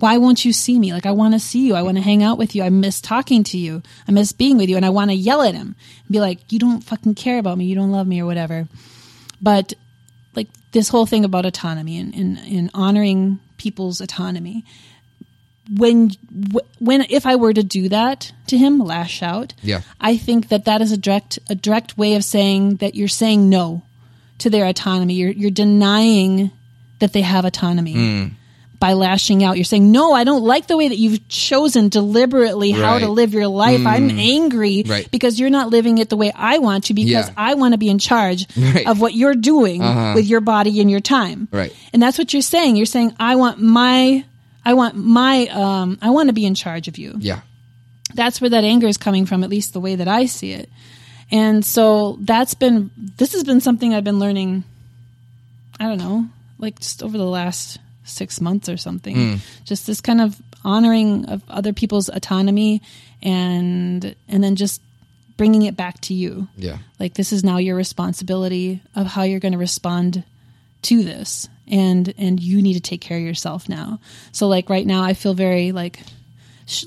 why 0.00 0.18
won't 0.18 0.44
you 0.44 0.52
see 0.52 0.78
me? 0.78 0.92
Like 0.92 1.06
i 1.06 1.12
want 1.12 1.32
to 1.34 1.40
see 1.40 1.66
you. 1.66 1.74
I 1.74 1.82
want 1.82 1.96
to 1.96 2.02
hang 2.02 2.22
out 2.22 2.36
with 2.36 2.54
you. 2.54 2.62
I 2.62 2.68
miss 2.68 3.00
talking 3.00 3.42
to 3.44 3.56
you. 3.58 3.82
I 4.06 4.12
miss 4.12 4.32
being 4.32 4.58
with 4.58 4.68
you 4.68 4.76
and 4.76 4.84
i 4.84 4.90
want 4.90 5.10
to 5.10 5.16
yell 5.16 5.42
at 5.42 5.54
him 5.54 5.74
and 6.04 6.08
be 6.10 6.20
like 6.20 6.52
you 6.52 6.58
don't 6.58 6.82
fucking 6.82 7.14
care 7.14 7.38
about 7.38 7.56
me. 7.58 7.64
You 7.66 7.74
don't 7.74 7.92
love 7.92 8.06
me 8.06 8.20
or 8.20 8.26
whatever 8.26 8.68
but 9.40 9.72
like 10.34 10.48
this 10.72 10.88
whole 10.88 11.06
thing 11.06 11.24
about 11.24 11.46
autonomy 11.46 11.98
and, 11.98 12.14
and, 12.14 12.38
and 12.38 12.70
honoring 12.74 13.38
people's 13.56 14.00
autonomy 14.00 14.64
when 15.76 16.10
when 16.78 17.02
if 17.10 17.26
I 17.26 17.36
were 17.36 17.52
to 17.52 17.62
do 17.62 17.90
that 17.90 18.32
to 18.46 18.56
him, 18.56 18.78
lash 18.78 19.22
out, 19.22 19.52
Yeah. 19.62 19.82
I 20.00 20.16
think 20.16 20.48
that 20.48 20.64
that 20.64 20.80
is 20.80 20.92
a 20.92 20.96
direct 20.96 21.38
a 21.50 21.54
direct 21.54 21.98
way 21.98 22.14
of 22.14 22.24
saying 22.24 22.76
that 22.76 22.94
you're 22.94 23.08
saying 23.08 23.50
no 23.50 23.82
to 24.38 24.50
their 24.50 24.66
autonomy. 24.66 25.14
You're 25.14 25.30
you're 25.32 25.50
denying 25.50 26.50
that 27.00 27.12
they 27.12 27.22
have 27.22 27.44
autonomy 27.44 27.92
Hmm. 27.92 28.24
by 28.80 28.92
lashing 28.94 29.42
out. 29.44 29.56
You're 29.56 29.64
saying 29.64 29.90
no, 29.92 30.12
I 30.12 30.24
don't 30.24 30.42
like 30.44 30.66
the 30.66 30.76
way 30.76 30.88
that 30.88 30.98
you've 30.98 31.26
chosen 31.28 31.88
deliberately 31.88 32.70
how 32.72 32.98
to 32.98 33.06
Right. 33.06 33.10
Live 33.14 33.32
your 33.34 33.48
life. 33.48 33.84
I'm 33.86 34.10
angry 34.10 34.84
Right. 34.86 35.08
because 35.10 35.38
you're 35.40 35.50
not 35.50 35.70
living 35.70 35.98
it 35.98 36.08
the 36.08 36.16
way 36.16 36.30
I 36.34 36.58
want 36.58 36.84
to 36.84 36.94
because 36.94 37.10
Yeah. 37.10 37.30
I 37.36 37.54
want 37.54 37.72
to 37.74 37.78
be 37.78 37.88
in 37.88 37.98
charge 37.98 38.46
Right. 38.56 38.86
of 38.86 39.00
what 39.00 39.14
you're 39.14 39.34
doing 39.34 39.80
with 40.14 40.26
your 40.26 40.40
body 40.40 40.80
and 40.80 40.90
your 40.90 41.00
time. 41.00 41.48
Right. 41.52 41.72
And 41.92 42.02
that's 42.02 42.18
what 42.18 42.32
you're 42.32 42.42
saying. 42.42 42.76
You're 42.76 42.86
saying 42.86 43.14
I 43.18 43.36
want 43.36 43.60
my 43.60 44.24
I 44.64 44.74
want 44.74 44.94
my 44.96 45.46
um 45.48 45.98
I 46.02 46.10
want 46.10 46.28
to 46.28 46.32
be 46.32 46.44
in 46.46 46.54
charge 46.54 46.88
of 46.88 46.98
you. 46.98 47.16
yeah 47.20 47.40
That's 48.14 48.40
where 48.40 48.50
that 48.50 48.64
anger 48.64 48.86
is 48.88 48.96
coming 48.98 49.26
from 49.26 49.42
at 49.44 49.50
least 49.50 49.72
the 49.72 49.80
way 49.80 49.94
that 49.96 50.08
I 50.08 50.26
see 50.26 50.52
it. 50.52 50.68
And 51.30 51.64
so 51.64 52.18
that's 52.20 52.54
been 52.54 52.90
this 52.96 53.32
has 53.32 53.44
been 53.44 53.60
something 53.60 53.94
I've 53.94 54.04
been 54.04 54.18
learning 54.18 54.64
I 55.80 55.84
don't 55.84 55.98
know, 55.98 56.26
like 56.58 56.80
just 56.80 57.02
over 57.02 57.16
the 57.16 57.24
last 57.24 57.78
6 58.04 58.40
months 58.40 58.68
or 58.68 58.76
something. 58.76 59.14
Hmm. 59.14 59.34
Just 59.64 59.86
this 59.86 60.00
kind 60.00 60.20
of 60.20 60.40
honoring 60.64 61.26
of 61.26 61.42
other 61.48 61.72
people's 61.72 62.08
autonomy 62.08 62.82
and 63.22 64.14
and 64.28 64.42
then 64.42 64.56
just 64.56 64.80
bringing 65.36 65.62
it 65.62 65.76
back 65.76 66.00
to 66.02 66.14
you. 66.14 66.48
Yeah. 66.56 66.78
Like 66.98 67.14
this 67.14 67.32
is 67.32 67.44
now 67.44 67.58
your 67.58 67.76
responsibility 67.76 68.82
of 68.94 69.06
how 69.06 69.22
you're 69.22 69.40
going 69.40 69.52
to 69.52 69.58
respond 69.58 70.24
to 70.82 71.02
this 71.02 71.48
and 71.66 72.12
and 72.18 72.40
you 72.40 72.62
need 72.62 72.74
to 72.74 72.80
take 72.80 73.00
care 73.00 73.18
of 73.18 73.24
yourself 73.24 73.68
now. 73.68 74.00
So 74.32 74.48
like 74.48 74.70
right 74.70 74.86
now 74.86 75.02
i 75.02 75.14
feel 75.14 75.34
very 75.34 75.72
like 75.72 76.00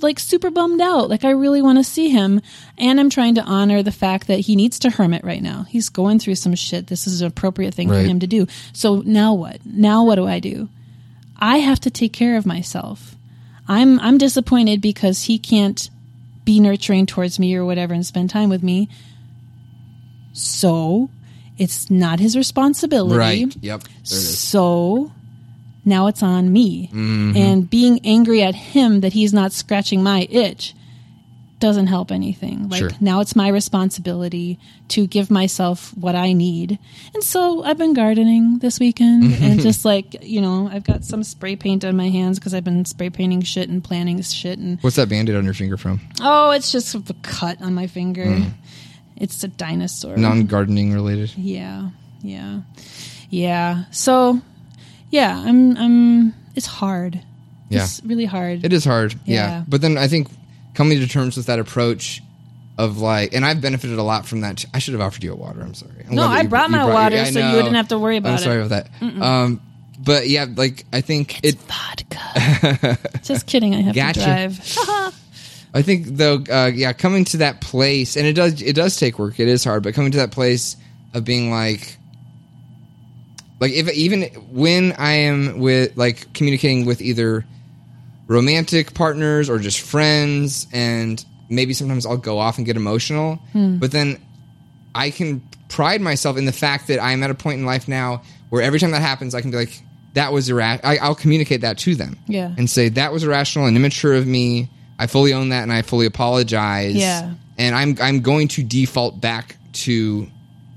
like 0.01 0.19
super 0.19 0.49
bummed 0.49 0.81
out. 0.81 1.09
Like 1.09 1.23
i 1.25 1.31
really 1.31 1.61
want 1.61 1.77
to 1.77 1.83
see 1.83 2.09
him. 2.09 2.41
And 2.77 2.99
i'm 2.99 3.09
trying 3.09 3.35
to 3.35 3.43
honor 3.43 3.83
the 3.83 3.91
fact 3.91 4.27
that 4.27 4.41
he 4.41 4.55
needs 4.55 4.79
to 4.79 4.89
hermit 4.89 5.23
right 5.23 5.41
now. 5.41 5.63
He's 5.63 5.89
going 5.89 6.19
through 6.19 6.35
some 6.35 6.55
shit. 6.55 6.87
This 6.87 7.07
is 7.07 7.21
an 7.21 7.27
appropriate 7.27 7.73
thing 7.73 7.87
for 7.89 7.95
him 7.99 8.19
to 8.19 8.27
do. 8.27 8.47
So 8.73 9.01
now 9.05 9.33
what? 9.33 9.65
Now 9.65 10.05
what 10.05 10.15
do 10.15 10.27
i 10.27 10.39
do? 10.39 10.69
I 11.37 11.57
have 11.57 11.79
to 11.81 11.89
take 11.89 12.13
care 12.13 12.37
of 12.37 12.45
myself. 12.45 13.15
I'm 13.67 13.99
i'm 13.99 14.17
disappointed 14.17 14.81
because 14.81 15.23
he 15.23 15.37
can't 15.39 15.89
be 16.45 16.59
nurturing 16.59 17.05
towards 17.05 17.39
me 17.39 17.55
or 17.55 17.63
whatever 17.65 17.93
and 17.93 18.05
spend 18.05 18.29
time 18.29 18.49
with 18.49 18.63
me. 18.63 18.89
So 20.33 21.09
it's 21.57 21.89
not 21.91 22.19
his 22.19 22.35
responsibility. 22.35 23.17
right. 23.17 23.55
Yep. 23.61 23.83
There 23.83 23.91
it 23.91 24.11
is. 24.11 24.39
So 24.39 25.11
now 25.85 26.07
it's 26.07 26.21
on 26.23 26.51
me. 26.53 26.87
Mm-hmm. 26.87 27.37
And 27.37 27.69
being 27.69 27.99
angry 28.03 28.41
at 28.43 28.55
him 28.55 29.01
that 29.01 29.13
he's 29.13 29.33
not 29.33 29.51
scratching 29.51 30.03
my 30.03 30.27
itch 30.29 30.73
doesn't 31.59 31.87
help 31.87 32.11
anything. 32.11 32.69
Like 32.69 32.79
Sure. 32.79 32.89
now 32.99 33.19
it's 33.19 33.35
my 33.35 33.47
responsibility 33.47 34.57
to 34.87 35.05
give 35.05 35.29
myself 35.29 35.95
what 35.95 36.15
I 36.15 36.33
need. 36.33 36.79
And 37.13 37.23
so 37.23 37.63
I've 37.63 37.77
been 37.77 37.93
gardening 37.93 38.57
this 38.57 38.79
weekend 38.79 39.23
Mm-hmm. 39.25 39.43
and 39.43 39.59
just 39.61 39.85
like, 39.85 40.23
you 40.23 40.41
know, 40.41 40.67
I've 40.73 40.83
got 40.83 41.03
some 41.03 41.23
spray 41.23 41.55
paint 41.55 41.85
on 41.85 41.95
my 41.95 42.09
hands 42.09 42.39
because 42.39 42.55
I've 42.55 42.63
been 42.63 42.83
spray 42.85 43.11
painting 43.11 43.41
shit 43.43 43.69
and 43.69 43.83
planning 43.83 44.19
shit 44.23 44.57
and 44.57 44.79
what's 44.81 44.95
that 44.95 45.07
band-aid 45.09 45.35
on 45.35 45.45
your 45.45 45.53
finger 45.53 45.77
from 45.77 45.99
oh, 46.19 46.49
it's 46.49 46.71
just 46.71 46.95
a 46.95 47.03
cut 47.21 47.61
on 47.61 47.75
my 47.75 47.85
finger. 47.85 48.25
Mm. 48.25 48.51
It's 49.17 49.43
a 49.43 49.47
dinosaur. 49.47 50.17
non-gardening 50.17 50.93
related 50.93 51.31
Yeah, 51.37 51.89
yeah, 52.23 52.61
yeah. 53.29 53.83
So, 53.91 54.41
yeah, 55.11 55.37
I'm. 55.45 55.77
I'm. 55.77 56.33
It's 56.55 56.65
hard. 56.65 57.21
Yeah. 57.69 57.83
It's 57.83 58.01
really 58.03 58.25
hard. 58.25 58.65
It 58.65 58.73
is 58.73 58.83
hard, 58.83 59.13
yeah. 59.25 59.35
Yeah. 59.59 59.63
But 59.67 59.81
then 59.81 59.97
I 59.97 60.07
think 60.09 60.27
coming 60.73 60.99
to 60.99 61.07
terms 61.07 61.37
with 61.37 61.45
that 61.45 61.59
approach 61.59 62.21
of 62.77 62.97
like, 62.97 63.33
and 63.33 63.45
I've 63.45 63.61
benefited 63.61 63.97
a 63.97 64.03
lot 64.03 64.25
from 64.25 64.41
that. 64.41 64.65
I 64.73 64.79
should 64.79 64.93
have 64.93 65.01
offered 65.01 65.23
you 65.23 65.31
a 65.31 65.35
water. 65.35 65.61
I'm 65.61 65.73
sorry. 65.73 66.05
I'm 66.09 66.15
No, 66.15 66.23
I 66.23 66.45
brought 66.47 66.69
you 66.69 66.75
my 66.77 66.83
your- 66.85 66.93
water 66.93 67.17
I 67.17 67.29
so 67.31 67.39
you 67.39 67.55
wouldn't 67.55 67.75
have 67.75 67.89
to 67.89 67.99
worry 67.99 68.17
about 68.17 68.29
I'm 68.31 68.35
it. 68.35 68.41
sorry 68.41 68.61
about 68.61 68.69
that. 69.01 69.21
Um, 69.21 69.61
but 70.03 70.27
yeah, 70.27 70.47
like 70.53 70.85
I 70.91 70.99
think 71.01 71.39
it. 71.45 71.55
Vodka. 71.59 72.97
Just 73.23 73.45
kidding. 73.47 73.75
I 73.75 73.81
have 73.81 73.95
Gotcha. 73.95 74.19
to 74.19 74.25
drive. 74.25 75.13
I 75.73 75.81
think 75.81 76.07
though, 76.07 76.43
uh, 76.51 76.71
yeah, 76.73 76.91
coming 76.91 77.23
to 77.25 77.37
that 77.37 77.61
place, 77.61 78.17
and 78.17 78.25
it 78.27 78.33
does 78.33 78.61
it 78.61 78.73
does 78.75 78.97
take 78.97 79.17
work. 79.17 79.39
It 79.39 79.47
is 79.47 79.63
hard, 79.63 79.83
but 79.83 79.93
coming 79.93 80.11
to 80.11 80.17
that 80.17 80.31
place 80.31 80.75
of 81.13 81.23
being 81.23 81.49
like, 81.51 81.95
like 83.61 83.71
if 83.71 83.89
even 83.93 84.23
when 84.51 84.93
I 84.93 85.11
am 85.11 85.59
with 85.59 85.95
like 85.95 86.33
communicating 86.33 86.85
with 86.85 87.01
either 87.01 87.45
romantic 88.27 88.93
partners 88.93 89.49
or 89.49 89.59
just 89.59 89.79
friends, 89.79 90.67
and 90.73 91.23
maybe 91.47 91.73
sometimes 91.73 92.05
I'll 92.05 92.17
go 92.17 92.39
off 92.39 92.57
and 92.57 92.65
get 92.65 92.75
emotional, 92.75 93.35
hmm. 93.53 93.77
but 93.77 93.91
then 93.91 94.19
I 94.95 95.11
can 95.11 95.41
pride 95.69 96.01
myself 96.01 96.37
in 96.37 96.45
the 96.45 96.51
fact 96.51 96.87
that 96.87 97.01
I'm 97.01 97.23
at 97.23 97.29
a 97.29 97.35
point 97.35 97.59
in 97.59 97.65
life 97.65 97.87
now 97.87 98.23
where 98.49 98.61
every 98.61 98.79
time 98.79 98.91
that 98.91 99.01
happens, 99.01 99.35
I 99.35 99.41
can 99.41 99.51
be 99.51 99.57
like, 99.57 99.81
that 100.13 100.33
was 100.33 100.49
irrational. 100.49 100.97
I'll 101.01 101.15
communicate 101.15 101.61
that 101.61 101.77
to 101.79 101.95
them. 101.95 102.17
Yeah. 102.27 102.53
And 102.57 102.69
say, 102.69 102.89
that 102.89 103.13
was 103.13 103.23
irrational 103.23 103.67
and 103.67 103.77
immature 103.77 104.13
of 104.13 104.27
me. 104.27 104.69
I 104.99 105.07
fully 105.07 105.33
own 105.33 105.49
that 105.49 105.63
and 105.63 105.71
I 105.71 105.83
fully 105.83 106.05
apologize. 106.05 106.95
Yeah. 106.95 107.33
And 107.57 107.75
I'm, 107.75 107.95
I'm 108.01 108.21
going 108.21 108.49
to 108.49 108.63
default 108.63 109.21
back 109.21 109.55
to, 109.73 110.27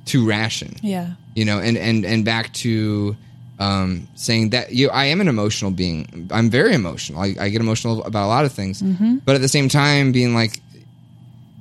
to 0.06 0.26
ration, 0.26 0.76
Yeah. 0.82 1.14
You 1.34 1.44
know, 1.44 1.58
and, 1.58 1.76
and, 1.76 2.04
and 2.04 2.24
back 2.24 2.52
to, 2.54 3.16
um, 3.58 4.08
saying 4.14 4.50
that 4.50 4.72
you, 4.72 4.90
I 4.90 5.06
am 5.06 5.20
an 5.20 5.28
emotional 5.28 5.70
being. 5.70 6.28
I'm 6.32 6.50
very 6.50 6.74
emotional. 6.74 7.20
I, 7.20 7.34
I 7.38 7.48
get 7.50 7.60
emotional 7.60 8.02
about 8.04 8.26
a 8.26 8.28
lot 8.28 8.44
of 8.44 8.52
things, 8.52 8.82
Mm-hmm. 8.82 9.18
but 9.24 9.34
at 9.36 9.40
the 9.40 9.48
same 9.48 9.68
time, 9.68 10.12
being 10.12 10.34
like, 10.34 10.60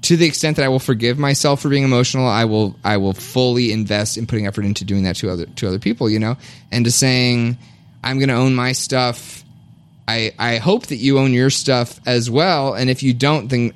to 0.03 0.17
the 0.17 0.25
extent 0.25 0.57
that 0.57 0.65
I 0.65 0.67
will 0.69 0.79
forgive 0.79 1.17
myself 1.17 1.61
for 1.61 1.69
being 1.69 1.83
emotional, 1.83 2.27
I 2.27 2.43
will 2.45 2.75
I 2.83 2.97
will 2.97 3.13
fully 3.13 3.71
invest 3.71 4.17
in 4.17 4.27
putting 4.27 4.47
effort 4.47 4.65
into 4.65 4.83
doing 4.83 5.03
that 5.03 5.15
to 5.17 5.29
other 5.29 5.45
to 5.45 5.67
other 5.67 5.79
people, 5.79 6.09
you 6.09 6.19
know, 6.19 6.35
and 6.71 6.83
to 6.85 6.91
saying 6.91 7.57
I'm 8.03 8.17
going 8.19 8.27
to 8.29 8.35
own 8.35 8.53
my 8.53 8.73
stuff. 8.73 9.43
I 10.05 10.33
I 10.37 10.57
hope 10.57 10.87
that 10.87 10.97
you 10.97 11.19
own 11.19 11.31
your 11.31 11.49
stuff 11.49 12.01
as 12.05 12.29
well, 12.29 12.73
and 12.73 12.89
if 12.89 13.01
you 13.01 13.13
don't, 13.13 13.47
then 13.47 13.71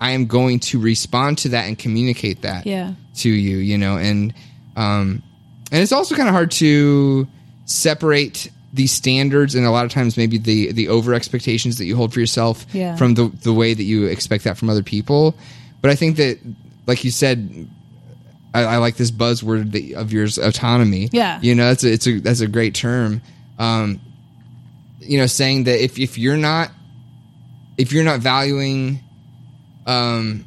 I 0.00 0.12
am 0.12 0.26
going 0.26 0.60
to 0.60 0.78
respond 0.78 1.38
to 1.38 1.48
that 1.50 1.66
and 1.66 1.76
communicate 1.76 2.42
that 2.42 2.64
Yeah. 2.64 2.94
to 3.16 3.28
you, 3.28 3.56
you 3.56 3.76
know, 3.78 3.96
and 3.96 4.32
um, 4.76 5.22
and 5.72 5.82
it's 5.82 5.90
also 5.92 6.14
kind 6.14 6.28
of 6.28 6.34
hard 6.34 6.52
to 6.52 7.26
separate 7.64 8.50
these 8.74 8.92
standards 8.92 9.54
and 9.54 9.66
a 9.66 9.70
lot 9.70 9.84
of 9.84 9.90
times 9.90 10.16
maybe 10.16 10.38
the 10.38 10.70
the 10.72 10.88
over 10.88 11.12
expectations 11.14 11.78
that 11.78 11.84
you 11.86 11.96
hold 11.96 12.12
for 12.14 12.20
yourself 12.20 12.64
Yeah. 12.72 12.94
from 12.96 13.14
the 13.14 13.28
the 13.42 13.52
way 13.52 13.74
that 13.74 13.82
you 13.82 14.06
expect 14.06 14.44
that 14.44 14.56
from 14.56 14.70
other 14.70 14.82
people. 14.84 15.34
But 15.80 15.90
I 15.90 15.94
think 15.96 16.16
that, 16.16 16.38
like 16.86 17.02
you 17.04 17.10
said, 17.10 17.68
I, 18.54 18.62
I 18.62 18.76
like 18.76 18.96
this 18.96 19.10
buzzword 19.10 19.72
that, 19.72 19.94
of 19.98 20.12
yours, 20.12 20.38
autonomy. 20.38 21.08
Yeah. 21.12 21.40
you 21.42 21.54
know, 21.56 21.68
that's 21.68 21.82
a, 21.84 21.92
it's 21.92 22.06
a 22.06 22.20
that's 22.20 22.40
a 22.40 22.46
great 22.46 22.74
term. 22.74 23.20
um, 23.58 24.00
you 25.00 25.18
know, 25.18 25.26
saying 25.26 25.64
that 25.64 25.82
if 25.82 25.98
if 25.98 26.16
you're 26.18 26.36
not 26.36 26.70
if 27.76 27.92
you're 27.92 28.04
not 28.04 28.20
valuing 28.20 29.00
um 29.86 30.44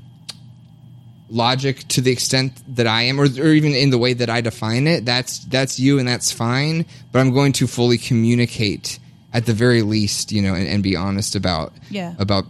logic 1.29 1.87
to 1.89 2.01
the 2.01 2.11
extent 2.11 2.53
that 2.75 2.87
I 2.87 3.03
am, 3.03 3.19
or, 3.19 3.23
or 3.25 3.47
even 3.53 3.73
in 3.73 3.89
the 3.89 3.97
way 3.97 4.13
that 4.13 4.29
I 4.29 4.41
define 4.41 4.87
it, 4.87 5.05
that's 5.05 5.39
that's 5.39 5.79
you 5.79 5.99
and 5.99 6.07
that's 6.07 6.31
fine. 6.31 6.85
But 7.11 7.19
I'm 7.19 7.33
going 7.33 7.53
to 7.53 7.67
fully 7.67 7.97
communicate 7.97 8.99
at 9.33 9.45
the 9.45 9.53
very 9.53 9.81
least, 9.81 10.31
you 10.31 10.41
know, 10.41 10.53
and, 10.53 10.67
and 10.67 10.83
be 10.83 10.95
honest 10.95 11.35
about 11.35 11.73
Yeah. 11.89 12.13
about 12.19 12.45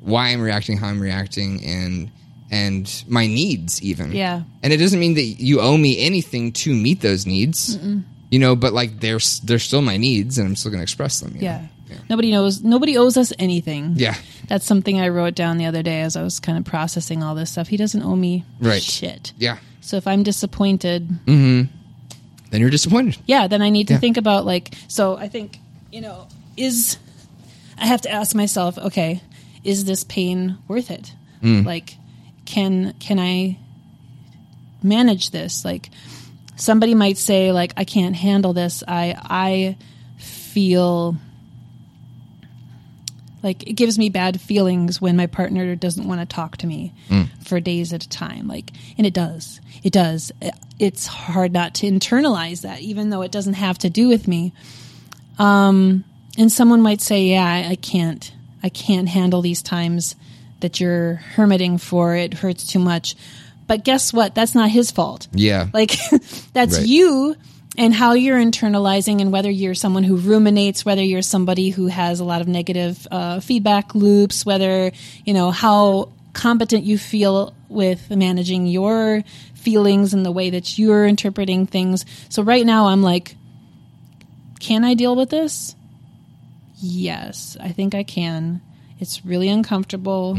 why 0.00 0.28
I'm 0.28 0.40
reacting, 0.42 0.76
how 0.78 0.88
I'm 0.88 1.00
reacting, 1.00 1.64
and 1.64 2.10
and 2.50 3.04
my 3.08 3.26
needs 3.26 3.82
even. 3.82 4.12
Yeah. 4.12 4.42
And 4.62 4.72
it 4.72 4.76
doesn't 4.76 5.00
mean 5.00 5.14
that 5.14 5.22
you 5.22 5.60
owe 5.60 5.76
me 5.76 5.98
anything 5.98 6.52
to 6.52 6.74
meet 6.74 7.00
those 7.00 7.26
needs. 7.26 7.78
You 8.30 8.38
know, 8.40 8.56
but 8.56 8.72
like 8.72 9.00
they're 9.00 9.20
they're 9.44 9.58
still 9.60 9.82
my 9.82 9.96
needs, 9.96 10.38
and 10.38 10.48
I'm 10.48 10.56
still 10.56 10.70
going 10.72 10.80
to 10.80 10.82
express 10.82 11.20
them. 11.20 11.34
you 11.36 11.42
know? 11.42 11.68
Yeah. 11.94 12.00
Nobody 12.10 12.30
knows. 12.30 12.62
Nobody 12.62 12.96
owes 12.98 13.16
us 13.16 13.32
anything. 13.38 13.94
Yeah. 13.96 14.14
That's 14.48 14.66
something 14.66 15.00
I 15.00 15.08
wrote 15.08 15.34
down 15.34 15.58
the 15.58 15.66
other 15.66 15.82
day 15.82 16.00
as 16.02 16.16
I 16.16 16.22
was 16.22 16.40
kind 16.40 16.58
of 16.58 16.64
processing 16.64 17.22
all 17.22 17.34
this 17.34 17.50
stuff. 17.50 17.68
He 17.68 17.76
doesn't 17.76 18.02
owe 18.02 18.16
me 18.16 18.44
Right. 18.60 18.82
shit. 18.82 19.32
Yeah. 19.38 19.58
So 19.80 19.96
if 19.96 20.06
I'm 20.06 20.22
disappointed, 20.22 21.08
Then 21.26 21.68
you're 22.52 22.70
disappointed. 22.70 23.18
yeah, 23.26 23.46
then 23.48 23.62
I 23.62 23.70
need 23.70 23.88
to 23.88 23.94
Yeah. 23.94 24.00
think 24.00 24.16
about 24.16 24.44
like. 24.46 24.74
So 24.88 25.16
I 25.16 25.28
think 25.28 25.58
you 25.92 26.00
know 26.00 26.26
is 26.56 26.98
I 27.78 27.86
have 27.86 28.02
to 28.02 28.10
ask 28.10 28.34
myself, 28.36 28.78
okay, 28.78 29.20
is 29.64 29.84
this 29.84 30.04
pain 30.04 30.56
worth 30.68 30.90
it? 30.90 31.12
Mm. 31.42 31.64
Like, 31.66 31.96
can 32.44 32.94
can 33.00 33.18
I 33.18 33.58
manage 34.82 35.30
this? 35.30 35.64
Like, 35.64 35.90
somebody 36.56 36.94
might 36.94 37.18
say, 37.18 37.50
like, 37.52 37.72
I 37.76 37.84
can't 37.84 38.14
handle 38.14 38.52
this. 38.52 38.82
I 38.86 39.14
I 39.18 39.76
feel 40.18 41.16
like 43.44 43.62
it 43.68 43.74
gives 43.74 43.96
me 43.98 44.08
bad 44.08 44.40
feelings 44.40 45.00
when 45.00 45.16
my 45.16 45.26
partner 45.26 45.76
doesn't 45.76 46.08
want 46.08 46.20
to 46.20 46.26
talk 46.26 46.56
to 46.56 46.66
me 46.66 46.92
for 47.44 47.60
days 47.60 47.92
at 47.92 48.02
a 48.02 48.08
time 48.08 48.48
like 48.48 48.70
and 48.98 49.06
it 49.06 49.14
does. 49.14 49.60
It 49.84 49.92
does. 49.92 50.32
It's 50.80 51.06
hard 51.06 51.52
not 51.52 51.74
to 51.76 51.86
internalize 51.86 52.62
that 52.62 52.80
even 52.80 53.10
though 53.10 53.22
it 53.22 53.30
doesn't 53.30 53.54
have 53.54 53.78
to 53.78 53.90
do 53.90 54.08
with 54.08 54.26
me. 54.26 54.52
Um 55.38 56.04
and 56.38 56.50
someone 56.50 56.80
might 56.82 57.00
say 57.00 57.24
yeah 57.26 57.44
I, 57.46 57.70
I 57.72 57.76
can't 57.76 58.32
i 58.62 58.68
can't 58.68 59.08
handle 59.08 59.40
these 59.42 59.62
times 59.62 60.16
that 60.60 60.80
you're 60.80 61.20
hermiting 61.36 61.78
for. 61.78 62.16
It 62.16 62.32
hurts 62.34 62.66
too 62.66 62.78
much. 62.78 63.14
But 63.66 63.84
guess 63.84 64.12
what? 64.12 64.34
That's 64.34 64.54
not 64.54 64.70
his 64.70 64.90
fault. 64.90 65.28
Yeah. 65.32 65.68
like 65.74 65.92
that's 66.54 66.78
Right. 66.78 66.86
you 66.86 67.36
and 67.76 67.92
how 67.92 68.12
you're 68.12 68.38
internalizing 68.38 69.20
and 69.20 69.32
whether 69.32 69.50
you're 69.50 69.74
someone 69.74 70.04
who 70.04 70.16
ruminates, 70.16 70.84
whether 70.84 71.02
you're 71.02 71.22
somebody 71.22 71.70
who 71.70 71.86
has 71.86 72.20
a 72.20 72.24
lot 72.24 72.40
of 72.40 72.48
negative 72.48 73.06
uh, 73.10 73.40
feedback 73.40 73.94
loops, 73.94 74.46
whether, 74.46 74.92
you 75.24 75.34
know, 75.34 75.50
how 75.50 76.12
competent 76.32 76.84
you 76.84 76.98
feel 76.98 77.54
with 77.68 78.10
managing 78.10 78.66
your 78.66 79.22
feelings 79.54 80.14
and 80.14 80.24
the 80.24 80.32
way 80.32 80.50
that 80.50 80.78
you're 80.78 81.06
interpreting 81.06 81.66
things. 81.66 82.04
So 82.28 82.42
right 82.42 82.64
now 82.64 82.86
I'm 82.86 83.02
like, 83.02 83.36
can 84.60 84.84
I 84.84 84.94
deal 84.94 85.16
with 85.16 85.30
this? 85.30 85.74
Yes, 86.76 87.56
I 87.60 87.70
think 87.70 87.94
I 87.94 88.02
can. 88.02 88.60
It's 89.00 89.24
really 89.24 89.48
uncomfortable. 89.48 90.34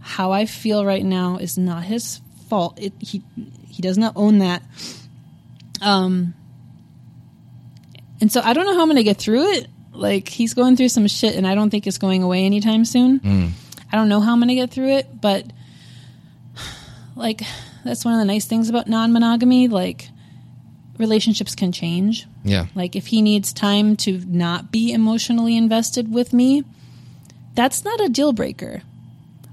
How 0.00 0.32
I 0.32 0.46
feel 0.46 0.84
right 0.84 1.04
now 1.04 1.36
is 1.36 1.56
not 1.56 1.84
his 1.84 2.20
fault. 2.48 2.78
It, 2.80 2.92
he 2.98 3.22
he 3.68 3.82
does 3.82 3.96
not 3.96 4.14
own 4.16 4.38
that. 4.38 4.62
Um, 5.80 6.34
and 8.22 8.30
so 8.32 8.40
I 8.40 8.52
don't 8.54 8.64
know 8.64 8.72
how 8.74 8.80
I'm 8.82 8.86
going 8.86 8.96
to 8.96 9.02
get 9.02 9.18
through 9.18 9.50
it. 9.52 9.66
Like 9.92 10.28
he's 10.28 10.54
going 10.54 10.76
through 10.76 10.88
some 10.88 11.06
shit, 11.08 11.34
and 11.36 11.46
I 11.46 11.54
don't 11.54 11.68
think 11.68 11.86
it's 11.86 11.98
going 11.98 12.22
away 12.22 12.46
anytime 12.46 12.84
soon. 12.86 13.20
Mm. 13.20 13.50
I 13.92 13.96
don't 13.96 14.08
know 14.08 14.20
how 14.20 14.32
I'm 14.32 14.38
going 14.38 14.48
to 14.48 14.54
get 14.54 14.70
through 14.70 14.92
it, 14.96 15.20
but 15.20 15.44
like 17.16 17.42
that's 17.84 18.04
one 18.04 18.14
of 18.14 18.20
the 18.20 18.24
nice 18.24 18.46
things 18.46 18.68
about 18.70 18.88
non-monogamy. 18.88 19.68
Like 19.68 20.08
relationships 20.98 21.54
can 21.54 21.72
change. 21.72 22.26
Yeah. 22.44 22.66
Like 22.74 22.96
if 22.96 23.08
he 23.08 23.22
needs 23.22 23.52
time 23.52 23.96
to 23.98 24.18
not 24.26 24.70
be 24.72 24.92
emotionally 24.92 25.56
invested 25.56 26.12
with 26.12 26.32
me, 26.32 26.64
that's 27.54 27.84
not 27.84 28.00
a 28.00 28.08
deal 28.08 28.32
breaker. 28.32 28.82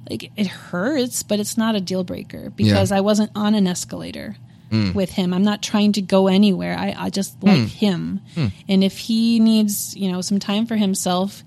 Like 0.10 0.32
it 0.38 0.48
hurts, 0.48 1.24
but 1.24 1.40
it's 1.40 1.58
not 1.58 1.76
a 1.76 1.82
deal 1.82 2.04
breaker 2.04 2.50
because 2.52 2.92
Yeah. 2.92 2.98
I 2.98 3.02
wasn't 3.02 3.32
on 3.36 3.56
an 3.56 3.68
escalator 3.68 4.38
Mm. 4.70 4.94
with 4.94 5.10
him. 5.10 5.34
I'm 5.34 5.44
not 5.44 5.64
trying 5.64 5.94
to 5.94 6.02
go 6.02 6.28
anywhere. 6.28 6.76
I, 6.78 6.96
I 6.96 7.10
just 7.10 7.40
mm. 7.40 7.48
like 7.48 7.70
him. 7.70 8.22
Mm. 8.36 8.52
And 8.68 8.84
if 8.84 8.98
he 8.98 9.40
needs, 9.40 9.96
you 9.96 10.12
know, 10.12 10.22
some 10.22 10.40
time 10.40 10.68
for 10.68 10.76
himself, 10.76 11.44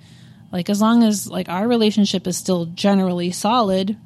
like 0.51 0.69
as 0.69 0.81
long 0.81 1.05
as 1.05 1.29
like 1.29 1.49
our 1.49 1.67
relationship 1.67 2.27
is 2.27 2.37
still 2.37 2.67
generally 2.67 3.31
solid, 3.31 3.97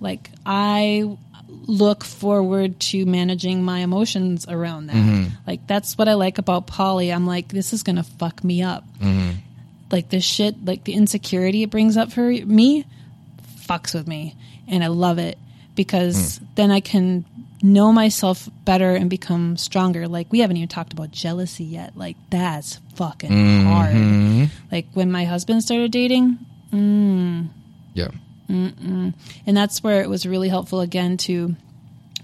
like 0.00 0.30
I 0.46 1.16
look 1.48 2.04
forward 2.04 2.80
to 2.80 3.04
managing 3.06 3.62
my 3.62 3.80
emotions 3.80 4.46
around 4.48 4.86
that. 4.86 4.96
Mm-hmm. 4.96 5.34
Like 5.46 5.66
that's 5.66 5.98
what 5.98 6.08
I 6.08 6.14
like 6.14 6.38
about 6.38 6.66
poly. 6.66 7.12
I'm 7.12 7.26
like, 7.26 7.48
this 7.48 7.72
is 7.72 7.82
gonna 7.82 8.02
fuck 8.02 8.42
me 8.42 8.62
up. 8.62 8.84
Mm-hmm. 8.98 9.30
Like 9.90 10.08
this 10.08 10.24
shit, 10.24 10.64
like 10.64 10.84
the 10.84 10.94
insecurity 10.94 11.64
it 11.64 11.70
brings 11.70 11.96
up 11.96 12.12
for 12.12 12.22
me, 12.22 12.86
fucks 13.66 13.94
with 13.94 14.06
me, 14.06 14.36
and 14.68 14.84
I 14.84 14.86
love 14.86 15.18
it 15.18 15.38
because 15.74 16.40
then 16.54 16.70
I 16.70 16.80
can 16.80 17.24
know 17.62 17.92
myself 17.92 18.48
better 18.64 18.94
and 18.94 19.10
become 19.10 19.56
stronger. 19.56 20.08
Like 20.08 20.30
we 20.32 20.40
haven't 20.40 20.56
even 20.56 20.68
talked 20.68 20.92
about 20.92 21.10
jealousy 21.10 21.64
yet. 21.64 21.96
Like 21.96 22.16
that's 22.30 22.80
fucking 22.94 23.64
hard. 23.64 23.94
Mm-hmm. 23.94 24.44
Like 24.72 24.86
when 24.94 25.10
my 25.10 25.24
husband 25.24 25.62
started 25.62 25.92
dating, 25.92 26.38
mm. 26.72 27.48
Yeah. 27.94 28.08
and 28.48 29.14
that's 29.46 29.82
where 29.82 30.02
it 30.02 30.08
was 30.08 30.26
really 30.26 30.48
helpful 30.48 30.80
again 30.80 31.16
to 31.18 31.54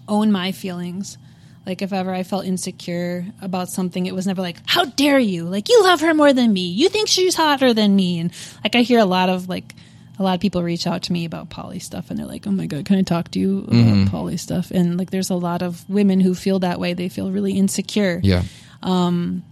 own 0.08 0.32
my 0.32 0.52
feelings 0.52 1.18
like 1.66 1.82
if 1.82 1.92
ever 1.92 2.14
i 2.14 2.22
felt 2.22 2.44
insecure 2.46 3.26
about 3.42 3.68
something 3.68 4.06
it 4.06 4.14
was 4.14 4.26
never 4.26 4.40
like 4.40 4.56
how 4.66 4.84
dare 4.84 5.18
you 5.18 5.44
like 5.44 5.68
you 5.68 5.82
love 5.82 6.00
her 6.00 6.14
more 6.14 6.32
than 6.32 6.52
me 6.52 6.68
you 6.68 6.88
think 6.88 7.08
she's 7.08 7.34
hotter 7.34 7.74
than 7.74 7.94
me 7.94 8.20
and 8.20 8.32
like 8.62 8.76
i 8.76 8.82
hear 8.82 9.00
a 9.00 9.04
lot 9.04 9.28
of 9.28 9.48
like 9.48 9.74
a 10.18 10.22
lot 10.22 10.34
of 10.34 10.40
people 10.40 10.62
reach 10.62 10.86
out 10.86 11.02
to 11.02 11.12
me 11.12 11.24
about 11.24 11.50
poly 11.50 11.78
stuff 11.78 12.10
and 12.10 12.18
they're 12.18 12.26
like 12.26 12.46
oh 12.46 12.50
my 12.50 12.66
god 12.66 12.84
can 12.84 12.96
i 12.96 13.02
talk 13.02 13.30
to 13.30 13.38
you 13.38 13.58
about 13.60 13.72
mm-hmm. 13.72 14.06
poly 14.06 14.36
stuff 14.36 14.70
and 14.70 14.98
like 14.98 15.10
there's 15.10 15.30
a 15.30 15.34
lot 15.34 15.62
of 15.62 15.88
women 15.88 16.20
who 16.20 16.34
feel 16.34 16.58
that 16.58 16.80
way 16.80 16.94
they 16.94 17.08
feel 17.08 17.30
really 17.30 17.52
insecure 17.52 18.20
Yeah. 18.22 18.42
Um, 18.82 19.42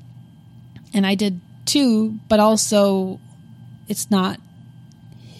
and 0.95 1.07
I 1.07 1.17
did 1.17 1.41
too, 1.67 2.19
but 2.29 2.41
also 2.41 3.21
it's 3.89 4.11
not 4.11 4.41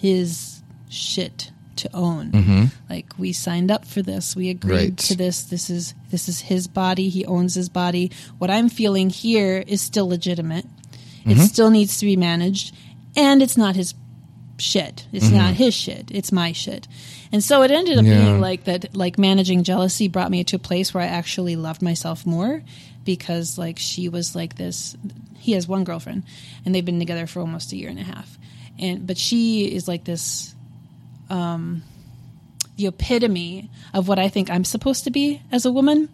his 0.01 0.61
shit 0.89 1.51
to 1.77 1.89
own. 1.93 2.31
Mm-hmm. 2.31 2.65
Like 2.89 3.13
we 3.17 3.33
signed 3.33 3.71
up 3.71 3.85
for 3.85 4.01
this. 4.01 4.35
We 4.35 4.49
agreed 4.49 4.75
Right. 4.75 4.97
to 4.97 5.15
this. 5.15 5.43
This 5.43 5.69
is 5.69 5.93
this 6.11 6.29
is 6.29 6.41
his 6.41 6.67
body. 6.67 7.09
He 7.09 7.25
owns 7.25 7.55
his 7.55 7.69
body. 7.69 8.11
What 8.37 8.51
I'm 8.51 8.69
feeling 8.69 9.09
here 9.09 9.63
is 9.65 9.81
still 9.81 10.07
legitimate. 10.07 10.65
It 11.25 11.29
mm-hmm. 11.29 11.41
still 11.41 11.71
needs 11.71 11.97
to 11.99 12.05
be 12.05 12.15
managed 12.15 12.75
and 13.15 13.41
it's 13.41 13.57
not 13.57 13.75
his 13.75 13.93
shit. 14.57 15.05
It's 15.11 15.29
not 15.29 15.53
his 15.55 15.73
shit. 15.73 16.09
It's 16.11 16.31
my 16.31 16.51
shit. 16.53 16.87
And 17.31 17.43
so 17.43 17.61
it 17.63 17.71
ended 17.71 17.97
up 17.97 18.05
Yeah. 18.05 18.19
being 18.23 18.39
like 18.41 18.63
that 18.65 18.95
like 18.95 19.17
managing 19.17 19.63
jealousy 19.63 20.07
brought 20.07 20.31
me 20.31 20.43
to 20.45 20.55
a 20.55 20.59
place 20.59 20.93
where 20.93 21.03
I 21.03 21.07
actually 21.07 21.55
loved 21.55 21.81
myself 21.81 22.25
more 22.25 22.63
because 23.03 23.57
like 23.57 23.77
she 23.79 24.07
was 24.09 24.35
like 24.35 24.55
this 24.55 24.95
he 25.37 25.51
has 25.51 25.67
one 25.67 25.83
girlfriend 25.83 26.23
and 26.65 26.73
they've 26.73 26.85
been 26.85 26.99
together 26.99 27.27
for 27.27 27.39
almost 27.39 27.71
a 27.73 27.75
year 27.77 27.89
and 27.89 27.99
a 27.99 28.03
half. 28.03 28.37
And 28.79 29.05
but 29.05 29.17
she 29.17 29.65
is 29.65 29.87
like 29.87 30.05
this 30.05 30.55
um 31.29 31.83
the 32.77 32.87
epitome 32.87 33.69
of 33.93 34.07
what 34.07 34.19
I 34.19 34.27
think 34.29 34.49
I'm 34.49 34.65
supposed 34.65 35.05
to 35.05 35.11
be 35.11 35.41
as 35.51 35.65
a 35.65 35.71
woman. 35.71 36.09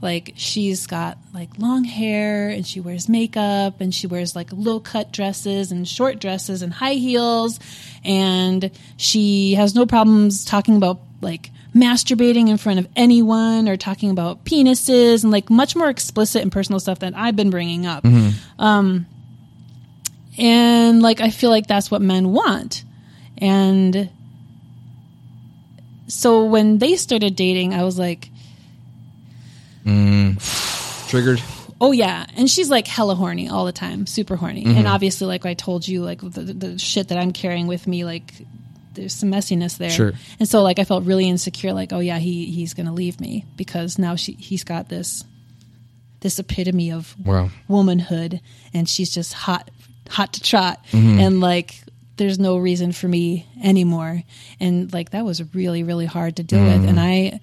Like 0.00 0.34
she's 0.36 0.86
got 0.86 1.18
like 1.34 1.58
long 1.58 1.82
hair 1.82 2.50
and 2.50 2.64
she 2.64 2.78
wears 2.78 3.08
makeup 3.08 3.80
and 3.80 3.92
she 3.92 4.06
wears 4.06 4.36
like 4.36 4.48
low 4.52 4.78
cut 4.78 5.12
dresses 5.12 5.72
and 5.72 5.88
short 5.88 6.20
dresses 6.20 6.62
and 6.62 6.72
high 6.72 6.94
heels 6.94 7.58
and 8.04 8.70
she 8.96 9.54
has 9.54 9.74
no 9.74 9.86
problems 9.86 10.44
talking 10.44 10.76
about 10.76 11.00
like 11.20 11.50
masturbating 11.74 12.48
in 12.48 12.58
front 12.58 12.78
of 12.78 12.86
anyone 12.94 13.68
or 13.68 13.76
talking 13.76 14.10
about 14.10 14.44
penises 14.44 15.24
and 15.24 15.32
like 15.32 15.50
much 15.50 15.74
more 15.74 15.88
explicit 15.90 16.42
and 16.42 16.52
personal 16.52 16.78
stuff 16.78 17.00
that 17.00 17.14
I've 17.16 17.34
been 17.34 17.50
bringing 17.50 17.84
up. 17.84 18.04
Um 18.58 19.06
and 20.38 21.02
like 21.02 21.20
I 21.20 21.30
feel 21.30 21.50
like 21.50 21.66
that's 21.66 21.90
what 21.90 22.00
men 22.00 22.32
want. 22.32 22.84
And 23.38 24.10
so 26.06 26.44
when 26.44 26.78
they 26.78 26.96
started 26.96 27.34
dating, 27.36 27.74
I 27.74 27.82
was 27.84 27.98
like, 27.98 28.30
Triggered. 31.08 31.42
Oh 31.80 31.92
yeah, 31.92 32.26
and 32.36 32.50
she's 32.50 32.68
like 32.70 32.86
hella 32.88 33.14
horny 33.14 33.48
all 33.48 33.64
the 33.64 33.72
time, 33.72 34.06
super 34.06 34.34
horny. 34.36 34.64
And 34.66 34.86
obviously, 34.88 35.26
like 35.28 35.46
I 35.46 35.54
told 35.54 35.86
you, 35.86 36.02
like 36.02 36.20
the, 36.20 36.42
the 36.42 36.78
shit 36.78 37.08
that 37.08 37.18
I'm 37.18 37.32
carrying 37.32 37.66
with 37.68 37.86
me, 37.86 38.04
like 38.04 38.34
there's 38.94 39.14
some 39.14 39.30
messiness 39.30 39.78
there. 39.78 39.90
Sure. 39.90 40.12
And 40.40 40.48
so, 40.48 40.62
like 40.62 40.80
I 40.80 40.84
felt 40.84 41.04
really 41.04 41.28
insecure. 41.28 41.72
Like, 41.72 41.92
oh 41.92 42.00
yeah, 42.00 42.18
he 42.18 42.46
he's 42.46 42.74
gonna 42.74 42.92
leave 42.92 43.20
me 43.20 43.44
because 43.56 43.96
now 43.98 44.16
she 44.16 44.32
he's 44.32 44.64
got 44.64 44.88
this 44.88 45.22
this 46.20 46.38
epitome 46.40 46.90
of 46.90 47.14
Wow. 47.24 47.50
womanhood, 47.68 48.40
and 48.74 48.88
she's 48.88 49.14
just 49.14 49.32
hot, 49.32 49.70
hot 50.10 50.32
to 50.32 50.40
trot, 50.40 50.84
Mm-hmm. 50.90 51.20
and 51.20 51.40
like 51.40 51.80
there's 52.16 52.40
no 52.40 52.56
reason 52.58 52.90
for 52.90 53.06
me 53.06 53.46
anymore, 53.62 54.24
and 54.58 54.92
like 54.92 55.10
that 55.10 55.24
was 55.24 55.54
really 55.54 55.84
really 55.84 56.06
hard 56.06 56.34
to 56.36 56.42
deal 56.42 56.64
with, 56.64 56.82
Mm. 56.82 56.88
and 56.88 57.00
I. 57.00 57.40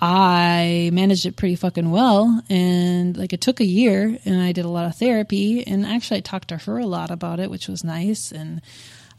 I 0.00 0.90
managed 0.92 1.24
it 1.26 1.36
pretty 1.36 1.56
fucking 1.56 1.90
well 1.90 2.42
and 2.50 3.16
like 3.16 3.32
it 3.32 3.40
took 3.40 3.60
a 3.60 3.64
year 3.64 4.18
and 4.24 4.40
I 4.40 4.52
did 4.52 4.64
a 4.64 4.68
lot 4.68 4.86
of 4.86 4.96
therapy 4.96 5.64
and 5.66 5.86
actually 5.86 6.18
I 6.18 6.20
talked 6.20 6.48
to 6.48 6.56
her 6.58 6.78
a 6.78 6.86
lot 6.86 7.10
about 7.10 7.40
it 7.40 7.50
which 7.50 7.68
was 7.68 7.84
nice 7.84 8.32
and 8.32 8.60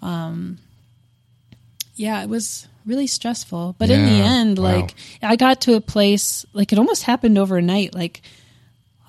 um 0.01 0.57
yeah 1.95 2.21
it 2.21 2.29
was 2.29 2.67
really 2.85 3.07
stressful 3.07 3.75
but 3.79 3.89
in 3.89 4.05
the 4.05 4.11
Yeah. 4.11 4.25
end 4.25 4.57
Wow. 4.59 4.63
like 4.79 4.95
I 5.21 5.35
got 5.35 5.61
to 5.61 5.75
a 5.75 5.81
place 5.81 6.45
like 6.53 6.71
it 6.73 6.77
almost 6.79 7.03
happened 7.03 7.37
overnight 7.37 7.95
like 7.95 8.21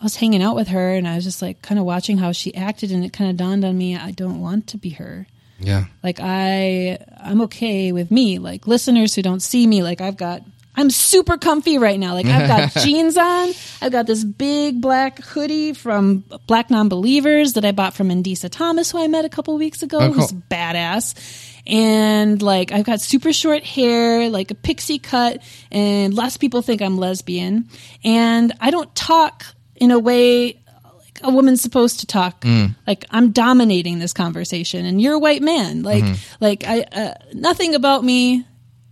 I 0.01 0.05
was 0.05 0.17
hanging 0.17 0.43
out 0.43 0.57
with 0.57 0.69
her 0.69 0.95
and 0.95 1.09
I 1.09 1.17
was 1.17 1.25
just 1.25 1.43
like 1.43 1.63
kind 1.63 1.79
of 1.79 1.85
watching 1.85 2.19
how 2.19 2.33
she 2.33 2.55
acted 2.55 2.93
and 2.93 3.05
it 3.05 3.13
kind 3.13 3.31
of 3.31 3.37
dawned 3.37 3.65
on 3.65 3.77
me 3.77 3.97
I 3.97 4.13
don't 4.13 4.41
want 4.41 4.69
to 4.69 4.79
be 4.79 4.91
her 4.91 5.27
Yeah. 5.59 5.87
like 6.03 6.21
I 6.23 6.99
I'm 7.19 7.41
okay 7.43 7.91
with 7.93 8.11
me. 8.11 8.39
Like 8.39 8.67
listeners 8.69 9.15
who 9.15 9.23
don't 9.23 9.41
see 9.41 9.67
me, 9.67 9.83
like 9.83 10.01
I've 10.01 10.17
got 10.17 10.43
I'm 10.77 10.91
super 10.91 11.39
comfy 11.39 11.79
right 11.79 11.99
now. 11.99 12.13
Like 12.15 12.27
I've 12.27 12.49
got 12.49 12.73
jeans 12.85 13.17
on. 13.17 13.53
I've 13.81 13.93
got 13.93 14.07
this 14.07 14.23
big 14.25 14.81
black 14.81 15.21
hoodie 15.21 15.73
from 15.73 16.25
Black 16.47 16.71
Non-Believers 16.71 17.55
that 17.55 17.65
I 17.65 17.73
bought 17.73 17.95
from 17.95 18.11
Mandisa 18.11 18.51
Thomas, 18.51 18.91
who 18.91 19.03
I 19.03 19.07
met 19.07 19.25
a 19.25 19.29
couple 19.31 19.57
weeks 19.57 19.83
ago. 19.83 19.99
Oh, 20.01 20.13
Who's 20.13 20.33
badass. 20.33 21.53
And 21.67 22.41
like 22.43 22.73
I've 22.73 22.85
got 22.85 23.01
super 23.01 23.33
short 23.33 23.65
hair, 23.65 24.29
like 24.29 24.51
a 24.51 24.55
pixie 24.55 24.99
cut, 24.99 25.43
and 25.73 26.15
lots 26.15 26.35
of 26.37 26.41
people 26.41 26.63
think 26.63 26.83
I'm 26.83 26.99
lesbian. 26.99 27.69
And 28.05 28.53
I 28.61 28.71
don't 28.71 28.95
talk 28.95 29.45
in 29.75 29.91
a 29.91 29.99
way 29.99 30.63
like 31.03 31.21
a 31.23 31.31
woman's 31.31 31.63
supposed 31.63 32.01
to 32.01 32.07
talk. 32.07 32.45
Like 32.87 33.05
I'm 33.11 33.33
dominating 33.33 33.99
this 33.99 34.13
conversation, 34.13 34.85
and 34.87 35.01
you're 35.01 35.15
a 35.15 35.19
white 35.19 35.43
man. 35.43 35.83
Like 35.83 36.05
like 36.41 36.65
I 36.67 36.83
uh, 36.83 37.15
nothing 37.33 37.75
about 37.75 38.05
me 38.05 38.45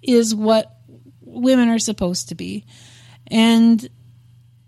is 0.02 0.35
what 0.35 0.73
women 1.35 1.69
are 1.69 1.78
supposed 1.78 2.28
to 2.31 2.35
be. 2.35 2.65
And 3.28 3.89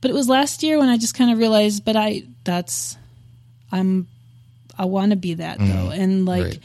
but 0.01 0.11
it 0.11 0.15
was 0.15 0.29
last 0.29 0.63
year 0.63 0.79
when 0.79 0.89
I 0.89 0.99
just 0.99 1.15
kind 1.15 1.31
of 1.31 1.39
realized, 1.39 1.85
but 1.85 1.97
I 1.97 2.23
that's 2.45 2.97
I'm 3.73 4.07
I 4.79 4.85
want 4.85 5.11
to 5.11 5.17
be 5.17 5.35
that 5.35 5.59
though, 5.59 5.91
and 5.91 6.27
like 6.27 6.43
Right. 6.45 6.59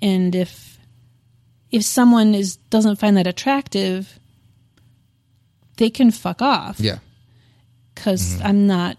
and 0.00 0.34
if 0.34 0.78
if 1.70 1.82
someone 1.84 2.34
is 2.34 2.56
doesn't 2.70 2.96
find 2.96 3.16
that 3.16 3.26
attractive, 3.26 4.18
they 5.78 5.90
can 5.90 6.10
fuck 6.10 6.40
off 6.42 6.78
Yeah. 6.80 6.98
because 7.94 8.34
Mm-hmm. 8.36 8.46
I'm 8.46 8.66
not. 8.66 8.96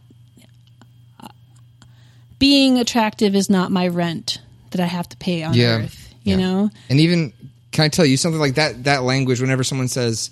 Being 2.39 2.77
attractive 2.77 3.35
is 3.35 3.49
not 3.49 3.71
my 3.71 3.87
rent 3.87 4.39
that 4.71 4.81
I 4.81 4.85
have 4.85 5.07
to 5.09 5.17
pay 5.17 5.43
on 5.43 5.53
Yeah. 5.53 5.77
Earth. 5.83 6.13
You 6.23 6.31
Yeah. 6.37 6.37
know, 6.37 6.69
And 6.89 6.99
even 6.99 7.31
can 7.73 7.83
I 7.83 7.89
tell 7.89 8.05
you 8.05 8.15
something 8.17 8.39
like 8.39 8.55
that? 8.55 8.85
That 8.85 9.03
language, 9.03 9.41
whenever 9.41 9.63
someone 9.63 9.87
says, 9.87 10.29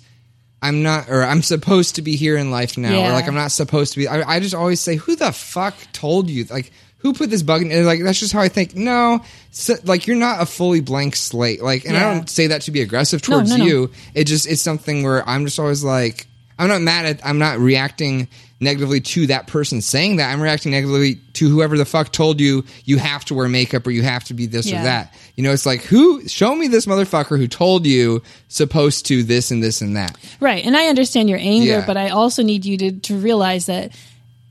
"I'm 0.62 0.82
not," 0.82 1.08
or 1.10 1.22
"I'm 1.24 1.42
supposed 1.42 1.96
to 1.96 2.02
be 2.02 2.16
here 2.16 2.36
in 2.36 2.50
life 2.50 2.78
now," 2.78 2.90
Yeah. 2.92 3.10
or 3.10 3.12
like 3.12 3.28
I'm 3.28 3.34
not 3.34 3.52
supposed 3.52 3.92
to 3.94 3.98
be, 3.98 4.08
I, 4.08 4.36
I 4.36 4.40
just 4.40 4.54
always 4.54 4.80
say, 4.80 4.96
"Who 4.96 5.16
the 5.16 5.32
fuck 5.32 5.74
told 5.92 6.30
you?" 6.30 6.44
Like, 6.44 6.72
who 6.98 7.12
put 7.12 7.30
this 7.30 7.42
bug 7.42 7.62
in? 7.62 7.72
and, 7.72 7.84
Like, 7.84 8.02
that's 8.02 8.20
just 8.20 8.32
how 8.32 8.40
I 8.40 8.48
think. 8.48 8.76
No, 8.76 9.20
so, 9.50 9.74
like 9.84 10.06
you're 10.06 10.16
not 10.16 10.40
a 10.40 10.46
fully 10.46 10.80
blank 10.80 11.16
slate. 11.16 11.62
Like, 11.62 11.84
and 11.84 11.96
I 11.96 12.14
don't 12.14 12.30
say 12.30 12.46
that 12.46 12.62
to 12.62 12.70
be 12.70 12.80
aggressive 12.80 13.20
towards 13.22 13.50
no, 13.50 13.56
no. 13.56 13.64
you. 13.64 13.90
It 14.14 14.24
just 14.24 14.46
it's 14.46 14.62
something 14.62 15.02
where 15.02 15.28
I'm 15.28 15.44
just 15.44 15.58
always 15.58 15.82
like, 15.82 16.26
I'm 16.58 16.68
not 16.68 16.80
mad 16.80 17.06
at, 17.06 17.26
I'm 17.26 17.38
not 17.38 17.58
reacting 17.58 18.28
negatively 18.62 19.00
to 19.00 19.26
that 19.26 19.46
person 19.46 19.80
saying 19.82 20.16
that. 20.16 20.32
I'm 20.32 20.40
reacting 20.40 20.72
negatively 20.72 21.16
to 21.34 21.48
whoever 21.50 21.76
the 21.76 21.84
fuck 21.84 22.12
told 22.12 22.40
you 22.40 22.64
you 22.84 22.96
have 22.98 23.24
to 23.26 23.34
wear 23.34 23.48
makeup 23.48 23.86
or 23.86 23.90
you 23.90 24.02
have 24.02 24.24
to 24.24 24.34
be 24.34 24.46
this 24.46 24.66
Yeah. 24.66 24.80
or 24.80 24.84
that. 24.84 25.14
You 25.36 25.42
know, 25.42 25.52
it's 25.52 25.66
like 25.66 25.82
who 25.82 26.26
show 26.28 26.54
me 26.54 26.68
this 26.68 26.86
motherfucker 26.86 27.36
who 27.38 27.48
told 27.48 27.84
you 27.86 28.22
supposed 28.48 29.06
to 29.06 29.22
this 29.22 29.50
and 29.50 29.62
this 29.62 29.80
and 29.82 29.96
that. 29.96 30.16
right? 30.40 30.64
And 30.64 30.76
I 30.76 30.86
understand 30.86 31.28
your 31.28 31.38
anger, 31.40 31.66
Yeah. 31.80 31.86
but 31.86 31.96
I 31.96 32.10
also 32.10 32.42
need 32.42 32.64
you 32.64 32.76
to 32.78 32.92
to 32.92 33.16
realize 33.18 33.66
that 33.66 33.92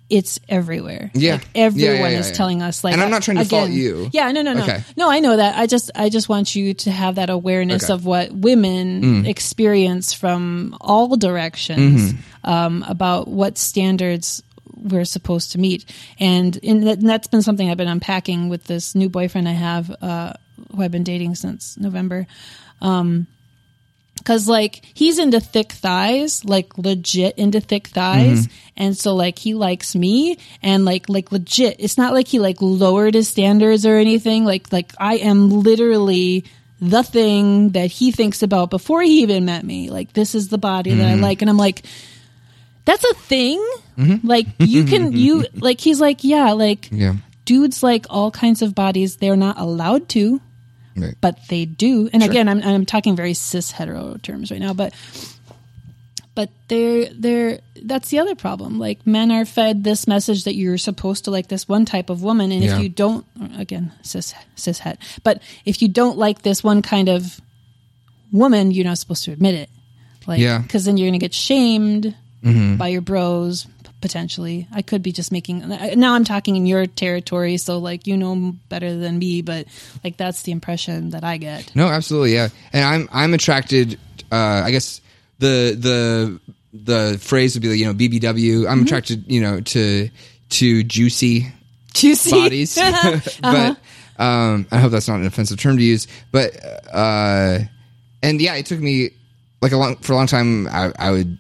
it's 0.09 0.41
everywhere. 0.49 1.09
Yeah. 1.13 1.35
like, 1.35 1.47
everyone 1.55 1.95
Yeah, 1.95 2.01
yeah, 2.01 2.09
yeah, 2.09 2.19
is 2.19 2.31
telling 2.33 2.61
us. 2.61 2.83
Like, 2.83 2.91
And 2.91 3.01
I'm 3.01 3.09
not 3.09 3.23
trying 3.23 3.37
to 3.37 3.45
fault 3.45 3.69
you. 3.69 4.09
Yeah, 4.11 4.29
no, 4.33 4.41
no, 4.41 4.51
no, 4.51 4.63
Okay. 4.63 4.83
no. 4.97 5.09
I 5.09 5.21
know 5.21 5.37
that. 5.37 5.57
I 5.57 5.67
just, 5.67 5.89
I 5.95 6.09
just 6.09 6.27
want 6.27 6.53
you 6.53 6.73
to 6.73 6.91
have 6.91 7.15
that 7.15 7.29
awareness 7.29 7.85
Okay. 7.85 7.93
of 7.93 8.05
what 8.05 8.29
women 8.33 9.01
Mm. 9.23 9.25
experience 9.27 10.11
from 10.13 10.75
all 10.81 11.15
directions 11.15 12.11
Mm-hmm. 12.11 12.17
Um, 12.43 12.83
about 12.87 13.27
what 13.27 13.57
standards 13.57 14.43
we're 14.75 15.05
supposed 15.05 15.51
to 15.51 15.59
meet, 15.59 15.85
and, 16.19 16.57
in 16.57 16.85
that, 16.85 16.99
and 16.99 17.09
that's 17.09 17.27
been 17.27 17.41
something 17.41 17.69
I've 17.69 17.77
been 17.77 17.87
unpacking 17.87 18.49
with 18.49 18.63
this 18.65 18.95
new 18.95 19.09
boyfriend 19.09 19.47
I 19.47 19.53
have, 19.53 19.91
uh, 20.01 20.33
who 20.75 20.81
I've 20.81 20.91
been 20.91 21.03
dating 21.03 21.35
since 21.35 21.77
November. 21.77 22.27
Cause 24.23 24.47
like 24.47 24.85
he's 24.93 25.17
into 25.17 25.39
thick 25.39 25.71
thighs, 25.71 26.45
like 26.45 26.77
legit 26.77 27.37
into 27.37 27.59
thick 27.59 27.87
thighs. 27.87 28.47
And 28.77 28.95
so 28.95 29.15
like 29.15 29.39
he 29.39 29.55
likes 29.55 29.95
me 29.95 30.37
and 30.61 30.85
like, 30.85 31.09
like 31.09 31.31
legit. 31.31 31.77
It's 31.79 31.97
not 31.97 32.13
like 32.13 32.27
he 32.27 32.37
like 32.37 32.61
lowered 32.61 33.15
his 33.15 33.29
standards 33.29 33.85
or 33.85 33.95
anything. 33.95 34.45
Like, 34.45 34.71
like 34.71 34.93
I 34.99 35.15
am 35.15 35.49
literally 35.49 36.45
the 36.79 37.03
thing 37.03 37.69
that 37.69 37.91
he 37.91 38.11
thinks 38.11 38.43
about 38.43 38.69
before 38.69 39.01
he 39.01 39.23
even 39.23 39.45
met 39.45 39.63
me. 39.65 39.89
Like 39.89 40.13
this 40.13 40.35
is 40.35 40.49
the 40.49 40.59
body 40.59 40.93
that 40.93 41.07
I 41.07 41.15
like. 41.15 41.41
And 41.41 41.49
I'm 41.49 41.57
like, 41.57 41.83
that's 42.85 43.03
a 43.03 43.13
thing. 43.13 43.59
Mm-hmm. 43.97 44.27
Like 44.27 44.47
you 44.59 44.85
can, 44.85 45.11
you 45.23 45.45
like, 45.55 45.79
he's 45.81 46.01
like, 46.01 46.23
yeah, 46.23 46.51
like 46.53 46.89
Yeah. 46.91 47.15
dudes 47.45 47.83
like 47.83 48.05
all 48.09 48.31
kinds 48.31 48.61
of 48.61 48.73
bodies. 48.75 49.17
They're 49.17 49.35
not 49.35 49.59
allowed 49.59 50.09
to 50.09 50.41
Right. 50.95 51.15
but 51.21 51.37
they 51.47 51.65
do. 51.65 52.09
And 52.11 52.21
again, 52.23 52.49
I'm 52.49 52.61
I'm 52.63 52.85
talking 52.85 53.15
very 53.15 53.33
cis 53.33 53.71
hetero 53.71 54.17
terms 54.21 54.51
right 54.51 54.59
now, 54.59 54.73
but 54.73 54.93
but 56.35 56.49
they're 56.67 57.07
they're 57.13 57.59
that's 57.83 58.09
the 58.09 58.19
other 58.19 58.35
problem. 58.35 58.79
Like 58.79 59.05
men 59.07 59.31
are 59.31 59.45
fed 59.45 59.83
this 59.83 60.07
message 60.07 60.43
that 60.45 60.55
you're 60.55 60.77
supposed 60.77 61.25
to 61.25 61.31
like 61.31 61.47
this 61.47 61.67
one 61.67 61.85
type 61.85 62.09
of 62.09 62.23
woman, 62.23 62.51
and 62.51 62.63
Yeah. 62.63 62.75
if 62.77 62.83
you 62.83 62.89
don't, 62.89 63.25
again 63.57 63.91
cis 64.01 64.33
cis 64.55 64.79
het, 64.79 64.97
but 65.23 65.41
if 65.65 65.81
you 65.81 65.87
don't 65.87 66.17
like 66.17 66.41
this 66.41 66.63
one 66.63 66.81
kind 66.81 67.09
of 67.09 67.39
woman, 68.31 68.71
you're 68.71 68.85
not 68.85 68.97
supposed 68.97 69.23
to 69.25 69.31
admit 69.31 69.55
it. 69.55 69.69
Like, 70.27 70.39
Yeah. 70.39 70.59
because 70.59 70.85
then 70.85 70.97
you're 70.97 71.07
gonna 71.07 71.17
get 71.19 71.33
shamed 71.33 72.15
by 72.77 72.87
your 72.87 73.01
bros 73.01 73.67
potentially. 74.01 74.67
I 74.73 74.81
could 74.81 75.03
be 75.03 75.11
just 75.11 75.31
making 75.31 75.67
now. 75.69 76.13
I'm 76.13 76.23
talking 76.23 76.55
in 76.55 76.65
your 76.65 76.87
territory, 76.87 77.57
so 77.57 77.77
like 77.77 78.07
you 78.07 78.17
know 78.17 78.53
better 78.67 78.95
than 78.97 79.19
me, 79.19 79.41
but 79.41 79.67
like 80.03 80.17
that's 80.17 80.41
the 80.43 80.51
impression 80.51 81.11
that 81.11 81.23
I 81.23 81.37
get. 81.37 81.75
No, 81.75 81.87
absolutely, 81.87 82.33
yeah. 82.33 82.49
And 82.73 82.83
I'm 82.83 83.09
I'm 83.11 83.33
attracted. 83.33 83.99
Uh, 84.31 84.63
I 84.65 84.71
guess 84.71 85.01
the 85.39 85.75
the 85.77 86.39
the 86.73 87.17
phrase 87.19 87.55
would 87.55 87.61
be 87.61 87.69
like 87.69 87.79
you 87.79 87.85
know 87.85 87.93
BBW. 87.93 88.67
I'm 88.69 88.83
attracted, 88.83 89.31
you 89.31 89.41
know, 89.41 89.61
to 89.61 90.09
to 90.49 90.83
juicy 90.83 91.51
Juicy 91.93 92.31
bodies. 92.31 92.75
but 93.41 93.77
um, 94.17 94.67
I 94.71 94.79
hope 94.79 94.91
that's 94.91 95.07
not 95.07 95.19
an 95.19 95.25
offensive 95.25 95.59
term 95.59 95.77
to 95.77 95.83
use. 95.83 96.07
But 96.31 96.55
uh, 96.91 97.59
and 98.23 98.41
yeah, 98.41 98.55
it 98.55 98.65
took 98.65 98.79
me 98.79 99.11
like 99.61 99.71
a 99.71 99.77
long 99.77 99.97
for 99.97 100.13
a 100.13 100.15
long 100.15 100.27
time. 100.27 100.67
I, 100.67 100.91
I 100.97 101.11
would 101.11 101.37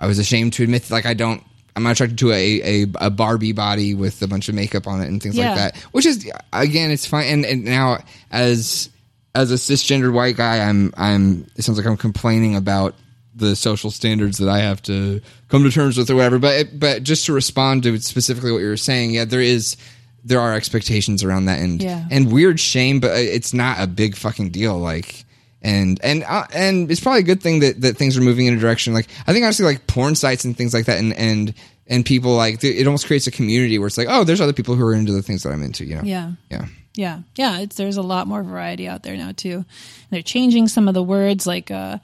I 0.00 0.06
was 0.06 0.18
ashamed 0.18 0.54
to 0.54 0.62
admit 0.64 0.90
like 0.90 1.06
I 1.06 1.14
don't. 1.14 1.42
I'm 1.76 1.84
not 1.84 1.92
attracted 1.92 2.18
to 2.18 2.32
a, 2.32 2.82
a, 2.82 2.86
a 2.96 3.10
Barbie 3.10 3.52
body 3.52 3.94
with 3.94 4.20
a 4.22 4.26
bunch 4.26 4.48
of 4.48 4.54
makeup 4.56 4.86
on 4.88 5.00
it 5.00 5.06
and 5.08 5.22
things 5.22 5.36
Yeah. 5.36 5.50
like 5.50 5.56
that. 5.58 5.76
Which 5.92 6.04
is 6.06 6.28
again, 6.52 6.90
it's 6.90 7.06
fine. 7.06 7.26
And, 7.26 7.44
and 7.46 7.64
now 7.64 8.02
as 8.30 8.90
as 9.34 9.50
a 9.52 9.54
cisgendered 9.54 10.12
white 10.12 10.36
guy, 10.36 10.58
I'm 10.68 10.92
I'm. 10.96 11.46
It 11.56 11.62
sounds 11.62 11.78
like 11.78 11.86
I'm 11.86 11.96
complaining 11.96 12.56
about 12.56 12.94
the 13.36 13.54
social 13.54 13.90
standards 13.92 14.38
that 14.38 14.48
I 14.48 14.58
have 14.58 14.82
to 14.82 15.20
come 15.48 15.62
to 15.62 15.70
terms 15.70 15.96
with 15.96 16.10
or 16.10 16.16
whatever. 16.16 16.38
But 16.40 16.78
but 16.78 17.02
just 17.04 17.26
to 17.26 17.32
respond 17.32 17.84
to 17.84 17.98
specifically 18.00 18.50
what 18.52 18.58
you 18.58 18.68
were 18.68 18.76
saying, 18.76 19.12
yeah, 19.12 19.24
there 19.24 19.40
is 19.40 19.76
there 20.24 20.40
are 20.40 20.54
expectations 20.54 21.22
around 21.22 21.44
that 21.46 21.60
and 21.60 21.80
Yeah. 21.80 22.04
and 22.10 22.32
weird 22.32 22.58
shame, 22.58 22.98
but 23.00 23.12
uh, 23.12 23.14
it's 23.18 23.54
not 23.54 23.78
a 23.80 23.86
big 23.86 24.16
fucking 24.16 24.50
deal. 24.50 24.76
Like 24.78 25.24
and 25.62 26.00
and 26.02 26.24
uh, 26.24 26.46
and 26.54 26.90
it's 26.90 27.00
probably 27.00 27.20
a 27.20 27.24
good 27.24 27.42
thing 27.42 27.60
that 27.60 27.80
that 27.82 27.96
things 27.96 28.16
are 28.16 28.22
moving 28.22 28.46
in 28.46 28.54
a 28.54 28.60
direction. 28.60 28.94
Like 28.94 29.08
I 29.26 29.32
think 29.32 29.44
honestly, 29.44 29.64
like 29.64 29.86
porn 29.86 30.14
sites 30.14 30.44
and 30.44 30.56
things 30.56 30.72
like 30.72 30.86
that, 30.86 30.98
and 30.98 31.12
and 31.14 31.54
and 31.86 32.04
people 32.04 32.34
like 32.34 32.62
it 32.64 32.86
almost 32.86 33.06
creates 33.06 33.26
a 33.26 33.30
community 33.30 33.78
where 33.78 33.88
it's 33.88 33.98
like, 33.98 34.08
oh, 34.08 34.24
there's 34.24 34.40
other 34.40 34.52
people 34.52 34.74
who 34.74 34.84
are 34.84 34.94
into 34.94 35.12
the 35.12 35.22
things 35.22 35.42
that 35.42 35.50
I'm 35.50 35.62
into. 35.62 35.84
You 35.84 35.96
know? 35.96 36.02
Yeah. 36.02 36.32
Yeah. 36.50 36.66
Yeah, 36.94 37.20
yeah. 37.36 37.60
It's 37.60 37.76
there's 37.76 37.96
a 37.96 38.02
lot 38.02 38.26
more 38.26 38.42
variety 38.42 38.88
out 38.88 39.02
there 39.02 39.16
now 39.16 39.32
too. 39.32 39.64
They're 40.10 40.22
changing 40.22 40.68
some 40.68 40.88
of 40.88 40.94
the 40.94 41.02
words, 41.02 41.46
like 41.46 41.70
uh, 41.70 41.98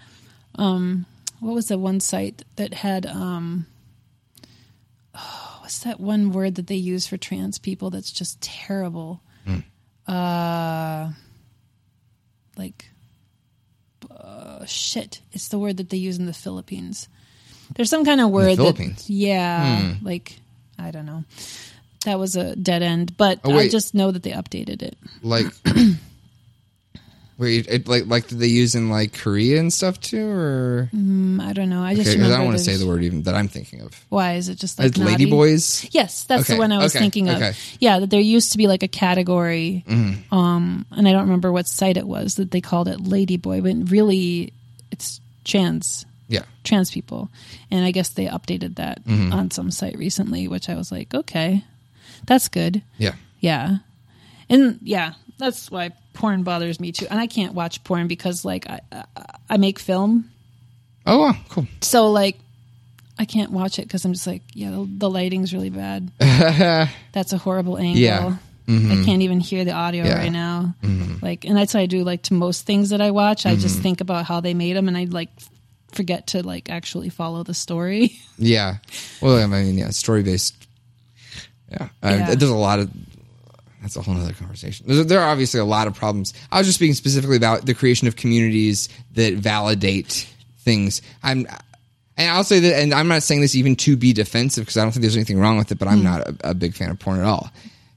um, 0.54 1.06
what 1.40 1.54
was 1.54 1.68
the 1.68 1.78
one 1.78 2.00
site 2.00 2.44
that 2.54 2.72
had 2.72 3.04
um, 3.04 3.66
oh, 5.14 5.58
what's 5.60 5.80
that 5.80 5.98
one 5.98 6.32
word 6.32 6.54
that 6.54 6.68
they 6.68 6.76
use 6.76 7.06
for 7.06 7.16
trans 7.16 7.58
people 7.58 7.90
that's 7.90 8.12
just 8.12 8.40
terrible? 8.40 9.22
Uh, 10.06 11.10
like 12.56 12.88
uh, 14.20 14.64
shit. 14.66 15.20
It's 15.32 15.48
the 15.48 15.58
word 15.58 15.76
that 15.78 15.90
they 15.90 15.96
use 15.96 16.18
in 16.18 16.26
the 16.26 16.32
Philippines. 16.32 17.08
There's 17.74 17.90
some 17.90 18.04
kind 18.04 18.20
of 18.20 18.30
word 18.30 18.50
that, 18.52 18.56
Philippines. 18.56 19.06
Hmm. 19.06 19.12
yeah, 19.12 19.94
like 20.02 20.38
I 20.78 20.90
don't 20.90 21.06
know. 21.06 21.24
That 22.04 22.18
was 22.18 22.36
a 22.36 22.54
dead 22.54 22.82
end, 22.82 23.16
but 23.16 23.40
Oh, 23.44 23.56
I 23.56 23.68
just 23.68 23.94
know 23.94 24.12
that 24.12 24.22
they 24.22 24.30
updated 24.30 24.82
it. 24.82 24.96
Like, 25.22 25.46
wait, 27.38 27.66
it, 27.68 27.86
like 27.88 28.06
like 28.06 28.28
did 28.28 28.38
they 28.38 28.46
use 28.46 28.74
in 28.74 28.88
like 28.90 29.12
Korea 29.12 29.60
and 29.60 29.72
stuff 29.72 30.00
too, 30.00 30.26
or 30.28 30.90
Mm, 30.94 31.40
I 31.40 31.52
don't 31.52 31.68
know. 31.68 31.82
I 31.82 31.94
just 31.94 32.08
okay? 32.10 32.22
I 32.22 32.28
don't 32.28 32.44
want 32.46 32.58
to 32.58 32.64
say 32.64 32.76
the 32.76 32.86
word 32.86 33.02
even 33.04 33.22
that 33.24 33.34
I'm 33.34 33.48
thinking 33.48 33.80
of. 33.82 33.92
Why 34.08 34.34
is 34.34 34.48
it 34.48 34.58
just 34.58 34.78
like 34.78 34.88
It's 34.88 34.98
naughty? 34.98 35.26
ladyboys. 35.26 35.88
Yes, 35.92 36.24
that's 36.24 36.48
the 36.48 36.56
one 36.56 36.72
I 36.72 36.78
was 36.78 36.94
okay, 36.94 37.02
thinking 37.02 37.28
of. 37.28 37.36
okay. 37.36 37.52
Yeah, 37.80 37.98
that 38.00 38.10
there 38.10 38.20
used 38.20 38.52
to 38.52 38.58
be 38.58 38.66
like 38.66 38.82
a 38.82 38.88
category, 38.88 39.84
Mm-hmm. 39.86 40.34
um, 40.34 40.86
and 40.92 41.06
I 41.08 41.12
don't 41.12 41.22
remember 41.24 41.52
what 41.52 41.66
site 41.68 41.96
it 41.96 42.06
was 42.06 42.36
that 42.36 42.50
they 42.50 42.60
called 42.60 42.88
it 42.88 42.98
ladyboy, 42.98 43.62
but 43.62 43.90
really 43.90 44.52
it's 44.90 45.20
trans 45.44 46.06
Yeah. 46.28 46.42
trans 46.64 46.90
people, 46.90 47.28
and 47.70 47.84
I 47.84 47.90
guess 47.92 48.08
they 48.10 48.26
updated 48.26 48.76
that 48.76 49.04
Mm-hmm. 49.04 49.32
on 49.32 49.50
some 49.50 49.70
site 49.70 49.96
recently, 49.98 50.48
which 50.48 50.68
I 50.68 50.74
was 50.74 50.90
like, 50.90 51.12
okay, 51.14 51.64
that's 52.26 52.48
good. 52.48 52.82
Yeah. 52.98 53.14
Yeah. 53.40 53.78
And 54.48 54.78
yeah, 54.82 55.12
that's 55.38 55.70
why 55.70 55.90
porn 56.16 56.42
bothers 56.42 56.80
me 56.80 56.92
too. 56.92 57.06
And 57.10 57.20
I 57.20 57.26
can't 57.26 57.54
watch 57.54 57.84
porn 57.84 58.08
because 58.08 58.44
like 58.44 58.68
I 58.68 58.80
I, 58.90 59.04
I 59.50 59.56
make 59.56 59.78
film, 59.78 60.30
Oh, 61.04 61.18
wow, 61.18 61.36
cool. 61.48 61.66
so 61.80 62.10
like 62.10 62.38
I 63.18 63.24
can't 63.24 63.50
watch 63.52 63.78
it 63.78 63.82
because 63.82 64.04
I'm 64.04 64.12
just 64.12 64.26
like, 64.26 64.42
yeah, 64.52 64.70
the, 64.70 64.86
the 64.88 65.10
lighting's 65.10 65.54
really 65.54 65.70
bad. 65.70 66.10
that's 67.12 67.32
a 67.32 67.38
horrible 67.38 67.78
angle. 67.78 68.00
Yeah. 68.00 68.36
I 68.68 68.70
mm-hmm. 68.70 69.04
can't 69.04 69.22
even 69.22 69.38
hear 69.38 69.64
the 69.64 69.70
audio 69.70 70.04
Yeah. 70.04 70.18
right 70.18 70.32
now. 70.32 70.74
Mm-hmm. 70.82 71.24
Like, 71.24 71.44
and 71.44 71.56
that's 71.56 71.72
what 71.72 71.80
I 71.80 71.86
do. 71.86 72.02
Like 72.02 72.22
to 72.24 72.34
most 72.34 72.66
things 72.66 72.90
that 72.90 73.00
I 73.00 73.12
watch, 73.12 73.46
I 73.46 73.54
just 73.54 73.76
mm-hmm. 73.76 73.82
think 73.82 74.00
about 74.00 74.24
how 74.24 74.40
they 74.40 74.54
made 74.54 74.76
them, 74.76 74.88
and 74.88 74.98
I 74.98 75.04
like 75.04 75.28
forget 75.92 76.26
to 76.28 76.42
like 76.42 76.68
actually 76.68 77.08
follow 77.08 77.42
the 77.42 77.54
story. 77.54 78.18
Yeah. 78.38 78.78
Well, 79.22 79.42
I 79.42 79.46
mean, 79.46 79.78
yeah, 79.78 79.88
story 79.90 80.22
based. 80.22 80.54
Yeah. 81.70 81.88
Yeah. 82.02 82.34
There's 82.34 82.50
a 82.50 82.54
lot 82.54 82.80
of. 82.80 82.90
That's 83.86 83.96
a 83.96 84.02
whole 84.02 84.20
other 84.20 84.32
conversation. 84.32 85.06
There 85.06 85.20
are 85.20 85.30
obviously 85.30 85.60
a 85.60 85.64
lot 85.64 85.86
of 85.86 85.94
problems. 85.94 86.34
I 86.50 86.58
was 86.58 86.66
just 86.66 86.78
speaking 86.78 86.94
specifically 86.94 87.36
about 87.36 87.66
the 87.66 87.74
creation 87.74 88.08
of 88.08 88.16
communities 88.16 88.88
that 89.12 89.34
validate 89.34 90.28
things. 90.58 91.02
I'm, 91.22 91.46
and 92.16 92.30
I'll 92.30 92.42
say 92.42 92.58
that, 92.58 92.80
and 92.80 92.92
I'm 92.92 93.06
not 93.06 93.22
saying 93.22 93.42
this 93.42 93.54
even 93.54 93.76
to 93.76 93.96
be 93.96 94.12
defensive 94.12 94.62
because 94.64 94.76
I 94.76 94.82
don't 94.82 94.90
think 94.90 95.02
there's 95.02 95.14
anything 95.14 95.38
wrong 95.38 95.56
with 95.56 95.70
it. 95.70 95.78
But 95.78 95.86
I'm 95.86 96.02
not 96.02 96.22
a, 96.22 96.50
a 96.50 96.54
big 96.54 96.74
fan 96.74 96.90
of 96.90 96.98
porn 96.98 97.20
at 97.20 97.24
all. 97.24 97.50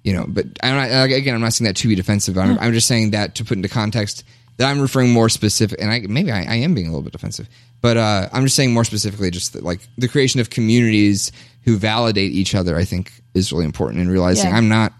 You 0.03 0.13
know, 0.13 0.25
but 0.27 0.45
I'm 0.61 0.75
not, 0.75 1.11
again, 1.11 1.33
I'm 1.33 1.41
not 1.41 1.53
saying 1.53 1.65
that 1.65 1.75
to 1.77 1.87
be 1.87 1.95
defensive. 1.95 2.37
I'm, 2.37 2.59
I'm 2.59 2.71
just 2.71 2.87
saying 2.87 3.11
that 3.11 3.33
to 3.35 3.45
put 3.45 3.57
into 3.57 3.67
context 3.67 4.23
that 4.57 4.69
I'm 4.69 4.79
referring 4.79 5.11
more 5.11 5.29
specific, 5.29 5.81
and 5.81 5.89
I 5.89 6.01
maybe 6.01 6.31
I, 6.31 6.43
I 6.43 6.55
am 6.55 6.75
being 6.75 6.87
a 6.87 6.91
little 6.91 7.01
bit 7.01 7.13
defensive, 7.13 7.49
but 7.81 7.97
uh, 7.97 8.29
I'm 8.31 8.43
just 8.43 8.55
saying 8.55 8.73
more 8.73 8.83
specifically, 8.83 9.31
just 9.31 9.53
that, 9.53 9.63
like 9.63 9.79
the 9.97 10.07
creation 10.07 10.39
of 10.39 10.49
communities 10.49 11.31
who 11.63 11.77
validate 11.77 12.31
each 12.31 12.53
other. 12.53 12.75
I 12.77 12.83
think 12.83 13.11
is 13.33 13.51
really 13.53 13.65
important 13.65 14.01
in 14.01 14.09
realizing 14.09 14.49
Yeah. 14.49 14.57
I'm 14.57 14.67
not, 14.69 14.91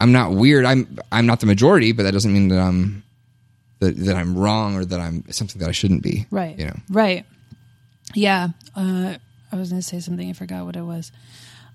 I'm 0.00 0.12
not 0.12 0.32
weird. 0.32 0.64
I'm 0.64 0.98
I'm 1.12 1.26
not 1.26 1.40
the 1.40 1.46
majority, 1.46 1.92
but 1.92 2.02
that 2.04 2.12
doesn't 2.12 2.32
mean 2.32 2.48
that 2.48 2.58
I'm 2.58 3.02
that, 3.80 3.96
that 3.96 4.16
I'm 4.16 4.36
wrong 4.36 4.74
or 4.76 4.84
that 4.84 4.98
I'm 5.00 5.24
something 5.30 5.60
that 5.60 5.68
I 5.68 5.72
shouldn't 5.72 6.02
be. 6.02 6.26
Right. 6.30 6.58
You 6.58 6.66
know. 6.66 6.76
Right. 6.90 7.26
Yeah. 8.14 8.48
Uh, 8.74 9.14
I 9.52 9.56
was 9.56 9.70
going 9.70 9.80
to 9.82 9.86
say 9.86 10.00
something. 10.00 10.28
I 10.28 10.32
forgot 10.32 10.64
what 10.64 10.76
it 10.76 10.82
was. 10.82 11.12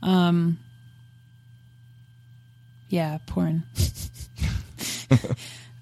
Um, 0.01 0.59
yeah, 2.89 3.17
porn. 3.27 3.63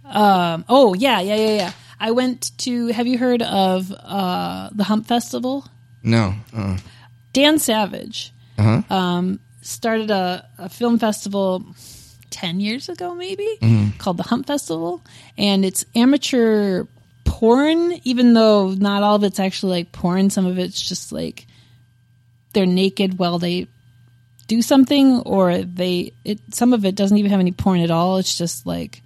um, 0.05 0.65
oh, 0.69 0.93
yeah, 0.93 1.19
yeah, 1.21 1.35
yeah, 1.35 1.55
yeah. 1.55 1.71
I 1.99 2.11
went 2.11 2.51
to, 2.59 2.87
have 2.87 3.07
you 3.07 3.17
heard 3.17 3.41
of 3.41 3.91
uh, 3.91 4.69
the 4.73 4.83
Hump 4.85 5.07
Festival? 5.07 5.65
No. 6.03 6.33
Uh, 6.55 6.77
Dan 7.31 7.59
Savage 7.59 8.33
Uh-huh. 8.57 8.81
um, 8.93 9.39
started 9.61 10.11
a, 10.11 10.47
a 10.57 10.69
film 10.69 10.99
festival 10.99 11.63
10 12.33 12.59
years 12.59 12.89
ago, 12.89 13.15
maybe, 13.15 13.47
Mm-hmm. 13.61 13.97
called 13.99 14.17
the 14.17 14.23
Hump 14.23 14.47
Festival. 14.47 15.01
And 15.37 15.63
it's 15.63 15.85
amateur 15.95 16.85
porn, 17.25 17.93
even 18.03 18.33
though 18.33 18.71
not 18.71 19.03
all 19.03 19.15
of 19.15 19.23
it's 19.23 19.39
actually 19.39 19.71
like 19.71 19.91
porn. 19.91 20.29
Some 20.29 20.45
of 20.45 20.57
it's 20.59 20.81
just 20.81 21.11
like 21.11 21.45
they're 22.53 22.65
naked 22.65 23.17
while 23.17 23.39
they 23.39 23.67
do 24.47 24.61
something, 24.61 25.19
or 25.21 25.59
they, 25.59 26.11
it, 26.25 26.39
some 26.53 26.73
of 26.73 26.83
it 26.85 26.95
doesn't 26.95 27.17
even 27.17 27.31
have 27.31 27.39
any 27.39 27.51
porn 27.53 27.79
at 27.79 27.91
all. 27.91 28.17
It's 28.17 28.37
just 28.37 28.65
like 28.65 29.01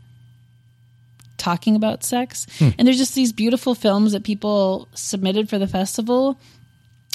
talking 1.37 1.75
about 1.75 2.03
sex. 2.03 2.47
And 2.59 2.87
there's 2.87 2.97
just 2.97 3.13
these 3.15 3.31
beautiful 3.31 3.75
films 3.75 4.13
that 4.13 4.23
people 4.23 4.87
submitted 4.95 5.49
for 5.49 5.59
the 5.59 5.67
festival 5.67 6.39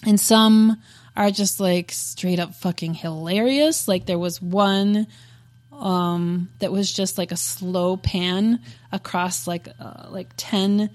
and 0.07 0.19
some 0.19 0.81
are 1.17 1.31
just 1.31 1.61
like 1.61 1.91
straight 1.93 2.39
up 2.39 2.55
fucking 2.55 2.95
hilarious. 2.95 3.87
Like 3.89 4.07
there 4.07 4.19
was 4.19 4.41
one 4.41 5.07
um, 5.83 6.49
that 6.61 6.71
was 6.73 6.93
just 6.93 7.19
like 7.19 7.33
a 7.33 7.37
slow 7.37 7.97
pan 7.97 8.61
across 8.93 9.47
like 9.47 9.69
uh, 9.81 10.07
like 10.11 10.29
ten 10.37 10.91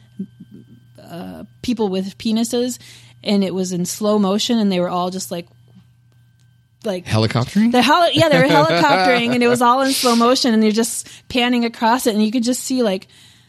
uh, 1.01 1.43
people 1.61 1.89
with 1.89 2.17
penises, 2.17 2.79
and 3.23 3.43
it 3.43 3.53
was 3.53 3.71
in 3.73 3.85
slow 3.85 4.17
motion, 4.17 4.57
and 4.57 4.71
they 4.71 4.79
were 4.79 4.89
all 4.89 5.09
just 5.09 5.29
like 5.31 5.47
like 6.83 7.05
helicoptering. 7.05 7.71
the 7.71 7.81
heli- 7.81 8.11
yeah, 8.13 8.29
they 8.29 8.37
were 8.39 8.47
helicoptering, 8.47 9.33
and 9.33 9.43
it 9.43 9.47
was 9.47 9.61
all 9.67 9.81
in 9.81 9.91
slow 9.91 10.15
motion, 10.15 10.53
and 10.53 10.63
you're 10.63 10.71
just 10.71 11.07
panning 11.27 11.65
across 11.65 12.07
it, 12.07 12.15
and 12.15 12.23
you 12.23 12.31
could 12.31 12.43
just 12.43 12.63
see 12.63 12.81
like 12.83 13.07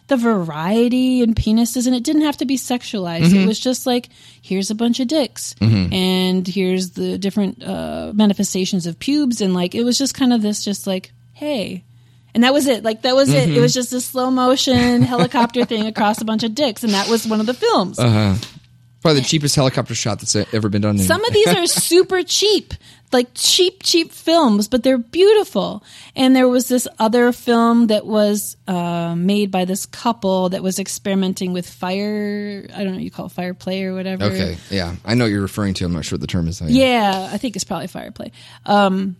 the 0.09 0.17
variety 0.17 1.21
in 1.23 1.35
penises, 1.35 1.87
and 1.87 1.95
it 1.95 2.03
didn't 2.03 2.23
have 2.23 2.39
to 2.39 2.47
be 2.47 2.57
sexualized. 2.57 3.33
It 3.43 3.47
was 3.47 3.61
just 3.61 3.87
like 3.87 4.09
here's 4.43 4.71
a 4.71 4.75
bunch 4.75 4.99
of 5.01 5.07
dicks, 5.09 5.55
and 5.93 6.49
here's 6.49 6.91
the 6.91 7.19
different 7.19 7.63
uh, 7.63 8.13
manifestations 8.15 8.87
of 8.87 8.99
pubes, 8.99 9.41
and 9.41 9.55
like 9.55 9.75
it 9.75 9.85
was 9.85 9.99
just 9.99 10.15
kind 10.15 10.33
of 10.33 10.43
this, 10.43 10.65
just 10.65 10.87
like 10.87 11.13
hey. 11.39 11.85
And 12.35 12.45
that 12.45 12.53
was 12.53 12.67
it. 12.67 12.85
Like 12.85 13.03
that 13.03 13.17
was 13.17 13.33
it. 13.33 13.49
It 13.51 13.61
was 13.61 13.73
just 13.75 13.93
a 13.93 14.01
slow 14.01 14.31
motion 14.31 15.03
helicopter 15.15 15.65
thing 15.65 15.87
across 15.87 16.21
a 16.21 16.25
bunch 16.25 16.43
of 16.45 16.55
dicks, 16.55 16.85
and 16.85 16.93
that 16.93 17.09
was 17.09 17.27
one 17.27 17.41
of 17.41 17.47
the 17.47 17.55
films. 17.55 17.99
Probably 17.99 19.21
the 19.21 19.27
cheapest 19.27 19.57
helicopter 19.57 19.95
shot 19.95 20.21
that's 20.21 20.37
ever 20.53 20.69
been 20.69 20.83
done. 20.83 20.97
In, 20.97 21.03
Some 21.03 21.25
of 21.25 21.33
these 21.33 21.49
are 21.49 21.67
super 21.67 22.23
cheap, 22.23 22.75
like 23.13 23.29
cheap, 23.35 23.83
cheap 23.83 24.13
films, 24.13 24.69
but 24.69 24.83
they're 24.83 24.99
beautiful. 24.99 25.83
And 26.15 26.37
there 26.37 26.49
was 26.49 26.69
this 26.69 26.87
other 26.99 27.33
film 27.33 27.87
that 27.89 28.05
was 28.07 28.57
uh, 28.67 29.15
made 29.17 29.51
by 29.51 29.65
this 29.65 29.87
couple 29.87 30.49
that 30.51 30.63
was 30.63 30.79
experimenting 30.79 31.53
with 31.53 31.69
fire. 31.69 32.67
I 32.75 32.79
don't 32.79 32.89
know 32.89 32.93
what 32.95 33.03
you 33.03 33.11
call 33.11 33.27
it, 33.27 33.33
fire 33.33 33.55
play 33.55 33.85
or 33.85 33.95
whatever. 33.95 34.25
okay, 34.25 34.59
yeah, 34.69 34.97
I 35.05 35.15
know 35.15 35.25
what 35.25 35.31
you're 35.31 35.43
referring 35.43 35.75
to. 35.75 35.85
I'm 35.85 35.93
not 35.93 36.05
sure 36.05 36.17
what 36.17 36.21
the 36.21 36.27
term 36.27 36.47
is. 36.49 36.61
Yeah, 36.61 37.31
I 37.33 37.39
think 37.39 37.57
it's 37.57 37.65
probably 37.65 37.87
fire 37.87 38.11
play. 38.11 38.33
Um, 38.67 39.17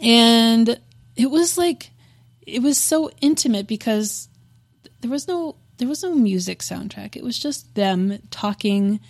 and 0.00 0.78
it 1.16 1.30
was 1.30 1.58
like, 1.58 1.90
it 2.46 2.62
was 2.62 2.78
so 2.78 3.10
intimate 3.20 3.66
because 3.66 4.28
there 5.00 5.10
was 5.10 5.28
no 5.28 5.56
there 5.78 5.88
was 5.88 6.02
no 6.02 6.14
music 6.14 6.60
soundtrack. 6.60 7.16
It 7.16 7.24
was 7.24 7.38
just 7.38 7.74
them 7.74 8.18
talking. 8.30 9.00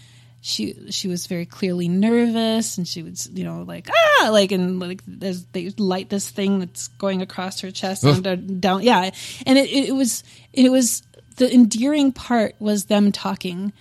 She 0.40 0.90
she 0.90 1.06
was 1.06 1.26
very 1.26 1.46
clearly 1.46 1.88
nervous, 1.88 2.78
and 2.78 2.88
she 2.88 3.02
was 3.02 3.28
you 3.32 3.44
know 3.44 3.62
like 3.62 3.88
ah 3.90 4.30
like 4.30 4.52
and 4.52 4.80
like 4.80 5.02
there's 5.06 5.44
they 5.46 5.70
light 5.70 6.08
this 6.08 6.28
thing 6.30 6.58
that's 6.58 6.88
going 6.88 7.22
across 7.22 7.60
her 7.60 7.70
chest 7.70 8.04
and 8.04 8.24
down, 8.24 8.60
down 8.60 8.82
yeah, 8.82 9.10
and 9.46 9.58
it, 9.58 9.70
it 9.70 9.94
was 9.94 10.24
it 10.52 10.70
was 10.70 11.02
the 11.36 11.52
endearing 11.52 12.12
part 12.12 12.54
was 12.58 12.86
them 12.86 13.12
talking 13.12 13.72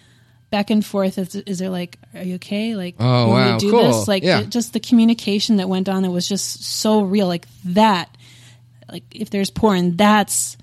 back 0.51 0.69
and 0.69 0.85
forth. 0.85 1.17
Is, 1.17 1.35
is 1.35 1.57
there 1.59 1.69
like 1.69 1.97
are 2.13 2.21
you 2.23 2.35
okay? 2.35 2.75
Like 2.75 2.95
Oh, 2.99 3.25
you 3.27 3.31
wow, 3.33 3.57
to 3.57 3.65
do 3.65 3.71
cool. 3.71 3.83
this? 3.99 4.07
Like 4.07 4.21
Yeah. 4.23 4.41
it- 4.41 4.49
just 4.49 4.73
the 4.73 4.79
communication 4.79 5.55
that 5.57 5.67
went 5.67 5.89
on. 5.89 6.05
It 6.05 6.09
was 6.09 6.27
just 6.29 6.63
so 6.63 7.01
real. 7.01 7.27
Like 7.27 7.47
that. 7.65 8.15
Like 8.91 9.03
if 9.15 9.29
there's 9.29 9.49
porn, 9.49 9.95
that's 9.97 10.57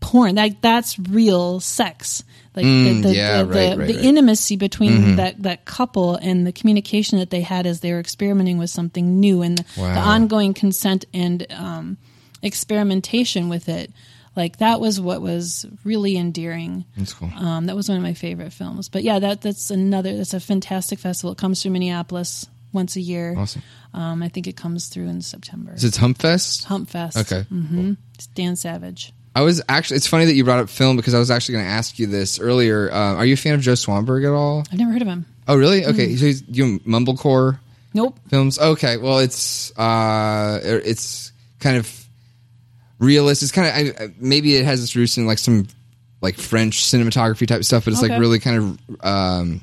porn. 0.00 0.36
like 0.36 0.60
that's 0.62 0.98
real 0.98 1.60
sex. 1.60 2.22
Like 2.56 2.64
the, 2.64 3.00
the, 3.02 3.08
Mm, 3.10 3.14
yeah, 3.14 3.42
the, 3.42 3.46
right, 3.46 3.52
the, 3.54 3.58
right, 3.60 3.70
the 3.76 3.82
right. 3.84 3.94
Mm-hmm. 3.96 4.04
intimacy 4.04 4.56
between 4.56 5.16
that 5.16 5.42
that 5.42 5.64
couple 5.64 6.16
and 6.16 6.46
the 6.46 6.52
communication 6.52 7.18
that 7.20 7.30
they 7.30 7.42
had 7.42 7.64
as 7.66 7.80
they 7.80 7.92
were 7.92 8.00
experimenting 8.00 8.58
with 8.58 8.70
something 8.70 9.20
new 9.20 9.42
and 9.42 9.58
the, 9.58 9.62
the 9.76 9.80
Wow. 9.82 10.08
ongoing 10.14 10.52
consent 10.54 11.04
and 11.14 11.46
um, 11.50 11.96
experimentation 12.42 13.48
with 13.48 13.68
it. 13.68 13.92
Like 14.40 14.56
that 14.56 14.80
was 14.80 14.98
what 14.98 15.20
was 15.20 15.66
really 15.84 16.16
endearing. 16.16 16.86
That's 16.96 17.12
cool. 17.12 17.28
Um, 17.36 17.66
that 17.66 17.76
was 17.76 17.88
one 17.90 17.98
of 17.98 18.02
my 18.02 18.14
favorite 18.14 18.54
films. 18.54 18.88
But 18.88 19.02
yeah, 19.02 19.18
that 19.18 19.42
that's 19.42 19.70
another. 19.70 20.16
That's 20.16 20.32
a 20.32 20.40
fantastic 20.40 20.98
festival. 20.98 21.32
It 21.32 21.38
comes 21.38 21.62
through 21.62 21.72
Minneapolis 21.72 22.46
once 22.72 22.96
a 22.96 23.00
year. 23.02 23.34
Awesome. 23.36 23.62
Um, 23.92 24.22
I 24.22 24.28
think 24.28 24.46
it 24.46 24.56
comes 24.56 24.88
through 24.88 25.08
in 25.08 25.20
September. 25.20 25.74
Is 25.74 25.84
it 25.84 25.92
Humpfest? 25.94 26.64
Hump 26.64 26.88
Fest. 26.88 27.18
Okay. 27.18 27.42
hmm 27.48 27.92
It's 28.14 28.28
Dan 28.28 28.56
Savage. 28.56 29.12
I 29.36 29.42
was 29.42 29.60
actually. 29.68 29.98
It's 29.98 30.06
funny 30.06 30.24
that 30.24 30.34
you 30.34 30.42
brought 30.44 30.60
up 30.60 30.70
film 30.70 30.96
because 30.96 31.12
I 31.12 31.18
was 31.18 31.30
actually 31.30 31.56
going 31.56 31.66
to 31.66 31.70
ask 31.70 31.98
you 31.98 32.06
this 32.06 32.40
earlier. 32.40 32.90
Uh, 32.90 33.16
are 33.16 33.26
you 33.26 33.34
a 33.34 33.36
fan 33.36 33.54
of 33.54 33.60
Joe 33.60 33.74
Swanberg 33.74 34.24
at 34.24 34.32
all? 34.32 34.64
I've 34.72 34.78
never 34.78 34.90
heard 34.92 35.02
of 35.02 35.08
him. 35.08 35.26
Oh, 35.46 35.56
really? 35.56 35.84
Okay. 35.84 36.16
So 36.16 36.24
he's 36.24 36.40
doing 36.40 36.80
mumblecore 36.80 37.58
Nope. 37.92 38.18
films. 38.28 38.58
Okay. 38.58 38.96
Well, 38.96 39.18
it's 39.18 39.76
uh, 39.78 40.60
it's 40.62 41.32
kind 41.58 41.76
of 41.76 41.99
realist. 43.00 43.42
It's 43.42 43.50
kind 43.50 43.66
of 43.90 44.00
I, 44.00 44.14
maybe 44.20 44.54
it 44.54 44.64
has 44.64 44.82
its 44.82 44.94
roots 44.94 45.16
in 45.18 45.26
like 45.26 45.38
some 45.38 45.66
like 46.20 46.36
French 46.36 46.84
cinematography 46.84 47.46
type 47.48 47.64
stuff, 47.64 47.84
but 47.86 47.92
it's 47.94 48.02
Okay. 48.02 48.12
like 48.12 48.20
really 48.20 48.38
kind 48.38 48.78
of 48.78 49.04
um, 49.04 49.60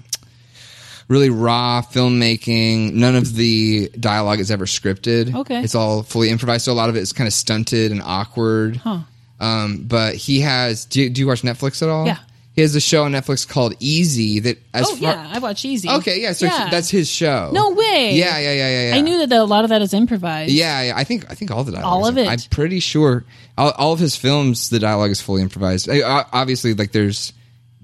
really 1.07 1.29
raw 1.29 1.81
filmmaking. 1.81 2.93
None 2.93 3.15
of 3.15 3.35
the 3.35 3.89
dialogue 3.99 4.39
is 4.39 4.51
ever 4.51 4.65
scripted. 4.65 5.33
Okay. 5.35 5.61
it's 5.61 5.75
all 5.75 6.03
fully 6.03 6.29
improvised. 6.29 6.65
So 6.65 6.71
a 6.71 6.73
lot 6.73 6.89
of 6.89 6.95
it 6.95 6.99
is 6.99 7.13
kind 7.13 7.27
of 7.27 7.33
stunted 7.33 7.91
and 7.91 8.01
awkward. 8.03 8.77
Huh. 8.77 8.99
Um, 9.39 9.83
but 9.87 10.15
he 10.15 10.41
has. 10.41 10.85
Do 10.85 11.01
you, 11.03 11.09
do 11.11 11.21
you 11.21 11.27
watch 11.27 11.43
Netflix 11.43 11.81
at 11.83 11.89
all? 11.89 12.07
Yeah. 12.07 12.17
He 12.57 12.63
has 12.63 12.73
a 12.75 12.81
show 12.81 13.03
on 13.03 13.11
Netflix 13.11 13.47
called 13.47 13.75
Easy. 13.79 14.39
That 14.39 14.57
as 14.73 14.87
oh 14.89 14.95
far 14.95 15.13
yeah, 15.13 15.29
I 15.31 15.37
watch 15.37 15.63
Easy. 15.63 15.87
okay, 15.87 16.19
yeah. 16.19 16.33
So 16.33 16.47
Yeah. 16.47 16.69
that's 16.71 16.89
his 16.89 17.07
show. 17.07 17.51
no 17.53 17.69
way. 17.69 18.15
Yeah, 18.15 18.39
yeah, 18.39 18.51
yeah, 18.51 18.69
yeah. 18.69 18.89
yeah. 18.89 18.95
I 18.95 19.01
knew 19.01 19.25
that 19.27 19.31
a 19.31 19.43
lot 19.43 19.63
of 19.63 19.69
that 19.69 19.83
is 19.83 19.93
improvised. 19.93 20.51
Yeah, 20.51 20.81
yeah, 20.81 20.93
I 20.97 21.03
think 21.03 21.29
I 21.31 21.35
think 21.35 21.51
all 21.51 21.63
the 21.63 21.71
dialogue. 21.73 21.93
All 21.93 22.07
of 22.07 22.17
it. 22.17 22.27
I'm 22.27 22.39
pretty 22.49 22.79
sure 22.79 23.25
all, 23.59 23.69
all 23.77 23.93
of 23.93 23.99
his 23.99 24.15
films, 24.15 24.71
the 24.71 24.79
dialogue 24.79 25.11
is 25.11 25.21
fully 25.21 25.43
improvised. 25.43 25.87
I, 25.87 26.01
obviously, 26.33 26.73
like 26.73 26.91
there's 26.93 27.31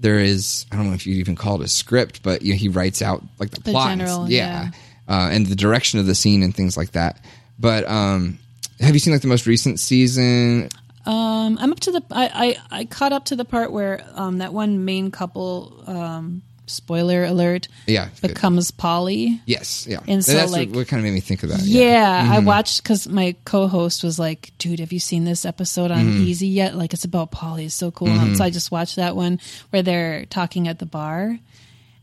there 0.00 0.18
is 0.18 0.66
I 0.72 0.76
don't 0.76 0.88
know 0.88 0.94
if 0.94 1.06
you'd 1.06 1.18
even 1.18 1.36
call 1.36 1.62
it 1.62 1.64
a 1.64 1.68
script, 1.68 2.24
but 2.24 2.42
you 2.42 2.52
know, 2.54 2.58
he 2.58 2.68
writes 2.68 3.00
out 3.00 3.22
like 3.38 3.50
the, 3.52 3.60
The 3.60 3.70
plot, 3.70 3.92
and 3.92 4.00
general, 4.00 4.24
s- 4.24 4.30
yeah, 4.30 4.70
Uh, 5.08 5.28
and 5.30 5.46
the 5.46 5.54
direction 5.54 6.00
of 6.00 6.06
the 6.06 6.16
scene 6.16 6.42
and 6.42 6.52
things 6.52 6.76
like 6.76 6.90
that. 6.92 7.24
But 7.60 7.88
um, 7.88 8.40
have 8.80 8.92
you 8.92 8.98
seen 8.98 9.12
like 9.12 9.22
the 9.22 9.28
most 9.28 9.46
recent 9.46 9.78
season? 9.78 10.68
Um, 11.06 11.58
I'm 11.60 11.72
up 11.72 11.80
to 11.80 11.92
the. 11.92 12.02
I, 12.10 12.56
I 12.70 12.78
I 12.80 12.84
caught 12.86 13.12
up 13.12 13.26
to 13.26 13.36
the 13.36 13.44
part 13.44 13.72
where 13.72 14.04
um 14.14 14.38
that 14.38 14.52
one 14.52 14.84
main 14.84 15.10
couple. 15.10 15.82
Um, 15.86 16.42
spoiler 16.66 17.24
alert. 17.24 17.68
Yeah, 17.86 18.08
good. 18.22 18.28
becomes 18.28 18.70
poly. 18.70 19.38
Yes, 19.44 19.86
yeah. 19.86 20.00
And 20.08 20.24
so, 20.24 20.32
that's 20.32 20.50
like- 20.50 20.70
what, 20.70 20.76
what 20.76 20.88
kind 20.88 20.98
of 21.00 21.04
made 21.04 21.12
me 21.12 21.20
think 21.20 21.42
of 21.42 21.50
that. 21.50 21.60
Yeah, 21.60 22.26
I 22.32 22.36
Mm-hmm. 22.38 22.46
watched 22.46 22.82
because 22.82 23.06
my 23.06 23.36
co-host 23.44 24.02
was 24.02 24.18
like, 24.18 24.50
"Dude, 24.56 24.80
have 24.80 24.90
you 24.90 24.98
seen 24.98 25.24
this 25.24 25.44
episode 25.44 25.90
on 25.90 25.98
Mm-hmm. 26.06 26.22
Easy 26.22 26.46
yet? 26.48 26.74
Like, 26.74 26.94
it's 26.94 27.04
about 27.04 27.30
poly. 27.30 27.66
It's 27.66 27.74
so 27.74 27.90
cool." 27.90 28.08
And 28.08 28.34
So 28.38 28.44
I 28.44 28.48
just 28.48 28.70
watched 28.72 28.96
that 28.96 29.14
one 29.14 29.40
where 29.70 29.82
they're 29.82 30.24
talking 30.24 30.66
at 30.66 30.78
the 30.78 30.86
bar 30.86 31.38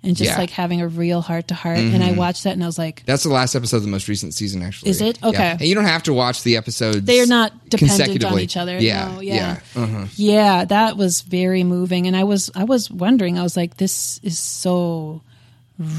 and 0.04 0.16
just 0.16 0.28
Yeah. 0.28 0.32
Mm-hmm. 0.34 0.40
like 0.42 0.50
having 0.50 0.82
a 0.82 0.88
real 0.88 1.22
heart 1.22 1.50
to 1.50 1.54
heart. 1.54 1.78
And 1.78 2.04
I 2.04 2.14
watched 2.14 2.44
that 2.46 2.54
and 2.54 2.64
I 2.64 2.66
was 2.66 2.78
like, 2.78 3.04
That's 3.06 3.24
the 3.24 3.30
last 3.30 3.54
episode 3.56 3.78
of 3.78 3.84
the 3.84 3.90
most 3.90 4.08
recent 4.08 4.34
season, 4.34 4.62
actually. 4.64 4.92
Is 4.92 5.02
it? 5.02 5.20
Yeah. 5.22 5.28
Okay. 5.30 5.52
And 5.52 5.62
you 5.62 5.76
don't 5.76 5.86
have 5.86 6.04
to 6.04 6.14
watch 6.14 6.44
the 6.44 6.58
episodes. 6.58 7.02
They 7.04 7.22
are 7.22 7.28
not 7.28 7.70
dependent 7.70 8.24
on 8.26 8.40
each 8.40 8.58
other. 8.58 8.78
Yeah, 8.80 9.12
No, 9.14 9.20
yeah. 9.22 9.60
yeah. 9.76 9.82
Uh-huh. 9.84 10.06
"Yeah, 10.16 10.66
that 10.66 10.98
was 10.98 11.22
very 11.22 11.64
moving." 11.64 12.08
And 12.08 12.16
I 12.16 12.24
was 12.24 12.50
I 12.56 12.64
was 12.64 12.90
wondering. 12.90 13.38
I 13.38 13.44
was 13.44 13.56
like, 13.56 13.78
"This 13.78 14.20
is 14.24 14.38
so." 14.40 15.22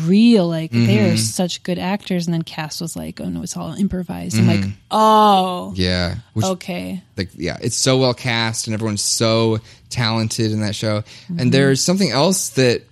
real 0.04 0.46
like 0.48 0.70
they 0.70 0.78
Mm-hmm. 0.78 1.14
are 1.14 1.16
such 1.16 1.64
good 1.64 1.78
actors 1.78 2.28
and 2.28 2.34
then 2.34 2.42
Cass 2.42 2.80
was 2.80 2.94
like 2.94 3.20
oh 3.20 3.24
no 3.28 3.42
it's 3.42 3.56
all 3.56 3.72
improvised 3.74 4.38
i'm 4.38 4.46
like 4.46 4.64
oh 4.92 5.72
Mm-hmm. 5.72 5.80
Yeah. 5.82 6.14
Which, 6.34 6.46
okay 6.46 7.02
like 7.16 7.30
yeah 7.34 7.58
it's 7.60 7.74
so 7.76 7.98
well 7.98 8.14
cast 8.14 8.68
and 8.68 8.74
everyone's 8.74 9.02
so 9.02 9.58
talented 9.90 10.52
in 10.52 10.60
that 10.60 10.76
show 10.76 11.00
Mm-hmm. 11.00 11.38
and 11.40 11.52
there's 11.52 11.80
something 11.82 12.10
else 12.12 12.50
that 12.50 12.82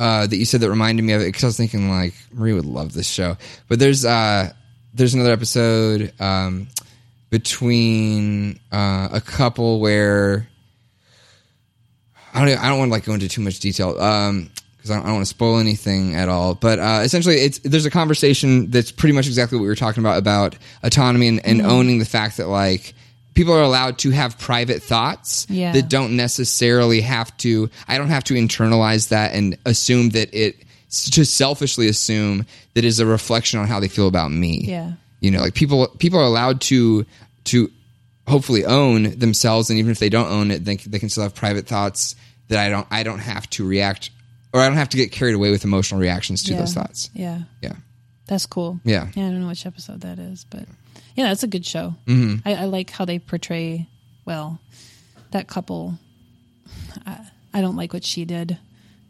uh, 0.00 0.26
that 0.26 0.36
you 0.36 0.44
said 0.44 0.62
that 0.62 0.70
reminded 0.70 1.04
me 1.04 1.12
of 1.12 1.20
it 1.20 1.26
because 1.26 1.44
I 1.44 1.48
was 1.48 1.56
thinking 1.56 1.90
like 1.90 2.14
Marie 2.32 2.54
would 2.54 2.64
love 2.64 2.92
this 2.92 3.08
show 3.08 3.36
but 3.68 3.78
there's 3.78 4.04
uh 4.04 4.52
there's 4.94 5.14
another 5.14 5.32
episode 5.32 6.12
um 6.18 6.66
between 7.28 8.58
uh, 8.72 9.08
a 9.12 9.20
couple 9.20 9.78
where 9.78 10.48
I 12.34 12.44
don't 12.44 12.58
I 12.58 12.68
don't 12.68 12.78
want 12.78 12.88
to 12.88 12.92
like 12.92 13.04
go 13.04 13.14
into 13.14 13.28
too 13.28 13.42
much 13.42 13.60
detail 13.60 14.00
um 14.00 14.50
because 14.80 14.90
I 14.90 14.94
don't, 14.94 15.04
don't 15.04 15.14
want 15.16 15.26
to 15.26 15.30
spoil 15.30 15.58
anything 15.58 16.14
at 16.14 16.30
all. 16.30 16.54
But 16.54 16.78
uh, 16.78 17.00
essentially, 17.04 17.36
it's 17.36 17.58
there's 17.58 17.84
a 17.84 17.90
conversation 17.90 18.70
that's 18.70 18.90
pretty 18.90 19.12
much 19.14 19.26
exactly 19.26 19.58
what 19.58 19.62
we 19.62 19.68
were 19.68 19.74
talking 19.74 20.02
about 20.02 20.16
about 20.16 20.56
autonomy 20.82 21.28
and, 21.28 21.44
and 21.44 21.60
owning 21.60 21.98
the 21.98 22.06
fact 22.06 22.38
that 22.38 22.48
like 22.48 22.94
people 23.40 23.54
are 23.54 23.62
allowed 23.62 23.96
to 23.96 24.10
have 24.10 24.38
private 24.38 24.82
thoughts 24.82 25.46
Yeah. 25.48 25.72
that 25.72 25.88
don't 25.88 26.14
necessarily 26.14 27.00
have 27.00 27.34
to. 27.38 27.70
I 27.88 27.96
don't 27.96 28.10
have 28.10 28.24
to 28.24 28.34
internalize 28.34 29.08
that 29.08 29.32
and 29.34 29.56
assume 29.64 30.10
that 30.10 30.28
it 30.34 30.56
to 31.12 31.24
selfishly 31.24 31.88
assume 31.88 32.44
that 32.74 32.84
is 32.84 33.00
a 33.00 33.06
reflection 33.06 33.58
on 33.58 33.66
how 33.66 33.80
they 33.80 33.88
feel 33.88 34.08
about 34.08 34.30
me. 34.30 34.62
Yeah. 34.66 34.92
You 35.20 35.30
know, 35.30 35.40
like 35.40 35.54
people 35.54 35.88
people 35.98 36.18
are 36.20 36.24
allowed 36.24 36.60
to 36.72 37.06
to 37.44 37.70
hopefully 38.28 38.66
own 38.66 39.18
themselves, 39.18 39.70
and 39.70 39.78
even 39.78 39.90
if 39.90 39.98
they 39.98 40.10
don't 40.10 40.30
own 40.30 40.50
it, 40.50 40.66
they, 40.66 40.76
they 40.76 40.98
can 40.98 41.08
still 41.08 41.22
have 41.22 41.34
private 41.34 41.66
thoughts 41.66 42.16
that 42.48 42.58
I 42.58 42.68
don't 42.68 42.86
I 42.90 43.04
don't 43.04 43.20
have 43.20 43.48
to 43.50 43.66
react 43.66 44.10
or 44.52 44.60
I 44.60 44.66
don't 44.68 44.76
have 44.76 44.90
to 44.90 44.98
get 44.98 45.12
carried 45.12 45.34
away 45.34 45.50
with 45.50 45.64
emotional 45.64 45.98
reactions 45.98 46.42
to 46.42 46.52
Yeah. 46.52 46.58
those 46.58 46.74
thoughts. 46.74 47.08
Yeah. 47.14 47.38
Yeah. 47.62 47.72
That's 48.26 48.44
cool. 48.44 48.80
Yeah. 48.84 49.08
Yeah, 49.14 49.28
I 49.28 49.30
don't 49.30 49.40
know 49.40 49.48
which 49.48 49.64
episode 49.64 50.02
that 50.02 50.18
is, 50.18 50.44
but 50.50 50.64
yeah, 51.20 51.28
that's 51.28 51.42
a 51.42 51.46
good 51.48 51.66
show. 51.66 51.94
Mm-hmm. 52.06 52.48
I, 52.48 52.54
I 52.54 52.64
like 52.64 52.90
how 52.90 53.04
they 53.04 53.18
portray, 53.18 53.86
well, 54.24 54.58
that 55.32 55.46
couple. 55.48 55.98
I, 57.06 57.18
I 57.52 57.60
don't 57.60 57.76
like 57.76 57.92
what 57.92 58.04
she 58.04 58.24
did. 58.24 58.56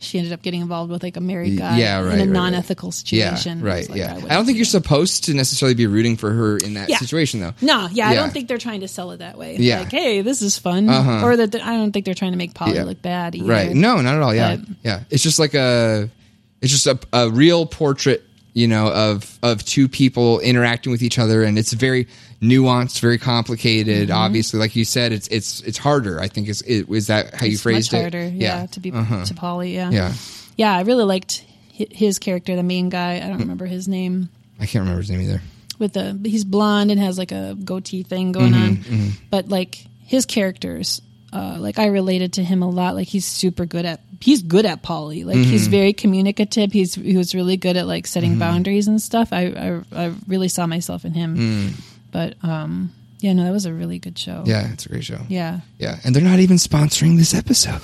She 0.03 0.17
ended 0.19 0.33
up 0.33 0.41
getting 0.41 0.63
involved 0.63 0.91
with 0.91 1.03
like 1.03 1.17
a 1.19 1.21
married 1.21 1.59
guy 1.59 1.79
yeah, 1.79 2.01
right, 2.03 2.15
in 2.15 2.21
a 2.21 2.23
right, 2.25 2.29
non-ethical 2.31 2.89
Yeah, 2.89 3.35
situation. 3.37 3.61
right. 3.63 3.87
Like, 3.87 3.99
yeah, 3.99 4.15
wouldn't 4.15 4.33
I 4.33 4.35
don't 4.35 4.47
think 4.47 4.57
you're 4.57 4.65
that. 4.65 4.71
supposed 4.71 5.25
to 5.25 5.35
necessarily 5.35 5.75
be 5.75 5.87
rooting 5.87 6.17
for 6.17 6.33
her 6.33 6.57
in 6.57 6.73
that 6.75 6.89
Yeah. 6.89 6.97
situation, 6.97 7.41
though. 7.41 7.53
No, 7.61 7.87
yeah, 7.93 8.09
I 8.09 8.15
don't 8.15 8.33
think 8.33 8.49
they're 8.49 8.57
trying 8.59 8.81
to 8.81 8.89
sell 8.89 9.11
it 9.13 9.19
that 9.19 9.37
way. 9.37 9.57
Yeah. 9.59 9.81
like, 9.81 9.91
hey, 9.93 10.23
this 10.23 10.41
is 10.41 10.57
fun, 10.59 10.89
or 10.89 11.37
that 11.37 11.55
I 11.55 11.77
don't 11.77 11.93
think 11.93 12.07
they're 12.07 12.15
trying 12.15 12.33
to 12.33 12.39
make 12.39 12.55
poly 12.55 12.77
Yeah. 12.77 12.85
look 12.85 13.03
bad. 13.03 13.35
Either. 13.37 13.47
Right? 13.47 13.75
No, 13.77 14.01
not 14.01 14.15
at 14.15 14.23
all. 14.23 14.35
Yeah, 14.35 14.57
But- 14.57 14.69
yeah. 14.83 15.01
It's 15.11 15.23
just 15.23 15.39
like 15.39 15.53
a, 15.55 16.09
it's 16.63 16.73
just 16.73 16.87
a, 16.87 16.99
a 17.13 17.31
real 17.31 17.67
portrait, 17.67 18.25
you 18.55 18.67
know, 18.69 18.89
of 18.93 19.39
of 19.43 19.65
two 19.65 19.89
people 19.89 20.41
interacting 20.41 20.91
with 20.93 21.03
each 21.03 21.19
other, 21.19 21.43
and 21.45 21.59
it's 21.59 21.73
very 21.73 22.07
nuanced, 22.43 23.01
very 23.01 23.19
complicated. 23.19 24.09
Mm-hmm. 24.09 24.17
Obviously, 24.19 24.59
like 24.61 24.75
you 24.77 24.85
said, 24.85 25.13
it's 25.13 25.29
it's 25.29 25.61
it's 25.63 25.79
harder. 25.79 26.21
I 26.21 26.29
think 26.29 26.49
is 26.49 26.63
it, 26.63 26.89
is 26.91 27.07
that 27.09 27.35
how 27.35 27.47
you 27.47 27.59
phrased 27.59 27.93
much 27.93 27.99
it? 27.99 28.03
harder, 28.03 28.29
yeah, 28.29 28.67
to 28.67 28.81
be 28.81 28.91
to 28.91 29.33
poly. 29.37 29.75
Yeah, 29.75 29.91
Yeah. 29.91 30.13
yeah. 30.57 30.77
I 30.77 30.83
really 30.83 31.05
liked 31.05 31.45
his 31.73 32.19
character, 32.19 32.57
the 32.57 32.63
main 32.63 32.89
guy. 32.89 33.17
I 33.17 33.21
don't 33.21 33.35
Hmm. 33.37 33.41
remember 33.43 33.67
his 33.67 33.89
name. 33.89 34.29
I 34.59 34.67
can't 34.67 34.83
remember 34.83 35.01
his 35.01 35.11
name 35.11 35.21
either. 35.23 35.41
with 35.79 35.95
the 35.95 36.19
he's 36.29 36.45
blonde 36.45 36.91
and 36.91 37.01
has 37.01 37.17
like 37.17 37.33
a 37.33 37.57
goatee 37.65 38.03
thing 38.03 38.33
going 38.33 38.53
Mm-hmm, 38.53 38.93
on 38.95 39.11
but 39.31 39.49
like 39.49 39.85
his 40.05 40.27
characters 40.27 41.01
uh 41.33 41.57
like 41.59 41.79
i 41.79 41.87
related 41.87 42.33
to 42.35 42.43
him 42.45 42.63
a 42.63 42.69
lot 42.69 42.95
like 42.95 43.07
he's 43.09 43.25
super 43.25 43.65
good 43.67 43.85
at 43.85 44.01
he's 44.21 44.43
good 44.43 44.67
at 44.67 44.83
poly 44.83 45.25
like 45.25 45.37
he's 45.37 45.63
Mm-hmm. 45.63 45.71
very 45.71 45.93
communicative 45.93 46.73
he's 46.73 46.95
he 46.95 47.17
was 47.17 47.35
really 47.35 47.57
good 47.57 47.77
at 47.77 47.87
like 47.87 48.07
setting 48.07 48.39
boundaries 48.39 48.89
and 48.89 49.01
stuff 49.01 49.33
I, 49.33 49.47
I 49.47 49.81
i 50.07 50.13
really 50.27 50.49
saw 50.49 50.67
myself 50.67 51.05
in 51.05 51.13
him 51.15 51.75
but 52.11 52.35
um 52.43 52.93
yeah 53.21 53.33
no 53.33 53.45
that 53.45 53.53
was 53.53 53.67
a 53.67 53.73
really 53.73 53.99
good 53.99 54.19
show 54.19 54.43
Mm. 54.45 54.49
Yeah, 54.49 54.73
it's 54.73 54.87
a 54.87 54.89
great 54.89 55.05
show. 55.05 55.21
yeah 55.29 55.61
Yeah, 55.79 55.99
and 56.05 56.15
they're 56.17 56.23
not 56.23 56.41
even 56.41 56.57
sponsoring 56.57 57.17
this 57.17 57.35
episode. 57.35 57.81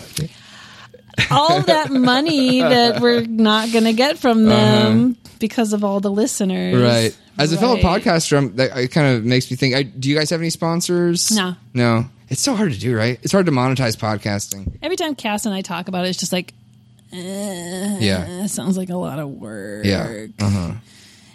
all 1.31 1.62
that 1.62 1.90
money 1.90 2.60
that 2.60 3.01
we're 3.01 3.23
not 3.23 3.73
gonna 3.73 3.93
get 3.93 4.18
from 4.18 4.44
them 4.44 5.16
because 5.39 5.73
of 5.73 5.85
all 5.85 6.01
the 6.01 6.10
listeners 6.10 6.74
Uh-huh. 6.74 6.85
Right. 6.85 7.16
As 7.39 7.52
a 7.52 7.59
fellow 7.59 7.77
podcaster, 7.77 8.39
I'm, 8.39 8.56
that 8.56 8.74
it 8.78 8.89
kind 8.89 9.14
of 9.14 9.23
makes 9.24 9.51
me 9.51 9.59
think. 9.59 9.74
I, 9.74 9.82
do 9.82 10.09
you 10.09 10.16
guys 10.16 10.31
have 10.31 10.40
any 10.40 10.48
sponsors? 10.48 11.31
No. 11.36 11.55
No. 11.74 12.06
It's 12.28 12.43
so 12.43 12.55
hard 12.57 12.73
to 12.73 12.78
do, 12.78 12.97
right? 12.97 13.19
It's 13.23 13.32
hard 13.32 13.47
to 13.47 13.53
monetize 13.53 13.97
podcasting. 13.97 14.78
every 14.82 14.97
time 14.97 15.15
cass 15.15 15.47
and 15.47 15.55
i 15.55 15.61
talk 15.62 15.89
about 15.89 16.05
it 16.05 16.09
it's 16.09 16.19
just 16.19 16.32
like 16.32 16.53
eh, 17.12 17.98
Yeah. 18.01 18.47
Sounds 18.47 18.77
like 18.77 18.90
a 18.90 18.97
lot 18.97 19.19
of 19.19 19.28
work. 19.31 19.85
Yeah. 19.85 20.27
Uh-huh. 20.40 20.73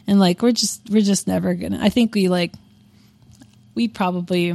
And 0.07 0.19
like 0.19 0.41
we're 0.41 0.51
just 0.51 0.89
we're 0.89 1.01
just 1.01 1.27
never 1.27 1.53
gonna 1.53 1.79
I 1.81 1.89
think 1.89 2.13
we 2.15 2.27
like 2.27 2.51
we 3.75 3.87
probably 3.87 4.53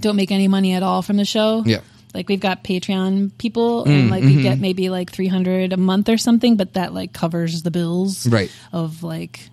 don't 0.00 0.16
make 0.16 0.30
any 0.30 0.48
money 0.48 0.72
at 0.74 0.82
all 0.82 1.02
from 1.02 1.16
the 1.16 1.24
show. 1.24 1.62
Yeah. 1.66 1.78
Mm, 1.78 2.14
Like 2.14 2.28
we've 2.28 2.40
got 2.40 2.62
Patreon 2.64 3.36
people 3.38 3.84
and 3.84 4.08
like 4.10 4.22
we 4.22 4.40
get 4.42 4.54
mm-hmm. 4.54 4.62
maybe 4.62 4.88
like 4.88 5.10
three 5.10 5.26
hundred 5.28 5.72
a 5.72 5.76
month 5.76 6.08
or 6.08 6.16
something, 6.18 6.56
but 6.56 6.74
that 6.74 6.94
like 6.94 7.12
covers 7.12 7.62
the 7.62 7.70
bills 7.70 8.26
Right. 8.26 8.50
of 8.72 9.02
like 9.02 9.50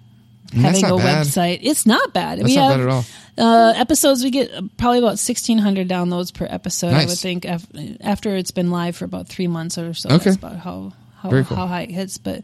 having 0.54 0.86
a 0.86 0.96
bad. 0.98 1.26
website. 1.26 1.60
It's 1.62 1.86
not 1.86 2.14
bad. 2.14 2.40
That's 2.40 2.50
we 2.50 2.56
not 2.56 2.72
have 2.72 2.80
bad 2.80 2.88
at 2.88 2.94
all. 2.94 3.06
Uh, 3.40 3.74
episodes 3.76 4.24
we 4.24 4.32
get 4.32 4.50
probably 4.78 4.98
about 5.00 5.20
sixteen 5.20 5.58
hundred 5.60 5.88
downloads 5.88 6.34
per 6.34 6.48
episode. 6.50 6.94
I 6.94 7.06
would 7.06 7.18
think 7.18 7.46
af- 7.46 7.68
after 8.02 8.36
it's 8.36 8.52
been 8.52 8.72
live 8.72 8.96
for 8.96 9.06
about 9.06 9.28
three 9.28 9.48
months 9.48 9.78
or 9.78 9.94
so. 9.94 10.10
Okay. 10.10 10.24
That's 10.32 10.38
about 10.38 10.58
how 10.58 10.94
how, 11.18 11.30
cool. 11.30 11.44
how 11.44 11.68
high 11.68 11.82
it 11.84 11.92
hits. 11.92 12.18
But 12.18 12.42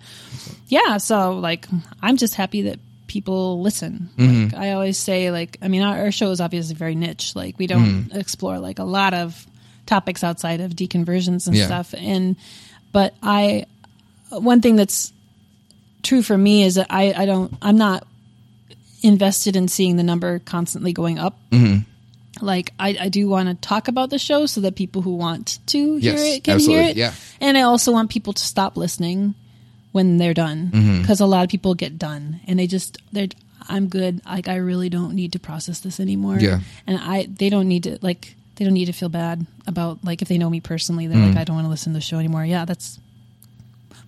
yeah, 0.67 0.97
so 0.97 1.33
like 1.33 1.67
I'm 2.01 2.17
just 2.17 2.35
happy 2.35 2.63
that 2.63 2.79
people 3.07 3.61
listen. 3.61 4.09
Mm-hmm. 4.17 4.55
Like 4.55 4.67
I 4.67 4.71
always 4.73 4.97
say, 4.97 5.31
like 5.31 5.57
I 5.61 5.67
mean, 5.67 5.81
our, 5.81 5.97
our 5.97 6.11
show 6.11 6.29
is 6.31 6.39
obviously 6.41 6.75
very 6.75 6.95
niche. 6.95 7.35
Like 7.35 7.57
we 7.57 7.65
don't 7.67 8.09
Mm. 8.09 8.15
explore 8.15 8.59
like 8.59 8.77
a 8.79 8.83
lot 8.83 9.13
of 9.15 9.47
topics 9.85 10.23
outside 10.23 10.61
of 10.61 10.71
deconversions 10.73 11.47
and 11.47 11.55
Yeah. 11.55 11.65
stuff. 11.65 11.93
And 11.97 12.35
but 12.91 13.15
I 13.23 13.65
one 14.29 14.61
thing 14.61 14.75
that's 14.75 15.11
true 16.03 16.21
for 16.21 16.37
me 16.37 16.63
is 16.63 16.75
that 16.75 16.87
I 16.89 17.13
I 17.13 17.25
don't 17.25 17.53
I'm 17.61 17.77
not 17.77 18.05
invested 19.01 19.55
in 19.55 19.67
seeing 19.67 19.95
the 19.97 20.03
number 20.03 20.39
constantly 20.39 20.93
going 20.93 21.19
up. 21.19 21.37
Mm-hmm. 21.51 21.79
Like 22.45 22.73
I, 22.79 22.97
I 22.99 23.09
do 23.09 23.27
want 23.29 23.49
to 23.49 23.55
talk 23.55 23.87
about 23.87 24.09
the 24.09 24.19
show 24.19 24.45
so 24.45 24.61
that 24.61 24.75
people 24.75 25.01
who 25.01 25.15
want 25.15 25.59
to 25.67 25.97
hear 25.97 26.13
Yes, 26.13 26.21
it 26.37 26.43
can 26.43 26.55
absolutely, 26.55 26.83
hear 26.83 26.91
it. 26.91 26.97
yeah. 26.97 27.13
And 27.39 27.57
I 27.57 27.61
also 27.61 27.91
want 27.91 28.09
people 28.09 28.33
to 28.33 28.41
stop 28.43 28.75
listening 28.77 29.35
when 29.91 30.17
they're 30.17 30.33
done 30.33 30.71
Mm-hmm. 30.73 31.01
because 31.01 31.19
a 31.19 31.25
lot 31.25 31.43
of 31.43 31.49
people 31.49 31.75
get 31.75 31.97
done 31.99 32.39
and 32.47 32.57
they 32.57 32.67
just 32.67 32.97
they're 33.11 33.27
I'm 33.69 33.87
good. 33.87 34.21
Like 34.25 34.47
I 34.49 34.55
really 34.57 34.89
don't 34.89 35.13
need 35.15 35.33
to 35.33 35.39
process 35.39 35.79
this 35.79 35.99
anymore. 35.99 36.37
Yeah. 36.37 36.59
And 36.87 36.97
I 36.99 37.27
they 37.29 37.49
don't 37.49 37.67
need 37.67 37.83
to 37.83 37.97
like 38.01 38.35
they 38.55 38.65
don't 38.65 38.73
need 38.73 38.85
to 38.85 38.93
feel 38.93 39.09
bad 39.09 39.45
about 39.67 40.03
like 40.03 40.21
if 40.21 40.27
they 40.27 40.37
know 40.37 40.49
me 40.49 40.59
personally 40.59 41.07
they're 41.07 41.17
Mm. 41.17 41.29
like 41.29 41.37
I 41.37 41.43
don't 41.43 41.55
want 41.55 41.65
to 41.65 41.69
listen 41.69 41.93
to 41.93 41.97
the 41.97 42.01
show 42.01 42.17
anymore. 42.19 42.43
Yeah, 42.45 42.65
that's 42.65 42.99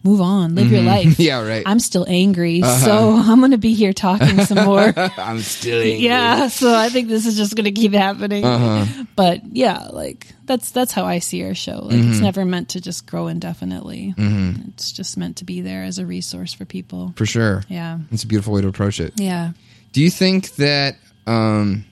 move 0.05 0.21
on, 0.21 0.55
live 0.55 0.71
your 0.71 0.83
life. 0.83 1.19
Yeah, 1.25 1.45
right. 1.45 1.63
I'm 1.65 1.79
still 1.79 2.05
angry, 2.07 2.61
so 2.61 3.09
I'm 3.25 3.39
going 3.39 3.51
to 3.51 3.57
be 3.57 3.73
here 3.73 3.91
talking 3.91 4.39
some 4.45 4.63
more. 4.63 4.93
I'm 5.17 5.39
still 5.39 5.81
angry. 5.81 5.95
yeah, 6.05 6.47
so 6.47 6.73
I 6.73 6.89
think 6.89 7.09
this 7.09 7.25
is 7.25 7.35
just 7.35 7.55
going 7.55 7.65
to 7.65 7.71
keep 7.71 7.93
happening. 7.93 8.45
Uh-huh. 8.45 9.03
But 9.15 9.41
yeah, 9.55 9.87
like 9.91 10.27
that's 10.45 10.69
that's 10.71 10.91
how 10.93 11.05
I 11.05 11.19
see 11.19 11.43
our 11.43 11.55
show. 11.55 11.79
Like 11.83 11.95
Mm-hmm. 11.95 12.11
it's 12.11 12.19
never 12.21 12.45
meant 12.45 12.69
to 12.69 12.81
just 12.81 13.07
grow 13.07 13.27
indefinitely. 13.27 14.13
It's 14.17 14.91
just 14.91 15.17
meant 15.17 15.37
to 15.37 15.43
be 15.45 15.61
there 15.61 15.83
as 15.83 15.97
a 15.99 16.05
resource 16.05 16.53
for 16.53 16.65
people. 16.65 17.13
for 17.15 17.25
sure. 17.25 17.63
Yeah. 17.67 17.99
It's 18.11 18.23
a 18.23 18.27
beautiful 18.27 18.53
way 18.53 18.61
to 18.61 18.67
approach 18.67 18.99
it. 18.99 19.13
Yeah. 19.19 19.51
Do 19.93 20.01
you 20.01 20.09
think 20.11 20.51
that, 20.57 20.97
um, 21.25 21.85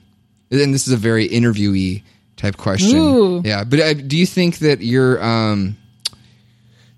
and 0.50 0.72
this 0.74 0.86
is 0.86 0.92
a 0.92 0.96
very 0.98 1.26
interviewee 1.28 2.02
type 2.36 2.56
question. 2.58 2.98
Ooh. 2.98 3.42
Yeah, 3.44 3.64
but 3.64 3.80
uh, 3.80 3.94
do 3.94 4.16
you 4.18 4.26
think 4.26 4.58
that 4.58 4.80
your 4.82 5.22
um, 5.24 5.76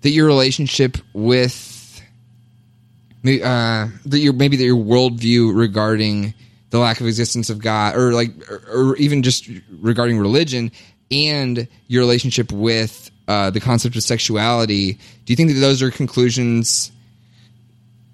that 0.01 0.09
your 0.09 0.27
relationship 0.27 0.97
with 1.13 2.01
uh, 3.25 3.87
that 4.05 4.19
your 4.19 4.33
maybe 4.33 4.57
that 4.57 4.63
your 4.63 4.77
worldview 4.77 5.55
regarding 5.55 6.33
the 6.69 6.79
lack 6.79 6.99
of 7.01 7.07
existence 7.07 7.49
of 7.49 7.59
God, 7.59 7.95
or 7.95 8.13
like, 8.13 8.31
or, 8.49 8.63
or 8.71 8.95
even 8.97 9.23
just 9.23 9.49
regarding 9.69 10.19
religion, 10.19 10.71
and 11.11 11.67
your 11.87 12.01
relationship 12.01 12.51
with 12.51 13.09
uh, 13.27 13.49
the 13.49 13.59
concept 13.59 13.95
of 13.95 14.03
sexuality, 14.03 14.93
do 14.93 15.33
you 15.33 15.35
think 15.35 15.49
that 15.49 15.59
those 15.59 15.81
are 15.81 15.91
conclusions? 15.91 16.91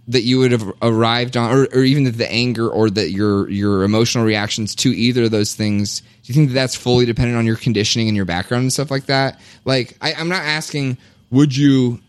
that 0.07 0.23
you 0.23 0.39
would 0.39 0.51
have 0.51 0.69
arrived 0.81 1.37
on, 1.37 1.49
or, 1.49 1.63
or 1.73 1.83
even 1.83 2.03
that 2.03 2.17
the 2.17 2.29
anger 2.29 2.67
or 2.67 2.89
that 2.89 3.11
your 3.11 3.49
your 3.49 3.83
emotional 3.83 4.25
reactions 4.25 4.75
to 4.75 4.89
either 4.89 5.23
of 5.23 5.31
those 5.31 5.55
things, 5.55 6.01
do 6.01 6.07
you 6.25 6.33
think 6.33 6.49
that 6.49 6.53
that's 6.53 6.75
fully 6.75 7.05
dependent 7.05 7.37
on 7.37 7.45
your 7.45 7.55
conditioning 7.55 8.09
and 8.09 8.15
your 8.15 8.25
background 8.25 8.63
and 8.63 8.73
stuff 8.73 8.91
like 8.91 9.05
that? 9.05 9.39
Like, 9.63 9.97
I, 10.01 10.13
I'm 10.13 10.27
not 10.27 10.43
asking, 10.43 10.97
would 11.33 11.57
you 11.57 11.99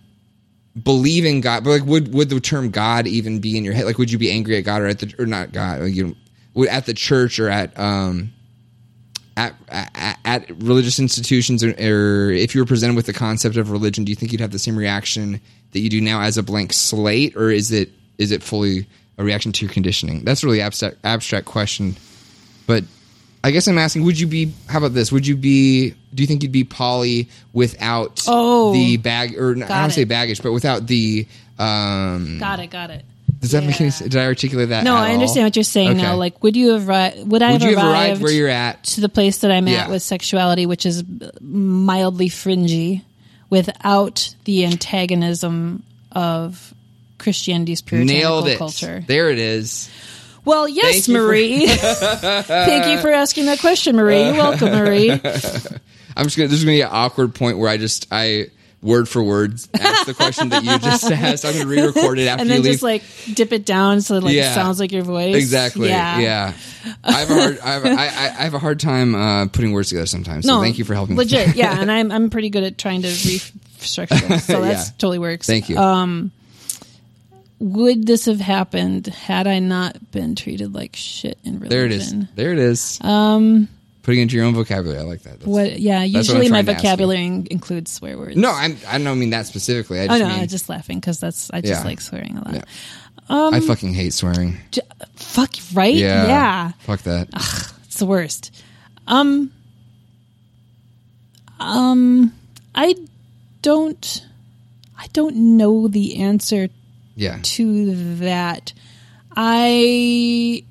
believe 0.80 1.24
in 1.24 1.40
God, 1.40 1.64
but 1.64 1.70
like, 1.70 1.84
would 1.84 2.12
would 2.12 2.28
the 2.28 2.40
term 2.40 2.70
God 2.70 3.06
even 3.06 3.40
be 3.40 3.56
in 3.56 3.64
your 3.64 3.72
head? 3.72 3.86
Like, 3.86 3.98
would 3.98 4.12
you 4.12 4.18
be 4.18 4.30
angry 4.30 4.59
at 4.59 4.64
God 4.64 4.82
or 4.82 4.86
at 4.86 4.98
the 4.98 5.14
or 5.18 5.26
not 5.26 5.51
God? 5.52 5.80
Like, 5.80 5.94
you 5.94 6.14
at 6.68 6.86
the 6.86 6.94
church 6.94 7.40
or 7.40 7.48
at 7.48 7.76
um 7.78 8.32
at, 9.36 9.55
at, 9.68 10.18
at 10.24 10.62
religious 10.62 11.01
institutions, 11.01 11.64
or, 11.64 11.70
or 11.70 12.30
if 12.30 12.55
you 12.55 12.60
were 12.60 12.66
presented 12.66 12.94
with 12.94 13.06
the 13.06 13.12
concept 13.12 13.56
of 13.56 13.70
religion, 13.70 14.05
do 14.05 14.12
you 14.12 14.16
think 14.16 14.30
you'd 14.30 14.40
have 14.40 14.52
the 14.52 14.60
same 14.60 14.76
reaction 14.76 15.40
that 15.72 15.80
you 15.80 15.90
do 15.90 16.01
now 16.01 16.20
as 16.20 16.38
a 16.38 16.42
blank 16.42 16.72
slate, 16.72 17.34
or 17.34 17.51
is 17.51 17.72
it 17.72 17.90
is 18.18 18.30
it 18.30 18.42
fully 18.42 18.86
a 19.16 19.24
reaction 19.24 19.52
to 19.52 19.64
your 19.64 19.72
conditioning? 19.72 20.22
That's 20.24 20.42
a 20.42 20.46
really 20.46 20.60
abstract 20.60 20.98
abstract 21.02 21.46
question, 21.46 21.96
but 22.66 22.84
I 23.44 23.50
guess 23.50 23.68
I'm 23.68 23.76
asking: 23.78 24.04
Would 24.04 24.18
you 24.18 24.26
be? 24.26 24.52
How 24.68 24.78
about 24.78 24.94
this? 24.94 25.12
Would 25.12 25.26
you 25.26 25.36
be? 25.36 25.90
Do 26.14 26.22
you 26.22 26.26
think 26.26 26.42
you'd 26.42 26.50
be 26.50 26.64
poly 26.64 27.28
without 27.52 28.22
Oh. 28.26 28.72
the 28.72 28.96
bag, 28.96 29.36
or 29.38 29.54
not, 29.54 29.70
I 29.70 29.82
don't 29.82 29.90
say 29.90 30.04
baggage, 30.04 30.42
but 30.42 30.52
without 30.52 30.86
the? 30.86 31.26
Um, 31.58 32.38
Got 32.40 32.60
it. 32.60 32.70
Got 32.70 32.90
it. 32.90 33.04
does 33.40 33.50
that 33.52 33.62
make 33.64 33.78
any 33.80 33.90
sense? 33.90 34.10
Did 34.10 34.18
I 34.20 34.24
articulate 34.24 34.70
that? 34.70 34.82
No, 34.84 34.94
I 34.96 35.08
all? 35.08 35.14
understand 35.14 35.44
what 35.44 35.54
you're 35.56 35.62
saying 35.62 35.90
Okay. 35.90 36.02
now. 36.02 36.16
Like, 36.16 36.42
would 36.42 36.56
you 36.56 36.70
have 36.70 36.84
arri- 36.84 37.22
would 37.26 37.42
I 37.42 37.52
would 37.52 37.60
have 37.62 37.74
arrived 37.74 37.86
arrived 37.86 38.22
where 38.22 38.32
you're 38.32 38.48
at? 38.48 38.82
to 38.84 39.00
the 39.02 39.08
place 39.10 39.36
that 39.38 39.50
I'm 39.52 39.68
Yeah. 39.68 39.82
at 39.84 39.90
with 39.90 40.02
sexuality, 40.02 40.64
which 40.64 40.86
is 40.86 41.04
mildly 41.42 42.30
fringy, 42.30 43.02
without 43.50 44.34
the 44.46 44.64
antagonism 44.64 45.82
of 46.12 46.72
Christianity's 47.18 47.82
puritanical 47.82 48.20
Nailed 48.20 48.48
it. 48.48 48.58
culture? 48.58 49.04
There 49.06 49.30
it 49.30 49.38
is. 49.38 49.88
Well, 50.44 50.68
yes, 50.68 50.92
Thank 50.92 51.08
you 51.08 51.14
for- 51.14 51.20
Marie. 51.22 51.66
Thank 51.68 52.86
you 52.88 52.98
for 53.00 53.10
asking 53.10 53.46
that 53.46 53.60
question, 53.60 53.96
Marie. 53.96 54.22
You're 54.24 54.34
welcome, 54.34 54.70
Marie. 54.72 55.10
I'm 56.16 56.24
just 56.24 56.36
gonna. 56.36 56.48
There's 56.48 56.62
gonna 56.64 56.76
be 56.76 56.80
an 56.82 56.88
awkward 56.90 57.34
point 57.34 57.58
where 57.58 57.68
I 57.68 57.76
just 57.76 58.06
I 58.12 58.46
word 58.82 59.08
for 59.08 59.22
word 59.22 59.54
ask 59.80 60.04
the 60.06 60.12
question 60.12 60.50
that 60.50 60.62
you 60.62 60.78
just 60.78 61.04
asked. 61.10 61.44
I'm 61.46 61.54
gonna 61.54 61.66
re-record 61.66 62.18
it 62.18 62.26
after 62.28 62.42
and 62.42 62.50
you 62.50 62.54
then 62.56 62.62
leave. 62.62 62.72
just 62.72 62.82
like 62.82 63.02
dip 63.34 63.50
it 63.52 63.64
down 63.64 64.02
so 64.02 64.16
it 64.16 64.22
like 64.22 64.34
Yeah. 64.34 64.50
it 64.52 64.54
sounds 64.54 64.78
like 64.78 64.92
your 64.92 65.02
voice. 65.04 65.34
exactly. 65.34 65.88
Yeah. 65.88 66.18
Yeah. 66.18 66.52
I 67.02 67.12
have 67.20 67.30
a 67.30 67.34
hard. 67.34 67.58
I 67.60 67.72
have, 67.72 67.86
I, 67.86 67.90
I 67.90 68.26
I 68.40 68.42
have 68.44 68.54
a 68.54 68.58
hard 68.58 68.78
time 68.78 69.14
uh, 69.14 69.46
putting 69.46 69.72
words 69.72 69.88
together 69.88 70.06
sometimes. 70.06 70.44
So 70.46 70.56
No, 70.56 70.60
thank 70.60 70.76
you 70.78 70.84
for 70.84 70.92
helping. 70.94 71.16
Legit, 71.16 71.56
yeah, 71.56 71.80
and 71.80 71.90
I'm 71.90 72.12
I'm 72.12 72.28
pretty 72.30 72.50
good 72.50 72.62
at 72.62 72.76
trying 72.76 73.00
to 73.02 73.08
restructure 73.08 74.40
so 74.40 74.60
that's 74.60 74.88
Yeah. 74.88 74.94
totally 74.98 75.18
works. 75.18 75.46
Thank 75.46 75.68
you. 75.70 75.78
Would 77.65 78.07
this 78.07 78.27
have 78.27 78.41
happened 78.41 79.07
had 79.07 79.47
I 79.47 79.59
not 79.59 80.11
been 80.11 80.35
treated 80.35 80.74
like 80.74 80.95
shit 80.97 81.39
in 81.45 81.61
religion? 81.61 81.70
there 81.70 81.85
it 81.86 81.93
is. 81.93 82.15
There 82.35 82.53
it 82.53 82.59
is. 82.59 82.99
Um, 83.01 83.69
putting 84.03 84.20
into 84.20 84.36
your 84.36 84.45
own 84.45 84.53
vocabulary. 84.55 85.01
I 85.01 85.05
like 85.05 85.23
that. 85.23 85.41
That's- 85.41 85.47
What? 85.47 85.81
Yeah, 85.81 86.03
usually 86.05 86.51
my 86.51 86.62
trying 86.62 86.66
to 86.66 86.73
ask 86.73 86.82
you. 86.82 86.89
vocabulary 86.91 87.47
includes 87.51 87.91
swear 87.91 88.19
words. 88.19 88.36
No, 88.36 88.51
I'm. 88.51 88.77
I 88.86 88.99
don't 88.99 89.19
mean 89.19 89.31
that 89.31 89.47
specifically. 89.47 90.01
I 90.01 90.05
oh 90.05 90.09
just 90.09 90.20
no, 90.20 90.28
mean 90.28 90.41
I'm 90.41 90.49
just 90.49 90.69
laughing 90.69 91.01
because 91.01 91.19
that's 91.20 91.51
I 91.55 91.62
just 91.62 91.81
Yeah. 91.81 91.85
like 91.89 92.03
swearing 92.03 92.36
a 92.36 92.45
lot. 92.45 92.55
Yeah. 92.55 92.62
I 93.31 93.61
fucking 93.61 93.95
hate 93.95 94.12
swearing. 94.12 94.59
J- 94.70 94.82
Fuck 95.16 95.55
right? 95.73 95.95
Yeah. 95.95 96.27
yeah. 96.27 96.73
Fuck 96.81 97.01
that. 97.05 97.28
It's 97.86 97.97
the 97.99 98.05
worst. 98.05 98.51
Um, 99.07 99.51
um, 101.61 102.32
I 102.74 102.95
don't, 103.62 104.27
I 104.99 105.07
don't 105.12 105.57
know 105.57 105.89
the 105.89 106.16
answer 106.23 106.69
Yeah. 107.16 107.39
to 107.43 108.16
that. 108.16 108.73
I 109.36 110.65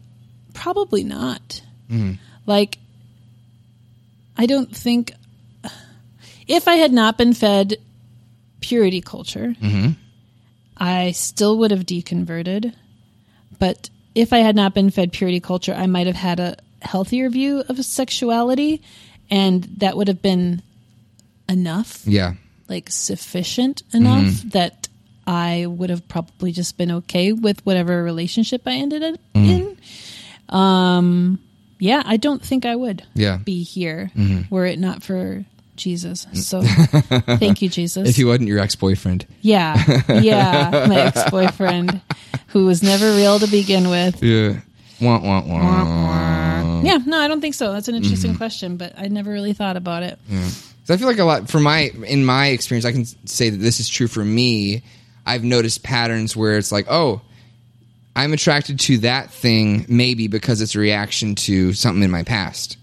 probably 0.53 1.03
not. 1.03 1.61
Like, 2.45 2.77
I 4.37 4.45
don't 4.47 4.75
think 4.75 5.13
if 6.47 6.67
I 6.67 6.75
had 6.75 6.91
not 6.91 7.17
been 7.17 7.33
fed 7.33 7.75
purity 8.61 8.99
culture, 9.01 9.55
I 10.75 11.11
still 11.11 11.57
would 11.59 11.71
have 11.71 11.85
deconverted. 11.85 12.73
But 13.59 13.89
if 14.15 14.33
I 14.33 14.39
had 14.39 14.55
not 14.55 14.73
been 14.73 14.89
fed 14.89 15.11
purity 15.13 15.39
culture, 15.39 15.73
I 15.73 15.85
might 15.87 16.07
have 16.07 16.15
had 16.15 16.39
a 16.39 16.57
healthier 16.81 17.29
view 17.29 17.63
of 17.69 17.83
sexuality, 17.85 18.81
and 19.29 19.63
that 19.77 19.95
would 19.95 20.07
have 20.07 20.21
been 20.21 20.61
enough 21.47 22.01
Yeah. 22.05 22.33
like 22.67 22.89
sufficient 22.89 23.83
enough 23.93 24.23
Mm-hmm. 24.23 24.49
that 24.49 24.82
I 25.25 25.65
would 25.67 25.89
have 25.89 26.07
probably 26.07 26.51
just 26.51 26.77
been 26.77 26.91
okay 26.91 27.31
with 27.31 27.65
whatever 27.65 28.03
relationship 28.03 28.63
I 28.65 28.73
ended 28.73 29.03
up 29.03 29.15
Mm-hmm. 29.35 29.49
in. 29.49 29.77
Um, 30.49 31.39
yeah, 31.79 32.03
I 32.05 32.17
don't 32.17 32.41
think 32.43 32.65
I 32.65 32.75
would 32.75 33.03
Yeah. 33.15 33.37
be 33.37 33.63
here 33.63 34.11
Mm-hmm. 34.15 34.53
were 34.53 34.65
it 34.65 34.79
not 34.79 35.03
for 35.03 35.45
Jesus. 35.75 36.27
So 36.33 36.61
thank 37.37 37.61
you, 37.61 37.69
Jesus. 37.69 38.07
If 38.09 38.15
he 38.15 38.23
wasn't 38.25 38.47
your 38.47 38.59
ex 38.59 38.75
boyfriend. 38.75 39.25
yeah, 39.41 40.01
yeah, 40.09 40.85
my 40.87 40.99
ex 41.01 41.29
boyfriend 41.31 42.01
who 42.47 42.65
was 42.65 42.83
never 42.83 43.15
real 43.15 43.39
to 43.39 43.47
begin 43.47 43.89
with. 43.89 44.21
Yeah. 44.21 44.59
Wah, 45.01 45.19
wah, 45.19 45.41
wah. 45.45 46.81
Yeah, 46.83 46.97
no, 47.05 47.17
I 47.19 47.27
don't 47.27 47.41
think 47.41 47.55
so. 47.55 47.73
That's 47.73 47.87
an 47.87 47.95
interesting 47.95 48.31
Mm-hmm. 48.31 48.37
question, 48.37 48.77
but 48.77 48.93
I 48.97 49.07
never 49.07 49.31
really 49.31 49.53
thought 49.53 49.75
about 49.77 50.03
it. 50.03 50.19
'Cause 50.29 50.89
I 50.89 50.97
feel 50.97 51.07
like 51.07 51.17
a 51.17 51.23
lot 51.23 51.49
for 51.49 51.59
my 51.59 51.91
in 52.05 52.23
my 52.25 52.47
experience, 52.47 52.85
I 52.85 52.91
can 52.91 53.05
say 53.25 53.49
that 53.49 53.57
this 53.57 53.79
is 53.79 53.87
true 53.89 54.07
for 54.07 54.23
me. 54.23 54.83
I've 55.25 55.43
noticed 55.43 55.83
patterns 55.83 56.35
where 56.35 56.57
it's 56.57 56.71
like, 56.71 56.85
oh, 56.89 57.21
I'm 58.15 58.33
attracted 58.33 58.79
to 58.81 58.97
that 58.99 59.31
thing 59.31 59.85
maybe 59.89 60.27
because 60.27 60.61
it's 60.61 60.75
a 60.75 60.79
reaction 60.79 61.35
to 61.35 61.73
something 61.73 62.03
in 62.03 62.11
my 62.11 62.23
past, 62.23 62.77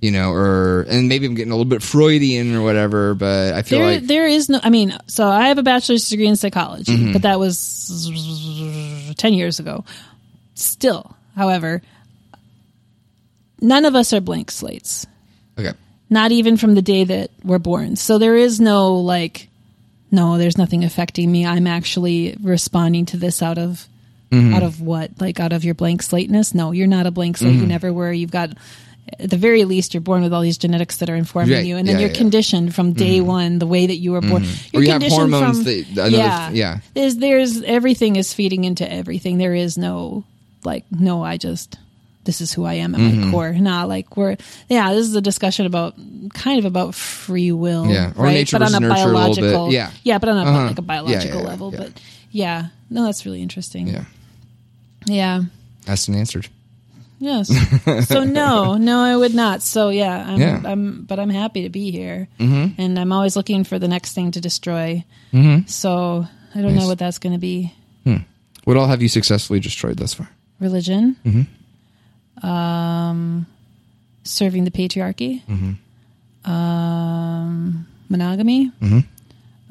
you 0.00 0.10
know, 0.10 0.32
or 0.32 0.82
and 0.88 1.08
maybe 1.08 1.26
I'm 1.26 1.34
getting 1.34 1.52
a 1.52 1.54
little 1.56 1.70
bit 1.70 1.82
Freudian 1.82 2.56
or 2.56 2.62
whatever. 2.62 3.14
But 3.14 3.54
I 3.54 3.62
feel 3.62 3.78
There, 3.78 3.92
like 3.92 4.06
there 4.06 4.26
is 4.26 4.48
no. 4.48 4.58
I 4.62 4.70
mean, 4.70 4.96
so 5.06 5.28
I 5.28 5.48
have 5.48 5.58
a 5.58 5.62
bachelor's 5.62 6.08
degree 6.08 6.26
in 6.26 6.34
psychology, 6.36 6.96
Mm-hmm. 6.96 7.12
but 7.12 7.22
that 7.22 7.38
was 7.38 9.14
ten 9.18 9.34
years 9.34 9.60
ago. 9.60 9.84
Still, 10.54 11.14
however, 11.36 11.80
none 13.60 13.84
of 13.84 13.94
us 13.94 14.12
are 14.12 14.20
blank 14.20 14.50
slates. 14.50 15.06
okay, 15.58 15.72
Not 16.10 16.32
even 16.32 16.56
from 16.56 16.74
the 16.74 16.82
day 16.82 17.04
that 17.04 17.30
we're 17.44 17.58
born. 17.58 17.96
So 17.96 18.18
there 18.18 18.36
is 18.36 18.60
no 18.60 18.96
like, 18.96 19.48
no, 20.12 20.38
there's 20.38 20.56
nothing 20.58 20.84
affecting 20.84 21.32
me. 21.32 21.44
I'm 21.46 21.66
actually 21.66 22.36
responding 22.42 23.06
to 23.06 23.16
this 23.16 23.42
out 23.42 23.58
of. 23.58 23.88
Mm-hmm. 24.30 24.54
Out 24.54 24.62
of 24.62 24.80
what? 24.80 25.10
Like 25.20 25.40
out 25.40 25.52
of 25.52 25.62
your 25.62 25.74
blank 25.74 26.02
slateness? 26.02 26.54
No, 26.54 26.70
you're 26.72 26.86
not 26.86 27.06
a 27.06 27.10
blank 27.10 27.36
slate. 27.36 27.52
Mm-hmm. 27.52 27.60
You 27.60 27.66
never 27.66 27.92
were. 27.92 28.10
You've 28.10 28.30
got, 28.30 28.48
at 29.18 29.28
the 29.28 29.36
very 29.36 29.64
least, 29.66 29.92
you're 29.92 30.00
born 30.00 30.22
with 30.22 30.32
all 30.32 30.40
these 30.40 30.56
genetics 30.56 30.96
that 30.98 31.10
are 31.10 31.14
informing 31.16 31.66
you, 31.66 31.76
and 31.76 31.86
then 31.86 31.96
Yeah, 31.96 32.00
you're 32.02 32.10
yeah. 32.12 32.16
conditioned 32.16 32.74
from 32.74 32.94
day 32.94 33.20
one, 33.20 33.58
the 33.58 33.66
way 33.66 33.84
that 33.88 33.96
you 33.96 34.12
were 34.12 34.22
born. 34.22 34.44
Or 34.44 34.46
You're 34.72 34.82
you 34.84 34.90
conditioned 34.92 35.34
from- 35.34 35.64
that- 35.64 36.10
yeah, 36.12 36.48
yeah. 36.50 36.78
There's, 36.94 37.16
there's 37.16 37.62
everything 37.62 38.16
is 38.16 38.32
feeding 38.32 38.64
into 38.64 38.90
everything. 38.90 39.36
There 39.36 39.54
is 39.54 39.76
no 39.76 40.24
like, 40.64 40.84
no, 40.90 41.22
I 41.22 41.36
just 41.36 41.76
this 42.24 42.40
is 42.40 42.52
who 42.52 42.64
I 42.64 42.74
am 42.74 42.94
at 42.94 43.00
Mm-hmm. 43.00 43.24
my 43.26 43.30
core. 43.30 43.52
Not 43.52 43.88
like 43.88 44.16
we're 44.16 44.36
yeah. 44.68 44.92
This 44.94 45.06
is 45.06 45.14
a 45.16 45.20
discussion 45.20 45.66
about 45.66 45.94
kind 46.34 46.58
of 46.58 46.64
about 46.64 46.94
free 46.94 47.52
will, 47.52 47.86
Yeah, 47.86 48.12
or 48.16 48.24
right? 48.24 48.32
nature 48.34 48.58
but 48.58 48.66
on 48.72 48.74
a 48.74 48.80
nurture 48.80 49.02
a 49.02 49.06
little 49.06 49.34
bit. 49.34 49.40
biological, 49.42 49.72
Yeah. 49.72 49.90
yeah, 50.04 50.18
but 50.18 50.28
on 50.28 50.36
a 50.38 50.40
Uh-huh. 50.50 50.66
like 50.68 50.78
a 50.78 50.82
Yeah, 50.82 50.86
biological 50.86 51.40
yeah, 51.40 51.46
level. 51.46 51.70
yeah. 51.72 51.78
But 51.78 52.00
yeah, 52.30 52.66
no, 52.90 53.04
that's 53.04 53.26
really 53.26 53.42
interesting. 53.42 53.88
yeah, 53.88 54.04
yeah. 55.06 55.42
asked 55.86 56.08
and 56.08 56.16
answered. 56.16 56.48
Yes. 57.18 57.48
so 58.08 58.24
no, 58.24 58.74
no, 58.76 58.98
I 59.00 59.16
would 59.16 59.32
not. 59.34 59.62
So 59.62 59.90
yeah, 59.90 60.24
I'm, 60.28 60.40
Yeah. 60.40 60.60
I'm, 60.64 61.02
but 61.04 61.20
I'm 61.20 61.30
happy 61.30 61.62
to 61.62 61.68
be 61.70 61.90
here, 61.92 62.26
mm-hmm. 62.40 62.80
and 62.80 62.98
I'm 62.98 63.12
always 63.12 63.36
looking 63.36 63.62
for 63.64 63.78
the 63.78 63.86
next 63.88 64.12
thing 64.14 64.32
to 64.32 64.40
destroy. 64.40 65.04
Mm-hmm. 65.32 65.66
So 65.66 66.26
I 66.54 66.60
don't 66.60 66.72
Nice. 66.74 66.82
know 66.82 66.88
what 66.88 66.98
that's 66.98 67.18
going 67.18 67.32
to 67.34 67.38
be. 67.38 67.72
What 68.64 68.76
all 68.76 68.86
have 68.86 69.02
you 69.02 69.08
successfully 69.08 69.58
destroyed 69.58 69.96
thus 69.96 70.14
far? 70.14 70.28
Religion. 70.60 71.16
Um, 72.42 73.46
serving 74.24 74.64
the 74.64 74.70
patriarchy. 74.70 75.42
Um, 76.44 77.86
monogamy. 78.08 78.70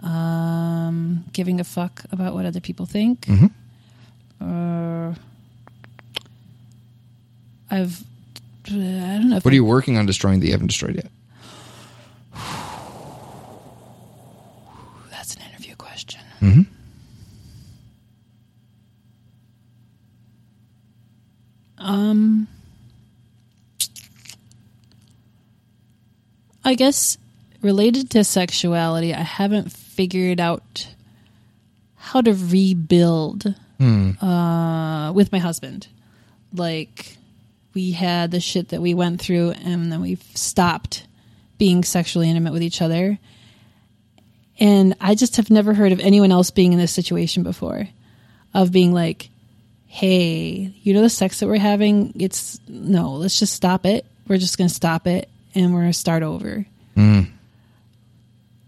Um, 0.04 1.26
giving 1.34 1.60
a 1.60 1.64
fuck 1.64 2.04
about 2.12 2.34
what 2.34 2.46
other 2.46 2.60
people 2.60 2.86
think. 2.86 3.28
Uh, 4.40 5.14
I've. 7.70 8.04
I 8.68 8.70
don't 8.72 9.30
know. 9.30 9.36
What 9.42 9.52
are 9.52 9.56
you 9.56 9.66
working 9.66 9.98
on 9.98 10.06
destroying 10.06 10.40
that 10.40 10.46
you 10.46 10.52
haven't 10.54 10.68
destroyed 10.68 10.96
yet? 10.96 11.10
That's 15.12 15.36
an 15.36 15.42
interview 15.50 15.76
question. 15.76 16.22
Um, 21.78 22.48
I 26.64 26.76
guess 26.76 27.18
related 27.62 28.10
to 28.12 28.24
sexuality, 28.24 29.14
I 29.14 29.22
haven't 29.22 29.72
figured 29.72 30.40
out 30.40 30.88
how 31.96 32.22
to 32.22 32.34
rebuild 32.34 33.54
uh, 34.22 35.12
with 35.14 35.32
my 35.32 35.40
husband. 35.40 35.88
Like, 36.54 37.18
we 37.74 37.92
had 37.92 38.32
the 38.32 38.40
shit 38.40 38.70
that 38.70 38.82
we 38.82 38.94
went 38.94 39.22
through, 39.22 39.52
and 39.52 39.92
then 39.92 40.02
we've 40.02 40.24
stopped 40.36 41.06
being 41.58 41.84
sexually 41.84 42.30
intimate 42.30 42.54
with 42.54 42.64
each 42.64 42.82
other. 42.82 43.18
And 44.60 44.96
I 45.00 45.16
just 45.16 45.38
have 45.38 45.50
never 45.50 45.74
heard 45.74 45.92
of 45.92 46.00
anyone 46.00 46.32
else 46.32 46.52
being 46.52 46.74
in 46.74 46.80
this 46.80 46.92
situation 46.92 47.44
before 47.44 47.88
of 48.54 48.72
being 48.72 48.94
like, 48.94 49.30
hey, 49.88 50.74
you 50.84 50.94
know, 50.94 51.02
the 51.02 51.10
sex 51.10 51.40
that 51.40 51.48
we're 51.48 51.58
having, 51.58 52.14
it's 52.20 52.60
no, 52.68 53.14
let's 53.14 53.40
just 53.40 53.54
stop 53.54 53.86
it. 53.86 54.06
We're 54.28 54.38
just 54.38 54.58
going 54.58 54.68
to 54.68 54.74
stop 54.74 55.08
it 55.08 55.30
and 55.56 55.74
we're 55.74 55.86
to 55.88 55.94
start 55.94 56.24
over. 56.24 56.66
Mm. 56.96 57.30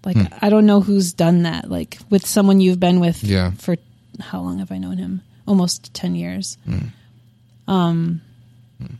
Like, 0.05 0.17
hmm. 0.17 0.33
I 0.41 0.49
don't 0.49 0.65
know 0.65 0.81
who's 0.81 1.13
done 1.13 1.43
that. 1.43 1.69
Like, 1.69 1.97
with 2.09 2.25
someone 2.25 2.59
you've 2.59 2.79
been 2.79 2.99
with 2.99 3.23
Yeah. 3.23 3.51
for 3.51 3.77
how 4.19 4.41
long 4.41 4.59
have 4.59 4.71
I 4.71 4.77
known 4.77 4.97
him? 4.97 5.21
Almost 5.47 5.93
10 5.93 6.15
years. 6.15 6.57
Hmm. 6.65 6.79
Um, 7.71 8.21
hmm. 8.79 8.95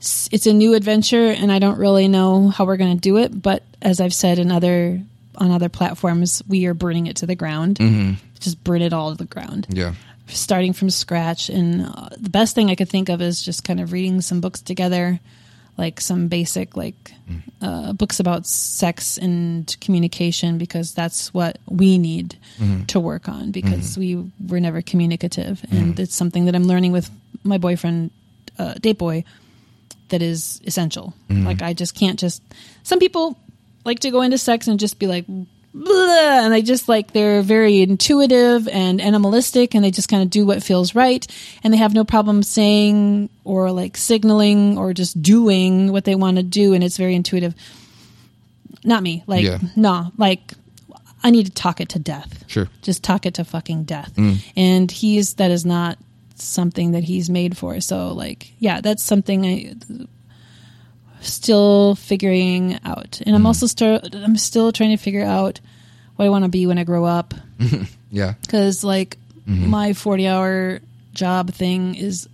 s- 0.00 0.28
it's 0.32 0.46
a 0.46 0.52
new 0.52 0.74
adventure 0.74 1.28
and 1.28 1.52
I 1.52 1.58
don't 1.58 1.78
really 1.78 2.08
know 2.08 2.48
how 2.48 2.64
we're 2.64 2.76
going 2.78 2.96
to 2.96 3.00
do 3.00 3.18
it. 3.18 3.42
But 3.42 3.62
as 3.82 4.00
I've 4.00 4.14
said 4.14 4.38
in 4.38 4.50
other, 4.50 5.00
on 5.36 5.50
other 5.50 5.68
platforms, 5.68 6.42
we 6.48 6.64
are 6.66 6.74
burning 6.74 7.06
it 7.06 7.16
to 7.16 7.26
the 7.26 7.34
ground. 7.34 7.76
Mm-hmm. 7.78 8.14
Just 8.40 8.62
burn 8.64 8.80
it 8.82 8.92
all 8.94 9.10
to 9.10 9.16
the 9.18 9.24
ground 9.26 9.66
Yeah. 9.70 9.94
starting 10.28 10.72
from 10.72 10.88
scratch. 10.88 11.50
And 11.50 11.82
uh, 11.86 12.08
the 12.16 12.30
best 12.30 12.54
thing 12.54 12.70
I 12.70 12.74
could 12.74 12.88
think 12.88 13.10
of 13.10 13.20
is 13.20 13.42
just 13.42 13.64
kind 13.64 13.80
of 13.80 13.92
reading 13.92 14.20
some 14.22 14.40
books 14.40 14.62
together, 14.62 15.20
like 15.78 16.00
some 16.00 16.28
basic 16.28 16.76
like 16.76 17.12
uh, 17.60 17.92
books 17.92 18.18
about 18.20 18.46
sex 18.46 19.18
and 19.18 19.76
communication, 19.80 20.58
because 20.58 20.94
that's 20.94 21.34
what 21.34 21.58
we 21.68 21.98
need 21.98 22.36
to 22.88 22.98
work 23.00 23.28
on 23.28 23.50
because 23.50 23.98
we 23.98 24.16
were 24.48 24.60
never 24.60 24.80
communicative, 24.82 25.62
and 25.70 25.98
it's 26.00 26.14
something 26.14 26.46
that 26.46 26.54
I'm 26.54 26.64
learning 26.64 26.92
with 26.92 27.10
my 27.44 27.58
boyfriend, 27.58 28.10
uh, 28.58 28.74
date 28.74 28.98
boy, 28.98 29.24
that 30.08 30.22
is 30.22 30.60
essential. 30.64 31.12
Like 31.46 31.62
I 31.62 31.74
just 31.74 31.94
can't 31.94 32.18
just. 32.18 32.42
Some 32.82 32.98
people 32.98 33.36
like 33.84 34.00
to 34.00 34.10
go 34.10 34.22
into 34.22 34.38
sex 34.38 34.68
and 34.68 34.80
just 34.80 34.98
be 34.98 35.06
like. 35.06 35.26
"Blah," 35.84 36.44
And 36.44 36.52
they 36.52 36.62
just 36.62 36.88
like 36.88 37.12
they're 37.12 37.42
very 37.42 37.80
intuitive 37.80 38.68
and 38.68 39.00
animalistic, 39.00 39.74
and 39.74 39.84
they 39.84 39.90
just 39.90 40.08
kind 40.08 40.22
of 40.22 40.30
do 40.30 40.46
what 40.46 40.62
feels 40.62 40.94
right, 40.94 41.26
and 41.62 41.72
they 41.72 41.78
have 41.78 41.94
no 41.94 42.04
problem 42.04 42.42
saying 42.42 43.28
or 43.44 43.70
like 43.70 43.96
signaling 43.96 44.78
or 44.78 44.92
just 44.92 45.20
doing 45.20 45.92
what 45.92 46.04
they 46.04 46.14
want 46.14 46.36
to 46.38 46.42
do, 46.42 46.72
and 46.72 46.82
it's 46.82 46.96
very 46.96 47.14
intuitive. 47.14 47.54
Not 48.84 49.02
me, 49.02 49.22
like 49.26 49.44
Yeah. 49.44 49.58
no, 49.74 50.12
like 50.16 50.52
I 51.22 51.30
need 51.30 51.46
to 51.46 51.52
talk 51.52 51.80
it 51.80 51.88
to 51.90 51.98
death. 51.98 52.44
Sure. 52.46 52.68
just 52.82 53.02
talk 53.02 53.26
it 53.26 53.34
to 53.34 53.44
fucking 53.44 53.84
death, 53.84 54.12
mm. 54.16 54.38
and 54.56 54.90
he's 54.90 55.34
that 55.34 55.50
is 55.50 55.66
not 55.66 55.98
something 56.36 56.92
that 56.92 57.04
he's 57.04 57.28
made 57.28 57.56
for. 57.56 57.80
So 57.80 58.12
like, 58.12 58.52
yeah, 58.58 58.80
that's 58.80 59.02
something 59.02 59.44
I 59.44 59.74
still 61.20 61.94
figuring 61.94 62.78
out, 62.84 63.20
and 63.24 63.34
I'm 63.34 63.40
mm-hmm. 63.40 63.46
also 63.46 63.66
still 63.66 64.00
I'm 64.12 64.36
still 64.36 64.72
trying 64.72 64.90
to 64.90 65.02
figure 65.02 65.24
out 65.24 65.60
what 66.16 66.24
I 66.24 66.28
want 66.28 66.44
to 66.44 66.50
be 66.50 66.66
when 66.66 66.78
I 66.78 66.84
grow 66.84 67.04
up. 67.04 67.34
Yeah. 68.08 68.34
because 68.40 68.84
like 68.84 69.18
mm-hmm. 69.46 69.68
my 69.68 69.92
40 69.92 70.28
hour 70.28 70.80
job 71.12 71.50
thing 71.50 71.96
is 71.96 72.28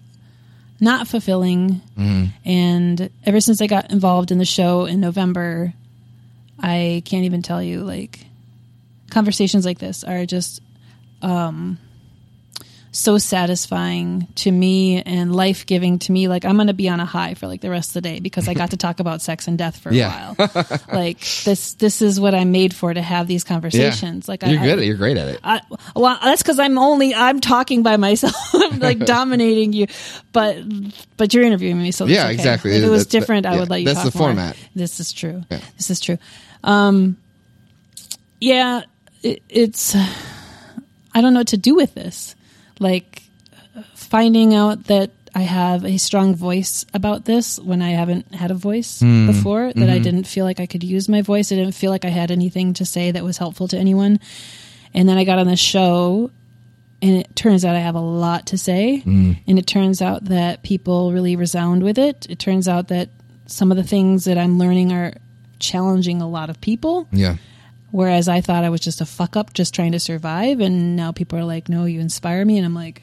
not 0.78 1.08
fulfilling. 1.08 1.80
Mm-hmm. 1.98 2.24
And 2.44 3.10
ever 3.24 3.40
since 3.40 3.60
i 3.60 3.66
got 3.66 3.90
involved 3.90 4.30
in 4.30 4.38
the 4.38 4.44
show 4.44 4.84
in 4.84 5.00
november 5.00 5.72
i 6.58 7.02
can't 7.04 7.24
even 7.24 7.42
tell 7.42 7.62
you 7.62 7.82
like 7.82 8.20
conversations 9.10 9.64
like 9.64 9.78
this 9.78 10.04
are 10.04 10.26
just 10.26 10.60
um 11.22 11.78
so 12.94 13.16
satisfying 13.16 14.28
to 14.34 14.52
me 14.52 15.00
and 15.02 15.34
life 15.34 15.64
giving 15.64 15.98
to 15.98 16.12
me 16.12 16.28
like 16.28 16.44
i'm 16.44 16.58
gonna 16.58 16.74
be 16.74 16.90
on 16.90 17.00
a 17.00 17.06
high 17.06 17.32
for 17.32 17.46
like 17.46 17.62
the 17.62 17.70
rest 17.70 17.90
of 17.90 17.94
the 17.94 18.00
day 18.02 18.20
because 18.20 18.48
i 18.48 18.52
got 18.54 18.70
to 18.72 18.76
talk 18.76 19.00
about 19.00 19.22
sex 19.22 19.48
and 19.48 19.56
death 19.56 19.78
for 19.78 19.88
a 19.88 19.94
Yeah. 19.94 20.34
while 20.36 20.48
like 20.92 21.18
this 21.44 21.72
this 21.74 22.02
is 22.02 22.20
what 22.20 22.34
i'm 22.34 22.52
made 22.52 22.74
for 22.74 22.92
to 22.92 23.00
have 23.00 23.26
these 23.26 23.44
conversations 23.44 24.28
like 24.28 24.42
You're 24.42 24.60
I, 24.60 24.64
good. 24.64 24.78
at 24.80 24.84
You're 24.84 24.96
great 24.98 25.16
at 25.16 25.26
it. 25.28 25.40
I, 25.42 25.60
well, 25.96 26.18
that's 26.22 26.42
because 26.42 26.58
I'm 26.58 26.76
only 26.76 27.14
I'm 27.14 27.40
talking 27.40 27.82
by 27.82 27.96
myself, 27.96 28.34
like 28.78 28.98
dominating 29.06 29.72
you. 29.72 29.86
But 30.32 30.58
but 31.16 31.32
you're 31.32 31.44
interviewing 31.44 31.80
me, 31.80 31.92
so 31.92 32.04
Yeah, 32.06 32.24
okay. 32.24 32.34
exactly. 32.34 32.72
If 32.76 32.84
it 32.84 32.88
was 32.90 33.04
That- 33.06 33.10
that- 33.12 33.20
different, 33.20 33.46
I 33.46 33.54
yeah, 33.54 33.60
would 33.60 33.70
let 33.70 33.80
you. 33.80 33.86
that's 33.86 34.02
talk 34.02 34.12
the 34.12 34.18
more. 34.18 34.28
format. 34.28 34.56
This 34.74 35.00
is 35.00 35.12
true. 35.14 35.44
Yeah. 35.50 35.60
This 35.78 35.88
is 35.90 35.98
true. 36.00 36.18
Um, 36.62 37.16
yeah, 38.40 38.82
it, 39.22 39.42
it's 39.48 39.94
I 39.96 41.20
don't 41.20 41.32
know 41.34 41.40
what 41.40 41.48
to 41.48 41.56
do 41.56 41.74
with 41.74 41.94
this. 41.94 42.34
Like 42.82 43.22
finding 43.94 44.54
out 44.54 44.84
that 44.84 45.10
I 45.34 45.40
have 45.42 45.84
a 45.86 45.96
strong 45.98 46.34
voice 46.34 46.84
about 46.92 47.24
this 47.24 47.58
when 47.58 47.80
I 47.80 47.90
haven't 47.90 48.34
had 48.34 48.50
a 48.50 48.54
voice 48.54 49.00
Hmm. 49.00 49.26
before, 49.26 49.72
that 49.72 49.88
I 49.88 49.94
Mm-hmm. 49.94 50.02
didn't 50.02 50.26
feel 50.26 50.44
like 50.44 50.60
I 50.60 50.66
could 50.66 50.84
use 50.84 51.08
my 51.08 51.22
voice. 51.22 51.50
I 51.50 51.54
didn't 51.56 51.74
feel 51.74 51.90
like 51.90 52.04
I 52.04 52.10
had 52.10 52.30
anything 52.30 52.74
to 52.74 52.84
say 52.84 53.10
that 53.12 53.24
was 53.24 53.38
helpful 53.38 53.66
to 53.68 53.78
anyone. 53.78 54.20
And 54.92 55.08
then 55.08 55.16
I 55.16 55.24
got 55.24 55.38
on 55.38 55.46
the 55.46 55.56
show, 55.56 56.30
and 57.00 57.16
it 57.16 57.34
turns 57.34 57.64
out 57.64 57.74
I 57.74 57.78
have 57.80 57.94
a 57.94 58.00
lot 58.00 58.46
to 58.48 58.58
say. 58.58 58.98
Hmm. 58.98 59.32
And 59.46 59.58
it 59.58 59.66
turns 59.66 60.02
out 60.02 60.26
that 60.26 60.62
people 60.62 61.12
really 61.12 61.34
resound 61.34 61.82
with 61.82 61.96
it. 61.98 62.26
It 62.28 62.38
turns 62.38 62.68
out 62.68 62.88
that 62.88 63.08
some 63.46 63.70
of 63.70 63.78
the 63.78 63.84
things 63.84 64.26
that 64.26 64.36
I'm 64.36 64.58
learning 64.58 64.92
are 64.92 65.14
challenging 65.58 66.20
a 66.20 66.28
lot 66.28 66.50
of 66.50 66.60
people. 66.60 67.08
Yeah. 67.10 67.36
Whereas 67.92 68.26
I 68.28 68.40
thought 68.40 68.64
I 68.64 68.70
was 68.70 68.80
just 68.80 69.00
a 69.00 69.06
fuck 69.06 69.36
up 69.36 69.52
just 69.54 69.74
trying 69.74 69.92
to 69.92 70.00
survive. 70.00 70.58
And 70.60 70.96
now 70.96 71.12
people 71.12 71.38
are 71.38 71.44
like, 71.44 71.68
no, 71.68 71.84
you 71.84 72.00
inspire 72.00 72.44
me. 72.44 72.56
And 72.56 72.66
I'm 72.66 72.74
like, 72.74 73.02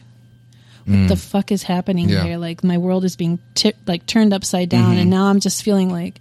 what 0.85 1.07
the 1.07 1.15
fuck 1.15 1.51
is 1.51 1.61
happening 1.63 2.07
Mm. 2.07 2.11
Yeah. 2.11 2.23
here? 2.23 2.37
Like 2.37 2.63
my 2.63 2.77
world 2.79 3.05
is 3.05 3.15
being 3.15 3.37
ti 3.53 3.73
like 3.85 4.05
turned 4.07 4.33
upside 4.33 4.67
down. 4.69 4.91
Mm-hmm. 4.93 4.99
And 5.01 5.09
now 5.11 5.25
I'm 5.27 5.39
just 5.39 5.61
feeling 5.63 5.89
like, 5.91 6.19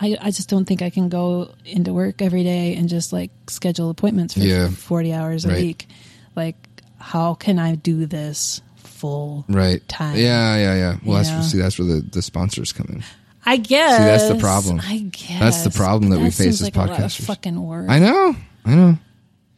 I, 0.00 0.16
I 0.20 0.30
just 0.32 0.48
don't 0.50 0.64
think 0.64 0.82
I 0.82 0.90
can 0.90 1.08
go 1.08 1.54
into 1.64 1.92
work 1.94 2.20
every 2.20 2.42
day 2.42 2.74
and 2.74 2.88
just 2.88 3.12
like 3.12 3.30
schedule 3.48 3.90
appointments 3.90 4.34
for 4.34 4.40
Yeah. 4.40 4.68
40 4.68 5.12
hours 5.14 5.44
a 5.44 5.48
Right. 5.50 5.58
week. 5.62 5.86
Like, 6.34 6.56
how 6.98 7.34
can 7.34 7.60
I 7.60 7.76
do 7.76 8.06
this 8.06 8.60
full 8.78 9.44
Right. 9.48 9.86
time? 9.88 10.16
Yeah. 10.16 10.56
Yeah. 10.56 10.74
Yeah. 10.74 10.96
Well, 11.04 11.22
that's 11.22 11.52
see. 11.52 11.58
That's 11.58 11.78
where 11.78 11.86
the, 11.86 12.00
the 12.00 12.22
sponsors 12.22 12.72
come 12.72 12.86
in. 12.90 13.04
I 13.46 13.56
guess. 13.56 13.98
See, 13.98 14.04
that's 14.04 14.28
the 14.28 14.38
problem. 14.40 14.80
I 14.82 14.98
guess. 14.98 15.40
That's 15.40 15.64
the 15.64 15.70
problem 15.70 16.10
that 16.10 16.20
we 16.20 16.30
face 16.30 16.60
as 16.60 16.62
like 16.62 16.76
a 16.76 16.78
lot 16.80 16.90
of 16.90 16.96
podcasters. 16.96 17.26
fucking 17.26 17.62
work. 17.62 17.88
I 17.88 17.98
know. 17.98 18.36
I 18.64 18.74
know. 18.74 18.98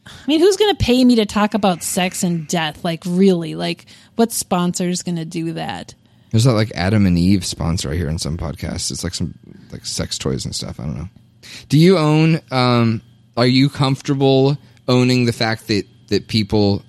I 0.06 0.26
mean, 0.26 0.40
who's 0.40 0.56
going 0.56 0.74
to 0.74 0.84
pay 0.84 1.04
me 1.04 1.16
to 1.16 1.26
talk 1.26 1.54
about 1.54 1.82
sex 1.82 2.22
and 2.22 2.46
death? 2.46 2.84
Like, 2.84 3.02
really? 3.06 3.54
Like, 3.54 3.86
what 4.14 4.32
sponsor's 4.32 5.02
going 5.02 5.16
to 5.16 5.24
do 5.24 5.54
that? 5.54 5.94
There's 6.30 6.44
that 6.44 6.52
like 6.52 6.72
Adam 6.74 7.06
and 7.06 7.18
Eve 7.18 7.44
sponsor 7.44 7.90
I 7.90 7.96
hear 7.96 8.08
in 8.08 8.18
some 8.18 8.36
podcasts. 8.36 8.90
It's 8.90 9.02
like 9.04 9.14
some 9.14 9.34
like 9.72 9.86
sex 9.86 10.18
toys 10.18 10.44
and 10.44 10.54
stuff. 10.54 10.78
I 10.78 10.84
don't 10.84 10.96
know. 10.96 11.08
Do 11.68 11.78
you 11.78 11.98
own? 11.98 12.40
Um, 12.50 13.02
are 13.36 13.46
you 13.46 13.68
comfortable 13.68 14.58
owning 14.88 15.26
the 15.26 15.32
fact 15.32 15.68
that 15.68 15.84
that 16.08 16.28
people 16.28 16.82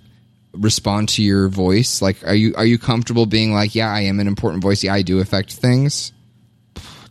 respond 0.53 1.09
to 1.09 1.23
your 1.23 1.47
voice? 1.49 2.01
Like, 2.01 2.25
are 2.25 2.35
you 2.35 2.53
are 2.55 2.65
you 2.65 2.77
comfortable 2.77 3.25
being 3.25 3.53
like, 3.53 3.75
yeah, 3.75 3.91
I 3.91 4.01
am 4.01 4.19
an 4.19 4.27
important 4.27 4.63
voice. 4.63 4.83
Yeah, 4.83 4.93
I 4.93 5.01
do 5.01 5.19
affect 5.19 5.53
things. 5.53 6.11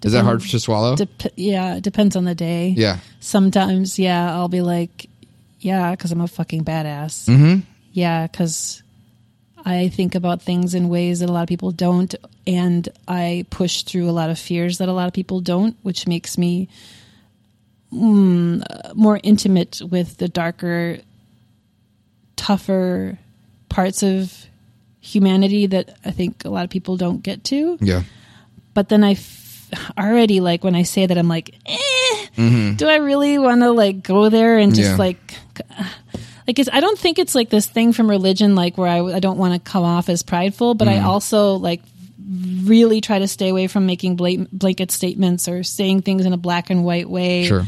Is 0.05 0.13
that 0.13 0.25
hard 0.25 0.41
to 0.41 0.61
swallow? 0.61 0.97
Dep- 0.97 1.33
yeah, 1.37 1.77
it 1.77 1.83
depends 1.83 2.17
on 2.17 2.25
the 2.25 2.35
day. 2.35 2.75
yeah. 2.77 2.99
Sometimes, 3.21 3.99
yeah, 3.99 4.33
I'll 4.33 4.49
be 4.49 4.61
like, 4.63 5.09
yeah, 5.61 5.91
because 5.93 6.13
I'm 6.13 6.21
a 6.21 6.29
fucking 6.29 6.65
badass. 6.65 7.29
Mm-hmm. 7.29 7.61
Yeah, 7.93 8.27
because 8.27 8.83
I 9.65 9.89
think 9.89 10.15
about 10.15 10.43
things 10.43 10.75
in 10.75 10.89
ways 10.89 11.21
that 11.21 11.29
a 11.29 11.33
lot 11.33 11.43
of 11.43 11.49
people 11.49 11.73
don't, 11.73 12.15
and 12.47 12.89
I 13.09 13.47
push 13.51 13.83
through 13.83 14.09
a 14.09 14.13
lot 14.13 14.31
of 14.31 14.39
fears 14.39 14.79
that 14.79 14.89
a 14.89 14.93
lot 14.93 15.09
of 15.09 15.13
people 15.13 15.41
don't, 15.41 15.77
which 15.83 16.07
makes 16.07 16.39
me 16.39 16.69
mm, 17.93 18.95
more 18.95 19.19
intimate 19.23 19.81
with 19.91 20.19
the 20.19 20.29
darker 20.29 20.99
tougher 22.37 23.19
parts 23.69 24.03
of 24.03 24.47
humanity 25.01 25.67
that 25.67 25.97
I 26.05 26.11
think 26.11 26.45
a 26.45 26.51
lot 26.51 26.65
of 26.65 26.71
people 26.71 26.97
don't 26.97 27.23
get 27.23 27.45
to. 27.45 27.79
Yeah. 27.81 28.03
But 28.75 28.89
then 28.89 29.03
I 29.03 29.15
already 29.99 30.41
like 30.41 30.65
when 30.65 30.75
I 30.75 30.83
say 30.83 31.07
that 31.07 31.17
I'm 31.19 31.29
like, 31.29 31.55
eh, 31.67 32.73
do 32.77 32.87
I 32.89 32.97
really 32.97 33.39
want 33.39 33.63
to 33.63 33.71
like 33.73 34.03
go 34.03 34.29
there 34.29 34.59
and 34.59 34.75
just 34.75 34.91
Yeah. 34.93 34.97
like 34.97 35.35
like 36.47 36.59
it's, 36.59 36.69
I 36.73 36.81
don't 36.81 36.99
think 36.99 37.19
it's 37.19 37.35
like 37.35 37.51
this 37.51 37.67
thing 37.67 37.93
from 37.93 38.09
religion 38.09 38.55
like 38.55 38.79
where 38.79 38.89
I, 38.89 39.01
I 39.17 39.21
don't 39.21 39.39
want 39.39 39.55
to 39.55 39.71
come 39.71 39.85
off 39.85 40.09
as 40.09 40.23
prideful, 40.23 40.75
but 40.75 40.87
I 40.89 41.01
also 41.01 41.55
like 41.55 41.83
really 42.65 43.01
try 43.01 43.19
to 43.19 43.27
stay 43.29 43.49
away 43.49 43.67
from 43.67 43.87
making 43.87 44.17
blat- 44.17 44.51
blanket 44.53 44.91
statements 44.91 45.49
or 45.49 45.63
saying 45.63 46.03
things 46.03 46.25
in 46.27 46.33
a 46.33 46.37
black 46.37 46.71
and 46.71 46.85
white 46.85 47.09
way. 47.09 47.47
Sure. 47.47 47.65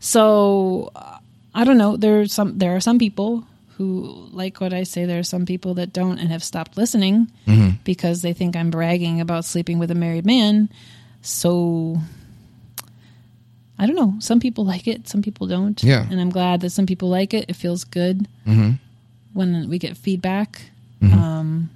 So 0.00 0.90
uh, 0.96 1.18
I 1.54 1.64
don't 1.64 1.78
know. 1.78 1.96
There's 1.96 2.32
some 2.32 2.58
there 2.58 2.74
are 2.76 2.80
some 2.80 2.98
people 2.98 3.44
who 3.76 4.28
like 4.32 4.60
what 4.60 4.72
I 4.72 4.84
say. 4.84 5.04
There 5.06 5.18
are 5.18 5.22
some 5.24 5.44
people 5.46 5.74
that 5.74 5.92
don't 5.92 6.18
and 6.18 6.30
have 6.30 6.42
stopped 6.44 6.76
listening 6.76 7.30
because 7.84 8.22
they 8.22 8.32
think 8.32 8.56
I'm 8.56 8.70
bragging 8.70 9.20
about 9.20 9.44
sleeping 9.44 9.78
with 9.78 9.90
a 9.90 9.94
married 9.94 10.24
man. 10.26 10.68
So 11.22 11.96
I 13.78 13.86
don't 13.86 13.96
know. 13.96 14.14
Some 14.20 14.38
people 14.40 14.64
like 14.64 14.86
it, 14.86 15.08
some 15.08 15.22
people 15.22 15.46
don't. 15.46 15.82
Yeah. 15.82 16.06
and 16.10 16.20
I'm 16.20 16.30
glad 16.30 16.60
that 16.60 16.70
some 16.70 16.86
people 16.86 17.08
like 17.08 17.32
it. 17.34 17.46
It 17.48 17.56
feels 17.56 17.84
good 17.84 18.28
when 19.32 19.68
we 19.68 19.78
get 19.78 19.96
feedback. 19.96 20.62
Um, 21.02 21.70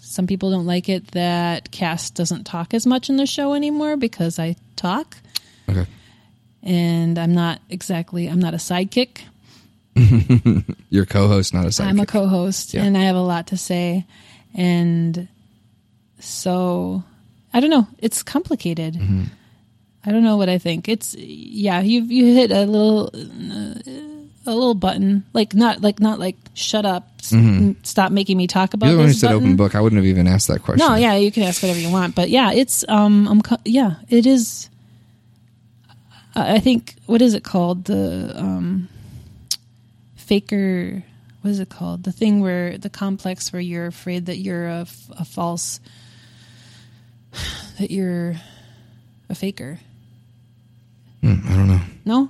some 0.00 0.26
people 0.28 0.50
don't 0.50 0.66
like 0.66 0.88
it 0.88 1.08
that 1.12 1.70
Cass 1.72 2.10
doesn't 2.10 2.44
talk 2.44 2.74
as 2.74 2.86
much 2.86 3.08
in 3.10 3.16
the 3.16 3.26
show 3.26 3.54
anymore 3.54 3.96
because 3.96 4.38
I 4.38 4.54
talk 4.76 5.16
Okay. 5.68 5.86
and 6.62 7.18
I'm 7.18 7.34
not 7.34 7.60
exactly 7.68 8.26
I'm 8.28 8.38
not 8.38 8.54
a 8.54 8.58
sidekick. 8.58 9.20
Your 10.90 11.04
co-host, 11.06 11.52
not 11.52 11.64
a 11.64 11.68
sidekick. 11.68 11.86
I'm 11.88 12.00
a 12.00 12.06
co-host 12.06 12.72
Yeah. 12.74 12.84
and 12.84 12.96
I 12.96 13.02
have 13.02 13.16
a 13.16 13.20
lot 13.20 13.48
to 13.48 13.56
say 13.56 14.06
and 14.54 15.26
so 16.20 17.02
I 17.52 17.60
don't 17.60 17.70
know, 17.70 17.86
it's 17.98 18.22
complicated. 18.22 18.94
Mm-hmm. 18.94 19.24
I 20.04 20.12
don't 20.12 20.22
know 20.22 20.36
what 20.36 20.48
I 20.48 20.58
think. 20.58 20.88
It's 20.88 21.14
yeah, 21.16 21.80
you 21.80 22.02
you 22.02 22.34
hit 22.34 22.50
a 22.50 22.64
little 22.64 23.10
uh, 23.14 24.50
a 24.50 24.54
little 24.54 24.74
button. 24.74 25.24
Like 25.34 25.54
not 25.54 25.80
like 25.82 26.00
not 26.00 26.18
like 26.18 26.36
shut 26.54 26.86
up, 26.86 27.08
s- 27.20 27.34
stop 27.82 28.12
making 28.12 28.36
me 28.38 28.46
talk 28.46 28.72
about 28.74 28.86
You're 28.86 28.94
the 28.96 28.98
one 29.00 29.06
who 29.08 29.12
this 29.12 29.20
said 29.20 29.28
button. 29.28 29.42
open 29.42 29.56
book. 29.56 29.74
I 29.74 29.80
wouldn't 29.80 29.98
have 29.98 30.06
even 30.06 30.26
asked 30.26 30.48
that 30.48 30.62
question. 30.62 30.86
No, 30.86 30.94
yeah, 30.94 31.14
you 31.16 31.30
can 31.32 31.42
ask 31.42 31.62
whatever 31.62 31.80
you 31.80 31.90
want, 31.90 32.14
but 32.14 32.30
yeah, 32.30 32.52
it's 32.52 32.84
um, 32.88 33.26
I'm 33.28 33.42
yeah, 33.64 33.96
it 34.08 34.24
is. 34.26 34.70
I 36.34 36.54
I 36.54 36.58
think 36.60 36.94
what 37.06 37.20
is 37.20 37.34
it 37.34 37.42
called 37.44 37.84
the 37.84 38.32
um, 38.38 38.88
faker? 40.16 41.02
What 41.42 41.50
is 41.50 41.60
it 41.60 41.68
called? 41.68 42.04
The 42.04 42.12
thing 42.12 42.40
where 42.40 42.78
the 42.78 42.90
complex 42.90 43.52
where 43.52 43.62
you're 43.62 43.86
afraid 43.86 44.26
that 44.26 44.38
you're 44.38 44.66
a, 44.68 44.86
a 45.18 45.24
false, 45.24 45.80
that 47.78 47.90
you're 47.90 48.36
a 49.28 49.34
faker. 49.34 49.78
Hmm, 51.22 51.34
I 51.48 51.54
don't 51.54 51.68
know. 51.68 51.80
No, 52.04 52.28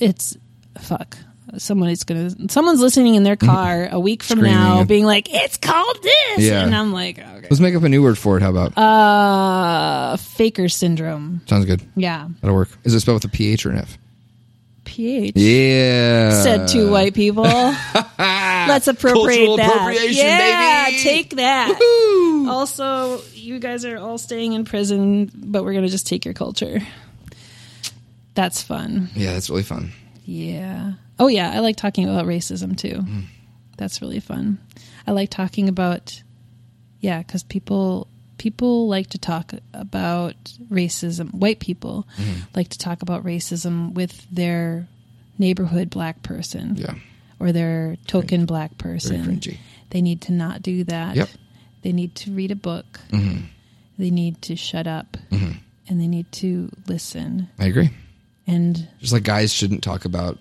it's 0.00 0.36
fuck. 0.80 1.16
Someone 1.58 1.88
is 1.90 2.02
gonna. 2.04 2.30
Someone's 2.50 2.80
listening 2.80 3.14
in 3.14 3.22
their 3.22 3.36
car 3.36 3.88
a 3.90 4.00
week 4.00 4.22
from 4.22 4.38
Screaming 4.38 4.58
now, 4.58 4.78
and- 4.80 4.88
being 4.88 5.04
like, 5.04 5.28
"It's 5.32 5.56
called 5.56 5.98
this," 6.02 6.38
Yeah. 6.44 6.64
and 6.64 6.74
I'm 6.74 6.92
like, 6.92 7.18
"Okay." 7.18 7.46
Let's 7.50 7.60
make 7.60 7.74
up 7.76 7.82
a 7.84 7.88
new 7.88 8.02
word 8.02 8.16
for 8.18 8.36
it. 8.36 8.42
How 8.42 8.50
about? 8.50 8.76
Uh, 8.78 10.16
faker 10.16 10.68
syndrome. 10.68 11.42
Sounds 11.46 11.64
good. 11.64 11.82
Yeah. 11.94 12.28
That'll 12.40 12.56
work. 12.56 12.70
Is 12.84 12.94
it 12.94 13.00
spelled 13.00 13.16
with 13.22 13.24
a 13.26 13.28
PH 13.28 13.66
or 13.66 13.70
an 13.70 13.78
F? 13.78 13.98
PH. 14.94 15.32
Yeah. 15.36 16.42
Said 16.42 16.68
two 16.68 16.88
white 16.90 17.14
people. 17.14 17.42
Let's 18.18 18.86
appropriate 18.86 19.26
Cultural 19.38 19.56
that. 19.56 19.70
appropriation, 19.70 20.24
yeah, 20.24 20.86
baby. 20.90 21.02
take 21.02 21.30
that. 21.36 22.46
Also, 22.48 23.20
you 23.32 23.58
guys 23.58 23.84
are 23.84 23.98
all 23.98 24.18
staying 24.18 24.52
in 24.52 24.64
prison, 24.64 25.30
but 25.34 25.64
we're 25.64 25.74
gonna 25.74 25.88
just 25.88 26.06
take 26.06 26.24
your 26.24 26.34
culture. 26.34 26.80
That's 28.34 28.62
fun. 28.62 29.10
Yeah, 29.14 29.32
that's 29.32 29.50
really 29.50 29.62
fun. 29.64 29.90
Yeah. 30.24 30.92
Oh 31.18 31.26
yeah, 31.26 31.50
I 31.50 31.58
like 31.58 31.76
talking 31.76 32.08
about 32.08 32.26
racism 32.26 32.76
too. 32.76 33.00
Mm. 33.00 33.24
That's 33.76 34.00
really 34.00 34.20
fun. 34.20 34.58
I 35.06 35.10
like 35.12 35.30
talking 35.30 35.68
about 35.68 36.22
yeah, 37.00 37.22
cuz 37.24 37.42
people 37.42 38.06
people 38.38 38.88
like 38.88 39.08
to 39.10 39.18
talk 39.18 39.52
about 39.72 40.34
racism. 40.70 41.32
White 41.34 41.60
people 41.60 42.06
Mm-hmm. 42.16 42.40
like 42.54 42.68
to 42.70 42.78
talk 42.78 43.02
about 43.02 43.24
racism 43.24 43.92
with 43.94 44.26
their 44.30 44.86
neighborhood 45.38 45.90
black 45.90 46.22
person 46.22 46.76
Yeah. 46.76 46.94
or 47.40 47.52
their 47.52 47.96
token 48.06 48.46
black 48.46 48.78
person. 48.78 49.40
They 49.90 50.02
need 50.02 50.22
to 50.22 50.32
not 50.32 50.62
do 50.62 50.84
that. 50.84 51.16
Yep. 51.16 51.28
They 51.82 51.92
need 51.92 52.14
to 52.16 52.32
read 52.32 52.50
a 52.50 52.56
book. 52.56 53.00
Mm-hmm. 53.10 53.44
They 53.98 54.10
need 54.10 54.40
to 54.42 54.56
shut 54.56 54.86
up. 54.86 55.16
And 55.30 56.00
they 56.00 56.06
need 56.08 56.30
to 56.32 56.70
listen. 56.88 57.48
I 57.58 57.66
agree. 57.66 57.90
And 58.46 58.88
Just 59.00 59.12
like 59.12 59.22
guys 59.22 59.52
shouldn't 59.52 59.82
talk 59.82 60.04
about. 60.06 60.38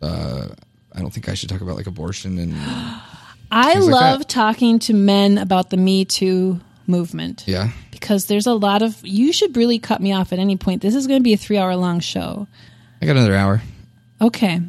Uh, 0.00 0.48
I 0.94 1.00
don't 1.00 1.12
think 1.12 1.28
I 1.28 1.34
should 1.34 1.48
talk 1.48 1.60
about 1.62 1.76
like 1.76 1.86
abortion 1.88 2.38
and 2.38 2.54
I 3.50 3.72
Things 3.74 3.86
like 3.88 3.92
love 4.00 4.26
talking 4.28 4.78
to 4.80 4.92
men 4.94 5.38
about 5.38 5.70
the 5.70 5.76
Me 5.76 6.04
Too 6.04 6.60
movement 6.86 7.44
yeah. 7.46 7.70
because 7.90 8.26
there's 8.26 8.46
a 8.46 8.54
lot 8.54 8.82
of. 8.82 8.96
You 9.04 9.32
should 9.32 9.56
really 9.56 9.78
cut 9.78 10.00
me 10.00 10.12
off 10.12 10.32
at 10.32 10.38
any 10.38 10.56
point. 10.56 10.82
This 10.82 10.94
is 10.94 11.06
going 11.06 11.20
to 11.20 11.24
be 11.24 11.32
a 11.32 11.36
three 11.36 11.58
hour 11.58 11.74
long 11.76 12.00
show. 12.00 12.46
I 13.00 13.06
got 13.06 13.16
another 13.16 13.34
hour. 13.36 13.62
Okay, 14.20 14.60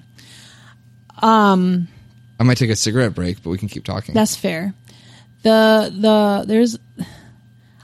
Um, 1.22 1.88
I 2.40 2.44
might 2.44 2.58
take 2.58 2.70
a 2.70 2.76
cigarette 2.76 3.16
break, 3.16 3.42
but 3.42 3.50
we 3.50 3.58
can 3.58 3.70
keep 3.70 3.86
talking. 3.86 4.14
that's 4.14 4.36
fair. 4.36 4.74
The 5.44 5.94
the 5.96 6.44
there's 6.48 6.78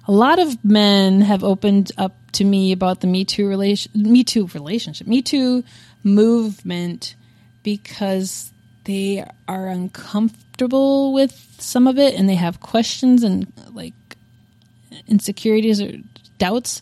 a 0.08 0.12
lot 0.12 0.40
of 0.40 0.64
men 0.66 1.22
have 1.22 1.44
opened 1.44 1.92
up 1.98 2.16
to 2.34 2.44
me 2.44 2.72
about 2.72 3.02
the 3.02 3.08
Me 3.08 3.24
Too 3.24 3.48
relation, 3.48 3.92
Me 3.96 4.24
Too 4.24 4.48
relationship, 4.54 5.08
Me 5.08 5.22
Too 5.22 5.64
movement 6.04 7.16
because 7.64 8.52
they 8.86 9.24
are 9.48 9.68
uncomfortable 9.68 11.14
with 11.14 11.56
some 11.60 11.88
of 11.88 12.00
it 12.00 12.16
and 12.16 12.28
they 12.28 12.36
have 12.36 12.60
questions 12.60 13.24
and 13.24 13.52
like 13.72 13.94
insecurities 15.08 15.82
or 15.82 15.94
doubts 16.38 16.82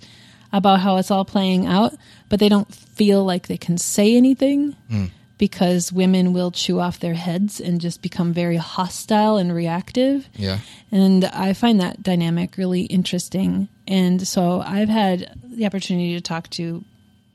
about 0.51 0.79
how 0.79 0.97
it's 0.97 1.11
all 1.11 1.25
playing 1.25 1.65
out, 1.65 1.93
but 2.27 2.39
they 2.39 2.49
don't 2.49 2.73
feel 2.73 3.23
like 3.23 3.47
they 3.47 3.57
can 3.57 3.77
say 3.77 4.15
anything 4.15 4.75
hmm. 4.89 5.05
because 5.37 5.91
women 5.93 6.33
will 6.33 6.51
chew 6.51 6.79
off 6.79 6.99
their 6.99 7.13
heads 7.13 7.59
and 7.59 7.79
just 7.79 8.01
become 8.01 8.33
very 8.33 8.57
hostile 8.57 9.37
and 9.37 9.53
reactive. 9.53 10.27
yeah. 10.35 10.59
And 10.91 11.25
I 11.25 11.53
find 11.53 11.79
that 11.81 12.01
dynamic 12.01 12.57
really 12.57 12.83
interesting. 12.83 13.67
And 13.87 14.27
so 14.27 14.61
I've 14.61 14.89
had 14.89 15.37
the 15.43 15.65
opportunity 15.65 16.15
to 16.15 16.21
talk 16.21 16.49
to 16.51 16.83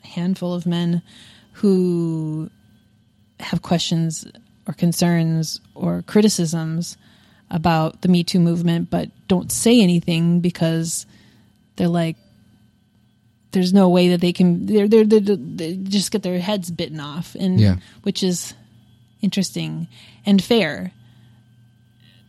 a 0.02 0.06
handful 0.09 0.55
of 0.55 0.66
men 0.66 1.02
who 1.52 2.51
have 3.39 3.62
questions 3.62 4.27
or 4.66 4.74
concerns 4.74 5.61
or 5.74 6.02
criticisms 6.02 6.97
about 7.55 8.03
the 8.03 8.09
Me 8.09 8.23
Too 8.25 8.41
movement, 8.41 8.91
but 8.91 9.09
don't 9.29 9.51
say 9.51 9.81
anything 9.81 10.41
because 10.41 11.07
they're 11.77 11.89
like, 11.89 12.17
there's 13.53 13.73
no 13.73 13.89
way 13.89 14.09
that 14.09 14.21
they 14.21 14.33
can, 14.33 14.67
they're, 14.67 14.89
they're, 14.89 15.05
they're, 15.05 15.21
they 15.37 15.77
just 15.77 16.11
get 16.11 16.25
their 16.25 16.41
heads 16.41 16.71
bitten 16.73 16.99
off. 16.99 17.37
And 17.37 17.61
Yeah. 17.61 17.77
which 18.03 18.23
is 18.25 18.53
interesting 19.23 19.87
and 20.27 20.43
fair, 20.43 20.91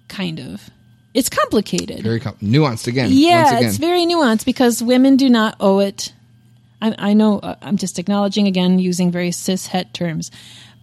kind 0.08 0.40
of. 0.40 0.70
It's 1.16 1.30
complicated. 1.30 2.04
Very 2.04 2.20
com- 2.20 2.36
nuanced 2.44 2.88
again. 2.88 3.10
Yeah, 3.12 3.58
again. 3.58 3.64
it's 3.70 3.78
very 3.78 4.06
nuanced 4.06 4.46
because 4.46 4.84
women 4.84 5.18
do 5.18 5.30
not 5.30 5.56
owe 5.60 5.80
it. 5.80 6.14
I, 6.82 6.94
I 6.98 7.14
know 7.14 7.40
uh, 7.40 7.56
I'm 7.62 7.78
just 7.78 7.98
acknowledging 7.98 8.48
again 8.48 8.78
using 8.80 9.12
very 9.12 9.32
cis 9.32 9.68
het 9.68 9.94
terms, 9.94 10.30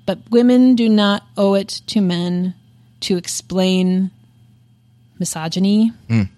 but 0.07 0.19
women 0.31 0.75
do 0.75 0.89
not 0.89 1.23
owe 1.37 1.55
it 1.55 1.69
to 1.89 2.01
men 2.01 2.55
to 3.01 3.17
explain 3.17 4.11
misogyny, 5.23 5.93
mm. 6.09 6.29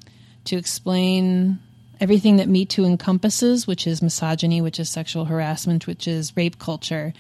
to 0.45 0.57
explain 0.57 1.59
everything 2.01 2.37
that 2.37 2.49
Me 2.49 2.67
Too 2.67 2.85
encompasses, 2.85 3.67
which 3.67 3.87
is 3.87 4.03
misogyny, 4.03 4.61
which 4.61 4.79
is 4.79 4.91
sexual 4.91 5.25
harassment, 5.25 5.87
which 5.87 6.07
is 6.07 6.37
rape 6.37 6.59
culture. 6.59 7.15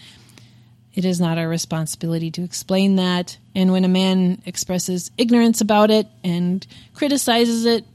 It 0.94 1.06
is 1.06 1.18
not 1.18 1.38
our 1.38 1.48
responsibility 1.48 2.30
to 2.32 2.44
explain 2.44 2.96
that. 2.96 3.38
And 3.54 3.72
when 3.72 3.86
a 3.86 3.88
man 3.88 4.42
expresses 4.44 5.10
ignorance 5.16 5.62
about 5.62 5.90
it 5.90 6.06
and 6.22 6.66
criticizes 6.92 7.64
it, 7.64 7.86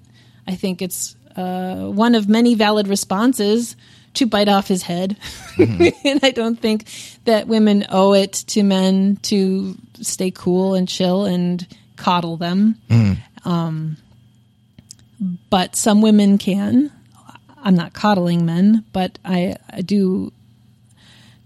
I 0.47 0.55
think 0.55 0.81
it's 0.81 1.15
uh, 1.35 1.85
one 1.85 2.15
of 2.15 2.27
many 2.27 2.55
valid 2.55 2.87
responses 2.87 3.75
to 4.15 4.25
bite 4.25 4.49
off 4.49 4.67
his 4.67 4.81
head. 4.81 5.15
Mm-hmm. 5.57 6.07
and 6.07 6.19
I 6.23 6.31
don't 6.31 6.59
think 6.59 6.85
that 7.25 7.47
women 7.47 7.85
owe 7.89 8.13
it 8.13 8.33
to 8.47 8.63
men 8.63 9.17
to 9.23 9.77
stay 10.01 10.31
cool 10.31 10.73
and 10.73 10.87
chill 10.87 11.25
and 11.25 11.67
coddle 11.99 12.37
them. 12.37 12.75
Mm. 12.89 13.17
Um, 13.45 13.97
but 15.49 15.75
some 15.75 16.01
women 16.01 16.37
can. 16.37 16.91
I'm 17.61 17.75
not 17.75 17.93
coddling 17.93 18.45
men, 18.45 18.85
but 18.93 19.19
I, 19.25 19.55
I 19.69 19.81
do 19.81 20.31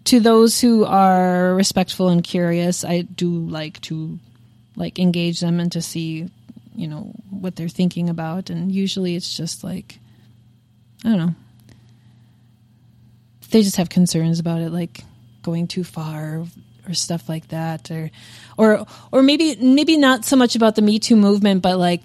to 0.06 0.20
those 0.20 0.60
who 0.60 0.86
are 0.86 1.56
respectful 1.56 2.10
and 2.10 2.24
curious, 2.24 2.84
I 2.84 3.02
do 3.02 3.30
like 3.30 3.80
to 3.82 4.20
like 4.76 4.99
engage 4.99 5.40
them 5.40 5.60
and 5.60 5.72
to 5.72 5.82
see, 5.82 6.30
you 6.76 6.88
know, 6.88 7.14
what 7.30 7.56
they're 7.56 7.70
thinking 7.70 8.10
about. 8.10 8.49
And 8.49 8.72
usually 8.72 9.15
it's 9.15 9.36
just 9.36 9.64
like, 9.64 9.99
I 11.06 11.10
don't 11.10 11.18
know. 11.18 11.36
They 13.49 13.61
just 13.61 13.78
have 13.78 13.90
concerns 13.90 14.40
about 14.40 14.61
it, 14.61 14.72
like 14.72 15.03
going 15.41 15.68
too 15.68 15.84
far 15.84 16.45
or 16.88 16.93
stuff 16.93 17.30
like 17.30 17.47
that, 17.49 17.89
or, 17.91 18.11
or, 18.57 18.85
or 19.11 19.23
maybe, 19.23 19.55
maybe 19.55 19.97
not 19.97 20.26
so 20.26 20.35
much 20.35 20.55
about 20.55 20.76
the 20.76 20.81
Me 20.81 20.99
Too 20.99 21.15
movement, 21.15 21.61
but 21.61 21.77
like, 21.77 22.01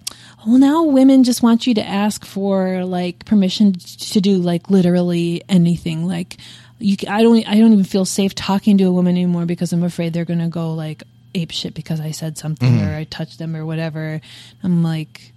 well, 0.47 0.59
now 0.59 0.85
women 0.85 1.25
just 1.25 1.43
want 1.43 1.67
you 1.67 1.75
to 1.75 1.85
ask 1.85 2.25
for 2.25 2.85
like 2.85 3.25
permission 3.25 3.73
to 3.73 4.21
do 4.21 4.37
like 4.37 4.71
literally 4.71 5.43
anything. 5.49 6.07
Like, 6.07 6.37
you, 6.79 6.97
I 7.09 7.23
don't, 7.23 7.49
I 7.49 7.59
don't 7.59 7.73
even 7.73 7.85
feel 7.85 8.05
safe 8.05 8.35
talking 8.35 8.79
to 8.79 8.85
a 8.85 8.93
woman 8.93 9.17
anymore 9.17 9.47
because 9.47 9.73
I'm 9.73 9.83
afraid 9.83 10.13
they're 10.13 10.25
going 10.25 10.39
to 10.39 10.49
go 10.49 10.75
like 10.75 11.03
ape 11.35 11.51
shit 11.51 11.75
because 11.75 12.01
I 12.01 12.13
said 12.13 12.39
something 12.39 12.81
or 12.83 12.95
I 12.95 13.05
touched 13.05 13.39
them 13.39 13.57
or 13.57 13.67
whatever. 13.67 14.21
I'm 14.63 14.83
like, 14.85 15.33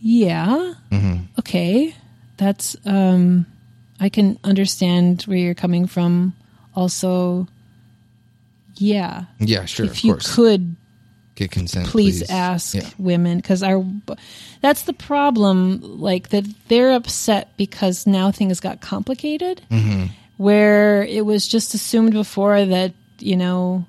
yeah, 0.00 0.74
okay, 1.38 1.94
that's, 2.36 2.76
um, 2.84 3.46
I 3.98 4.08
can 4.08 4.38
understand 4.44 5.22
where 5.22 5.38
you're 5.38 5.54
coming 5.54 5.86
from. 5.86 6.34
Also, 6.76 7.48
yeah, 8.76 9.24
Yeah, 9.40 9.64
sure. 9.66 9.86
if 9.86 9.92
of 9.92 10.00
you 10.04 10.12
course. 10.14 10.34
could 10.34 10.76
Get 11.36 11.50
consent. 11.50 11.88
please, 11.88 12.22
ask 12.30 12.74
Yeah. 12.74 12.88
women 12.98 13.38
because 13.38 13.62
our 13.62 13.84
that's 14.60 14.82
the 14.82 14.92
problem 14.92 15.80
like 16.00 16.28
that 16.28 16.44
they're 16.68 16.92
upset 16.92 17.56
because 17.56 18.06
now 18.06 18.30
things 18.30 18.60
got 18.60 18.80
complicated 18.80 19.60
Mm-hmm. 19.70 20.06
where 20.36 21.02
it 21.04 21.24
was 21.26 21.46
just 21.48 21.74
assumed 21.74 22.12
before 22.12 22.64
that 22.64 22.92
you 23.18 23.36
know 23.36 23.84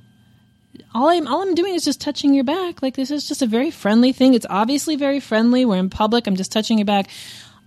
all 0.94 1.10
I'm 1.10 1.28
all 1.28 1.42
I'm 1.42 1.56
doing 1.56 1.76
is 1.76 1.84
just 1.86 2.02
touching 2.02 2.34
your 2.34 2.44
back 2.46 2.82
like 2.82 2.96
this 2.96 3.12
is 3.12 3.28
just 3.28 3.42
a 3.42 3.46
very 3.48 3.70
friendly 3.70 4.12
thing 4.12 4.34
it's 4.34 4.46
obviously 4.50 4.96
very 4.96 5.20
friendly 5.20 5.66
we're 5.66 5.78
in 5.78 5.90
public 5.90 6.26
I'm 6.28 6.36
just 6.36 6.52
touching 6.52 6.78
your 6.80 6.86
back 6.86 7.08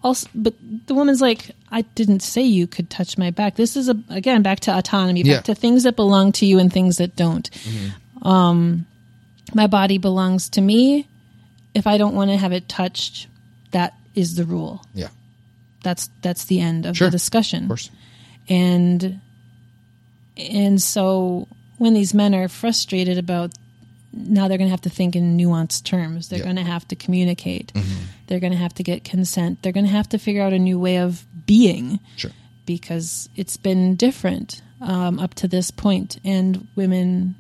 also 0.03 0.29
but 0.35 0.55
the 0.87 0.95
woman's 0.95 1.21
like 1.21 1.51
I 1.71 1.83
didn't 1.83 2.21
say 2.21 2.43
you 2.43 2.67
could 2.67 2.89
touch 2.91 3.19
my 3.19 3.31
back 3.31 3.57
this 3.57 3.77
is 3.77 3.89
a 3.89 3.97
again 4.09 4.43
back 4.43 4.61
to 4.61 4.77
autonomy 4.77 5.23
back 5.23 5.31
Yeah. 5.31 5.41
to 5.43 5.55
things 5.55 5.83
that 5.85 5.97
belong 5.97 6.33
to 6.33 6.47
you 6.47 6.59
and 6.59 6.73
things 6.73 6.99
that 6.99 7.17
don't 7.17 7.51
um 8.23 8.87
my 9.55 9.67
body 9.67 9.97
belongs 9.99 10.51
to 10.51 10.61
me. 10.61 11.07
If 11.75 11.87
I 11.87 11.97
don't 11.97 12.15
want 12.15 12.31
to 12.31 12.37
have 12.37 12.53
it 12.53 12.69
touched, 12.69 13.29
that 13.71 13.95
is 14.15 14.35
the 14.35 14.45
rule. 14.45 14.85
Yeah. 14.95 15.09
That's 15.83 16.11
that's 16.23 16.45
the 16.47 16.61
end 16.61 16.85
of 16.87 16.97
Sure. 16.97 17.07
the 17.09 17.13
discussion. 17.13 17.63
Of 17.65 17.69
course. 17.69 17.91
And 18.49 19.21
and 20.37 20.83
so 20.83 21.49
when 21.79 21.95
these 21.95 22.13
men 22.15 22.35
are 22.35 22.49
frustrated 22.49 23.17
about 23.19 23.53
now 24.13 24.49
they're 24.49 24.59
going 24.59 24.69
to 24.69 24.73
have 24.73 24.81
to 24.83 24.91
think 24.91 25.15
in 25.17 25.37
nuanced 25.37 25.85
terms. 25.85 26.29
They're. 26.29 26.39
Mm-hmm. 26.41 26.47
going 26.55 26.57
to 26.67 26.71
have 26.73 26.89
to 26.89 26.97
communicate. 26.97 27.73
They're 28.27 28.41
going 28.41 28.53
to 28.53 28.59
have 28.59 28.75
to 28.75 28.83
get 28.83 29.05
consent. 29.05 29.63
They're 29.63 29.73
going 29.73 29.87
to 29.87 29.93
have 29.93 30.09
to 30.11 30.19
figure 30.19 30.43
out 30.43 30.53
a 30.53 30.59
new 30.59 30.79
way 30.79 30.99
of 30.99 31.25
being 31.47 31.99
Sure. 32.17 32.31
because 32.67 33.29
it's 33.37 33.57
been 33.57 33.97
different 33.97 34.61
um, 34.81 35.19
up 35.19 35.35
to 35.35 35.49
this 35.49 35.71
point, 35.71 36.19
and 36.25 36.67
women 36.77 37.35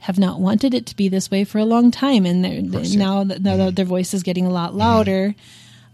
have 0.00 0.18
not 0.18 0.40
wanted 0.40 0.72
it 0.74 0.86
to 0.86 0.96
be 0.96 1.08
this 1.08 1.30
way 1.30 1.44
for 1.44 1.58
a 1.58 1.64
long 1.64 1.90
time, 1.90 2.24
and 2.26 2.44
they're, 2.44 2.62
course, 2.70 2.94
yeah. 2.94 2.98
now, 2.98 3.24
that- 3.24 3.42
now 3.42 3.56
that 3.56 3.76
their 3.76 3.84
voice 3.84 4.14
is 4.14 4.22
getting 4.22 4.46
a 4.46 4.50
lot 4.50 4.74
louder, 4.74 5.34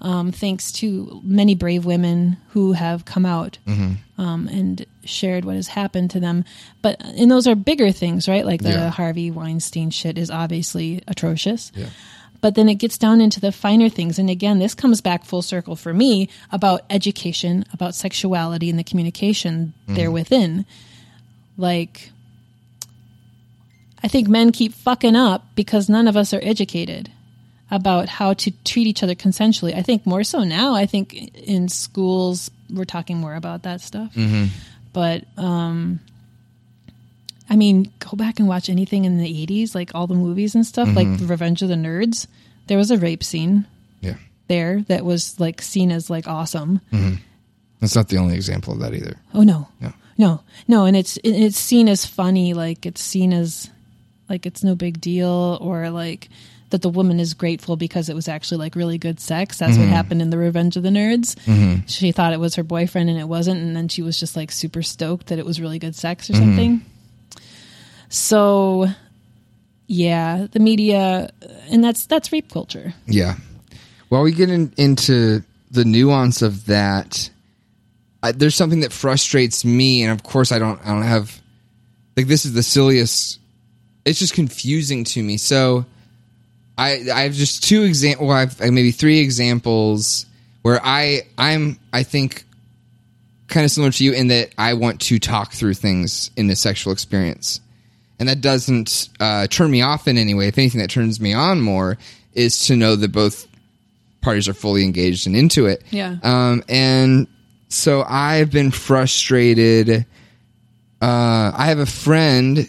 um, 0.00 0.30
thanks 0.32 0.70
to 0.72 1.20
many 1.24 1.54
brave 1.54 1.84
women 1.84 2.36
who 2.50 2.72
have 2.72 3.04
come 3.04 3.24
out 3.24 3.58
um, 4.22 4.46
and 4.48 4.86
shared 5.04 5.44
what 5.44 5.56
has 5.56 5.66
happened 5.68 6.10
to 6.12 6.20
them. 6.20 6.44
But 6.80 7.00
and 7.04 7.30
those 7.30 7.46
are 7.48 7.56
bigger 7.56 7.90
things, 7.90 8.28
right? 8.28 8.46
Like 8.46 8.62
the 8.62 8.70
Yeah. 8.70 8.90
Harvey 8.90 9.30
Weinstein 9.30 9.90
shit 9.90 10.16
is 10.16 10.30
obviously 10.30 11.02
atrocious. 11.08 11.72
Yeah. 11.74 11.86
But 12.40 12.54
then 12.54 12.68
it 12.68 12.76
gets 12.76 12.98
down 12.98 13.20
into 13.20 13.40
the 13.40 13.52
finer 13.52 13.88
things. 13.88 14.18
And 14.18 14.28
again, 14.30 14.58
this 14.58 14.74
comes 14.74 15.00
back 15.00 15.24
full 15.24 15.42
circle 15.42 15.76
for 15.76 15.92
me 15.94 16.28
about 16.50 16.82
education, 16.90 17.64
about 17.72 17.94
sexuality 17.94 18.68
and 18.70 18.78
the 18.78 18.84
communication 18.84 19.74
there 19.86 20.10
within. 20.10 20.64
Like, 21.56 22.10
I 24.02 24.08
think 24.08 24.26
men 24.28 24.50
keep 24.50 24.74
fucking 24.74 25.14
up 25.14 25.46
because 25.54 25.88
none 25.88 26.08
of 26.08 26.16
us 26.16 26.34
are 26.34 26.40
educated 26.42 27.10
about 27.70 28.08
how 28.08 28.34
to 28.34 28.50
treat 28.64 28.86
each 28.88 29.02
other 29.04 29.14
consensually. 29.14 29.74
I 29.76 29.82
think 29.82 30.04
more 30.04 30.24
so 30.24 30.42
now. 30.42 30.74
I 30.74 30.86
think 30.86 31.14
in 31.36 31.68
schools, 31.68 32.50
we're 32.72 32.84
talking 32.84 33.18
more 33.18 33.34
about 33.34 33.64
that 33.64 33.80
stuff. 33.80 34.14
Mm-hmm. 34.14 34.46
But, 34.92 35.24
um, 35.36 36.00
I 37.48 37.56
mean, 37.56 37.92
go 37.98 38.16
back 38.16 38.38
and 38.38 38.48
watch 38.48 38.68
anything 38.68 39.04
in 39.04 39.18
the 39.18 39.46
80s, 39.46 39.74
like 39.74 39.94
all 39.94 40.06
the 40.06 40.14
movies 40.14 40.54
and 40.54 40.64
stuff, 40.66 40.88
like 40.94 41.06
mm-hmm. 41.06 41.26
Revenge 41.26 41.62
of 41.62 41.68
the 41.68 41.74
Nerds. 41.74 42.26
There 42.66 42.78
was 42.78 42.90
a 42.90 42.96
rape 42.98 43.22
scene 43.22 43.66
Yeah. 44.00 44.16
there 44.48 44.82
that 44.88 45.04
was 45.04 45.38
like 45.38 45.60
seen 45.60 45.90
as 45.90 46.08
like 46.08 46.26
awesome. 46.26 46.80
Mm-hmm. 46.92 47.16
That's 47.80 47.96
not 47.96 48.08
the 48.08 48.18
only 48.18 48.34
example 48.36 48.72
of 48.72 48.80
that 48.80 48.94
either. 48.94 49.16
Oh 49.34 49.42
no. 49.42 49.68
No. 49.80 49.92
No. 50.16 50.40
No, 50.68 50.84
and 50.84 50.96
it's 50.96 51.18
it's 51.24 51.58
seen 51.58 51.88
as 51.88 52.06
funny, 52.06 52.54
like 52.54 52.86
it's 52.86 53.02
seen 53.02 53.32
as 53.32 53.68
like 54.28 54.46
it's 54.46 54.62
no 54.62 54.74
big 54.74 55.00
deal 55.00 55.58
or 55.60 55.90
like 55.90 56.28
that 56.72 56.82
the 56.82 56.90
woman 56.90 57.20
is 57.20 57.32
grateful 57.32 57.76
because 57.76 58.08
it 58.08 58.14
was 58.14 58.28
actually 58.28 58.58
like 58.58 58.76
really 58.76 58.98
good 58.98 59.20
sex. 59.20 59.58
That's 59.58 59.76
what 59.76 59.84
mm-hmm. 59.84 59.92
happened 59.92 60.20
in 60.20 60.30
the 60.30 60.38
Revenge 60.38 60.76
of 60.76 60.82
the 60.82 60.90
Nerds. 60.90 61.36
Mm-hmm. 61.46 61.86
She 61.86 62.12
thought 62.12 62.32
it 62.32 62.40
was 62.40 62.56
her 62.56 62.62
boyfriend 62.62 63.08
and 63.08 63.18
it 63.18 63.28
wasn't 63.28 63.60
and 63.60 63.74
then 63.76 63.88
she 63.88 64.02
was 64.02 64.18
just 64.18 64.36
like 64.36 64.50
super 64.52 64.82
stoked 64.82 65.28
that 65.28 65.38
it 65.38 65.46
was 65.46 65.60
really 65.60 65.78
good 65.78 65.94
sex 65.94 66.28
or 66.28 66.34
mm-hmm. 66.34 66.42
something. 66.42 66.84
So 68.08 68.88
yeah, 69.86 70.46
the 70.50 70.60
media 70.60 71.30
and 71.70 71.82
that's 71.82 72.06
that's 72.06 72.32
rape 72.32 72.50
culture. 72.50 72.92
Yeah. 73.06 73.36
While 74.08 74.22
we 74.22 74.32
get 74.32 74.50
in, 74.50 74.72
into 74.76 75.42
the 75.70 75.84
nuance 75.86 76.42
of 76.42 76.66
that, 76.66 77.30
I, 78.22 78.32
there's 78.32 78.54
something 78.54 78.80
that 78.80 78.92
frustrates 78.92 79.64
me, 79.64 80.02
and 80.02 80.12
of 80.12 80.22
course, 80.22 80.52
I 80.52 80.58
don't. 80.58 80.80
I 80.84 80.88
don't 80.88 81.02
have 81.02 81.40
like 82.16 82.26
this 82.26 82.44
is 82.44 82.52
the 82.52 82.62
silliest. 82.62 83.40
It's 84.04 84.18
just 84.18 84.34
confusing 84.34 85.04
to 85.04 85.22
me. 85.22 85.36
So, 85.38 85.86
I 86.82 87.10
I 87.12 87.22
have 87.22 87.34
just 87.34 87.64
two 87.64 87.82
examples. 87.82 88.28
Well, 88.28 88.36
I 88.36 88.40
have 88.40 88.60
maybe 88.72 88.90
three 88.90 89.20
examples 89.20 90.26
where 90.62 90.80
I 90.82 91.22
I'm 91.38 91.78
I 91.92 92.02
think 92.02 92.44
kind 93.48 93.64
of 93.64 93.70
similar 93.70 93.92
to 93.92 94.04
you 94.04 94.12
in 94.12 94.28
that 94.28 94.50
I 94.58 94.74
want 94.74 95.00
to 95.02 95.18
talk 95.18 95.52
through 95.52 95.74
things 95.74 96.30
in 96.36 96.46
the 96.46 96.56
sexual 96.56 96.92
experience. 96.92 97.60
And 98.18 98.28
that 98.28 98.40
doesn't 98.40 99.08
uh, 99.20 99.46
turn 99.48 99.70
me 99.70 99.82
off 99.82 100.08
in 100.08 100.16
any 100.16 100.34
way. 100.34 100.48
If 100.48 100.56
anything, 100.58 100.80
that 100.80 100.90
turns 100.90 101.20
me 101.20 101.34
on 101.34 101.60
more 101.60 101.98
is 102.32 102.66
to 102.66 102.76
know 102.76 102.96
that 102.96 103.12
both 103.12 103.46
parties 104.20 104.48
are 104.48 104.54
fully 104.54 104.84
engaged 104.84 105.26
and 105.26 105.36
into 105.36 105.66
it. 105.66 105.82
Yeah. 105.90 106.16
Um, 106.22 106.62
and 106.68 107.26
so 107.68 108.04
I've 108.08 108.50
been 108.50 108.70
frustrated. 108.70 110.06
Uh, 111.00 111.52
I 111.54 111.66
have 111.66 111.80
a 111.80 111.86
friend. 111.86 112.68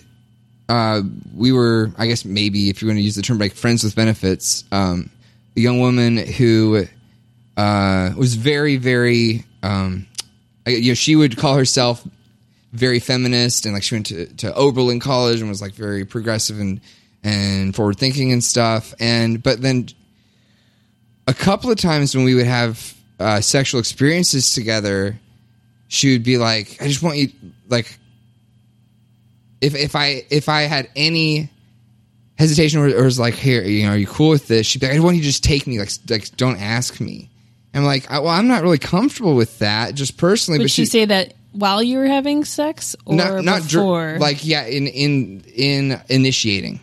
Uh, 0.70 1.02
we 1.36 1.52
were, 1.52 1.92
I 1.98 2.08
guess, 2.08 2.26
maybe 2.26 2.70
if 2.70 2.82
you're 2.82 2.88
going 2.88 2.98
to 2.98 3.04
use 3.04 3.16
the 3.16 3.22
term 3.22 3.38
like 3.38 3.54
friends 3.54 3.84
with 3.84 3.96
benefits, 3.96 4.64
um, 4.72 5.10
a 5.56 5.60
young 5.60 5.80
woman 5.80 6.18
who 6.18 6.86
uh, 7.58 8.12
was 8.18 8.36
very, 8.36 8.78
very, 8.78 9.46
um, 9.62 10.08
I- 10.66 10.72
you 10.72 10.92
know, 10.92 10.96
she 10.96 11.16
would 11.16 11.38
call 11.38 11.56
herself 11.56 12.06
very 12.72 13.00
feminist 13.00 13.66
and 13.66 13.74
like 13.74 13.84
she 13.84 13.96
went 13.96 14.08
to, 14.08 14.26
to 14.38 14.54
Oberlin 14.56 15.00
College 15.00 15.42
and 15.42 15.50
was 15.50 15.62
like 15.62 15.74
very 15.74 16.06
progressive 16.06 16.60
and, 16.60 16.82
and 17.24 17.76
forward 17.76 17.98
thinking 18.00 18.32
and 18.32 18.44
stuff. 18.44 18.94
And, 19.00 19.44
but 19.44 19.62
then 19.62 19.90
a 21.28 21.34
couple 21.34 21.70
of 21.72 21.78
times 21.78 22.16
when 22.16 22.26
we 22.26 22.34
would 22.36 22.48
have 22.48 22.96
uh, 23.20 23.42
sexual 23.42 23.80
experiences 23.80 24.52
together, 24.52 25.20
she 25.88 26.14
would 26.14 26.24
be 26.24 26.38
like, 26.38 26.82
I 26.82 26.88
just 26.88 27.04
want 27.04 27.18
you, 27.18 27.30
like, 27.70 28.00
if, 29.64 29.76
if 29.76 29.96
I, 29.96 30.26
if 30.30 30.50
I 30.50 30.62
had 30.64 30.90
any 30.96 31.50
hesitation 32.38 32.80
or, 32.80 32.90
or 32.96 33.04
was 33.06 33.20
like, 33.20 33.36
here, 33.36 33.64
you 33.64 33.86
know, 33.86 33.94
are 33.94 33.98
you 33.98 34.08
cool 34.08 34.30
with 34.30 34.48
this? 34.48 34.68
She'd 34.68 34.80
be 34.80 34.88
like, 34.88 34.98
I 34.98 35.00
want 35.00 35.18
you 35.18 35.24
just 35.24 35.44
take 35.44 35.66
me, 35.66 35.80
like, 35.80 35.90
like, 36.10 36.36
don't 36.38 36.60
ask 36.60 37.00
me. 37.00 37.30
I'm 37.74 37.86
like, 37.86 38.10
I, 38.12 38.20
well, 38.20 38.30
I'm 38.30 38.48
not 38.48 38.62
really 38.62 38.78
comfortable 38.78 39.36
with 39.36 39.60
that, 39.60 39.96
just 39.96 40.18
personally. 40.18 40.60
Would 40.60 40.66
but 40.66 40.72
she 40.72 40.86
say 40.86 41.06
that 41.06 41.34
while 41.54 41.82
you 41.82 42.00
were 42.00 42.08
having 42.08 42.44
sex 42.44 42.96
or 43.06 43.16
not 43.16 43.44
not 43.44 43.62
dr- 43.62 43.84
before? 43.84 44.18
like 44.20 44.46
yeah 44.46 44.66
in 44.66 44.88
in 44.88 45.44
in 45.56 46.02
initiating 46.10 46.80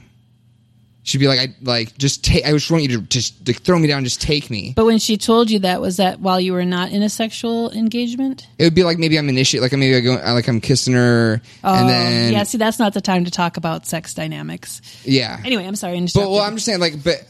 she'd 1.03 1.19
be 1.19 1.27
like 1.29 1.41
i 1.41 1.55
like 1.63 1.97
just 1.99 2.23
take 2.25 2.45
i 2.45 2.51
just 2.53 2.71
want 2.71 2.83
you 2.83 2.89
to 2.89 3.01
just 3.07 3.45
to 3.47 3.53
throw 3.55 3.79
me 3.79 3.89
down 3.89 4.05
just 4.05 4.21
take 4.21 4.51
me 4.51 4.73
But 4.77 4.85
when 4.85 4.99
she 4.99 5.17
told 5.17 5.51
you 5.51 5.59
that, 5.61 5.81
was 5.81 5.97
that 5.97 6.21
while 6.21 6.39
you 6.41 6.53
were 6.53 6.65
not 6.65 6.93
in 6.93 7.03
a 7.03 7.09
sexual 7.09 7.71
engagement? 7.73 8.47
it 8.59 8.65
would 8.65 8.75
be 8.75 8.85
like 8.85 8.99
maybe 8.99 9.19
i'm 9.19 9.29
initiate 9.29 9.63
like 9.63 9.73
maybe 9.73 9.97
I 9.97 10.01
go, 10.01 10.15
like 10.35 10.47
I'm 10.49 10.61
kissing 10.61 10.95
her 10.95 11.41
and 11.65 11.89
then 11.89 12.29
Oh, 12.29 12.37
yeah, 12.37 12.43
see, 12.45 12.59
that's 12.59 12.79
not 12.79 12.93
the 12.95 13.01
time 13.01 13.25
to 13.25 13.31
talk 13.31 13.57
about 13.57 13.87
sex 13.87 14.13
dynamics. 14.15 14.83
yeah 15.05 15.41
Anyway, 15.45 15.67
I'm 15.67 15.77
sorry. 15.77 15.99
But 16.01 16.31
well 16.31 16.41
i'm 16.41 16.55
just 16.55 16.67
saying 16.67 16.81
like 16.81 17.03
but 17.03 17.23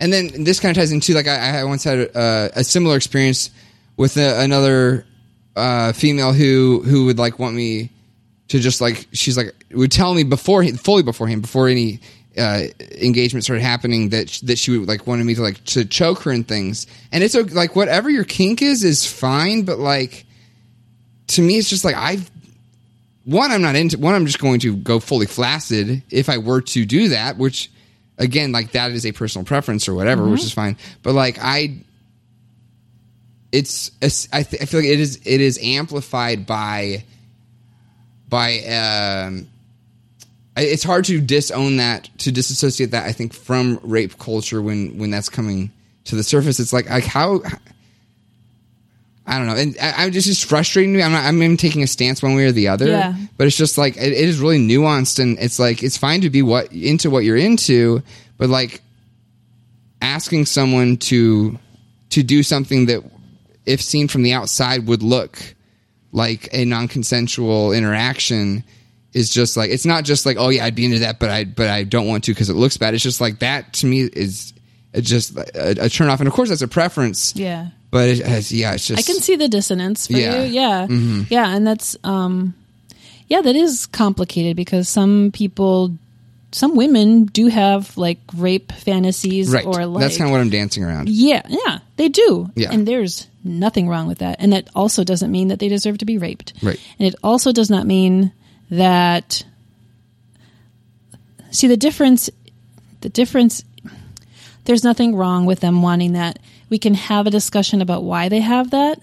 and 0.00 0.10
then 0.12 0.44
this 0.44 0.60
kind 0.60 0.74
of 0.74 0.80
ties 0.80 0.92
into 0.92 1.12
like 1.12 1.28
i, 1.28 1.60
I 1.60 1.64
once 1.64 1.84
had 1.84 1.98
a, 1.98 2.50
a 2.56 2.64
similar 2.64 2.96
experience 2.96 3.50
with 3.96 4.16
a, 4.16 4.40
another 4.42 5.04
uh 5.56 5.92
female 5.92 6.32
who 6.32 6.80
who 6.84 7.06
would 7.06 7.18
like 7.18 7.38
want 7.38 7.54
me 7.54 7.90
to 8.48 8.58
just 8.58 8.80
like 8.80 9.06
she's 9.12 9.36
like 9.36 9.54
would 9.72 9.92
tell 9.92 10.14
me 10.14 10.22
before 10.24 10.64
fully 10.64 11.02
beforehand 11.02 11.42
before 11.42 11.68
any 11.68 12.00
uh, 12.38 12.62
engagement 13.00 13.44
started 13.44 13.62
happening 13.62 14.10
that 14.10 14.30
sh- 14.30 14.40
that 14.40 14.58
she 14.58 14.76
would 14.76 14.88
like 14.88 15.06
wanted 15.06 15.24
me 15.24 15.34
to 15.34 15.42
like 15.42 15.62
to 15.64 15.84
choke 15.84 16.20
her 16.22 16.30
and 16.30 16.46
things. 16.46 16.86
And 17.12 17.24
it's 17.24 17.34
like 17.34 17.74
whatever 17.76 18.08
your 18.10 18.24
kink 18.24 18.62
is 18.62 18.84
is 18.84 19.04
fine, 19.04 19.62
but 19.62 19.78
like 19.78 20.24
to 21.28 21.42
me, 21.42 21.58
it's 21.58 21.68
just 21.68 21.84
like 21.84 21.96
I 21.96 22.18
one 23.24 23.50
I'm 23.50 23.62
not 23.62 23.76
into. 23.76 23.98
One 23.98 24.14
I'm 24.14 24.26
just 24.26 24.38
going 24.38 24.60
to 24.60 24.76
go 24.76 25.00
fully 25.00 25.26
flaccid 25.26 26.02
if 26.10 26.28
I 26.28 26.38
were 26.38 26.60
to 26.62 26.84
do 26.86 27.08
that, 27.10 27.36
which 27.36 27.70
again 28.18 28.52
like 28.52 28.72
that 28.72 28.90
is 28.92 29.04
a 29.06 29.12
personal 29.12 29.44
preference 29.44 29.88
or 29.88 29.94
whatever, 29.94 30.28
which 30.28 30.42
is 30.44 30.52
fine. 30.52 30.76
But 31.02 31.12
like 31.14 31.38
I 31.40 31.78
it's 33.52 33.88
it's- 34.00 34.28
I, 34.32 34.42
th- 34.44 34.62
I 34.62 34.64
feel 34.66 34.80
like 34.80 34.88
it 34.88 35.00
is 35.00 35.20
it 35.24 35.40
is 35.40 35.58
amplified 35.62 36.46
by 36.46 37.04
by 38.28 38.60
um 39.26 39.48
it's 40.56 40.82
hard 40.82 41.04
to 41.06 41.20
disown 41.20 41.76
that 41.78 42.08
to 42.18 42.32
disassociate 42.32 42.90
that 42.90 43.06
I 43.06 43.12
think 43.12 43.32
from 43.32 43.78
rape 43.82 44.18
culture 44.18 44.60
when 44.60 44.98
when 44.98 45.10
that's 45.10 45.28
coming 45.28 45.70
to 46.04 46.16
the 46.16 46.22
surface. 46.24 46.58
It's 46.60 46.72
like 46.72 46.88
like 46.90 47.04
how 47.04 47.42
I 49.26 49.38
don't 49.38 49.46
know. 49.46 49.54
And 49.56 49.76
I, 49.80 50.04
I'm 50.04 50.12
just 50.12 50.28
it's 50.28 50.42
frustrating 50.42 50.92
me. 50.94 51.02
I'm 51.02 51.12
not 51.12 51.24
I'm 51.24 51.42
even 51.42 51.56
taking 51.56 51.82
a 51.82 51.86
stance 51.86 52.22
one 52.22 52.34
way 52.34 52.46
or 52.46 52.52
the 52.52 52.68
other 52.68 52.86
Yeah. 52.86 53.14
but 53.36 53.46
it's 53.46 53.56
just 53.56 53.78
like 53.78 53.96
it, 53.96 54.12
it 54.12 54.28
is 54.28 54.40
really 54.40 54.58
nuanced 54.58 55.18
and 55.20 55.38
it's 55.38 55.58
like 55.58 55.82
it's 55.82 55.96
fine 55.96 56.22
to 56.22 56.30
be 56.30 56.42
what 56.42 56.72
into 56.72 57.10
what 57.10 57.24
you're 57.24 57.36
into 57.36 58.02
but 58.38 58.48
like 58.48 58.82
asking 60.02 60.46
someone 60.46 60.96
to 60.96 61.58
to 62.10 62.22
do 62.22 62.42
something 62.42 62.86
that 62.86 63.04
if 63.66 63.80
seen 63.80 64.08
from 64.08 64.22
the 64.24 64.32
outside 64.32 64.86
would 64.88 65.02
look 65.02 65.38
like 66.10 66.48
a 66.52 66.64
non-consensual 66.64 67.72
interaction 67.72 68.64
is 69.12 69.30
just 69.30 69.56
like 69.56 69.70
it's 69.70 69.84
not 69.86 70.04
just 70.04 70.24
like 70.26 70.36
oh 70.38 70.48
yeah 70.50 70.64
I'd 70.64 70.74
be 70.74 70.84
into 70.84 71.00
that 71.00 71.18
but 71.18 71.30
I 71.30 71.44
but 71.44 71.68
I 71.68 71.84
don't 71.84 72.06
want 72.06 72.24
to 72.24 72.32
because 72.32 72.48
it 72.50 72.54
looks 72.56 72.76
bad 72.76 72.94
it's 72.94 73.02
just 73.02 73.20
like 73.20 73.40
that 73.40 73.72
to 73.74 73.86
me 73.86 74.02
is 74.02 74.52
just 75.00 75.36
a, 75.36 75.84
a 75.84 75.88
turn 75.88 76.08
off 76.08 76.20
and 76.20 76.28
of 76.28 76.34
course 76.34 76.48
that's 76.48 76.62
a 76.62 76.68
preference 76.68 77.34
Yeah. 77.36 77.68
but 77.90 78.08
it, 78.08 78.20
it's- 78.20 78.52
yeah 78.52 78.74
it's 78.74 78.86
just 78.86 78.98
I 78.98 79.02
can 79.12 79.20
see 79.20 79.36
the 79.36 79.48
dissonance 79.48 80.06
for 80.06 80.12
Yeah. 80.14 80.42
you. 80.44 80.52
Yeah. 80.52 80.86
Yeah. 81.30 81.54
And 81.54 81.66
that's, 81.66 81.96
um, 82.04 82.54
yeah, 83.28 83.40
that 83.42 83.54
is 83.54 83.86
complicated 83.86 84.56
because 84.56 84.88
some 84.88 85.30
people, 85.32 85.92
some 86.52 86.74
women 86.74 87.26
do 87.26 87.46
have 87.46 87.96
like 87.96 88.18
rape 88.34 88.72
fantasies 88.72 89.52
right 89.52 89.64
or 89.64 89.86
like, 89.86 90.00
that's 90.02 90.16
kind 90.18 90.28
of 90.28 90.32
what 90.32 90.40
I'm 90.40 90.50
dancing 90.50 90.82
around 90.82 91.08
yeah, 91.08 91.42
yeah, 91.48 91.78
they 91.96 92.08
do. 92.08 92.50
Yeah. 92.56 92.72
And 92.72 92.86
there's 92.88 93.28
nothing 93.44 93.86
wrong 93.88 94.08
with 94.08 94.18
that. 94.18 94.36
And 94.40 94.52
that 94.52 94.68
also 94.74 95.04
doesn't 95.04 95.30
mean 95.30 95.48
that 95.48 95.60
they 95.60 95.68
deserve 95.68 95.98
to 95.98 96.04
be 96.04 96.18
raped. 96.18 96.54
Right. 96.62 96.80
And 96.98 97.06
it 97.06 97.14
also 97.22 97.52
does 97.52 97.70
not 97.70 97.86
mean 97.86 98.32
that, 98.70 99.44
see, 101.50 101.66
the 101.66 101.76
difference, 101.76 102.30
the 103.00 103.08
difference, 103.08 103.64
there's 104.64 104.84
nothing 104.84 105.16
wrong 105.16 105.46
with 105.46 105.60
them 105.60 105.82
wanting 105.82 106.12
that. 106.12 106.38
We 106.68 106.78
can 106.78 106.94
have 106.94 107.26
a 107.26 107.30
discussion 107.30 107.82
about 107.82 108.04
why 108.04 108.28
they 108.28 108.40
have 108.40 108.70
that 108.70 109.00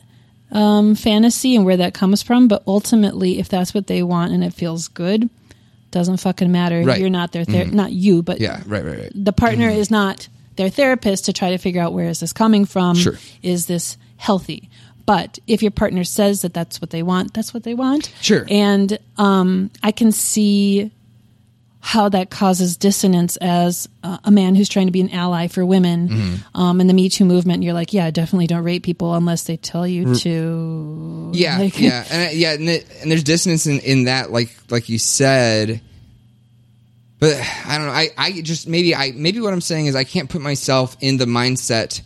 um, 0.52 0.96
fantasy 0.96 1.56
and 1.56 1.66
where 1.66 1.78
that 1.78 1.94
comes 1.94 2.24
from. 2.24 2.48
But 2.48 2.64
ultimately, 2.66 3.40
if 3.40 3.50
that's 3.50 3.74
what 3.74 3.88
they 3.88 4.02
want 4.04 4.32
and 4.32 4.44
it 4.44 4.54
feels 4.54 4.88
good, 4.88 5.30
doesn't 5.92 6.18
fucking 6.18 6.52
matter. 6.52 6.82
Right. 6.84 7.00
You're 7.00 7.10
not 7.10 7.32
their 7.32 7.44
ther- 7.44 7.66
not 7.66 7.92
you, 7.92 8.22
but 8.22 8.40
yeah 8.40 8.62
right 8.66 8.84
right 8.84 9.00
right 9.00 9.12
the 9.16 9.34
partner 9.34 9.70
is 9.70 9.90
not 9.90 10.28
their 10.58 10.70
therapist 10.70 11.26
to 11.26 11.34
try 11.34 11.52
to 11.52 11.58
figure 11.58 11.82
out 11.82 11.94
where 11.94 12.08
is 12.08 12.20
this 12.20 12.34
coming 12.34 12.66
from 12.66 12.96
Sure. 12.96 13.14
is 13.42 13.68
this 13.68 13.98
healthy 14.18 14.70
but 15.08 15.40
if 15.48 15.64
your 15.64 15.72
partner 15.72 16.04
says 16.04 16.44
that 16.44 16.54
that's 16.54 16.80
what 16.82 16.92
they 16.92 17.02
want 17.02 17.34
that's 17.34 17.52
what 17.54 17.64
they 17.64 17.74
want 17.74 18.14
Sure. 18.22 18.46
and 18.50 19.00
um, 19.18 19.72
i 19.82 19.92
can 19.92 20.12
see 20.12 20.92
how 21.80 22.10
that 22.10 22.30
causes 22.30 22.76
dissonance 22.76 23.38
as 23.38 23.88
uh, 24.04 24.18
a 24.26 24.32
man 24.32 24.56
who's 24.56 24.68
trying 24.68 24.88
to 24.88 24.92
be 24.92 25.00
an 25.02 25.10
ally 25.12 25.48
for 25.48 25.66
women 25.66 26.10
Mm-hmm. 26.10 26.60
um, 26.60 26.82
in 26.82 26.88
the 26.88 26.94
me 26.94 27.08
too 27.10 27.24
movement 27.26 27.64
you're 27.64 27.74
like 27.74 27.94
yeah 27.94 28.12
definitely 28.12 28.48
don't 28.48 28.64
rape 28.64 28.84
people 28.84 29.14
unless 29.16 29.44
they 29.46 29.56
tell 29.58 29.88
you 29.88 30.14
to 30.16 31.32
Yeah, 31.34 31.58
Like- 31.60 31.80
yeah, 31.80 32.06
and 32.12 32.22
I- 32.30 32.32
yeah, 32.32 32.54
and, 32.54 32.70
it, 32.70 32.86
and 33.02 33.10
there's 33.12 33.24
dissonance 33.24 33.66
in, 33.68 33.80
in 33.80 34.04
that, 34.06 34.32
like 34.32 34.50
like 34.70 34.90
you 34.90 34.98
said. 35.00 35.82
But 37.20 37.36
I 37.66 37.78
don't 37.78 37.88
know. 37.88 37.94
I, 37.94 38.10
I 38.18 38.42
just 38.42 38.68
maybe 38.68 38.94
I 38.96 39.12
maybe 39.16 39.40
what 39.42 39.52
I'm 39.54 39.62
saying 39.62 39.88
is 39.88 39.96
I 39.96 40.04
can't 40.04 40.30
put 40.30 40.42
myself 40.42 40.96
in 41.00 41.18
the 41.18 41.26
mindset 41.26 42.02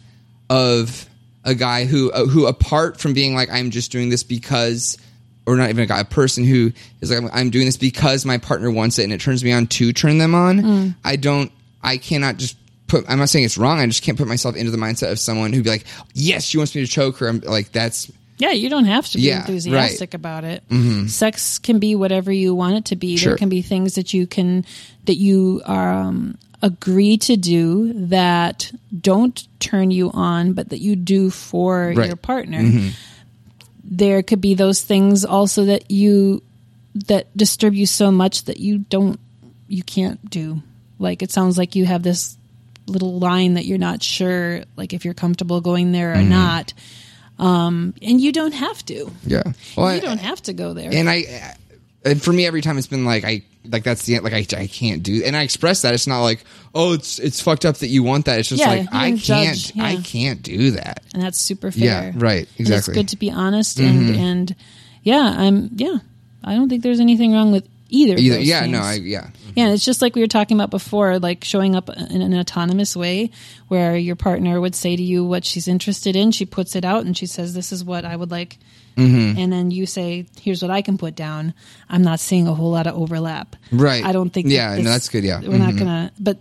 of 0.49 1.05
a 1.43 1.55
guy 1.55 1.85
who 1.85 2.11
uh, 2.11 2.25
who 2.25 2.45
apart 2.47 2.99
from 2.99 3.13
being 3.13 3.33
like 3.35 3.49
I'm 3.51 3.71
just 3.71 3.91
doing 3.91 4.09
this 4.09 4.23
because 4.23 4.97
or 5.45 5.55
not 5.55 5.69
even 5.69 5.83
a 5.83 5.87
guy 5.87 5.99
a 5.99 6.05
person 6.05 6.43
who 6.45 6.71
is 7.01 7.09
like 7.09 7.23
I'm, 7.23 7.29
I'm 7.33 7.49
doing 7.49 7.65
this 7.65 7.77
because 7.77 8.25
my 8.25 8.37
partner 8.37 8.69
wants 8.69 8.99
it 8.99 9.03
and 9.03 9.13
it 9.13 9.21
turns 9.21 9.43
me 9.43 9.51
on 9.51 9.67
to 9.67 9.91
turn 9.93 10.17
them 10.19 10.35
on. 10.35 10.95
I 11.03 11.15
don't. 11.15 11.51
I 11.83 11.97
cannot 11.97 12.37
just 12.37 12.57
put. 12.87 13.05
I'm 13.09 13.17
not 13.17 13.29
saying 13.29 13.45
it's 13.45 13.57
wrong. 13.57 13.79
I 13.79 13.87
just 13.87 14.03
can't 14.03 14.17
put 14.17 14.27
myself 14.27 14.55
into 14.55 14.69
the 14.71 14.77
mindset 14.77 15.11
of 15.11 15.17
someone 15.19 15.51
who'd 15.51 15.63
be 15.63 15.71
like, 15.71 15.85
yes, 16.13 16.43
she 16.43 16.57
wants 16.57 16.75
me 16.75 16.85
to 16.85 16.91
choke 16.91 17.17
her. 17.17 17.27
I'm 17.27 17.39
like 17.39 17.71
that's 17.71 18.11
Yeah, 18.37 18.51
you 18.51 18.69
don't 18.69 18.85
have 18.85 19.07
to 19.09 19.17
be 19.17 19.23
Yeah, 19.23 19.39
enthusiastic 19.39 20.13
about 20.13 20.43
it. 20.43 20.63
Sex 21.07 21.57
can 21.57 21.79
be 21.79 21.95
whatever 21.95 22.31
you 22.31 22.53
want 22.53 22.75
it 22.75 22.85
to 22.85 22.95
be. 22.95 23.17
Sure. 23.17 23.31
There 23.31 23.37
can 23.37 23.49
be 23.49 23.63
things 23.63 23.95
that 23.95 24.13
you 24.13 24.27
can 24.27 24.63
that 25.05 25.15
you 25.15 25.63
um, 25.65 26.37
agree 26.61 27.17
to 27.17 27.35
do 27.37 27.91
that 28.07 28.71
don't 28.99 29.47
turn 29.59 29.91
you 29.91 30.11
on, 30.11 30.53
but 30.53 30.69
that 30.69 30.79
you 30.79 30.95
do 30.95 31.29
for 31.29 31.93
Right. 31.95 32.07
your 32.07 32.15
partner. 32.15 32.91
There 33.83 34.21
could 34.23 34.41
be 34.41 34.53
those 34.53 34.81
things 34.81 35.25
also 35.25 35.65
that 35.65 35.89
you 35.91 36.43
that 37.07 37.35
disturb 37.37 37.73
you 37.73 37.85
so 37.85 38.11
much 38.11 38.43
that 38.45 38.59
you 38.59 38.79
don't 38.79 39.19
you 39.67 39.81
can't 39.83 40.29
do. 40.29 40.61
Like 40.99 41.21
it 41.23 41.31
sounds 41.31 41.57
like 41.57 41.75
you 41.75 41.85
have 41.85 42.03
this 42.03 42.37
little 42.87 43.17
line 43.19 43.53
that 43.55 43.65
you're 43.65 43.77
not 43.77 44.03
sure 44.03 44.63
like 44.75 44.93
if 44.93 45.03
you're 45.05 45.13
comfortable 45.13 45.61
going 45.61 45.91
there 45.91 46.13
or 46.13 46.21
not. 46.23 46.73
Um, 47.39 47.95
and 48.03 48.21
you 48.21 48.31
don't 48.31 48.53
have 48.53 48.85
to. 48.85 49.09
yeah. 49.25 49.41
Well, 49.75 49.87
I- 49.87 49.95
You 49.95 50.01
don't 50.01 50.19
have 50.19 50.41
to 50.43 50.53
go 50.53 50.73
there. 50.73 50.91
and 50.93 51.09
I 51.09 51.55
and 52.05 52.21
for 52.21 52.31
me 52.33 52.45
every 52.45 52.61
time 52.61 52.77
it's 52.77 52.87
been 52.87 53.05
like 53.05 53.23
I 53.23 53.41
like 53.65 53.83
that's 53.83 54.05
the 54.05 54.15
end. 54.15 54.23
like 54.23 54.33
I, 54.33 54.45
I 54.57 54.67
can't 54.67 55.03
do 55.03 55.23
and 55.23 55.35
I 55.35 55.43
express 55.43 55.83
that 55.83 55.93
it's 55.93 56.07
not 56.07 56.21
like 56.21 56.43
oh 56.73 56.93
it's 56.93 57.19
it's 57.19 57.41
fucked 57.41 57.65
up 57.65 57.77
that 57.77 57.87
you 57.87 58.03
want 58.03 58.25
that 58.25 58.39
it's 58.39 58.49
just 58.49 58.59
Yeah, 58.59 58.69
like 58.69 58.87
I 58.91 59.11
can't 59.11 59.21
judge, 59.57 59.79
I 59.79 59.97
can't 59.97 60.41
do 60.41 60.71
that 60.71 61.03
and 61.13 61.21
that's 61.21 61.39
super 61.39 61.71
fair. 61.71 61.83
Yeah, 61.83 62.11
right, 62.15 62.47
And 62.57 62.67
it's. 62.69 62.87
Mm-hmm. 62.87 62.93
good 62.93 63.07
to 63.09 63.17
be 63.17 63.29
honest 63.31 63.79
and 63.79 64.15
and 64.15 64.55
yeah, 65.03 65.35
I'm 65.37 65.69
yeah. 65.75 65.97
I 66.43 66.55
don't 66.55 66.69
think 66.69 66.81
there's 66.83 66.99
anything 66.99 67.33
wrong 67.33 67.51
with 67.51 67.67
either. 67.89 68.15
either 68.17 68.39
yeah 68.39 68.61
things. 68.61 68.71
no 68.71 68.79
I 68.79 68.93
yeah 68.95 69.29
Yeah, 69.55 69.69
it's 69.73 69.85
just 69.85 70.01
like 70.01 70.15
we 70.15 70.21
were 70.21 70.27
talking 70.27 70.57
about 70.57 70.71
before, 70.71 71.19
like 71.19 71.43
showing 71.43 71.75
up 71.75 71.89
in 71.89 72.21
an 72.21 72.33
autonomous 72.33 72.95
way 72.95 73.31
where 73.67 73.95
your 73.95 74.15
partner 74.15 74.59
would 74.59 74.73
say 74.75 74.95
to 74.95 75.03
you 75.03 75.23
what 75.25 75.45
she's 75.45 75.67
interested 75.67 76.15
in. 76.15 76.31
She 76.31 76.45
puts 76.45 76.75
it 76.75 76.85
out 76.85 77.05
and 77.05 77.15
she 77.17 77.25
says, 77.25 77.53
This 77.53 77.71
is 77.71 77.83
what 77.83 78.05
I 78.05 78.15
would 78.15 78.31
like. 78.31 78.57
Mm-hmm. 78.97 79.39
And 79.39 79.51
then 79.53 79.71
you 79.71 79.85
say, 79.85 80.25
Here's 80.39 80.61
what 80.61 80.71
I 80.71 80.81
can 80.81 80.97
put 80.97 81.15
down. 81.15 81.53
I'm 81.89 82.01
not 82.03 82.19
seeing 82.19 82.47
a 82.47 82.53
whole 82.53 82.71
lot 82.71 82.87
of 82.87 82.95
overlap. 82.95 83.55
Right. 83.71 84.03
I 84.03 84.11
don't 84.11 84.29
think. 84.31 84.47
Yeah, 84.47 84.75
no, 84.77 84.83
that's 84.83 85.09
good, 85.09 85.23
yeah. 85.23 85.39
We're 85.41 85.57
not 85.57 85.75
going 85.75 85.85
to, 85.87 86.11
but. 86.19 86.39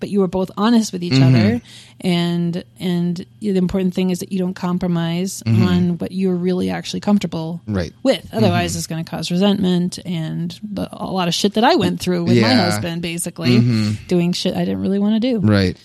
But 0.00 0.08
you 0.10 0.18
were 0.18 0.26
both 0.26 0.50
honest 0.56 0.92
with 0.92 1.04
each 1.04 1.12
Mm-hmm. 1.12 1.36
other, 1.36 1.60
and 2.00 2.64
and 2.80 3.24
the 3.40 3.56
important 3.56 3.94
thing 3.94 4.10
is 4.10 4.18
that 4.18 4.32
you 4.32 4.38
don't 4.40 4.54
compromise 4.54 5.44
on 5.46 5.96
what 5.98 6.10
you're 6.10 6.34
really 6.34 6.70
actually 6.70 6.98
comfortable 6.98 7.60
Mm-hmm. 7.62 7.76
Right. 7.76 7.92
with. 8.02 8.28
Otherwise, 8.34 8.74
it's 8.74 8.88
going 8.88 9.04
to 9.04 9.08
cause 9.08 9.30
resentment 9.30 10.00
and 10.04 10.58
a 10.76 11.06
lot 11.06 11.28
of 11.28 11.34
shit 11.34 11.54
that 11.54 11.62
I 11.62 11.76
went 11.76 12.00
through 12.00 12.24
with 12.24 12.34
my 12.34 12.40
Yeah. 12.40 12.50
Mm-hmm. 12.50 12.70
husband, 12.72 13.02
basically 13.02 13.60
doing 14.08 14.32
shit 14.32 14.56
I 14.56 14.64
didn't 14.64 14.80
really 14.80 14.98
want 14.98 15.22
to 15.22 15.38
do. 15.38 15.38
right 15.46 15.78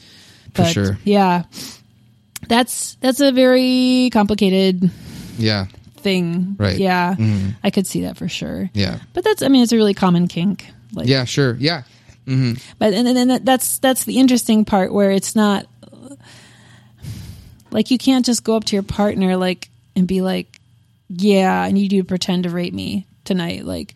for 0.55 0.63
But 0.63 0.71
sure 0.71 0.97
yeah, 1.03 1.43
that's 2.47 2.95
that's 2.95 3.19
a 3.19 3.31
very 3.31 4.09
complicated 4.11 4.89
yeah 5.37 5.67
thing. 6.07 6.55
Right. 6.57 6.79
Mm-hmm. 6.79 7.47
Yeah, 7.51 7.51
I 7.63 7.69
could 7.69 7.85
see 7.87 8.01
that 8.03 8.15
for 8.17 8.29
sure. 8.29 8.69
yeah 8.73 8.99
But 9.13 9.23
that's 9.23 9.41
I 9.43 9.47
mean 9.49 9.63
it's 9.63 9.73
a 9.73 9.75
really 9.75 9.93
common 9.93 10.27
kink. 10.27 10.65
Like, 10.93 11.07
yeah 11.07 11.25
sure 11.25 11.55
yeah 11.59 11.83
But 12.79 12.93
and 12.93 13.05
then 13.05 13.43
that's 13.43 13.79
that's 13.79 14.03
the 14.05 14.17
interesting 14.19 14.65
part 14.65 14.93
where 14.93 15.11
it's 15.11 15.35
not 15.35 15.65
like 17.71 17.91
you 17.91 17.97
can't 17.97 18.25
just 18.25 18.43
go 18.43 18.55
up 18.55 18.63
to 18.65 18.75
your 18.75 18.83
partner 18.83 19.35
like 19.37 19.69
and 19.95 20.07
be 20.07 20.21
like, 20.21 20.59
"Yeah, 21.09 21.51
I 21.67 21.71
need 21.71 21.91
you 21.91 22.01
to 22.03 22.07
pretend 22.07 22.43
to 22.43 22.49
rape 22.49 22.73
me 22.73 23.05
tonight." 23.23 23.65
Like 23.65 23.95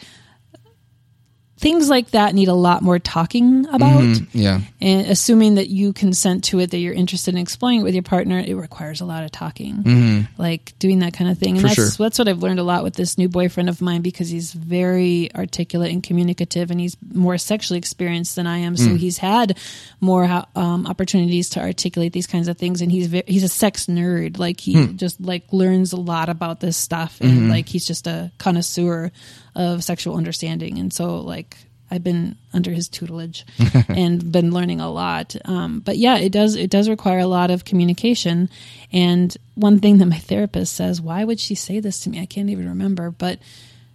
things 1.62 1.90
like 1.90 2.12
that 2.12 2.34
need 2.34 2.48
a 2.48 2.54
lot 2.54 2.82
more 2.82 2.98
talking 3.00 3.68
about. 3.68 4.04
yeah 4.34 4.62
And 4.82 5.06
assuming 5.08 5.56
that 5.56 5.70
you 5.70 5.94
consent 5.94 6.44
to 6.46 6.60
it, 6.60 6.72
that 6.72 6.80
you're 6.80 6.94
interested 6.94 7.36
in 7.36 7.40
exploring 7.40 7.82
it 7.82 7.84
with 7.84 7.94
your 7.94 8.02
partner, 8.04 8.40
it 8.40 8.56
requires 8.56 9.00
a 9.00 9.06
lot 9.06 9.24
of 9.24 9.32
talking, 9.32 10.28
like 10.38 10.74
doing 10.80 11.00
that 11.00 11.14
kind 11.14 11.30
of 11.30 11.38
thing. 11.38 11.58
And 11.58 11.62
Mm-hmm. 11.62 11.76
For 11.76 11.82
that's 11.82 11.96
sure. 11.98 12.06
that's 12.06 12.18
what 12.20 12.28
I've 12.28 12.42
learned 12.42 12.60
a 12.60 12.64
lot 12.64 12.84
with 12.84 12.96
this 12.96 13.18
new 13.18 13.30
boyfriend 13.30 13.70
of 13.70 13.80
mine 13.82 14.02
because 14.02 14.28
he's 14.30 14.52
very 14.54 15.30
articulate 15.36 15.92
and 15.92 16.02
communicative, 16.02 16.72
and 16.72 16.80
he's 16.80 16.98
more 17.14 17.38
sexually 17.38 17.78
experienced 17.78 18.36
than 18.36 18.48
I 18.48 18.58
am. 18.60 18.76
Mm. 18.76 18.80
So 18.80 18.96
he's 18.96 19.20
had 19.20 19.58
more 20.00 20.26
um, 20.56 20.88
opportunities 20.88 21.50
to 21.50 21.60
articulate 21.62 22.12
these 22.12 22.26
kinds 22.28 22.48
of 22.48 22.58
things, 22.58 22.82
and 22.82 22.92
he's 22.92 23.08
ve- 23.08 23.24
he's 23.28 23.44
a 23.44 23.48
sex 23.50 23.86
nerd. 23.86 24.40
Like 24.40 24.60
he 24.60 24.74
Hmm. 24.74 24.96
just 24.98 25.22
like 25.22 25.44
learns 25.54 25.94
a 25.94 25.98
lot 26.00 26.28
about 26.30 26.60
this 26.60 26.76
stuff, 26.78 27.22
and 27.22 27.32
Mm-hmm. 27.32 27.50
like 27.52 27.70
he's 27.70 27.86
just 27.86 28.08
a 28.08 28.32
connoisseur 28.40 29.12
of 29.54 29.84
sexual 29.84 30.16
understanding. 30.16 30.80
And 30.80 30.92
so 30.94 31.18
like 31.22 31.51
I've 31.92 32.04
been 32.04 32.38
under 32.54 32.72
his 32.72 32.88
tutelage 32.88 33.46
and 33.90 34.32
been 34.32 34.52
learning 34.52 34.80
a 34.80 34.90
lot. 34.90 35.36
Um, 35.46 35.82
but 35.82 35.98
yeah, 35.98 36.18
it 36.18 36.32
does 36.32 36.56
it 36.56 36.70
does 36.70 36.88
require 36.88 37.20
a 37.20 37.28
lot 37.28 37.52
of 37.52 37.66
communication. 37.66 38.50
And 38.94 39.36
one 39.56 39.80
thing 39.80 39.98
that 39.98 40.06
my 40.06 40.18
therapist 40.18 40.74
says, 40.74 41.02
why 41.02 41.26
would 41.26 41.40
she 41.40 41.54
say 41.54 41.82
this 41.82 42.00
to 42.02 42.10
me? 42.10 42.22
I 42.22 42.26
can't 42.26 42.50
even 42.50 42.70
remember, 42.70 43.12
but 43.12 43.40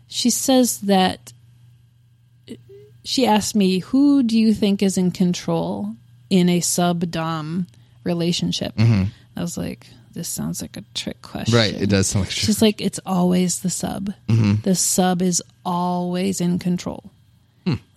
she 0.08 0.28
says 0.30 0.80
that 0.82 1.32
she 3.02 3.24
asked 3.26 3.54
me, 3.54 3.78
"Who 3.78 4.22
do 4.22 4.38
you 4.38 4.52
think 4.52 4.82
is 4.82 4.98
in 4.98 5.10
control 5.10 5.94
in 6.28 6.48
a 6.48 6.60
sub 6.60 7.10
dom 7.10 7.66
relationship?" 8.04 8.74
I 9.36 9.40
was 9.40 9.56
like, 9.56 9.86
"This 10.12 10.28
sounds 10.28 10.60
like 10.60 10.76
a 10.76 10.84
trick 10.94 11.22
question." 11.22 11.54
Right. 11.54 11.74
It 11.74 11.88
does 11.88 12.08
sound 12.08 12.26
like 12.26 12.32
She's 12.32 12.60
like, 12.60 12.80
"It's 12.80 13.00
always 13.06 13.60
the 13.60 13.70
sub. 13.70 14.12
The 14.62 14.74
sub 14.74 15.22
is 15.22 15.42
always 15.64 16.40
in 16.40 16.58
control." 16.58 17.10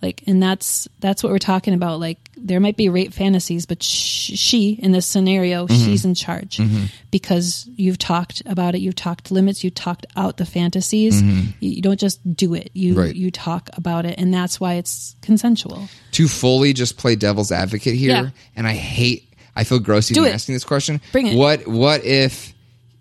Like, 0.02 0.22
and 0.26 0.42
that's 0.42 0.88
that's 0.98 1.22
what 1.22 1.30
we're 1.30 1.38
talking 1.38 1.74
about. 1.74 2.00
Like, 2.00 2.18
there 2.36 2.58
might 2.58 2.76
be 2.76 2.88
rape 2.88 3.12
fantasies, 3.12 3.66
but 3.66 3.82
sh- 3.82 4.32
she, 4.38 4.72
in 4.72 4.92
this 4.92 5.06
scenario, 5.06 5.66
mm-hmm. 5.66 5.84
she's 5.84 6.04
in 6.04 6.14
charge 6.14 6.56
mm-hmm. 6.56 6.86
because 7.10 7.68
you've 7.76 7.98
talked 7.98 8.42
about 8.46 8.74
it. 8.74 8.80
You've 8.80 8.94
talked 8.94 9.30
limits. 9.30 9.62
You 9.62 9.70
talked 9.70 10.06
out 10.16 10.38
the 10.38 10.46
fantasies. 10.46 11.22
Mm-hmm. 11.22 11.50
You, 11.60 11.70
you 11.70 11.82
don't 11.82 12.00
just 12.00 12.18
do 12.34 12.54
it. 12.54 12.70
You 12.72 12.94
Right. 12.94 13.14
you 13.14 13.30
talk 13.30 13.68
about 13.74 14.06
it, 14.06 14.18
and 14.18 14.32
that's 14.32 14.58
why 14.58 14.74
it's 14.74 15.14
consensual. 15.22 15.88
to 16.12 16.26
fully 16.28 16.72
just 16.72 16.96
play 16.96 17.14
devil's 17.14 17.52
advocate 17.52 17.94
here, 17.94 18.10
Yeah. 18.10 18.30
and 18.56 18.66
I 18.66 18.72
hate. 18.72 19.28
I 19.54 19.64
feel 19.64 19.78
gross 19.80 20.10
even 20.10 20.24
asking 20.26 20.54
this 20.54 20.64
question. 20.64 21.00
Bring 21.12 21.26
it. 21.26 21.36
What 21.36 21.66
What 21.68 22.04
if 22.04 22.54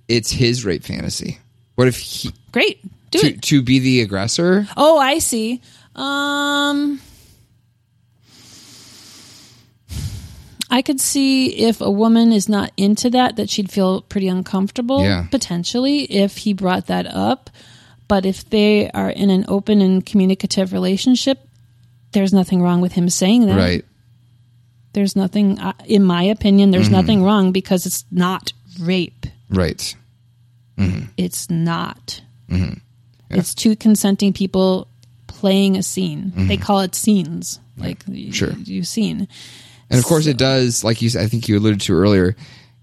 it's 0.07 0.29
his 0.29 0.65
rape 0.65 0.83
fantasy? 0.83 1.39
What 1.75 1.87
if 1.87 1.97
he 1.97 2.31
Great, 2.51 2.81
do 3.11 3.19
to 3.19 3.27
it. 3.27 3.41
to 3.43 3.61
be 3.61 3.79
the 3.79 4.01
aggressor? 4.01 4.67
Oh, 4.75 4.99
I 4.99 5.19
see. 5.19 5.61
Um, 5.95 6.99
I 10.69 10.81
could 10.81 10.99
see 11.01 11.47
if 11.47 11.81
a 11.81 11.89
woman 11.89 12.31
is 12.31 12.47
not 12.47 12.71
into 12.77 13.09
that, 13.09 13.35
that 13.37 13.49
she'd 13.49 13.71
feel 13.71 14.01
pretty 14.01 14.27
uncomfortable, 14.27 15.03
Yeah. 15.03 15.27
potentially, 15.31 16.03
if 16.03 16.37
he 16.37 16.53
brought 16.53 16.87
that 16.87 17.07
up. 17.07 17.49
But 18.07 18.25
if 18.25 18.49
they 18.49 18.89
are 18.91 19.09
in 19.09 19.29
an 19.29 19.45
open 19.47 19.81
and 19.81 20.05
communicative 20.05 20.73
relationship, 20.73 21.47
there's 22.11 22.33
nothing 22.33 22.61
wrong 22.61 22.81
with 22.81 22.93
him 22.93 23.09
saying 23.09 23.47
that. 23.47 23.57
Right. 23.57 23.85
There's 24.93 25.15
nothing, 25.15 25.59
in 25.85 26.03
my 26.03 26.23
opinion, 26.23 26.71
there's 26.71 26.85
mm-hmm. 26.85 26.95
nothing 26.95 27.23
wrong 27.23 27.51
because 27.51 27.85
it's 27.85 28.05
not 28.11 28.53
rape. 28.79 29.25
Right. 29.49 29.95
Mm-hmm. 30.77 31.05
It's 31.17 31.49
not. 31.49 32.21
Mm-hmm. 32.49 32.79
It's 33.29 33.53
two 33.53 33.75
consenting 33.75 34.33
people 34.33 34.87
playing 35.39 35.77
a 35.77 35.83
scene. 35.83 36.33
They 36.35 36.57
call 36.57 36.81
it 36.81 36.95
scenes. 36.95 37.59
Like 37.77 38.03
Sure. 38.31 38.51
you've 38.51 38.87
seen. 38.87 39.27
And 39.89 39.97
of 39.99 40.05
course, 40.05 40.27
it 40.27 40.37
does. 40.37 40.83
Like 40.83 41.01
you, 41.01 41.09
said- 41.09 41.23
I 41.23 41.27
think 41.27 41.47
you 41.47 41.57
alluded 41.57 41.81
to 41.81 41.93
earlier. 41.95 42.35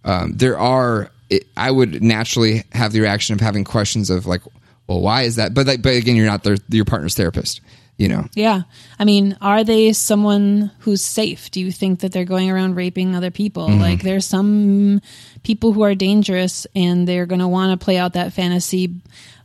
Um, 0.04 0.32
there 0.36 0.58
are. 0.58 1.10
It, 1.28 1.46
I 1.56 1.70
would 1.70 2.02
naturally 2.02 2.62
have 2.72 2.92
the 2.92 3.00
reaction 3.00 3.34
of 3.34 3.40
having 3.40 3.64
questions 3.64 4.10
of 4.10 4.26
like, 4.26 4.42
well, 4.86 5.00
why 5.00 5.22
is 5.22 5.36
that? 5.36 5.52
But 5.54 5.66
like, 5.66 5.82
but 5.82 5.94
again, 5.96 6.14
you're 6.16 6.26
not 6.26 6.44
their 6.44 6.56
your 6.68 6.84
partner's 6.84 7.14
therapist. 7.14 7.60
You 7.98 8.08
know. 8.08 8.26
Yeah. 8.34 8.62
I 8.98 9.04
mean, 9.04 9.36
are 9.40 9.64
they 9.64 9.92
someone 9.94 10.70
who's 10.80 11.02
safe? 11.04 11.50
Do 11.50 11.60
you 11.60 11.72
think 11.72 12.00
that 12.00 12.12
they're 12.12 12.24
going 12.26 12.50
around 12.50 12.74
raping 12.76 13.14
other 13.14 13.30
people? 13.30 13.68
Like 13.70 14.02
there's 14.02 14.26
some 14.26 15.00
people 15.42 15.72
who 15.72 15.82
are 15.82 15.94
dangerous 15.94 16.66
and 16.76 17.08
they're 17.08 17.24
going 17.26 17.40
to 17.40 17.48
want 17.48 17.72
to 17.78 17.82
play 17.84 17.96
out 17.96 18.12
that 18.12 18.32
fantasy, 18.34 18.94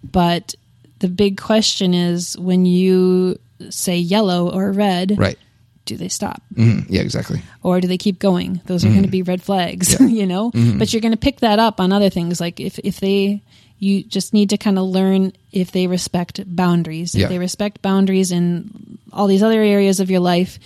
but 0.03 0.53
the 1.02 1.10
big 1.10 1.38
question 1.40 1.94
is 1.94 2.38
when 2.38 2.65
you 2.65 3.38
say 3.69 3.98
yellow 3.98 4.49
or 4.49 4.72
red, 4.72 5.18
Right. 5.18 5.38
do 5.86 5.98
they 5.98 6.07
stop? 6.10 6.41
Mhm. 6.56 6.86
Yeah. 6.90 7.02
Exactly. 7.02 7.41
or 7.64 7.82
do 7.82 7.88
they 7.88 7.98
keep 7.98 8.18
going? 8.19 8.61
Those 8.65 8.84
are 8.84 8.88
Mm-hmm. 8.88 8.95
going 8.95 9.06
to 9.06 9.11
be 9.11 9.22
red 9.23 9.41
flags, 9.44 9.99
you 9.99 10.26
know. 10.26 10.52
But 10.53 10.94
you're 10.94 11.02
going 11.02 11.11
to 11.14 11.26
pick 11.28 11.41
that 11.41 11.60
up 11.60 11.80
on 11.80 11.91
other 11.91 12.10
things, 12.10 12.40
like 12.40 12.60
if 12.60 12.80
if 12.84 12.99
they, 12.99 13.41
you 13.78 14.03
just 14.03 14.34
need 14.34 14.49
to 14.52 14.57
kind 14.57 14.78
of 14.80 14.86
learn 14.86 15.34
if 15.52 15.72
they 15.72 15.88
respect 15.88 16.40
boundaries. 16.45 17.14
Yeah. 17.14 17.28
They 17.28 17.40
respect 17.40 17.82
boundaries 17.82 18.32
in 18.32 18.98
all 19.11 19.28
these 19.28 19.44
other 19.44 19.61
areas 19.61 19.99
of 19.99 20.10
your 20.10 20.22
life, 20.22 20.57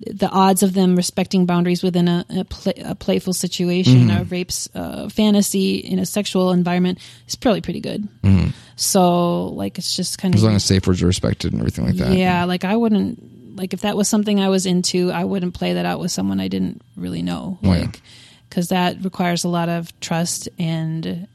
the 0.00 0.28
odds 0.28 0.62
of 0.62 0.74
them 0.74 0.96
respecting 0.96 1.46
boundaries 1.46 1.82
within 1.82 2.08
a, 2.08 2.24
a, 2.30 2.44
play, 2.44 2.74
a 2.84 2.94
playful 2.94 3.32
situation, 3.32 4.08
Mm-hmm. 4.08 4.20
a 4.20 4.24
rapes 4.24 4.68
uh, 4.74 5.08
fantasy 5.08 5.76
in 5.76 5.98
a 5.98 6.04
sexual 6.06 6.50
environment 6.50 6.98
is 7.28 7.36
probably 7.36 7.60
pretty 7.60 7.80
good. 7.80 8.06
So, 8.76 9.46
like, 9.46 9.78
it's 9.78 9.94
just 9.94 10.18
kind 10.18 10.34
Mm-hmm. 10.34 10.38
As 10.38 10.44
long 10.44 10.56
as 10.56 10.64
safe 10.64 10.86
words 10.86 11.02
are 11.02 11.06
respected 11.06 11.52
and 11.52 11.60
everything 11.62 11.86
like 11.86 11.94
that. 11.96 12.12
yeah, 12.16 12.44
like 12.44 12.64
I 12.64 12.74
wouldn't 12.76 13.56
like 13.56 13.72
if 13.72 13.82
that 13.82 13.96
was 13.96 14.08
something 14.08 14.40
I 14.40 14.48
was 14.48 14.66
into, 14.66 15.12
I 15.12 15.22
wouldn't 15.24 15.54
play 15.54 15.74
that 15.74 15.86
out 15.86 16.00
with 16.00 16.10
someone 16.10 16.40
I 16.40 16.48
didn't 16.48 16.82
really 16.96 17.22
know. 17.22 17.58
Oh, 17.62 17.72
yeah. 17.72 17.82
Like 17.82 18.00
cuz 18.50 18.68
that 18.70 19.02
requires 19.04 19.44
a 19.44 19.48
lot 19.48 19.68
of 19.68 19.98
trust 20.00 20.48
and 20.58 21.28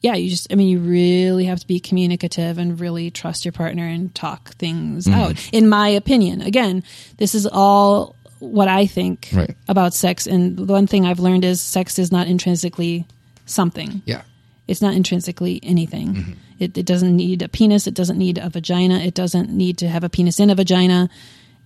yeah, 0.00 0.14
you 0.14 0.28
just 0.30 0.52
I 0.52 0.56
mean 0.56 0.68
you 0.68 0.78
really 0.80 1.44
have 1.46 1.60
to 1.60 1.66
be 1.66 1.80
communicative 1.80 2.58
and 2.58 2.78
really 2.78 3.10
trust 3.10 3.44
your 3.44 3.52
partner 3.52 3.86
and 3.86 4.14
talk 4.14 4.50
things 4.56 5.06
Mm-hmm. 5.06 5.20
out. 5.20 5.48
In 5.52 5.68
my 5.68 5.88
opinion. 5.88 6.40
Again, 6.42 6.82
this 7.18 7.34
is 7.34 7.46
all 7.46 8.14
what 8.38 8.68
I 8.68 8.86
think 8.86 9.28
Right. 9.32 9.56
about 9.68 9.94
sex 9.94 10.26
and 10.26 10.56
the 10.56 10.64
one 10.72 10.86
thing 10.86 11.06
I've 11.06 11.18
learned 11.20 11.44
is 11.44 11.60
sex 11.60 11.98
is 11.98 12.12
not 12.12 12.26
intrinsically 12.28 13.06
something. 13.46 14.02
Yeah. 14.04 14.22
It's 14.68 14.82
not 14.82 14.94
intrinsically 14.94 15.60
anything. 15.62 16.14
Mm-hmm. 16.14 16.32
It, 16.58 16.76
it 16.78 16.86
doesn't 16.86 17.14
need 17.16 17.42
a 17.42 17.48
penis. 17.48 17.86
It 17.86 17.94
doesn't 17.94 18.18
need 18.18 18.38
a 18.38 18.48
vagina. 18.50 18.98
It 18.98 19.14
doesn't 19.14 19.50
need 19.50 19.78
to 19.78 19.88
have 19.88 20.04
a 20.04 20.08
penis 20.08 20.40
in 20.40 20.50
a 20.50 20.54
vagina. 20.54 21.08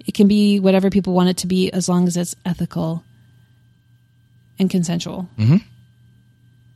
It 0.07 0.15
can 0.15 0.29
be 0.29 0.61
whatever 0.61 0.91
people 0.91 1.13
want 1.15 1.29
it 1.31 1.37
to 1.39 1.47
be 1.47 1.73
as 1.73 1.89
long 1.89 2.07
as 2.07 2.17
it's 2.17 2.35
ethical 2.45 3.03
and 4.59 4.69
consensual. 4.71 5.29
Mm-hmm. 5.39 5.57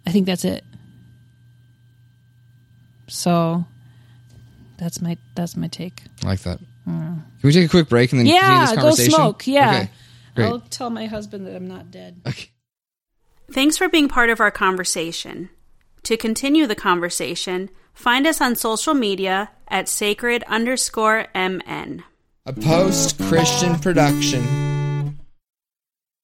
I 0.06 0.10
think 0.12 0.26
that's 0.26 0.44
it. 0.44 0.64
So 3.08 3.64
that's 4.78 5.00
my 5.00 5.16
that's 5.34 5.56
my 5.56 5.68
take. 5.68 6.02
I 6.22 6.26
like 6.26 6.40
that. 6.40 6.58
Mm. 6.86 7.22
Can 7.22 7.24
we 7.42 7.52
take 7.52 7.66
a 7.66 7.68
quick 7.68 7.88
break 7.88 8.12
and 8.12 8.20
then 8.20 8.26
continue 8.26 8.46
Yeah, 8.46 8.74
this 8.74 8.98
go 8.98 9.16
smoke. 9.16 9.46
Yeah, 9.46 9.70
Okay. 9.70 9.90
Great. 10.34 10.46
I'll 10.46 10.60
tell 10.60 10.90
my 10.90 11.06
husband 11.06 11.46
that 11.46 11.54
I'm 11.54 11.68
not 11.68 11.90
dead. 11.90 12.20
Okay. 12.26 12.50
Thanks 13.52 13.78
for 13.78 13.88
being 13.88 14.08
part 14.08 14.30
of 14.30 14.40
our 14.40 14.50
conversation. 14.50 15.50
To 16.04 16.16
continue 16.16 16.66
the 16.66 16.74
conversation, 16.74 17.70
find 17.92 18.26
us 18.26 18.40
on 18.40 18.56
social 18.56 18.94
media 18.94 19.50
at 19.68 19.88
sacred 19.88 20.42
underscore 20.48 21.28
MN. 21.34 22.02
A 22.46 22.52
post 22.52 23.18
Christian 23.20 23.78
production. 23.78 24.83